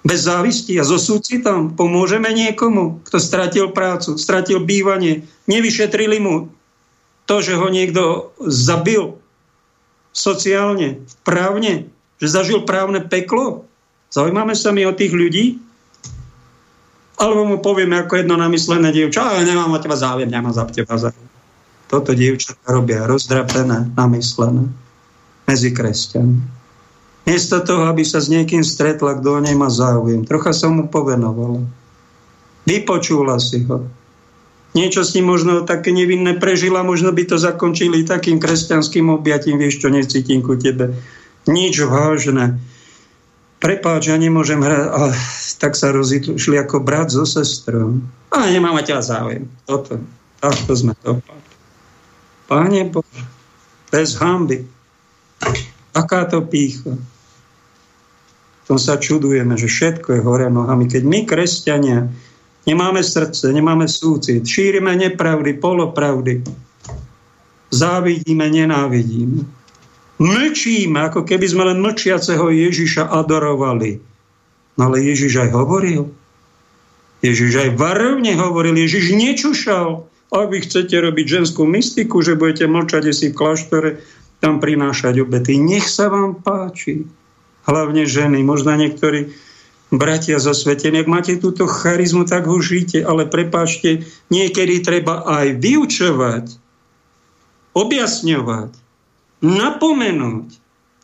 Bez 0.03 0.27
závisti 0.27 0.77
a 0.77 0.85
so 0.85 0.99
súcitom 0.99 1.79
pomôžeme 1.79 2.27
niekomu, 2.35 3.01
kto 3.07 3.23
stratil 3.23 3.71
prácu, 3.71 4.19
stratil 4.19 4.59
bývanie, 4.61 5.25
nevyšetrili 5.47 6.19
mu 6.19 6.51
to, 7.25 7.39
že 7.39 7.55
ho 7.55 7.71
niekto 7.71 8.35
zabil 8.43 9.23
sociálne, 10.11 11.07
právne, 11.23 11.89
že 12.19 12.29
zažil 12.29 12.67
právne 12.67 13.01
peklo. 13.01 13.65
Zaujímame 14.13 14.53
sa 14.53 14.77
my 14.77 14.85
o 14.85 14.93
tých 14.93 15.17
ľudí? 15.17 15.57
Alebo 17.17 17.49
mu 17.49 17.57
povieme 17.65 17.97
ako 17.97 18.21
jedno 18.21 18.37
namyslené 18.37 18.93
dievča, 18.93 19.25
ale 19.25 19.49
nemám 19.49 19.73
o 19.73 19.81
teba 19.81 19.97
záujem, 19.97 20.29
nemám 20.29 20.53
za 20.53 20.69
teba 20.69 21.01
záujem. 21.01 21.31
Toto 21.89 22.13
dievčatá 22.13 22.61
robia 22.69 23.09
rozdrapené, 23.09 23.93
namyslené 23.97 24.69
medzi 25.49 25.73
kresťanmi. 25.73 26.41
Miesto 27.23 27.63
toho, 27.63 27.87
aby 27.87 28.03
sa 28.03 28.19
s 28.19 28.29
niekým 28.29 28.67
stretla, 28.67 29.17
kto 29.17 29.39
o 29.39 29.41
nej 29.41 29.55
má 29.55 29.71
záujem. 29.71 30.27
Trocha 30.27 30.51
som 30.53 30.77
mu 30.77 30.85
povenovala. 30.91 31.63
Vypočula 32.67 33.39
si 33.39 33.63
ho. 33.65 33.87
Niečo 34.73 35.05
s 35.05 35.13
ním 35.13 35.29
možno 35.29 35.63
také 35.69 35.93
nevinné 35.93 36.41
prežila, 36.41 36.81
možno 36.81 37.13
by 37.13 37.29
to 37.29 37.37
zakončili 37.37 38.09
takým 38.09 38.41
kresťanským 38.41 39.13
objatím, 39.13 39.61
vieš 39.61 39.85
čo, 39.85 39.93
necítim 39.93 40.41
ku 40.41 40.57
tebe. 40.57 40.97
Nič 41.45 41.77
vážne 41.85 42.59
prepáč, 43.63 44.11
ja 44.11 44.19
nemôžem 44.19 44.59
hrať, 44.59 44.91
ale 44.91 45.15
tak 45.63 45.79
sa 45.79 45.95
rozšli 45.95 46.59
ako 46.59 46.83
brat 46.83 47.15
so 47.15 47.23
sestrou. 47.23 48.03
A 48.35 48.51
nemám 48.51 48.83
ťa 48.83 48.99
záujem. 48.99 49.47
Toto. 49.63 50.03
Takto 50.43 50.75
sme 50.75 50.99
to 51.07 51.23
Páne 52.51 52.91
Bože, 52.91 53.23
bez 53.89 54.19
hamby. 54.19 54.67
Aká 55.95 56.27
to 56.27 56.43
pícha. 56.43 56.99
tom 58.67 58.77
sa 58.77 58.99
čudujeme, 58.99 59.55
že 59.57 59.71
všetko 59.71 60.19
je 60.19 60.21
hore 60.21 60.51
nohami. 60.51 60.91
Keď 60.91 61.03
my, 61.07 61.21
kresťania, 61.25 62.11
nemáme 62.69 63.01
srdce, 63.01 63.49
nemáme 63.55 63.89
súcit, 63.89 64.45
šírime 64.45 64.93
nepravdy, 64.99 65.57
polopravdy, 65.57 66.45
závidíme, 67.73 68.45
nenávidíme 68.51 69.62
Mlčíme, 70.23 71.11
ako 71.11 71.27
keby 71.27 71.47
sme 71.51 71.67
len 71.67 71.83
mlčiaceho 71.83 72.47
Ježiša 72.47 73.11
adorovali. 73.11 73.99
No 74.79 74.87
ale 74.87 75.03
Ježiš 75.03 75.43
aj 75.43 75.51
hovoril. 75.51 76.15
Ježiš 77.27 77.53
aj 77.59 77.71
varovne 77.75 78.39
hovoril. 78.39 78.79
Ježiš 78.79 79.19
nečušal. 79.19 80.07
Ak 80.33 80.49
vy 80.49 80.63
chcete 80.65 80.95
robiť 80.95 81.27
ženskú 81.27 81.67
mystiku, 81.67 82.23
že 82.23 82.39
budete 82.39 82.71
mlčať 82.71 83.11
si 83.13 83.35
v 83.35 83.37
kláštore, 83.37 83.91
tam 84.39 84.59
prinášať 84.59 85.23
obety. 85.23 85.59
Nech 85.59 85.87
sa 85.87 86.09
vám 86.09 86.39
páči. 86.41 87.07
Hlavne 87.63 88.07
ženy, 88.07 88.43
možno 88.43 88.75
niektorí 88.75 89.31
bratia 89.95 90.41
zasvetení. 90.43 91.05
Ak 91.05 91.11
máte 91.11 91.39
túto 91.39 91.71
charizmu, 91.71 92.27
tak 92.27 92.51
ho 92.51 92.59
žite, 92.59 93.05
ale 93.07 93.29
prepáčte, 93.29 94.03
niekedy 94.35 94.83
treba 94.83 95.23
aj 95.23 95.63
vyučovať, 95.63 96.45
objasňovať, 97.77 98.82
napomenúť 99.43 100.63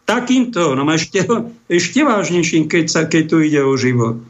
takýmto, 0.09 0.73
no 0.73 0.89
ešte, 0.89 1.27
ešte 1.69 2.01
vážnejším, 2.01 2.71
keď, 2.71 2.85
sa, 2.89 3.01
keď 3.05 3.23
tu 3.29 3.37
ide 3.45 3.61
o 3.61 3.77
život, 3.77 4.23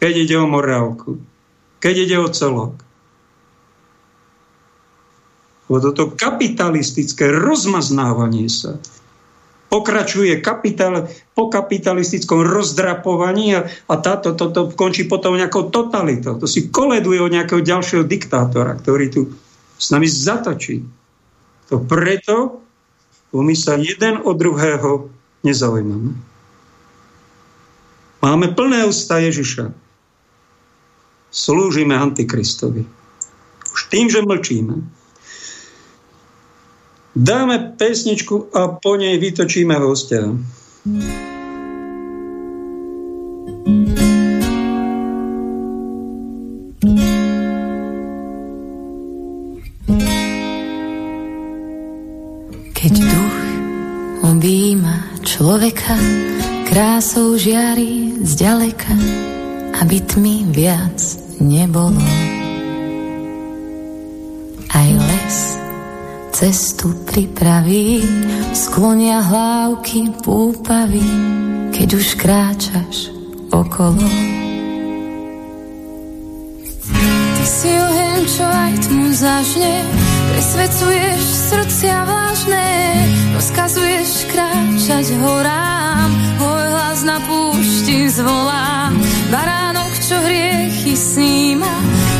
keď 0.00 0.12
ide 0.24 0.36
o 0.40 0.48
morálku, 0.48 1.20
keď 1.82 1.94
ide 2.08 2.16
o 2.22 2.28
celok. 2.32 2.72
O 5.66 5.76
toto 5.82 6.14
kapitalistické 6.14 7.28
rozmaznávanie 7.28 8.46
sa 8.46 8.78
pokračuje 9.66 10.38
kapital, 10.38 11.10
po 11.34 11.50
kapitalistickom 11.50 12.46
rozdrapovaní 12.46 13.58
a, 13.58 13.66
a 13.66 13.94
táto, 13.98 14.38
toto 14.38 14.70
končí 14.72 15.10
potom 15.10 15.34
nejakou 15.34 15.74
totalitou. 15.74 16.38
To 16.38 16.46
si 16.46 16.70
koleduje 16.70 17.18
od 17.18 17.34
nejakého 17.34 17.60
ďalšieho 17.66 18.06
diktátora, 18.06 18.78
ktorý 18.78 19.06
tu 19.10 19.20
s 19.76 19.90
nami 19.90 20.06
zatočí. 20.06 20.86
To 21.66 21.82
preto, 21.82 22.62
lebo 22.62 22.65
my 23.42 23.54
sa 23.56 23.76
jeden 23.80 24.22
od 24.22 24.36
druhého 24.36 25.10
nezaujímame. 25.42 26.14
Máme 28.22 28.46
plné 28.56 28.86
ústa 28.88 29.22
Ježiša. 29.22 29.70
Slúžime 31.30 31.94
Antikristovi. 31.94 32.86
Už 33.72 33.80
tým, 33.92 34.08
že 34.08 34.24
mlčíme. 34.24 34.82
Dáme 37.16 37.76
pesničku 37.80 38.52
a 38.52 38.76
po 38.76 38.96
nej 38.96 39.16
vytočíme 39.20 39.76
hostia. 39.80 40.32
Človeka 55.86 56.66
krásou 56.66 57.38
žiari 57.38 58.18
zďaleka, 58.26 58.94
aby 59.78 60.02
tmy 60.02 60.50
viac 60.50 60.98
nebolo. 61.38 62.02
Aj 64.74 64.90
les 64.90 65.36
cestu 66.34 66.90
pripraví, 67.06 68.02
sklonia 68.50 69.22
hlávky 69.22 70.10
púpavy, 70.26 71.06
keď 71.70 71.88
už 71.94 72.06
kráčaš 72.18 73.14
okolo. 73.54 74.02
Ty 76.90 77.44
si 77.46 77.70
oheň, 77.70 78.20
čo 78.26 78.42
aj 78.42 78.74
tmu 78.90 79.06
zažne, 79.14 79.74
presvedcuješ 80.34 81.22
srdcia 81.54 81.96
vážne, 82.04 82.66
rozkazuješ 83.38 84.34
kráčať 84.34 85.14
horám, 85.22 85.75
hoj 86.40 86.64
hlas 86.72 87.00
na 87.04 87.18
púšti 87.24 88.08
zvolá, 88.12 88.92
baránok, 89.32 89.92
čo 90.00 90.16
hriechy 90.22 90.94
sníma, 90.96 91.72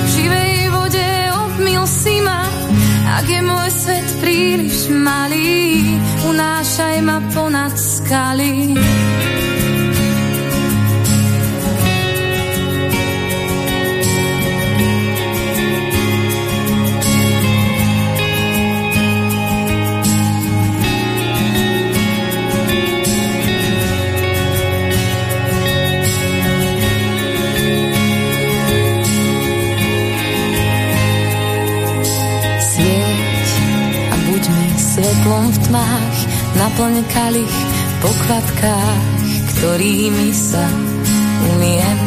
v 0.04 0.08
živej 0.12 0.54
vode 0.74 1.08
obmil 1.46 1.84
si 1.88 2.20
ma, 2.20 2.44
ak 3.16 3.26
je 3.26 3.40
môj 3.40 3.68
svet 3.72 4.08
príliš 4.20 4.90
malý, 4.92 5.96
unášaj 6.28 6.96
ma 7.04 7.18
ponad 7.32 7.74
skaly. 7.78 8.76
Svetlom 35.16 35.48
v 35.48 35.58
tmách, 35.64 36.16
naplň 36.60 36.94
kalich 37.08 37.56
po 38.04 38.10
kvapkách, 38.12 39.04
ktorými 39.56 40.28
sa 40.36 40.60
umiem. 41.56 41.98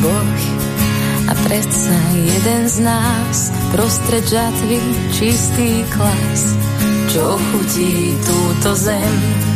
Boh 0.00 0.40
a 1.28 1.32
predsa 1.44 1.96
jeden 2.16 2.62
z 2.72 2.76
nás 2.80 3.52
prostred 3.68 4.24
žatvy 4.24 4.80
čistý 5.12 5.84
klas, 5.92 6.56
čo 7.12 7.36
chutí 7.36 8.16
túto 8.24 8.72
zem. 8.80 9.49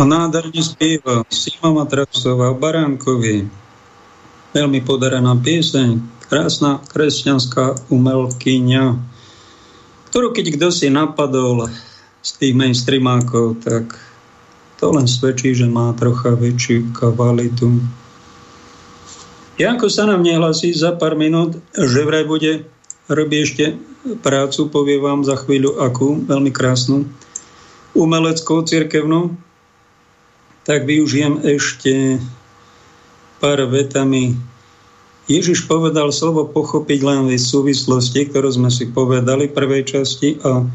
A 0.00 0.08
nádherne 0.08 0.64
spieva 0.64 1.28
Sima 1.28 1.76
Matraxová 1.76 2.48
o 2.48 2.56
Baránkovi. 2.56 3.44
Veľmi 4.56 4.80
podarená 4.80 5.36
pieseň, 5.36 6.00
krásna 6.24 6.80
kresťanská 6.88 7.92
umelkyňa, 7.92 8.96
ktorú 10.08 10.32
keď 10.32 10.56
kto 10.56 10.72
si 10.72 10.88
napadol 10.88 11.68
z 12.24 12.30
tých 12.40 12.56
mainstreamákov, 12.56 13.60
tak 13.60 13.92
to 14.80 14.88
len 14.88 15.04
svedčí, 15.04 15.52
že 15.52 15.68
má 15.68 15.92
trocha 15.92 16.32
väčšiu 16.32 16.96
kvalitu. 16.96 17.84
Janko 19.60 19.92
sa 19.92 20.08
nám 20.08 20.24
nehlasí 20.24 20.72
za 20.72 20.96
pár 20.96 21.12
minút, 21.12 21.60
že 21.76 22.08
vraj 22.08 22.24
bude 22.24 22.64
robiť 23.12 23.40
ešte 23.44 23.76
prácu, 24.24 24.72
povie 24.72 24.96
vám 24.96 25.28
za 25.28 25.36
chvíľu 25.36 25.76
akú, 25.76 26.24
veľmi 26.24 26.48
krásnu, 26.48 27.04
umeleckou, 27.92 28.64
cirkevnú, 28.64 29.36
tak 30.64 30.84
využijem 30.84 31.40
ešte 31.44 32.20
pár 33.40 33.64
vetami. 33.68 34.36
Ježiš 35.30 35.64
povedal 35.64 36.10
slovo 36.10 36.44
pochopiť 36.44 37.00
len 37.06 37.20
v 37.30 37.38
súvislosti, 37.38 38.28
ktorú 38.28 38.50
sme 38.50 38.68
si 38.68 38.90
povedali 38.90 39.48
v 39.48 39.56
prvej 39.56 39.82
časti 39.86 40.42
a 40.42 40.66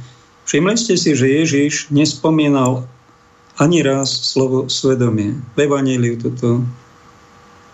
všimli 0.47 0.75
ste 0.79 0.95
si, 0.95 1.11
že 1.13 1.27
Ježiš 1.43 1.91
nespomínal 1.91 2.87
ani 3.59 3.83
raz 3.83 4.11
slovo 4.11 4.67
svedomie. 4.67 5.37
V 5.55 5.57
Evangeliu 5.67 6.19
toto 6.19 6.63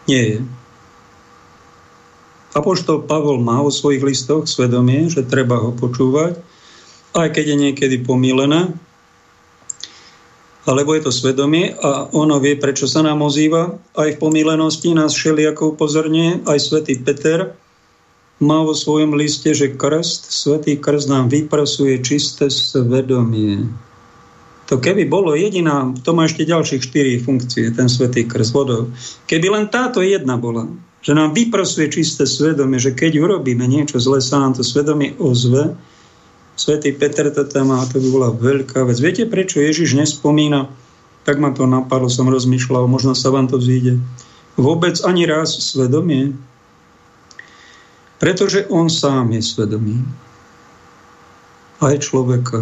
nie 0.10 0.38
je. 0.38 0.40
Apoštol 2.52 3.08
Pavol 3.08 3.40
má 3.40 3.64
vo 3.64 3.72
svojich 3.72 4.04
listoch 4.04 4.44
svedomie, 4.44 5.08
že 5.08 5.24
treba 5.24 5.56
ho 5.56 5.72
počúvať, 5.72 6.36
aj 7.16 7.28
keď 7.32 7.46
je 7.56 7.58
niekedy 7.58 7.96
pomílené, 8.04 8.76
alebo 10.66 10.94
je 10.94 11.02
to 11.10 11.12
svedomie 11.12 11.74
a 11.82 12.06
ono 12.14 12.38
vie, 12.38 12.54
prečo 12.54 12.86
sa 12.86 13.02
nám 13.02 13.26
ozýva. 13.26 13.82
Aj 13.98 14.10
v 14.14 14.22
pomílenosti 14.22 14.94
nás 14.94 15.18
všelijako 15.18 15.74
upozorňuje, 15.74 16.46
aj 16.46 16.60
svätý 16.62 17.02
Peter 17.02 17.58
má 18.42 18.66
vo 18.66 18.74
svojom 18.74 19.14
liste, 19.14 19.54
že 19.54 19.74
krst, 19.74 20.34
svätý 20.34 20.78
krst 20.78 21.10
nám 21.10 21.30
vyprasuje 21.30 22.02
čisté 22.02 22.50
svedomie. 22.50 23.70
To 24.70 24.80
keby 24.80 25.06
bolo 25.06 25.36
jediná, 25.36 25.92
to 26.02 26.16
má 26.16 26.26
ešte 26.26 26.48
ďalších 26.48 26.82
štyri 26.82 27.20
funkcie, 27.22 27.70
ten 27.76 27.92
svätý 27.92 28.26
krst 28.26 28.56
vodou. 28.56 28.90
Keby 29.30 29.48
len 29.52 29.66
táto 29.70 30.02
jedna 30.02 30.38
bola, 30.40 30.66
že 31.02 31.18
nám 31.18 31.34
vyprasuje 31.34 31.90
čisté 31.90 32.30
svedomie, 32.30 32.78
že 32.78 32.94
keď 32.94 33.18
urobíme 33.18 33.66
niečo 33.66 33.98
zlé, 33.98 34.22
sa 34.22 34.42
nám 34.42 34.58
to 34.58 34.64
svedomie 34.66 35.18
ozve, 35.18 35.74
Svetý 36.56 36.94
Peter 36.94 37.32
to 37.32 37.48
tam 37.48 37.74
má, 37.74 37.82
to 37.90 37.98
by 37.98 38.10
bola 38.12 38.30
veľká 38.36 38.86
vec. 38.86 38.98
Viete, 39.00 39.24
prečo 39.26 39.64
Ježiš 39.64 39.98
nespomína? 39.98 40.70
Tak 41.26 41.38
ma 41.38 41.54
to 41.54 41.70
napadlo, 41.70 42.10
som 42.10 42.30
rozmýšľal, 42.30 42.90
možno 42.90 43.14
sa 43.14 43.30
vám 43.30 43.50
to 43.50 43.58
vzíde. 43.58 44.02
Vôbec 44.60 45.00
ani 45.06 45.26
raz 45.26 45.54
svedomie. 45.58 46.36
Pretože 48.22 48.70
on 48.70 48.90
sám 48.90 49.34
je 49.34 49.42
svedomý. 49.42 50.06
Aj 51.82 51.98
človeka, 51.98 52.62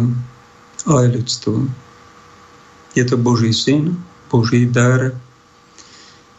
aj 0.88 1.06
ľudstvo. 1.12 1.68
Je 2.96 3.04
to 3.04 3.20
Boží 3.20 3.52
syn, 3.52 4.00
Boží 4.32 4.64
dar. 4.64 5.12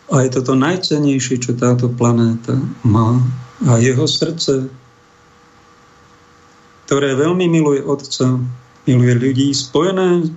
A 0.10 0.16
je 0.26 0.30
to 0.34 0.42
to 0.42 0.54
najcenejšie, 0.58 1.38
čo 1.38 1.54
táto 1.54 1.88
planéta 1.94 2.58
má. 2.82 3.22
A 3.70 3.78
jeho 3.78 4.10
srdce 4.10 4.74
ktoré 6.92 7.16
veľmi 7.16 7.48
miluje 7.48 7.80
Otca, 7.88 8.36
miluje 8.84 9.16
ľudí, 9.16 9.56
spojené 9.56 10.28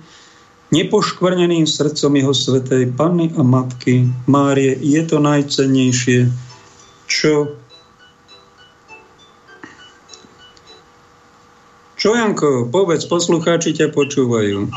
nepoškvrneným 0.71 1.67
srdcom 1.67 2.15
jeho 2.15 2.31
svetej 2.31 2.95
Panny 2.95 3.27
a 3.35 3.43
Matky 3.43 4.07
Márie. 4.23 4.79
Je 4.79 5.03
to 5.03 5.19
najcennejšie, 5.19 6.31
čo 7.11 7.59
Čo, 11.99 12.15
Janko, 12.15 12.71
povedz, 12.71 13.03
poslucháči 13.03 13.75
ťa 13.75 13.91
počúvajú. 13.91 14.71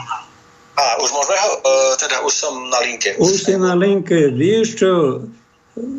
A 0.74 0.84
už 0.98 1.08
môžeme 1.14 1.36
ho, 1.38 1.50
uh, 1.60 1.92
teda 2.00 2.24
už 2.26 2.32
som 2.34 2.56
na 2.72 2.80
linke. 2.82 3.14
Už 3.22 3.38
si 3.38 3.54
na 3.54 3.78
linke, 3.78 4.34
vieš 4.34 4.82
čo, 4.82 4.92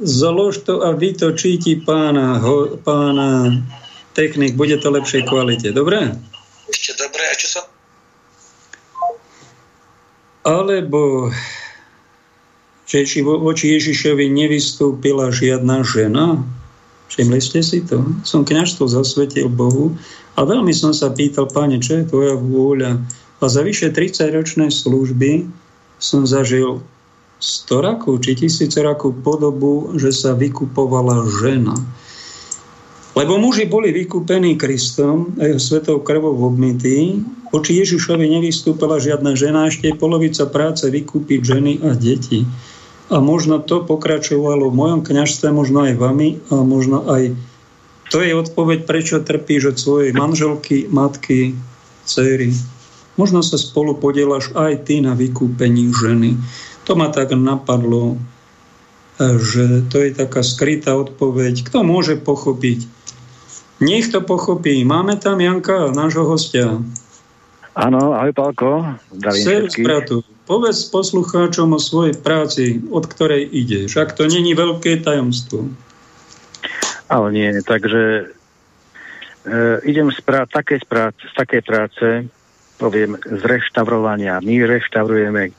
zlož 0.04 0.60
to 0.68 0.84
a 0.84 0.92
vytočí 0.92 1.56
ti 1.62 1.80
pána, 1.80 2.42
ho, 2.42 2.82
pána 2.82 3.62
technik, 4.14 4.56
bude 4.56 4.78
to 4.78 4.90
lepšej 4.90 5.26
kvalite. 5.28 5.74
Dobre? 5.74 6.16
Ešte 6.70 6.98
dobre, 6.98 7.22
a 7.26 7.34
čo 7.38 7.48
som? 7.48 7.66
Alebo 10.46 11.30
že 12.90 13.06
či 13.06 13.22
vo- 13.22 13.38
voči 13.38 13.78
Ježišovi 13.78 14.34
nevystúpila 14.34 15.30
žiadna 15.30 15.86
žena? 15.86 16.42
Všimli 17.10 17.38
ste 17.42 17.62
si 17.62 17.86
to? 17.86 18.02
Som 18.26 18.46
kňažstvo 18.46 18.90
zasvetil 18.90 19.50
Bohu 19.50 19.94
a 20.38 20.46
veľmi 20.46 20.74
som 20.74 20.94
sa 20.94 21.14
pýtal, 21.14 21.50
páne, 21.50 21.78
čo 21.78 22.02
je 22.02 22.10
tvoja 22.10 22.34
vôľa? 22.38 22.98
A 23.40 23.46
za 23.46 23.62
vyše 23.62 23.94
30 23.94 24.34
ročné 24.34 24.68
služby 24.74 25.46
som 26.02 26.26
zažil 26.26 26.82
100 27.40 27.88
rokov 27.88 28.26
či 28.26 28.36
tisíce 28.36 28.78
rokov 28.82 29.22
podobu, 29.24 29.96
že 29.96 30.12
sa 30.12 30.36
vykupovala 30.36 31.24
žena. 31.40 31.78
Lebo 33.20 33.36
muži 33.36 33.68
boli 33.68 33.92
vykúpení 33.92 34.56
Kristom 34.56 35.36
a 35.36 35.52
jeho 35.52 35.60
svetou 35.60 36.00
krvou 36.00 36.40
obmytí. 36.40 37.20
Oči 37.52 37.84
Ježišovi 37.84 38.32
nevystúpila 38.32 38.96
žiadna 38.96 39.36
žena, 39.36 39.68
ešte 39.68 39.92
je 39.92 40.00
polovica 40.00 40.48
práce 40.48 40.88
vykúpiť 40.88 41.40
ženy 41.44 41.84
a 41.84 42.00
deti. 42.00 42.48
A 43.12 43.20
možno 43.20 43.60
to 43.60 43.84
pokračovalo 43.84 44.72
v 44.72 44.78
mojom 44.80 45.02
kňažstve, 45.04 45.52
možno 45.52 45.84
aj 45.84 46.00
vami 46.00 46.40
a 46.48 46.64
možno 46.64 47.12
aj 47.12 47.36
to 48.10 48.26
je 48.26 48.34
odpoveď, 48.34 48.90
prečo 48.90 49.22
trpíš 49.22 49.76
od 49.76 49.78
svojej 49.78 50.12
manželky, 50.18 50.90
matky, 50.90 51.54
céry. 52.10 52.56
Možno 53.20 53.46
sa 53.46 53.60
spolu 53.60 54.00
podielaš 54.00 54.50
aj 54.58 54.90
ty 54.90 55.04
na 55.04 55.14
vykúpení 55.14 55.94
ženy. 55.94 56.40
To 56.90 56.98
ma 56.98 57.14
tak 57.14 57.36
napadlo, 57.38 58.18
že 59.20 59.86
to 59.94 60.02
je 60.02 60.16
taká 60.16 60.42
skrytá 60.42 60.98
odpoveď. 60.98 61.70
Kto 61.70 61.86
môže 61.86 62.18
pochopiť 62.18 62.99
Nech 63.80 64.12
to 64.12 64.20
pochopí. 64.22 64.84
Máme 64.84 65.16
tam 65.16 65.40
Janka, 65.40 65.96
nášho 65.96 66.28
hostia. 66.28 66.84
Áno, 67.80 68.12
ahoj 68.12 68.36
Pálko. 68.36 68.84
Servus, 69.40 69.80
bratu. 69.80 70.20
Povedz 70.44 70.92
poslucháčom 70.92 71.72
o 71.72 71.80
svojej 71.80 72.20
práci, 72.20 72.84
od 72.92 73.08
ktorej 73.08 73.48
ideš. 73.48 73.96
Ak 73.96 74.20
to 74.20 74.28
není 74.28 74.52
veľké 74.52 75.00
tajomstvo. 75.00 75.72
Ale 77.08 77.28
nie, 77.32 77.56
takže 77.64 78.02
e, 79.48 79.56
idem 79.88 80.12
z, 80.12 80.20
prá- 80.28 80.50
také 80.50 80.82
z, 80.82 80.86
prá- 80.86 81.16
z 81.16 81.34
takej 81.40 81.62
práce, 81.64 82.06
poviem, 82.76 83.16
z 83.16 83.42
reštaurovania. 83.48 84.44
My 84.44 84.68
reštaurujeme 84.68 85.44
e, 85.48 85.52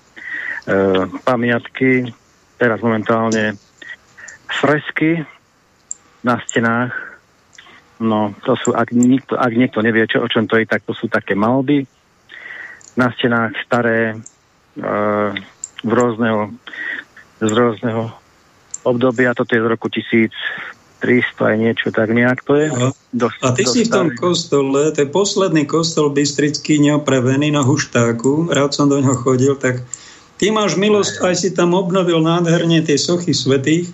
pamiatky, 1.24 2.12
teraz 2.60 2.84
momentálne 2.84 3.56
fresky 4.60 5.24
na 6.20 6.36
stenách. 6.44 7.09
No, 8.00 8.32
to 8.48 8.56
sú, 8.56 8.72
ak 8.72 8.96
niekto, 8.96 9.36
ak 9.36 9.52
niekto 9.52 9.84
nevie, 9.84 10.08
čo, 10.08 10.24
o 10.24 10.28
čom 10.28 10.48
to 10.48 10.56
je, 10.56 10.64
tak 10.64 10.80
to 10.88 10.96
sú 10.96 11.12
také 11.12 11.36
malby 11.36 11.84
na 12.96 13.12
stenách 13.12 13.52
staré 13.60 14.16
e, 14.16 14.16
v 15.84 15.92
rôzneho, 15.92 16.48
z 17.44 17.52
rôzneho 17.52 18.08
obdobia. 18.88 19.36
Toto 19.36 19.52
je 19.52 19.60
z 19.60 19.68
roku 19.68 19.92
1300 19.92 20.32
aj 21.36 21.56
niečo, 21.60 21.88
tak 21.92 22.08
nejak 22.12 22.40
to 22.40 22.56
je. 22.56 22.66
Dosť, 23.12 23.38
A 23.44 23.48
ty 23.52 23.64
si 23.68 23.84
v 23.84 23.92
tom 23.92 24.08
kostole, 24.16 24.96
to 24.96 25.04
je 25.04 25.08
posledný 25.08 25.68
kostol 25.68 26.08
bystrický 26.08 26.80
neopravený 26.80 27.52
na 27.52 27.60
Huštáku, 27.60 28.48
rád 28.48 28.72
som 28.72 28.88
do 28.88 28.96
ňoho 28.96 29.16
chodil, 29.20 29.54
tak 29.60 29.84
ty 30.40 30.48
máš 30.48 30.80
milosť, 30.80 31.20
aj 31.20 31.34
si 31.36 31.48
tam 31.52 31.76
obnovil 31.76 32.24
nádherne 32.24 32.80
tie 32.80 32.96
sochy 32.96 33.36
svetých, 33.36 33.92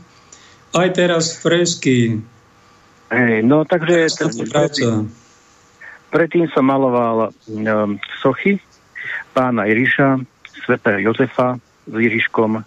aj 0.74 0.88
teraz 0.94 1.34
fresky. 1.38 2.22
Hej, 3.10 3.46
no 3.46 3.62
takže... 3.62 4.10
Predtým, 4.50 5.06
predtým 6.10 6.46
som 6.50 6.64
maloval 6.66 7.30
um, 7.30 8.00
sochy 8.18 8.58
pána 9.36 9.68
Iriša, 9.68 10.18
svätého 10.64 10.98
Jozefa 10.98 11.60
s 11.86 11.94
Ježiškom, 11.94 12.64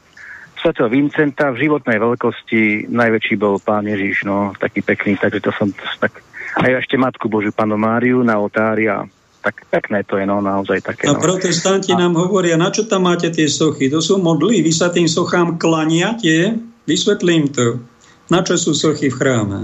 svätého 0.60 0.88
Vincenta 0.88 1.52
v 1.52 1.68
životnej 1.68 1.98
veľkosti, 2.00 2.92
najväčší 2.92 3.36
bol 3.40 3.60
pán 3.60 3.88
Ježiš, 3.88 4.28
no, 4.28 4.56
taký 4.56 4.84
pekný, 4.84 5.20
takže 5.20 5.44
to 5.44 5.52
som 5.56 5.72
tak, 6.00 6.24
aj 6.60 6.84
ešte 6.84 6.96
Matku 7.00 7.28
Božiu, 7.28 7.52
panu 7.52 7.76
Máriu 7.80 8.24
na 8.24 8.40
oltári 8.40 8.88
a 8.88 9.08
tak 9.40 9.64
pekné 9.72 10.04
to 10.04 10.20
je, 10.20 10.28
no, 10.28 10.44
naozaj 10.44 10.84
také. 10.84 11.08
A 11.08 11.16
no. 11.16 11.24
protestanti 11.24 11.96
a... 11.96 12.00
nám 12.00 12.20
hovoria, 12.20 12.60
na 12.60 12.72
čo 12.72 12.84
tam 12.88 13.08
máte 13.08 13.32
tie 13.32 13.48
sochy? 13.48 13.88
To 13.88 14.04
sú 14.04 14.20
modly, 14.20 14.60
vy 14.60 14.72
sa 14.76 14.92
tým 14.92 15.08
sochám 15.08 15.56
klaniate? 15.56 16.60
Vysvetlím 16.84 17.48
to. 17.52 17.80
Na 18.28 18.44
čo 18.44 18.60
sú 18.60 18.76
sochy 18.76 19.08
v 19.10 19.16
chráme? 19.16 19.60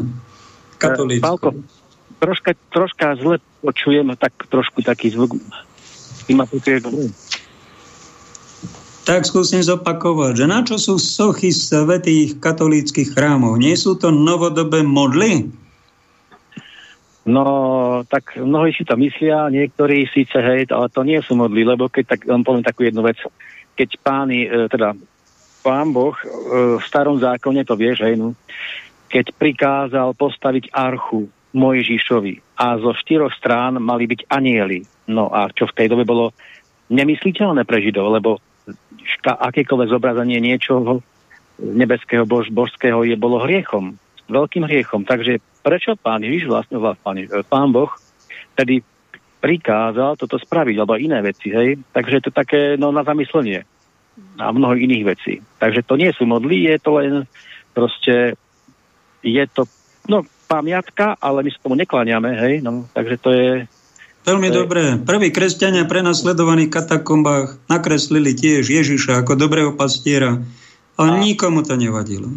Katolícko. 0.77 1.55
troška, 2.19 2.51
troška 2.69 3.15
zle 3.19 3.37
počujem, 3.61 4.13
tak 4.17 4.33
trošku 4.49 4.85
taký 4.85 5.13
zvuk 5.13 5.37
ma 6.33 6.45
Tak 9.05 9.21
skúsim 9.29 9.61
zopakovať, 9.61 10.33
že 10.33 10.45
na 10.49 10.65
čo 10.65 10.81
sú 10.81 10.97
sochy 10.97 11.53
svetých 11.53 12.41
katolíckých 12.41 13.13
chrámov? 13.13 13.61
Nie 13.61 13.77
sú 13.77 13.93
to 13.93 14.09
novodobé 14.09 14.81
modly? 14.81 15.53
No, 17.25 18.05
tak 18.05 18.37
mnohí 18.37 18.73
si 18.73 18.85
to 18.85 18.97
myslia, 18.97 19.49
niektorí 19.49 20.05
síce, 20.09 20.37
hej, 20.37 20.69
ale 20.69 20.89
to 20.93 21.01
nie 21.01 21.17
sú 21.21 21.33
modly, 21.37 21.65
lebo 21.65 21.89
keď 21.89 22.17
tak, 22.17 22.21
vám 22.25 22.45
poviem 22.45 22.65
takú 22.65 22.85
jednu 22.85 23.01
vec, 23.01 23.17
keď 23.73 23.97
páni, 24.01 24.45
e, 24.45 24.69
teda 24.69 24.93
pán 25.65 25.89
Boh 25.89 26.13
e, 26.21 26.25
v 26.77 26.83
starom 26.85 27.17
zákone, 27.17 27.65
to 27.65 27.73
vieš, 27.73 28.05
hej, 28.05 28.13
no, 28.17 28.37
keď 29.09 29.35
prikázal 29.35 30.13
postaviť 30.17 30.73
archu 30.73 31.29
Mojžišovi 31.55 32.59
a 32.59 32.75
zo 32.79 32.91
štyroch 32.91 33.31
strán 33.37 33.79
mali 33.79 34.09
byť 34.09 34.27
anieli, 34.27 34.83
No 35.05 35.29
a 35.29 35.49
čo 35.53 35.69
v 35.69 35.75
tej 35.77 35.87
dobe 35.93 36.03
bolo 36.05 36.33
nemysliteľné 36.89 37.65
pre 37.65 37.81
Židov, 37.81 38.17
lebo 38.17 38.41
ška, 39.21 39.37
akékoľvek 39.37 39.89
zobrazenie 39.93 40.41
niečoho 40.41 41.01
nebeského, 41.61 42.25
bož, 42.25 42.49
božského 42.49 43.05
je 43.05 43.15
bolo 43.15 43.41
hriechom, 43.45 43.95
veľkým 44.27 44.65
hriechom. 44.65 45.05
Takže 45.05 45.39
prečo 45.61 45.93
pán 45.95 46.25
Ježiš, 46.25 46.49
vlastne 46.49 46.81
pán, 46.81 47.21
pán 47.45 47.69
Boh, 47.69 47.93
tedy 48.57 48.81
prikázal 49.39 50.17
toto 50.17 50.41
spraviť, 50.41 50.75
alebo 50.81 50.97
iné 50.97 51.21
veci, 51.21 51.53
hej? 51.53 51.77
Takže 51.93 52.13
je 52.17 52.23
to 52.25 52.31
také, 52.33 52.81
no, 52.81 52.89
na 52.89 53.05
zamyslenie 53.05 53.61
a 54.41 54.49
mnoho 54.49 54.73
iných 54.73 55.05
vecí. 55.05 55.33
Takže 55.61 55.85
to 55.85 56.01
nie 56.01 56.09
sú 56.17 56.25
modly, 56.25 56.65
je 56.65 56.77
to 56.81 56.97
len 56.97 57.13
proste, 57.77 58.39
je 59.25 59.43
to, 59.49 59.65
no, 60.05 60.21
pamiatka, 60.45 61.17
ale 61.17 61.41
my 61.41 61.49
sa 61.49 61.59
tomu 61.65 61.75
nekláňame, 61.75 62.37
hej? 62.37 62.53
No, 62.61 62.85
takže 62.93 63.15
to 63.17 63.29
je, 63.33 63.49
Veľmi 64.25 64.49
dobré. 64.49 64.97
Prví 64.97 65.29
kresťania 65.29 65.85
prenasledovaní 65.85 66.65
katakombách 66.65 67.61
nakreslili 67.69 68.33
tiež 68.33 68.65
Ježiša 68.65 69.21
ako 69.21 69.37
dobrého 69.37 69.77
pastiera, 69.77 70.41
ale 70.97 71.09
a... 71.13 71.21
nikomu 71.21 71.61
to 71.61 71.77
nevadilo. 71.77 72.33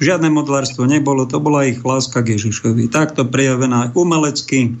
Žiadne 0.00 0.32
modlárstvo 0.32 0.88
nebolo, 0.88 1.28
to 1.28 1.38
bola 1.44 1.68
ich 1.68 1.84
láska 1.84 2.24
k 2.24 2.40
Ježišovi. 2.40 2.88
Takto 2.88 3.28
prejavená 3.28 3.92
umelecky. 3.92 4.80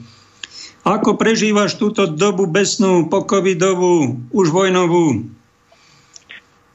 Ako 0.80 1.20
prežívaš 1.20 1.76
túto 1.76 2.08
dobu 2.08 2.48
besnú, 2.48 3.04
pokovidovú, 3.12 4.24
už 4.32 4.46
vojnovú? 4.48 5.28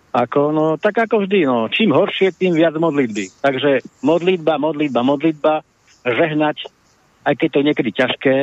Ako, 0.10 0.50
no, 0.50 0.66
tak 0.82 1.06
ako 1.06 1.26
vždy, 1.26 1.46
no. 1.46 1.70
Čím 1.70 1.94
horšie, 1.94 2.34
tým 2.34 2.58
viac 2.58 2.74
modlitby. 2.74 3.30
Takže 3.46 3.86
modlitba, 4.02 4.58
modlitba, 4.58 5.06
modlitba, 5.06 5.54
žehnať, 6.02 6.66
aj 7.30 7.34
keď 7.38 7.50
to 7.54 7.60
niekedy 7.62 7.90
ťažké, 7.94 8.36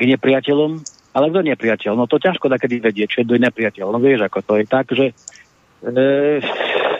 k 0.00 0.02
nepriateľom, 0.16 0.80
ale 1.12 1.28
kto 1.28 1.40
nepriateľ? 1.44 1.92
No 1.92 2.08
to 2.08 2.16
ťažko 2.16 2.48
takedy 2.48 2.80
vedieť, 2.80 3.08
čo 3.12 3.18
je 3.20 3.36
nepriateľ. 3.36 3.92
No 3.92 4.00
vieš, 4.00 4.24
ako 4.24 4.40
to 4.40 4.52
je 4.56 4.64
tak, 4.64 4.86
že 4.88 5.12
e, 5.12 5.14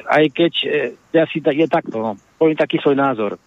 aj 0.04 0.24
keď 0.36 0.52
e, 0.66 0.68
ja 1.16 1.24
si 1.24 1.40
je 1.40 1.66
takto, 1.70 1.96
no, 1.96 2.10
poviem 2.36 2.60
taký 2.60 2.76
svoj 2.76 3.00
názor. 3.00 3.40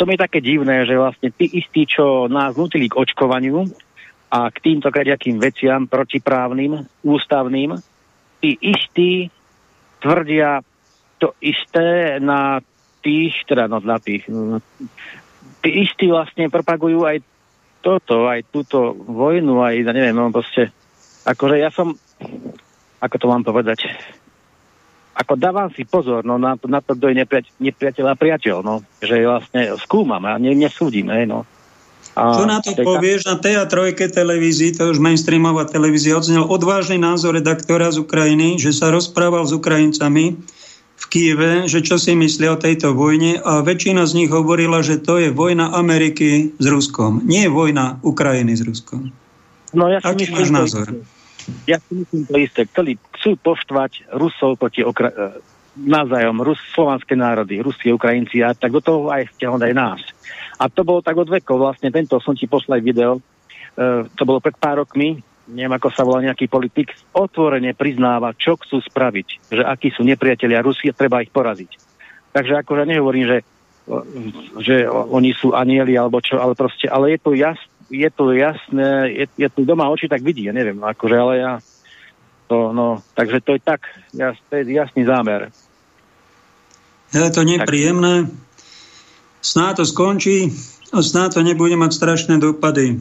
To 0.00 0.02
mi 0.08 0.16
je 0.16 0.24
také 0.24 0.40
divné, 0.40 0.88
že 0.88 0.96
vlastne 0.96 1.28
tí 1.34 1.44
istí, 1.60 1.84
čo 1.84 2.30
nás 2.30 2.56
nutili 2.56 2.88
k 2.88 2.96
očkovaniu 2.96 3.68
a 4.32 4.48
k 4.48 4.58
týmto 4.64 4.88
kaďakým 4.88 5.36
veciam 5.42 5.84
protiprávnym, 5.84 6.88
ústavným, 7.04 7.76
tí 8.38 8.58
istí 8.58 9.30
tvrdia 9.98 10.62
to 11.18 11.34
isté 11.42 12.18
na 12.22 12.62
tých, 13.02 13.34
teda 13.46 13.66
no, 13.66 13.82
na 13.82 13.98
tých, 13.98 14.30
no, 14.30 14.62
tí 15.62 15.70
istí 15.82 16.06
vlastne 16.06 16.46
propagujú 16.46 17.02
aj 17.02 17.18
toto, 17.82 18.26
aj 18.26 18.46
túto 18.50 18.94
vojnu, 18.94 19.62
aj, 19.62 19.74
ja 19.82 19.92
neviem, 19.94 20.14
no 20.14 20.30
proste, 20.30 20.70
akože 21.26 21.56
ja 21.58 21.70
som, 21.70 21.94
ako 23.02 23.16
to 23.18 23.26
mám 23.26 23.42
povedať, 23.42 23.90
ako 25.18 25.34
dávam 25.34 25.70
si 25.74 25.82
pozor 25.82 26.22
no, 26.22 26.38
na, 26.38 26.54
to, 26.54 26.70
na 26.70 26.78
to, 26.78 26.94
kto 26.94 27.10
je 27.10 27.18
nepriateľ, 27.22 27.52
nepriateľ 27.58 28.04
a 28.06 28.14
priateľ, 28.14 28.56
no, 28.62 28.74
že 29.02 29.26
vlastne 29.26 29.74
skúmam 29.82 30.22
a 30.22 30.38
ne, 30.38 30.54
nesúdim, 30.54 31.10
hej, 31.10 31.26
no. 31.26 31.42
A 32.18 32.34
Čo 32.34 32.44
na 32.50 32.58
to 32.58 32.74
teka... 32.74 32.82
povieš? 32.82 33.30
Na 33.30 33.38
TA3 33.38 33.94
televízii, 34.10 34.74
to 34.74 34.90
už 34.90 34.98
mainstreamová 34.98 35.70
televízia, 35.70 36.18
odznel 36.18 36.42
odvážny 36.42 36.98
názor 36.98 37.38
redaktora 37.38 37.94
z 37.94 38.02
Ukrajiny, 38.02 38.58
že 38.58 38.74
sa 38.74 38.90
rozprával 38.90 39.46
s 39.46 39.54
Ukrajincami, 39.54 40.34
v 40.98 41.04
Kieve, 41.06 41.70
že 41.70 41.78
čo 41.78 41.94
si 41.94 42.18
myslia 42.18 42.58
o 42.58 42.58
tejto 42.58 42.90
vojne 42.90 43.38
a 43.38 43.62
väčšina 43.62 44.02
z 44.02 44.12
nich 44.18 44.30
hovorila, 44.34 44.82
že 44.82 44.98
to 44.98 45.22
je 45.22 45.30
vojna 45.30 45.70
Ameriky 45.70 46.58
s 46.58 46.66
Ruskom. 46.66 47.22
Nie 47.22 47.46
vojna 47.46 48.02
Ukrajiny 48.02 48.58
s 48.58 48.66
Ruskom. 48.66 49.14
No 49.70 49.86
ja 49.86 50.02
si 50.02 50.10
Aký 50.10 50.26
myslím, 50.26 50.34
máš 50.42 50.50
názor? 50.50 50.86
Ja 51.70 51.78
si 51.78 52.02
myslím 52.02 52.22
to 52.26 52.34
isté. 52.42 52.66
Chceli, 52.66 52.98
chcú 53.14 53.38
poštvať 53.38 54.10
Rusov 54.10 54.58
proti 54.58 54.82
okra- 54.82 55.14
e, 55.14 55.38
navzájom, 55.78 56.42
Rus, 56.42 56.58
slovanské 56.74 57.14
národy, 57.14 57.62
Rusi, 57.62 57.94
Ukrajinci 57.94 58.42
a 58.42 58.50
tak 58.52 58.74
do 58.74 58.82
toho 58.82 59.06
aj 59.14 59.30
stiahnuť 59.38 59.62
aj 59.70 59.74
nás. 59.78 60.00
A 60.58 60.66
to 60.66 60.82
bolo 60.82 61.00
tak 61.00 61.14
od 61.14 61.30
vekov, 61.30 61.62
vlastne 61.62 61.94
tento 61.94 62.18
som 62.18 62.34
ti 62.34 62.50
poslal 62.50 62.82
video, 62.82 63.18
e, 63.18 63.22
to 64.10 64.22
bolo 64.26 64.42
pred 64.42 64.58
pár 64.58 64.82
rokmi, 64.82 65.22
neviem 65.48 65.74
ako 65.78 65.88
sa 65.94 66.02
volá 66.04 66.20
nejaký 66.20 66.50
politik, 66.50 66.92
otvorene 67.14 67.72
priznáva, 67.72 68.36
čo 68.36 68.58
chcú 68.58 68.82
spraviť, 68.82 69.28
že 69.54 69.62
akí 69.64 69.94
sú 69.94 70.04
nepriatelia 70.04 70.60
Rusie, 70.60 70.92
treba 70.92 71.22
ich 71.22 71.32
poraziť. 71.32 71.70
Takže 72.34 72.60
akože 72.60 72.84
nehovorím, 72.84 73.24
že, 73.24 73.38
že 74.60 74.76
oni 74.90 75.32
sú 75.32 75.56
anieli 75.56 75.96
alebo 75.96 76.20
čo, 76.20 76.36
ale 76.42 76.52
proste, 76.52 76.90
ale 76.90 77.16
je 77.16 77.18
to, 77.22 77.30
jas, 77.32 77.58
je 77.88 78.10
to 78.12 78.34
jasné, 78.36 79.14
je, 79.14 79.26
je 79.40 79.48
to 79.48 79.64
doma 79.64 79.88
oči 79.88 80.10
tak 80.10 80.20
vidí, 80.20 80.50
ja 80.50 80.52
neviem, 80.52 80.76
akože, 80.76 81.16
ale 81.16 81.34
ja 81.40 81.52
to, 82.48 82.72
no, 82.72 83.00
takže 83.16 83.40
to 83.40 83.56
je 83.56 83.60
tak, 83.64 83.88
jas, 84.12 84.36
to 84.48 84.60
je 84.60 84.76
jasný 84.76 85.04
zámer. 85.08 85.48
Je 87.08 87.24
to 87.32 87.40
nepríjemné. 87.40 88.28
Sná 89.40 89.74
to 89.74 89.86
skončí 89.86 90.52
a 90.92 91.02
sná 91.04 91.28
to 91.28 91.44
nebude 91.44 91.76
mať 91.76 91.92
strašné 91.94 92.42
dopady. 92.42 92.98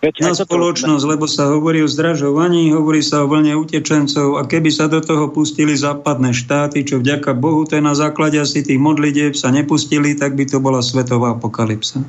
Veď 0.00 0.24
na 0.24 0.32
spoločnosť, 0.32 1.04
lebo 1.04 1.28
sa 1.28 1.52
hovorí 1.52 1.84
o 1.84 1.88
zdražovaní, 1.88 2.72
hovorí 2.72 3.04
sa 3.04 3.20
o 3.20 3.28
vlne 3.28 3.52
utečencov 3.52 4.40
a 4.40 4.48
keby 4.48 4.72
sa 4.72 4.88
do 4.88 5.04
toho 5.04 5.28
pustili 5.28 5.76
západné 5.76 6.32
štáty, 6.32 6.88
čo 6.88 7.04
vďaka 7.04 7.36
Bohu 7.36 7.68
to 7.68 7.76
je 7.76 7.84
na 7.84 7.92
základe 7.92 8.40
asi 8.40 8.64
tých 8.64 8.80
modlitieb 8.80 9.36
sa 9.36 9.52
nepustili, 9.52 10.16
tak 10.16 10.40
by 10.40 10.48
to 10.48 10.56
bola 10.56 10.80
svetová 10.80 11.36
apokalypsa. 11.36 12.00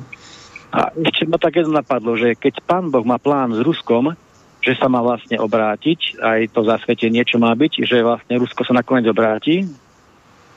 A 0.72 0.88
ešte 1.04 1.28
ma 1.28 1.36
tak 1.36 1.60
jedno 1.60 1.76
napadlo, 1.76 2.16
že 2.16 2.32
keď 2.32 2.64
pán 2.64 2.88
Boh 2.88 3.04
má 3.04 3.20
plán 3.20 3.52
s 3.52 3.60
Ruskom, 3.60 4.16
že 4.64 4.72
sa 4.72 4.88
má 4.88 5.04
vlastne 5.04 5.36
obrátiť, 5.36 6.16
aj 6.16 6.56
to 6.56 6.64
zasvetenie, 6.64 7.20
čo 7.28 7.36
má 7.36 7.52
byť, 7.52 7.84
že 7.84 8.00
vlastne 8.00 8.40
Rusko 8.40 8.64
sa 8.64 8.72
nakoniec 8.72 9.04
obráti, 9.04 9.68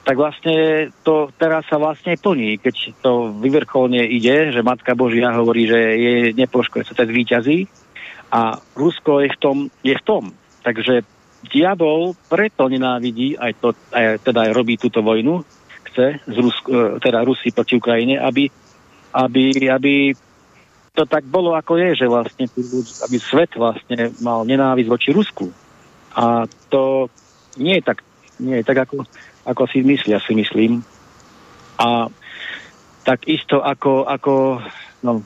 tak 0.06 0.22
vlastne 0.22 0.90
to 1.02 1.34
teraz 1.34 1.66
sa 1.66 1.82
vlastne 1.82 2.14
plní, 2.14 2.62
keď 2.62 2.94
to 3.02 3.34
vyvrcholne 3.42 4.06
ide, 4.06 4.54
že 4.54 4.62
Matka 4.62 4.94
Božia 4.94 5.34
hovorí, 5.34 5.66
že 5.66 5.80
je 5.98 6.14
nepoškodí, 6.38 6.86
sa 6.86 6.94
to 6.94 7.10
zvýťazí 7.10 7.66
a 8.30 8.62
Rusko 8.78 9.26
je 9.26 9.30
v 9.34 9.38
tom, 9.42 9.58
je 9.82 9.98
v 9.98 10.04
tom. 10.06 10.24
Takže 10.62 11.02
diabol 11.50 12.14
preto 12.30 12.70
nenávidí, 12.70 13.34
aj 13.34 13.52
to, 13.58 13.74
aj, 13.90 14.22
teda 14.22 14.50
aj 14.50 14.52
robí 14.54 14.78
túto 14.78 15.02
vojnu, 15.02 15.42
chce, 15.90 16.22
z 16.22 16.38
Rusk, 16.38 16.66
e, 16.70 17.02
teda 17.02 17.26
Rusi 17.26 17.50
proti 17.50 17.78
Ukrajine, 17.78 18.22
aby, 18.22 18.50
aby, 19.14 19.70
aby 19.74 19.94
to 20.94 21.04
tak 21.10 21.26
bolo, 21.26 21.58
ako 21.58 21.82
je, 21.82 22.06
že 22.06 22.06
vlastne 22.06 22.46
aby 23.04 23.18
svet 23.20 23.52
vlastne 23.58 24.14
mal 24.22 24.46
nenávisť 24.46 24.90
voči 24.90 25.10
Rusku. 25.12 25.50
A 26.16 26.48
to 26.72 27.12
nie 27.60 27.80
je 27.80 27.84
tak, 27.84 28.00
nie 28.40 28.62
je 28.62 28.66
tak 28.66 28.88
ako, 28.88 29.04
ako 29.46 29.70
si 29.70 29.86
myslia, 29.86 30.18
si 30.22 30.34
myslím. 30.34 30.82
A 31.78 32.10
tak 33.06 33.30
isto 33.30 33.62
ako, 33.62 34.10
ako 34.10 34.60
no, 35.06 35.22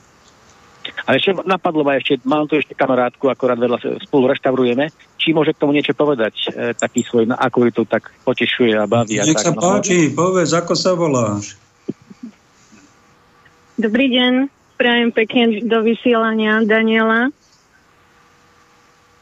a 1.06 1.16
ešte 1.16 1.32
napadlo 1.44 1.84
ma 1.84 1.96
ešte, 1.96 2.20
mám 2.24 2.48
tu 2.48 2.56
ešte 2.56 2.76
kamarátku, 2.76 3.28
akorát 3.28 3.56
vedľa 3.56 4.00
spolu 4.04 4.32
reštaurujeme, 4.32 4.92
či 5.16 5.32
môže 5.32 5.52
k 5.56 5.60
tomu 5.60 5.76
niečo 5.76 5.92
povedať, 5.96 6.34
e, 6.50 6.72
taký 6.76 7.04
svoj, 7.04 7.30
na- 7.30 7.40
ako 7.40 7.68
ju 7.68 7.70
to 7.72 7.82
tak 7.88 8.08
potešuje 8.24 8.76
a 8.76 8.84
baví. 8.88 9.20
a 9.20 9.24
Nech 9.24 9.40
tak, 9.40 9.44
sa 9.44 9.52
no. 9.52 9.60
páči, 9.60 10.12
povedz, 10.12 10.50
ako 10.52 10.72
sa 10.76 10.92
voláš. 10.96 11.56
Dobrý 13.80 14.12
deň, 14.12 14.32
prajem 14.76 15.08
pekne 15.12 15.64
do 15.64 15.80
vysielania 15.80 16.60
Daniela. 16.64 17.32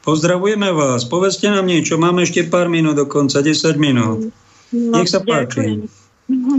Pozdravujeme 0.03 0.73
vás, 0.73 1.05
povedzte 1.07 1.53
nám 1.53 1.69
niečo, 1.69 2.01
máme 2.01 2.25
ešte 2.25 2.49
pár 2.49 2.67
minút 2.73 2.97
do 2.97 3.07
konca, 3.07 3.45
10 3.45 3.77
minút. 3.77 4.33
No, 4.73 5.01
Nech 5.01 5.09
sa 5.09 5.21
páči. 5.25 5.65
Ďakujem. 5.65 5.81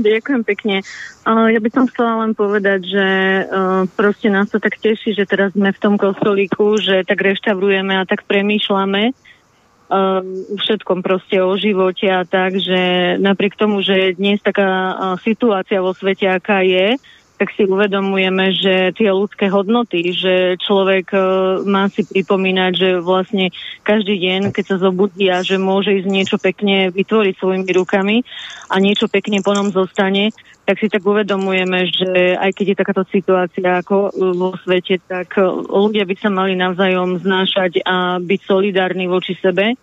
Ďakujem 0.01 0.41
pekne. 0.49 0.81
Uh, 1.29 1.53
ja 1.53 1.61
by 1.61 1.69
som 1.69 1.85
chcela 1.85 2.25
len 2.25 2.33
povedať, 2.33 2.89
že 2.89 3.07
uh, 3.45 3.85
proste 3.93 4.33
nás 4.33 4.49
to 4.49 4.57
tak 4.57 4.81
teší, 4.81 5.13
že 5.13 5.29
teraz 5.29 5.53
sme 5.53 5.69
v 5.69 5.81
tom 5.81 5.93
kostolíku, 5.93 6.81
že 6.81 7.05
tak 7.05 7.21
reštaurujeme 7.21 7.93
a 7.93 8.09
tak 8.09 8.25
premýšľame 8.25 9.13
uh, 9.13 10.21
o 10.25 10.55
všetkom 10.57 11.05
proste 11.05 11.37
o 11.37 11.53
živote 11.53 12.09
a 12.09 12.25
tak, 12.25 12.57
že 12.57 13.13
napriek 13.21 13.53
tomu, 13.53 13.85
že 13.85 14.17
dnes 14.17 14.41
taká 14.41 14.65
uh, 14.65 14.93
situácia 15.21 15.85
vo 15.85 15.93
svete, 15.93 16.25
aká 16.25 16.65
je, 16.65 16.97
tak 17.39 17.55
si 17.55 17.63
uvedomujeme, 17.63 18.51
že 18.51 18.91
tie 18.99 19.15
ľudské 19.15 19.47
hodnoty, 19.47 20.11
že 20.11 20.59
človek 20.59 21.15
uh, 21.15 21.63
má 21.63 21.87
si 21.87 22.03
pripomínať, 22.03 22.71
že 22.75 22.89
vlastne 22.99 23.55
každý 23.87 24.19
deň, 24.19 24.51
keď 24.51 24.75
sa 24.75 24.77
zobudí 24.83 25.31
a 25.31 25.39
že 25.39 25.55
môže 25.55 25.95
ísť 25.95 26.09
niečo 26.11 26.35
pekne 26.35 26.91
vytvoriť 26.91 27.39
svojimi 27.39 27.71
rukami 27.71 28.27
a 28.67 28.75
niečo 28.83 29.07
pekne 29.07 29.39
po 29.39 29.55
ňom 29.55 29.71
zostane, 29.71 30.35
tak 30.67 30.83
si 30.83 30.91
tak 30.91 30.99
uvedomujeme, 30.99 31.87
že 31.87 32.35
aj 32.35 32.51
keď 32.51 32.65
je 32.75 32.79
takáto 32.83 33.03
situácia 33.07 33.79
ako 33.79 34.11
uh, 34.11 34.35
vo 34.35 34.59
svete, 34.59 34.99
tak 34.99 35.39
uh, 35.39 35.63
ľudia 35.63 36.03
by 36.03 36.15
sa 36.19 36.27
mali 36.27 36.59
navzájom 36.59 37.23
znášať 37.23 37.87
a 37.87 38.19
byť 38.19 38.39
solidárni 38.43 39.07
voči 39.07 39.39
sebe 39.39 39.79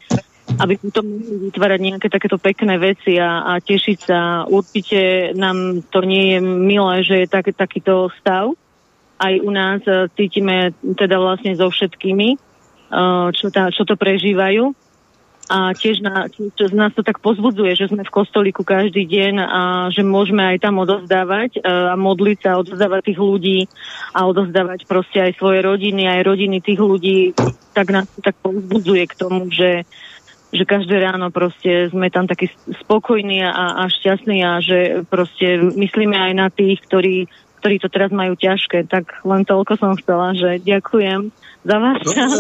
aby 0.47 0.78
potom 0.78 1.05
mohli 1.05 1.51
vytvárať 1.51 1.81
nejaké 1.82 2.09
takéto 2.09 2.39
pekné 2.39 2.78
veci 2.78 3.18
a, 3.18 3.43
a 3.43 3.52
tešiť 3.59 3.98
sa. 3.98 4.18
Určite 4.47 5.32
nám 5.35 5.82
to 5.90 6.06
nie 6.06 6.36
je 6.36 6.39
milé, 6.40 6.94
že 7.02 7.27
je 7.27 7.28
tak, 7.28 7.51
takýto 7.51 8.09
stav. 8.23 8.55
Aj 9.18 9.35
u 9.43 9.51
nás 9.51 9.82
e, 9.89 10.06
cítime 10.14 10.70
teda 10.82 11.18
vlastne 11.18 11.56
so 11.59 11.66
všetkými, 11.66 12.28
e, 12.35 12.39
čo, 13.35 13.47
tá, 13.51 13.73
čo 13.74 13.82
to 13.82 13.98
prežívajú. 13.98 14.70
A 15.47 15.70
tiež, 15.78 16.02
na, 16.02 16.27
tiež 16.27 16.74
nás 16.74 16.90
to 16.90 17.06
tak 17.06 17.23
pozbudzuje, 17.23 17.78
že 17.78 17.86
sme 17.86 18.02
v 18.02 18.10
kostolíku 18.10 18.66
každý 18.66 19.06
deň 19.06 19.35
a 19.47 19.60
že 19.94 20.02
môžeme 20.02 20.43
aj 20.43 20.59
tam 20.59 20.82
odozdávať 20.82 21.59
e, 21.59 21.60
a 21.62 21.94
modliť 21.94 22.39
sa, 22.43 22.59
odozdávať 22.59 23.14
tých 23.14 23.20
ľudí 23.23 23.59
a 24.10 24.27
odozdávať 24.27 24.90
proste 24.90 25.23
aj 25.23 25.39
svoje 25.39 25.62
rodiny, 25.62 26.10
aj 26.10 26.20
rodiny 26.27 26.59
tých 26.59 26.82
ľudí. 26.82 27.18
Tak 27.74 27.86
nás 27.94 28.10
to 28.10 28.27
tak 28.27 28.35
pozbudzuje 28.43 29.06
k 29.06 29.14
tomu, 29.14 29.47
že, 29.55 29.86
že 30.57 30.65
každé 30.65 30.97
ráno 30.99 31.28
proste 31.28 31.93
sme 31.93 32.09
tam 32.09 32.24
takí 32.24 32.49
spokojní 32.85 33.45
a, 33.45 33.85
a 33.85 33.93
šťastní 33.93 34.43
a 34.43 34.59
že 34.65 34.78
proste 35.07 35.61
myslíme 35.77 36.16
aj 36.16 36.33
na 36.33 36.49
tých, 36.49 36.81
ktorí, 36.89 37.28
ktorí 37.61 37.77
to 37.78 37.89
teraz 37.93 38.11
majú 38.11 38.35
ťažké. 38.35 38.89
Tak 38.89 39.23
len 39.28 39.45
toľko 39.45 39.73
som 39.77 39.93
chcela, 40.01 40.33
že 40.33 40.65
ďakujem 40.65 41.31
za 41.62 41.77
váš 41.77 42.01
čas. 42.09 42.31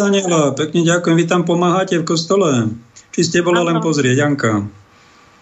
Pekne 0.56 0.80
ďakujem. 0.82 1.14
Vy 1.20 1.26
tam 1.28 1.42
pomáhate 1.44 2.00
v 2.00 2.04
kostole? 2.08 2.72
Či 3.12 3.20
ste 3.24 3.38
bola 3.40 3.64
len 3.64 3.80
pozrieť, 3.80 4.16
Janka? 4.16 4.64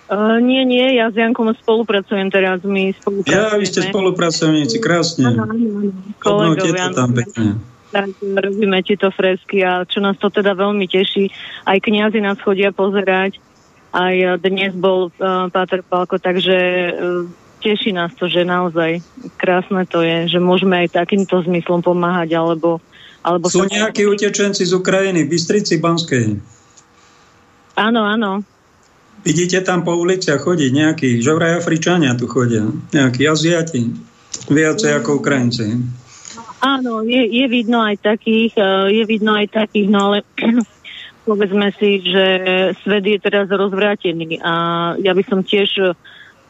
Uh, 0.05 0.37
nie, 0.37 0.63
nie, 0.69 1.01
ja 1.01 1.09
s 1.09 1.17
Jankom 1.17 1.49
spolupracujem 1.65 2.29
teraz, 2.29 2.61
my 2.61 2.93
spolupracujeme. 2.93 3.41
Ja, 3.41 3.57
vy 3.57 3.65
ste 3.65 3.89
spolupracovníci, 3.89 4.77
krásne. 4.77 5.33
Áno, 5.33 5.49
áno, 5.49 5.91
Kolegovia, 6.21 6.93
tam 6.93 7.17
pekne. 7.17 7.57
Tak 7.95 8.11
robíme 8.19 8.83
tieto 8.83 9.15
fresky 9.15 9.62
a 9.62 9.87
čo 9.87 10.03
nás 10.03 10.19
to 10.19 10.27
teda 10.35 10.59
veľmi 10.59 10.91
teší. 10.91 11.31
Aj 11.62 11.79
kňazi 11.79 12.19
nás 12.19 12.43
chodia 12.43 12.75
pozerať, 12.75 13.39
aj 13.95 14.43
dnes 14.43 14.75
bol 14.75 15.15
uh, 15.23 15.47
Páter 15.55 15.87
Palko, 15.87 16.19
takže 16.19 16.59
uh, 16.59 17.31
teší 17.62 17.95
nás 17.95 18.11
to, 18.19 18.27
že 18.27 18.43
naozaj 18.43 18.99
krásne 19.39 19.87
to 19.87 20.03
je, 20.03 20.35
že 20.35 20.43
môžeme 20.43 20.83
aj 20.83 20.99
takýmto 20.99 21.39
zmyslom 21.47 21.87
pomáhať, 21.87 22.35
alebo... 22.35 22.83
alebo 23.23 23.47
Sú 23.47 23.62
sa- 23.62 23.71
nejakí 23.71 24.03
utečenci 24.03 24.66
z 24.66 24.75
Ukrajiny, 24.75 25.25
v 25.25 25.31
Bystrici 25.31 25.79
Banskej. 25.79 26.43
Áno, 27.79 28.03
áno. 28.03 28.43
Vidíte 29.25 29.65
tam 29.65 29.87
po 29.87 29.97
uliciach 29.97 30.43
chodiť 30.43 30.71
nejakí, 30.75 31.11
že 31.25 31.33
vraj 31.33 31.57
Afričania 31.57 32.12
tu 32.12 32.29
chodia, 32.29 32.69
nejakí 32.93 33.25
Aziati, 33.25 33.89
viacej 34.53 34.93
ako 35.01 35.25
Ukrajinci. 35.25 35.81
Áno, 36.65 37.05
je, 37.05 37.28
je 37.28 37.45
vidno 37.45 37.85
aj 37.85 38.01
takých, 38.01 38.57
eh, 38.57 38.89
je 38.97 39.05
vidno 39.05 39.36
aj 39.36 39.53
takých, 39.53 39.93
no 39.93 40.09
ale 40.09 40.24
povedzme 41.28 41.69
si, 41.77 42.01
že 42.01 42.27
svet 42.81 43.05
je 43.05 43.19
teraz 43.20 43.53
rozvrátený 43.53 44.41
a 44.41 44.53
ja 44.97 45.12
by 45.12 45.23
som 45.28 45.45
tiež 45.45 45.93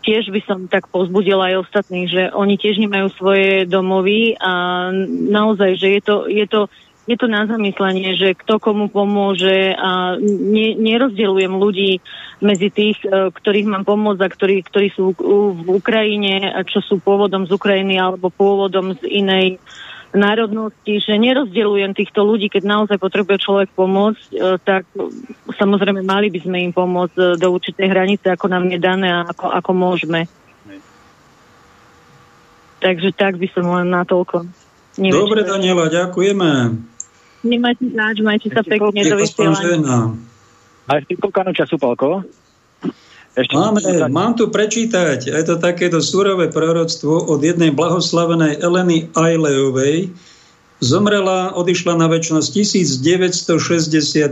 tiež 0.04 0.28
by 0.28 0.40
som 0.44 0.68
tak 0.68 0.92
pozbudila 0.92 1.48
aj 1.48 1.64
ostatných, 1.64 2.08
že 2.12 2.22
oni 2.36 2.60
tiež 2.60 2.76
nemajú 2.76 3.08
svoje 3.16 3.64
domovy 3.64 4.36
a 4.36 4.92
naozaj, 5.32 5.80
že 5.80 5.96
je 5.96 6.00
to, 6.04 6.16
je 6.28 6.44
to, 6.44 6.60
je 7.08 7.16
to 7.16 7.24
na 7.24 7.48
zamyslenie, 7.48 8.12
že 8.12 8.36
kto 8.36 8.60
komu 8.60 8.92
pomôže 8.92 9.72
a 9.72 10.20
ne, 10.20 10.76
nerozdeľujem 10.76 11.52
ľudí 11.56 12.04
medzi 12.44 12.68
tých, 12.68 13.00
eh, 13.08 13.32
ktorých 13.32 13.66
mám 13.66 13.88
pomôcť 13.88 14.20
a 14.20 14.28
ktorí, 14.28 14.56
ktorí 14.68 14.92
sú 14.92 15.16
v 15.56 15.68
Ukrajine, 15.72 16.52
čo 16.68 16.84
sú 16.84 17.00
pôvodom 17.00 17.48
z 17.48 17.56
Ukrajiny 17.56 17.96
alebo 17.96 18.28
pôvodom 18.28 18.94
z 19.00 19.08
inej 19.08 19.56
národnosti, 20.14 21.02
že 21.02 21.18
nerozdeľujem 21.18 21.92
týchto 21.92 22.22
ľudí, 22.22 22.46
keď 22.46 22.62
naozaj 22.64 22.96
potrebuje 23.02 23.42
človek 23.42 23.68
pomôcť, 23.74 24.24
e, 24.30 24.56
tak 24.62 24.86
e, 24.94 25.10
samozrejme 25.58 26.06
mali 26.06 26.30
by 26.30 26.40
sme 26.40 26.58
im 26.70 26.72
pomôcť 26.72 27.18
e, 27.18 27.22
do 27.36 27.48
určitej 27.50 27.86
hranice, 27.90 28.26
ako 28.30 28.46
nám 28.46 28.70
je 28.70 28.78
dané 28.78 29.10
a 29.10 29.26
ako, 29.26 29.50
ako 29.50 29.70
môžeme. 29.74 30.30
Takže 32.78 33.10
tak 33.16 33.42
by 33.42 33.48
som 33.50 33.66
len 33.74 33.90
natoľko. 33.90 34.46
Neviem, 35.02 35.18
Dobre, 35.18 35.42
Daniela, 35.42 35.90
ďakujeme. 35.90 36.78
Nemajte 37.44 37.84
záč, 37.90 38.16
majte 38.22 38.48
sa 38.54 38.62
pekne 38.62 39.02
do 39.02 39.16
vysielania. 39.18 40.14
A 40.84 40.90
ešte 41.00 41.16
koľko 41.18 41.50
času, 41.52 41.74
Palko? 41.80 42.22
Ešte 43.34 43.50
Máme, 43.50 43.82
mám 44.14 44.38
tu 44.38 44.46
prečítať, 44.46 45.26
je 45.26 45.42
to 45.42 45.58
takéto 45.58 45.98
surové 45.98 46.54
proroctvo 46.54 47.18
od 47.18 47.42
jednej 47.42 47.74
blahoslavenej 47.74 48.62
Eleny 48.62 49.10
Ajleovej. 49.10 50.14
Zomrela, 50.78 51.50
odišla 51.58 51.98
na 51.98 52.06
väčšnosť 52.06 52.54
1961. 52.54 54.30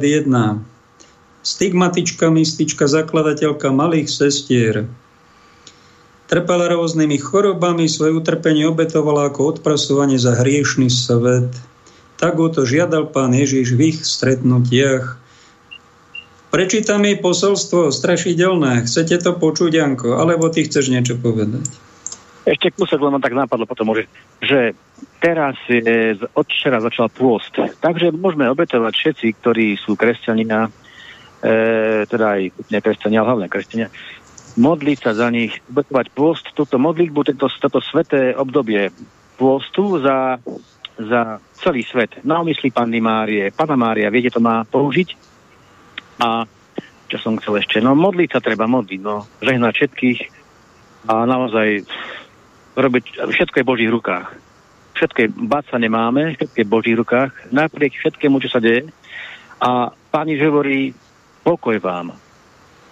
Stigmatička, 1.43 2.31
mystička, 2.31 2.87
zakladateľka 2.87 3.75
malých 3.75 4.07
sestier. 4.07 4.87
Trpela 6.31 6.71
rôznymi 6.71 7.19
chorobami, 7.19 7.91
svoje 7.91 8.15
utrpenie 8.15 8.71
obetovala 8.71 9.35
ako 9.35 9.59
odprasovanie 9.59 10.23
za 10.23 10.39
hriešný 10.39 10.87
svet. 10.87 11.51
Tak 12.23 12.39
o 12.39 12.47
to 12.47 12.63
žiadal 12.63 13.11
pán 13.11 13.35
Ježiš 13.35 13.75
v 13.75 13.91
ich 13.91 14.07
stretnutiach. 14.07 15.22
Prečítam 16.53 17.01
jej 17.01 17.17
posolstvo 17.17 17.89
strašidelné. 17.89 18.85
Chcete 18.85 19.25
to 19.25 19.33
počuť, 19.41 19.73
Janko? 19.73 20.21
Alebo 20.21 20.53
ty 20.53 20.69
chceš 20.69 20.93
niečo 20.93 21.17
povedať? 21.17 21.65
Ešte 22.45 22.77
kúsok 22.77 23.01
len 23.01 23.25
tak 23.25 23.33
napadlo 23.33 23.65
potom, 23.65 23.97
že, 23.97 24.05
že 24.45 24.77
teraz 25.17 25.57
je, 25.65 26.13
od 26.37 26.45
včera 26.45 26.85
začal 26.85 27.09
pôst, 27.09 27.57
takže 27.57 28.13
môžeme 28.13 28.51
obetovať 28.53 28.93
všetci, 28.93 29.27
ktorí 29.41 29.81
sú 29.81 29.97
kresťania, 29.97 30.69
e, 31.41 32.03
teda 32.05 32.27
aj 32.37 32.43
nekresťania, 32.69 33.23
ale 33.23 33.29
hlavne 33.33 33.49
kresťania, 33.49 33.89
modliť 34.61 34.99
sa 35.01 35.17
za 35.17 35.33
nich, 35.33 35.57
obetovať 35.73 36.07
pôst, 36.13 36.45
túto 36.53 36.77
modlitbu, 36.77 37.33
tento, 37.33 37.49
toto 37.49 37.81
sveté 37.81 38.37
obdobie 38.37 38.93
pôstu 39.41 40.03
za, 40.05 40.37
za 41.01 41.39
celý 41.63 41.87
svet. 41.87 42.21
Na 42.27 42.45
umysli 42.45 42.75
Panny 42.75 43.01
Márie. 43.01 43.55
Pana 43.55 43.79
Mária, 43.79 44.13
viete, 44.13 44.35
to 44.35 44.43
má 44.43 44.67
použiť? 44.69 45.32
A 46.23 46.47
čo 47.11 47.17
som 47.19 47.37
chcel 47.43 47.59
ešte? 47.59 47.83
No 47.83 47.99
modliť 47.99 48.39
sa 48.39 48.41
treba 48.41 48.71
modliť, 48.71 49.01
no. 49.03 49.27
Žehnať 49.43 49.75
všetkých 49.75 50.19
a 51.11 51.27
naozaj 51.27 51.83
robiť, 52.79 53.27
všetko 53.27 53.57
je 53.59 53.65
v 53.67 53.71
Božích 53.75 53.91
rukách. 53.91 54.27
Všetko 54.97 55.19
je, 55.19 55.29
báť 55.51 55.65
sa 55.75 55.79
nemáme, 55.83 56.39
všetko 56.39 56.57
je 56.57 56.67
v 56.69 56.75
Božích 56.79 56.97
rukách, 56.97 57.33
napriek 57.51 57.99
všetkému, 57.99 58.39
čo 58.39 58.49
sa 58.49 58.63
deje. 58.63 58.87
A 59.59 59.91
Pán 59.91 60.31
Ježiš 60.31 60.47
hovorí, 60.49 60.95
pokoj 61.43 61.77
vám. 61.83 62.15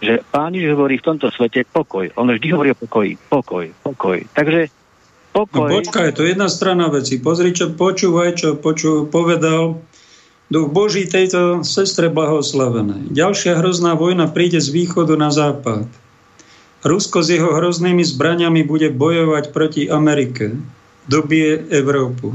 Že 0.03 0.27
Pán 0.33 0.53
Ježiš 0.57 0.75
hovorí 0.75 0.99
v 0.99 1.07
tomto 1.07 1.31
svete 1.31 1.63
pokoj. 1.69 2.11
On 2.19 2.27
vždy 2.27 2.49
hovorí 2.51 2.75
o 2.75 2.79
pokoji. 2.79 3.15
Pokoj, 3.31 3.71
pokoj. 3.85 4.19
Takže 4.33 4.73
pokoj... 5.31 5.71
No 5.71 5.77
počkaj, 5.81 6.17
to 6.17 6.25
je 6.25 6.35
jedna 6.35 6.49
strana 6.49 6.89
veci. 6.89 7.21
Pozri, 7.21 7.53
čo 7.55 7.71
počúvaj, 7.77 8.37
čo 8.37 8.49
počú, 8.59 9.07
povedal 9.07 9.81
Duch 10.51 10.67
Boží 10.75 11.07
tejto 11.07 11.63
sestre 11.63 12.11
blahoslavenej. 12.11 13.15
Ďalšia 13.15 13.63
hrozná 13.63 13.95
vojna 13.95 14.27
príde 14.27 14.59
z 14.59 14.75
východu 14.75 15.15
na 15.15 15.31
západ. 15.31 15.87
Rusko 16.83 17.23
s 17.23 17.31
jeho 17.31 17.55
hroznými 17.55 18.03
zbraniami 18.03 18.67
bude 18.67 18.91
bojovať 18.91 19.55
proti 19.55 19.87
Amerike. 19.87 20.59
Dobie 21.07 21.55
Európu. 21.71 22.35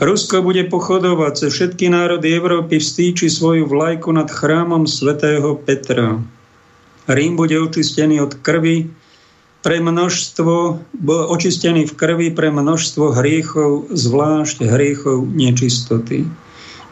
Rusko 0.00 0.40
bude 0.40 0.64
pochodovať 0.66 1.32
cez 1.44 1.50
všetky 1.54 1.92
národy 1.92 2.32
Európy, 2.34 2.80
vstýči 2.80 3.28
svoju 3.28 3.68
vlajku 3.68 4.08
nad 4.10 4.32
chrámom 4.32 4.88
svätého 4.88 5.60
Petra. 5.60 6.18
Rím 7.04 7.36
bude 7.36 7.54
očistený 7.60 8.24
od 8.24 8.32
krvi 8.40 8.88
pre 9.60 9.76
množstvo, 9.84 10.80
očistený 11.04 11.84
v 11.84 11.94
krvi 11.94 12.28
pre 12.32 12.48
množstvo 12.48 13.12
hriechov, 13.12 13.92
zvlášť 13.92 14.64
hriechov 14.64 15.28
nečistoty. 15.30 16.47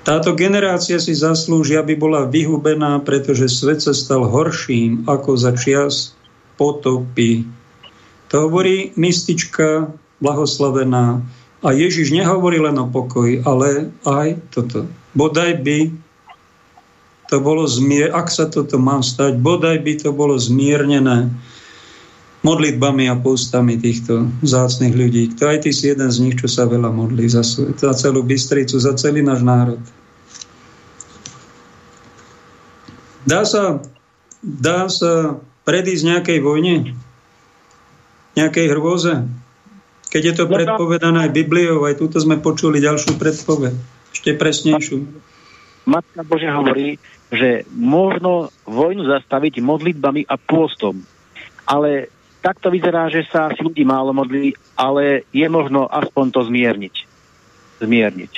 Táto 0.07 0.39
generácia 0.39 1.03
si 1.03 1.19
zaslúži, 1.19 1.75
aby 1.75 1.99
bola 1.99 2.31
vyhubená, 2.31 3.03
pretože 3.03 3.51
svet 3.51 3.83
sa 3.83 3.91
stal 3.91 4.23
horším 4.23 5.03
ako 5.11 5.35
za 5.35 5.51
čias 5.59 6.15
potopy. 6.55 7.43
To 8.31 8.47
hovorí 8.47 8.95
mystička 8.95 9.91
blahoslavená. 10.23 11.27
A 11.67 11.69
Ježiš 11.75 12.15
nehovorí 12.15 12.63
len 12.63 12.79
o 12.79 12.87
pokoji, 12.87 13.43
ale 13.43 13.91
aj 14.07 14.39
toto. 14.55 14.87
Bodaj 15.19 15.59
by 15.67 15.91
to 17.27 17.43
bolo 17.43 17.67
zmier... 17.67 18.15
ak 18.15 18.31
sa 18.31 18.47
toto 18.47 18.79
má 18.79 19.03
stať, 19.03 19.43
bodaj 19.43 19.83
by 19.83 19.99
to 19.99 20.15
bolo 20.15 20.39
zmiernené 20.39 21.35
modlitbami 22.47 23.11
a 23.11 23.19
postami 23.19 23.75
týchto 23.75 24.31
zácných 24.47 24.95
ľudí. 24.95 25.35
To 25.43 25.51
aj 25.51 25.67
ty 25.67 25.75
si 25.75 25.91
jeden 25.91 26.07
z 26.07 26.23
nich, 26.23 26.39
čo 26.39 26.47
sa 26.47 26.71
veľa 26.71 26.95
modlí 26.95 27.27
za, 27.27 27.43
za 27.75 27.93
celú 27.99 28.23
Bystricu, 28.23 28.79
za 28.79 28.95
celý 28.95 29.27
náš 29.27 29.43
národ. 29.43 29.83
Dá 33.27 33.43
sa, 33.43 33.83
dá 34.39 34.87
sa 34.87 35.43
predísť 35.67 36.03
nejakej 36.07 36.39
vojne? 36.39 36.95
Nejakej 38.39 38.67
hrôze? 38.71 39.27
Keď 40.07 40.23
je 40.23 40.35
to 40.39 40.45
predpovedané 40.47 41.27
aj 41.27 41.35
Bibliou, 41.35 41.83
aj 41.83 41.99
túto 41.99 42.23
sme 42.23 42.39
počuli 42.39 42.79
ďalšiu 42.79 43.19
predpoved, 43.19 43.75
ešte 44.15 44.39
presnejšiu. 44.39 45.03
Matka 45.91 46.23
Božia 46.23 46.55
hovorí, 46.55 47.03
že 47.35 47.67
možno 47.75 48.55
vojnu 48.63 49.03
zastaviť 49.11 49.59
modlitbami 49.59 50.31
a 50.31 50.39
pôstom. 50.39 51.03
Ale 51.67 52.15
takto 52.47 52.71
vyzerá, 52.71 53.11
že 53.11 53.27
sa 53.27 53.51
si 53.51 53.59
ľudí 53.59 53.83
málo 53.83 54.15
modlí, 54.15 54.55
ale 54.79 55.27
je 55.35 55.47
možno 55.51 55.91
aspoň 55.91 56.25
to 56.31 56.41
zmierniť. 56.47 56.95
Zmierniť. 57.83 58.33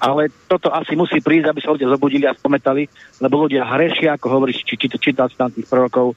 Ale 0.00 0.32
toto 0.48 0.72
asi 0.72 0.96
musí 0.96 1.20
prísť, 1.20 1.52
aby 1.52 1.60
sa 1.60 1.76
ľudia 1.76 1.92
zobudili 1.92 2.24
a 2.24 2.32
spometali, 2.32 2.88
lebo 3.20 3.44
ľudia 3.44 3.68
hrešia, 3.68 4.16
ako 4.16 4.26
hovoríš, 4.32 4.64
či, 4.64 4.80
či 4.80 4.88
to 4.88 4.96
čítať 4.96 5.36
tam 5.36 5.52
tých 5.52 5.68
prorokov, 5.68 6.16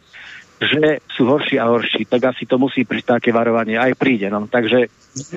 že 0.58 1.06
sú 1.14 1.30
horší 1.30 1.62
a 1.62 1.70
horší, 1.70 2.10
tak 2.10 2.34
asi 2.34 2.50
to 2.50 2.58
musí 2.58 2.82
prísť 2.82 3.20
také 3.20 3.30
varovanie. 3.30 3.78
Aj 3.78 3.94
príde. 3.94 4.32
No. 4.32 4.50
Takže, 4.50 4.90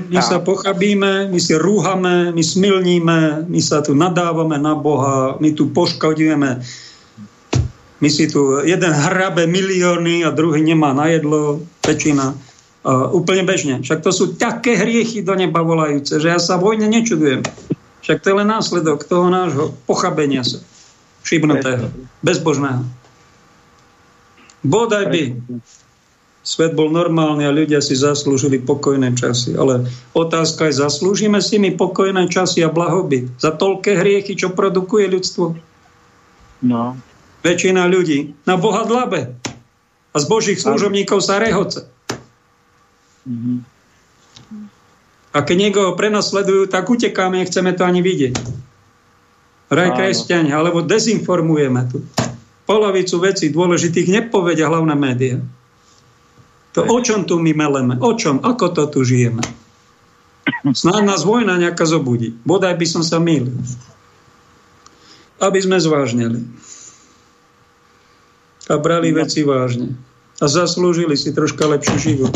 my 0.08 0.22
sa 0.24 0.40
pochabíme, 0.40 1.28
my 1.28 1.40
si 1.42 1.52
rúhame, 1.58 2.32
my 2.32 2.42
smilníme, 2.42 3.50
my 3.50 3.60
sa 3.60 3.84
tu 3.84 3.92
nadávame 3.92 4.56
na 4.56 4.72
Boha, 4.72 5.36
my 5.36 5.50
tu 5.52 5.68
poškodujeme. 5.74 6.64
My 8.00 8.08
si 8.08 8.28
tu 8.32 8.64
jeden 8.64 8.92
hrabe 8.92 9.44
milióny 9.44 10.24
a 10.24 10.32
druhý 10.32 10.64
nemá 10.64 10.96
na 10.96 11.12
jedlo, 11.12 11.60
väčšina. 11.84 12.32
Uh, 12.80 13.12
úplne 13.12 13.44
bežne. 13.44 13.84
Však 13.84 14.00
to 14.00 14.08
sú 14.08 14.40
také 14.40 14.72
hriechy 14.72 15.20
do 15.20 15.36
neba 15.36 15.60
volajúce, 15.60 16.16
že 16.16 16.32
ja 16.32 16.40
sa 16.40 16.56
vojne 16.56 16.88
nečudujem. 16.88 17.44
Však 18.00 18.24
to 18.24 18.32
je 18.32 18.38
len 18.40 18.48
následok 18.48 19.04
toho 19.04 19.28
nášho 19.28 19.76
pochabenia 19.84 20.40
sa. 20.40 20.64
Šibnutého, 21.20 21.92
bezbožného. 22.24 22.88
Bodaj 24.64 25.04
by 25.12 25.22
svet 26.40 26.72
bol 26.72 26.88
normálny 26.88 27.44
a 27.44 27.52
ľudia 27.52 27.84
si 27.84 27.92
zaslúžili 27.92 28.64
pokojné 28.64 29.12
časy. 29.12 29.60
Ale 29.60 29.84
otázka 30.16 30.72
je, 30.72 30.80
zaslúžime 30.80 31.44
si 31.44 31.60
my 31.60 31.76
pokojné 31.76 32.32
časy 32.32 32.64
a 32.64 32.72
blahoby 32.72 33.28
za 33.36 33.52
toľké 33.52 34.00
hriechy, 34.00 34.32
čo 34.36 34.56
produkuje 34.56 35.04
ľudstvo? 35.12 35.52
No. 36.64 36.96
Väčšina 37.40 37.88
ľudí 37.88 38.36
na 38.44 38.60
Boha 38.60 38.84
dlabe 38.84 39.36
a 40.12 40.16
z 40.20 40.24
Božích 40.28 40.60
služobníkov 40.60 41.24
sa 41.24 41.40
rehoce. 41.40 41.88
Mm-hmm. 43.24 43.56
A 45.30 45.38
keď 45.46 45.56
niekoho 45.56 45.90
prenasledujú, 45.94 46.66
tak 46.66 46.90
utekáme, 46.90 47.38
nechceme 47.38 47.70
to 47.72 47.86
ani 47.86 48.02
vidieť. 48.02 48.34
Raj 49.70 49.90
kresťania, 49.94 50.58
alebo 50.58 50.82
dezinformujeme 50.82 51.80
tu 51.86 52.02
polovicu 52.70 53.18
vecí 53.18 53.50
dôležitých 53.50 54.06
nepovedia 54.06 54.70
hlavné 54.70 54.94
médiá. 54.94 55.42
To 56.78 56.86
o 56.86 56.98
čom 57.02 57.26
tu 57.26 57.42
my 57.42 57.50
meleme? 57.50 57.98
O 57.98 58.14
čom? 58.14 58.38
Ako 58.46 58.70
to 58.70 58.86
tu 58.86 59.02
žijeme? 59.02 59.42
Snáď 60.70 61.02
nás 61.02 61.26
vojna 61.26 61.58
nejaká 61.58 61.82
zobudí. 61.82 62.38
Bodaj 62.46 62.78
by 62.78 62.86
som 62.86 63.02
sa 63.02 63.18
mýlil. 63.18 63.58
Aby 65.42 65.58
sme 65.66 65.82
zvážnili. 65.82 66.46
A 68.70 68.78
brali 68.78 69.10
veci 69.10 69.42
vážne. 69.42 69.98
A 70.38 70.46
zaslúžili 70.46 71.18
si 71.18 71.34
troška 71.34 71.66
lepší 71.66 71.96
život. 71.98 72.32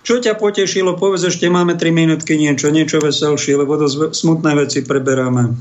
Čo 0.00 0.18
ťa 0.18 0.34
potešilo? 0.40 0.96
Povedz, 0.98 1.28
ešte 1.28 1.46
máme 1.46 1.76
3 1.78 1.92
minútky 1.92 2.34
niečo, 2.34 2.72
niečo 2.72 2.98
veselšie, 2.98 3.54
lebo 3.60 3.76
dosť 3.76 4.16
smutné 4.16 4.58
veci 4.58 4.82
preberáme. 4.82 5.54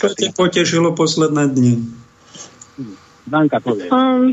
Čo 0.00 0.10
ťa 0.10 0.34
potešilo 0.34 0.96
posledné 0.96 1.44
dni? 1.52 1.74
Danka, 3.28 3.60
um, 3.92 4.32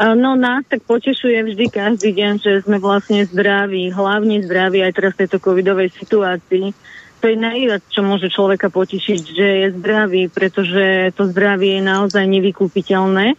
No 0.00 0.32
nás 0.32 0.64
tak 0.64 0.80
potešuje 0.88 1.44
vždy 1.44 1.64
každý 1.68 2.16
deň, 2.16 2.32
že 2.40 2.52
sme 2.64 2.80
vlastne 2.80 3.28
zdraví, 3.28 3.92
hlavne 3.92 4.40
zdraví 4.40 4.80
aj 4.80 4.96
teraz 4.96 5.12
v 5.12 5.28
tejto 5.28 5.36
covidovej 5.44 5.92
situácii. 5.92 6.72
To 7.20 7.28
je 7.28 7.36
najviac, 7.36 7.84
čo 7.92 8.00
môže 8.00 8.32
človeka 8.32 8.72
potešiť, 8.72 9.20
že 9.20 9.46
je 9.64 9.68
zdravý, 9.76 10.32
pretože 10.32 11.12
to 11.12 11.28
zdravie 11.28 11.76
je 11.76 11.82
naozaj 11.84 12.24
nevykúpiteľné 12.24 13.36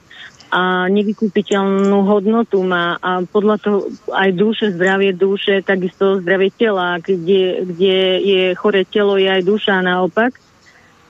a 0.51 0.85
nevykúpiteľnú 0.91 2.03
hodnotu 2.05 2.59
má 2.61 2.99
a 2.99 3.23
podľa 3.23 3.55
toho 3.57 3.77
aj 4.11 4.29
duše, 4.35 4.75
zdravie 4.75 5.15
duše, 5.15 5.63
takisto 5.63 6.19
zdravie 6.19 6.51
tela, 6.51 6.99
kde, 6.99 7.63
kde 7.71 7.97
je 8.19 8.41
chore 8.59 8.83
telo, 8.83 9.15
je 9.15 9.31
aj 9.31 9.47
duša 9.47 9.79
naopak. 9.79 10.35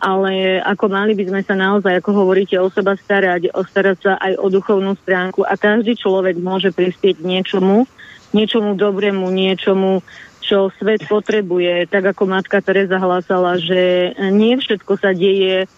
Ale 0.02 0.58
ako 0.62 0.86
mali 0.90 1.14
by 1.14 1.30
sme 1.30 1.42
sa 1.46 1.54
naozaj, 1.54 2.02
ako 2.02 2.26
hovoríte, 2.26 2.58
o 2.58 2.70
seba 2.74 2.98
starať, 2.98 3.54
ostarať 3.54 3.98
sa 4.02 4.14
aj 4.18 4.34
o 4.42 4.50
duchovnú 4.50 4.98
stránku 4.98 5.46
a 5.46 5.54
každý 5.58 5.94
človek 5.94 6.42
môže 6.42 6.74
prispieť 6.74 7.22
niečomu, 7.22 7.86
niečomu 8.34 8.74
dobrému, 8.74 9.30
niečomu, 9.30 10.02
čo 10.52 10.68
svet 10.76 11.08
potrebuje. 11.08 11.88
Tak 11.88 12.12
ako 12.12 12.28
matka 12.28 12.60
Teresa 12.60 13.00
hlásala, 13.00 13.56
že 13.56 14.12
nie 14.36 14.60
všetko 14.60 15.00
sa 15.00 15.16
deje 15.16 15.72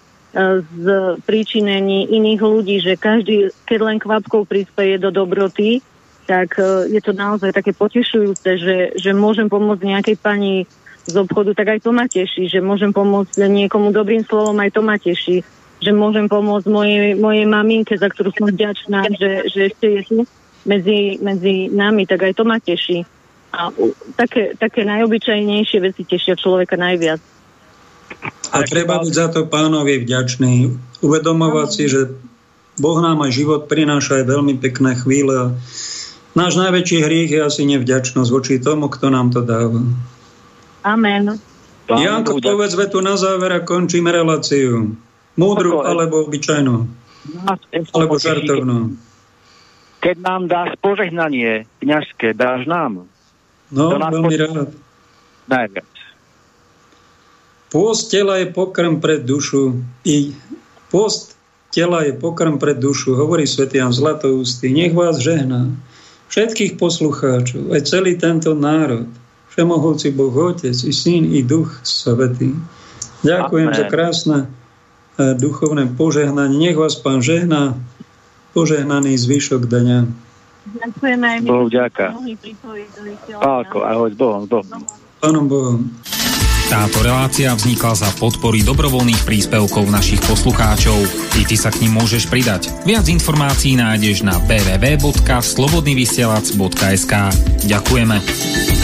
z 0.65 0.85
príčinení 1.29 2.09
iných 2.09 2.41
ľudí, 2.41 2.81
že 2.81 2.97
každý, 2.97 3.53
keď 3.69 3.79
len 3.85 3.97
kvapkou 4.01 4.49
prispieje 4.49 4.97
do 4.97 5.13
dobroty, 5.13 5.85
tak 6.25 6.57
e, 6.57 6.89
je 6.89 7.01
to 7.05 7.13
naozaj 7.13 7.53
také 7.53 7.69
potešujúce, 7.69 8.49
že, 8.57 8.77
že 8.97 9.11
môžem 9.13 9.45
pomôcť 9.45 9.85
nejakej 9.85 10.17
pani 10.17 10.65
z 11.05 11.13
obchodu, 11.21 11.53
tak 11.53 11.77
aj 11.77 11.79
to 11.85 11.91
ma 11.93 12.09
teší, 12.09 12.49
že 12.49 12.65
môžem 12.65 12.89
pomôcť 12.89 13.45
niekomu 13.45 13.93
dobrým 13.93 14.25
slovom, 14.25 14.57
aj 14.57 14.73
to 14.73 14.81
ma 14.81 14.97
teší, 14.97 15.45
že 15.83 15.91
môžem 15.93 16.25
pomôcť 16.25 16.65
mojej, 16.65 17.13
mojej 17.13 17.45
maminke, 17.45 17.93
za 17.93 18.09
ktorú 18.09 18.33
som 18.33 18.49
vďačná, 18.49 19.13
že, 19.13 19.51
že 19.51 19.59
ešte 19.69 19.85
je 19.85 20.01
medzi, 20.65 21.19
medzi 21.21 21.69
nami, 21.69 22.07
tak 22.07 22.23
aj 22.25 22.33
to 22.33 22.43
ma 22.47 22.57
teší. 22.57 23.05
A 23.53 23.69
také, 24.17 24.57
také 24.57 24.81
najobyčajnejšie 24.81 25.77
veci 25.77 26.01
tešia 26.01 26.33
človeka 26.33 26.73
najviac. 26.73 27.21
A 28.49 28.65
treba 28.65 28.97
byť 29.01 29.13
za 29.13 29.27
to 29.29 29.45
pánovi 29.45 30.01
vďačný. 30.01 30.73
Uvedomovať 31.05 31.69
si, 31.69 31.85
že 31.85 32.09
Boh 32.81 32.97
nám 32.97 33.21
aj 33.21 33.31
život 33.33 33.61
prináša 33.69 34.21
aj 34.21 34.25
veľmi 34.25 34.57
pekné 34.57 34.97
chvíle. 34.97 35.53
Náš 36.33 36.57
najväčší 36.57 36.97
hriech 37.05 37.29
je 37.29 37.41
asi 37.45 37.61
nevďačnosť 37.69 38.29
voči 38.33 38.57
tomu, 38.57 38.89
kto 38.89 39.13
nám 39.13 39.29
to 39.29 39.45
dáva. 39.45 39.85
Amen. 40.81 41.37
Janko, 41.85 42.41
povedz 42.41 42.73
vetu 42.73 43.05
na 43.05 43.13
záver 43.21 43.53
a 43.53 43.61
končíme 43.61 44.09
reláciu. 44.09 44.97
Múdru 45.37 45.85
alebo 45.85 46.25
obyčajnú? 46.25 46.89
Alebo 47.93 48.17
žartovnú. 48.17 48.97
Keď 50.01 50.15
nám 50.19 50.49
dáš 50.49 50.75
požehnanie 50.81 51.69
kňažské, 51.79 52.33
dáš 52.33 52.65
nám. 52.65 53.07
No, 53.73 53.97
veľmi 53.97 54.35
rád. 54.37 54.69
Najviac. 55.49 55.89
Pôst 57.73 58.13
tela 58.13 58.37
je 58.37 58.53
pokrm 58.53 59.01
pre 59.01 59.17
dušu. 59.17 59.81
I 60.05 60.37
pôst 60.93 61.33
tela 61.73 62.05
je 62.05 62.13
pokrm 62.13 62.61
pre 62.61 62.77
dušu, 62.77 63.17
hovorí 63.17 63.49
svätý 63.49 63.81
Jan 63.81 63.89
Zlatoústy. 63.89 64.69
Nech 64.69 64.93
vás 64.93 65.17
žehná 65.17 65.73
všetkých 66.29 66.77
poslucháčov, 66.77 67.73
aj 67.73 67.81
celý 67.89 68.13
tento 68.21 68.53
národ. 68.53 69.09
Všemohúci 69.53 70.13
Boh 70.13 70.33
Otec, 70.33 70.73
i 70.73 70.93
Syn, 70.93 71.29
i 71.33 71.45
Duch 71.45 71.81
Svetý. 71.85 72.53
Ďakujem 73.21 73.69
Amen. 73.69 73.77
za 73.77 73.85
krásne 73.85 74.37
e, 74.41 75.33
duchovné 75.37 75.93
požehnanie. 75.93 76.57
Nech 76.57 76.77
vás 76.77 76.97
Pán 76.97 77.21
žehná, 77.21 77.77
požehnaný 78.57 79.13
zvyšok 79.17 79.65
dňa. 79.69 80.22
Ďakujeme 80.63 81.27
aj 81.27 81.39
my. 81.43 81.47
Bohu 81.47 81.65
vďaka. 81.67 82.15
Pálko, 83.43 83.83
ahoj, 83.83 84.11
s 84.11 84.15
Bohom, 84.15 84.45
s 84.47 84.49
Bohom. 84.49 84.65
Pánom 85.19 85.47
Bohom. 85.47 85.91
Táto 86.71 87.03
relácia 87.05 87.53
vznikla 87.53 87.93
za 87.93 88.09
podpory 88.17 88.65
dobrovoľných 88.65 89.21
príspevkov 89.27 89.91
našich 89.93 90.23
poslucháčov. 90.25 90.97
I 91.37 91.45
ty 91.45 91.53
sa 91.59 91.69
k 91.69 91.81
ním 91.85 92.01
môžeš 92.01 92.25
pridať. 92.31 92.71
Viac 92.87 93.05
informácií 93.11 93.75
nájdeš 93.77 94.23
na 94.25 94.39
www.slobodnyvysielac.sk 94.47 97.13
Ďakujeme. 97.67 98.82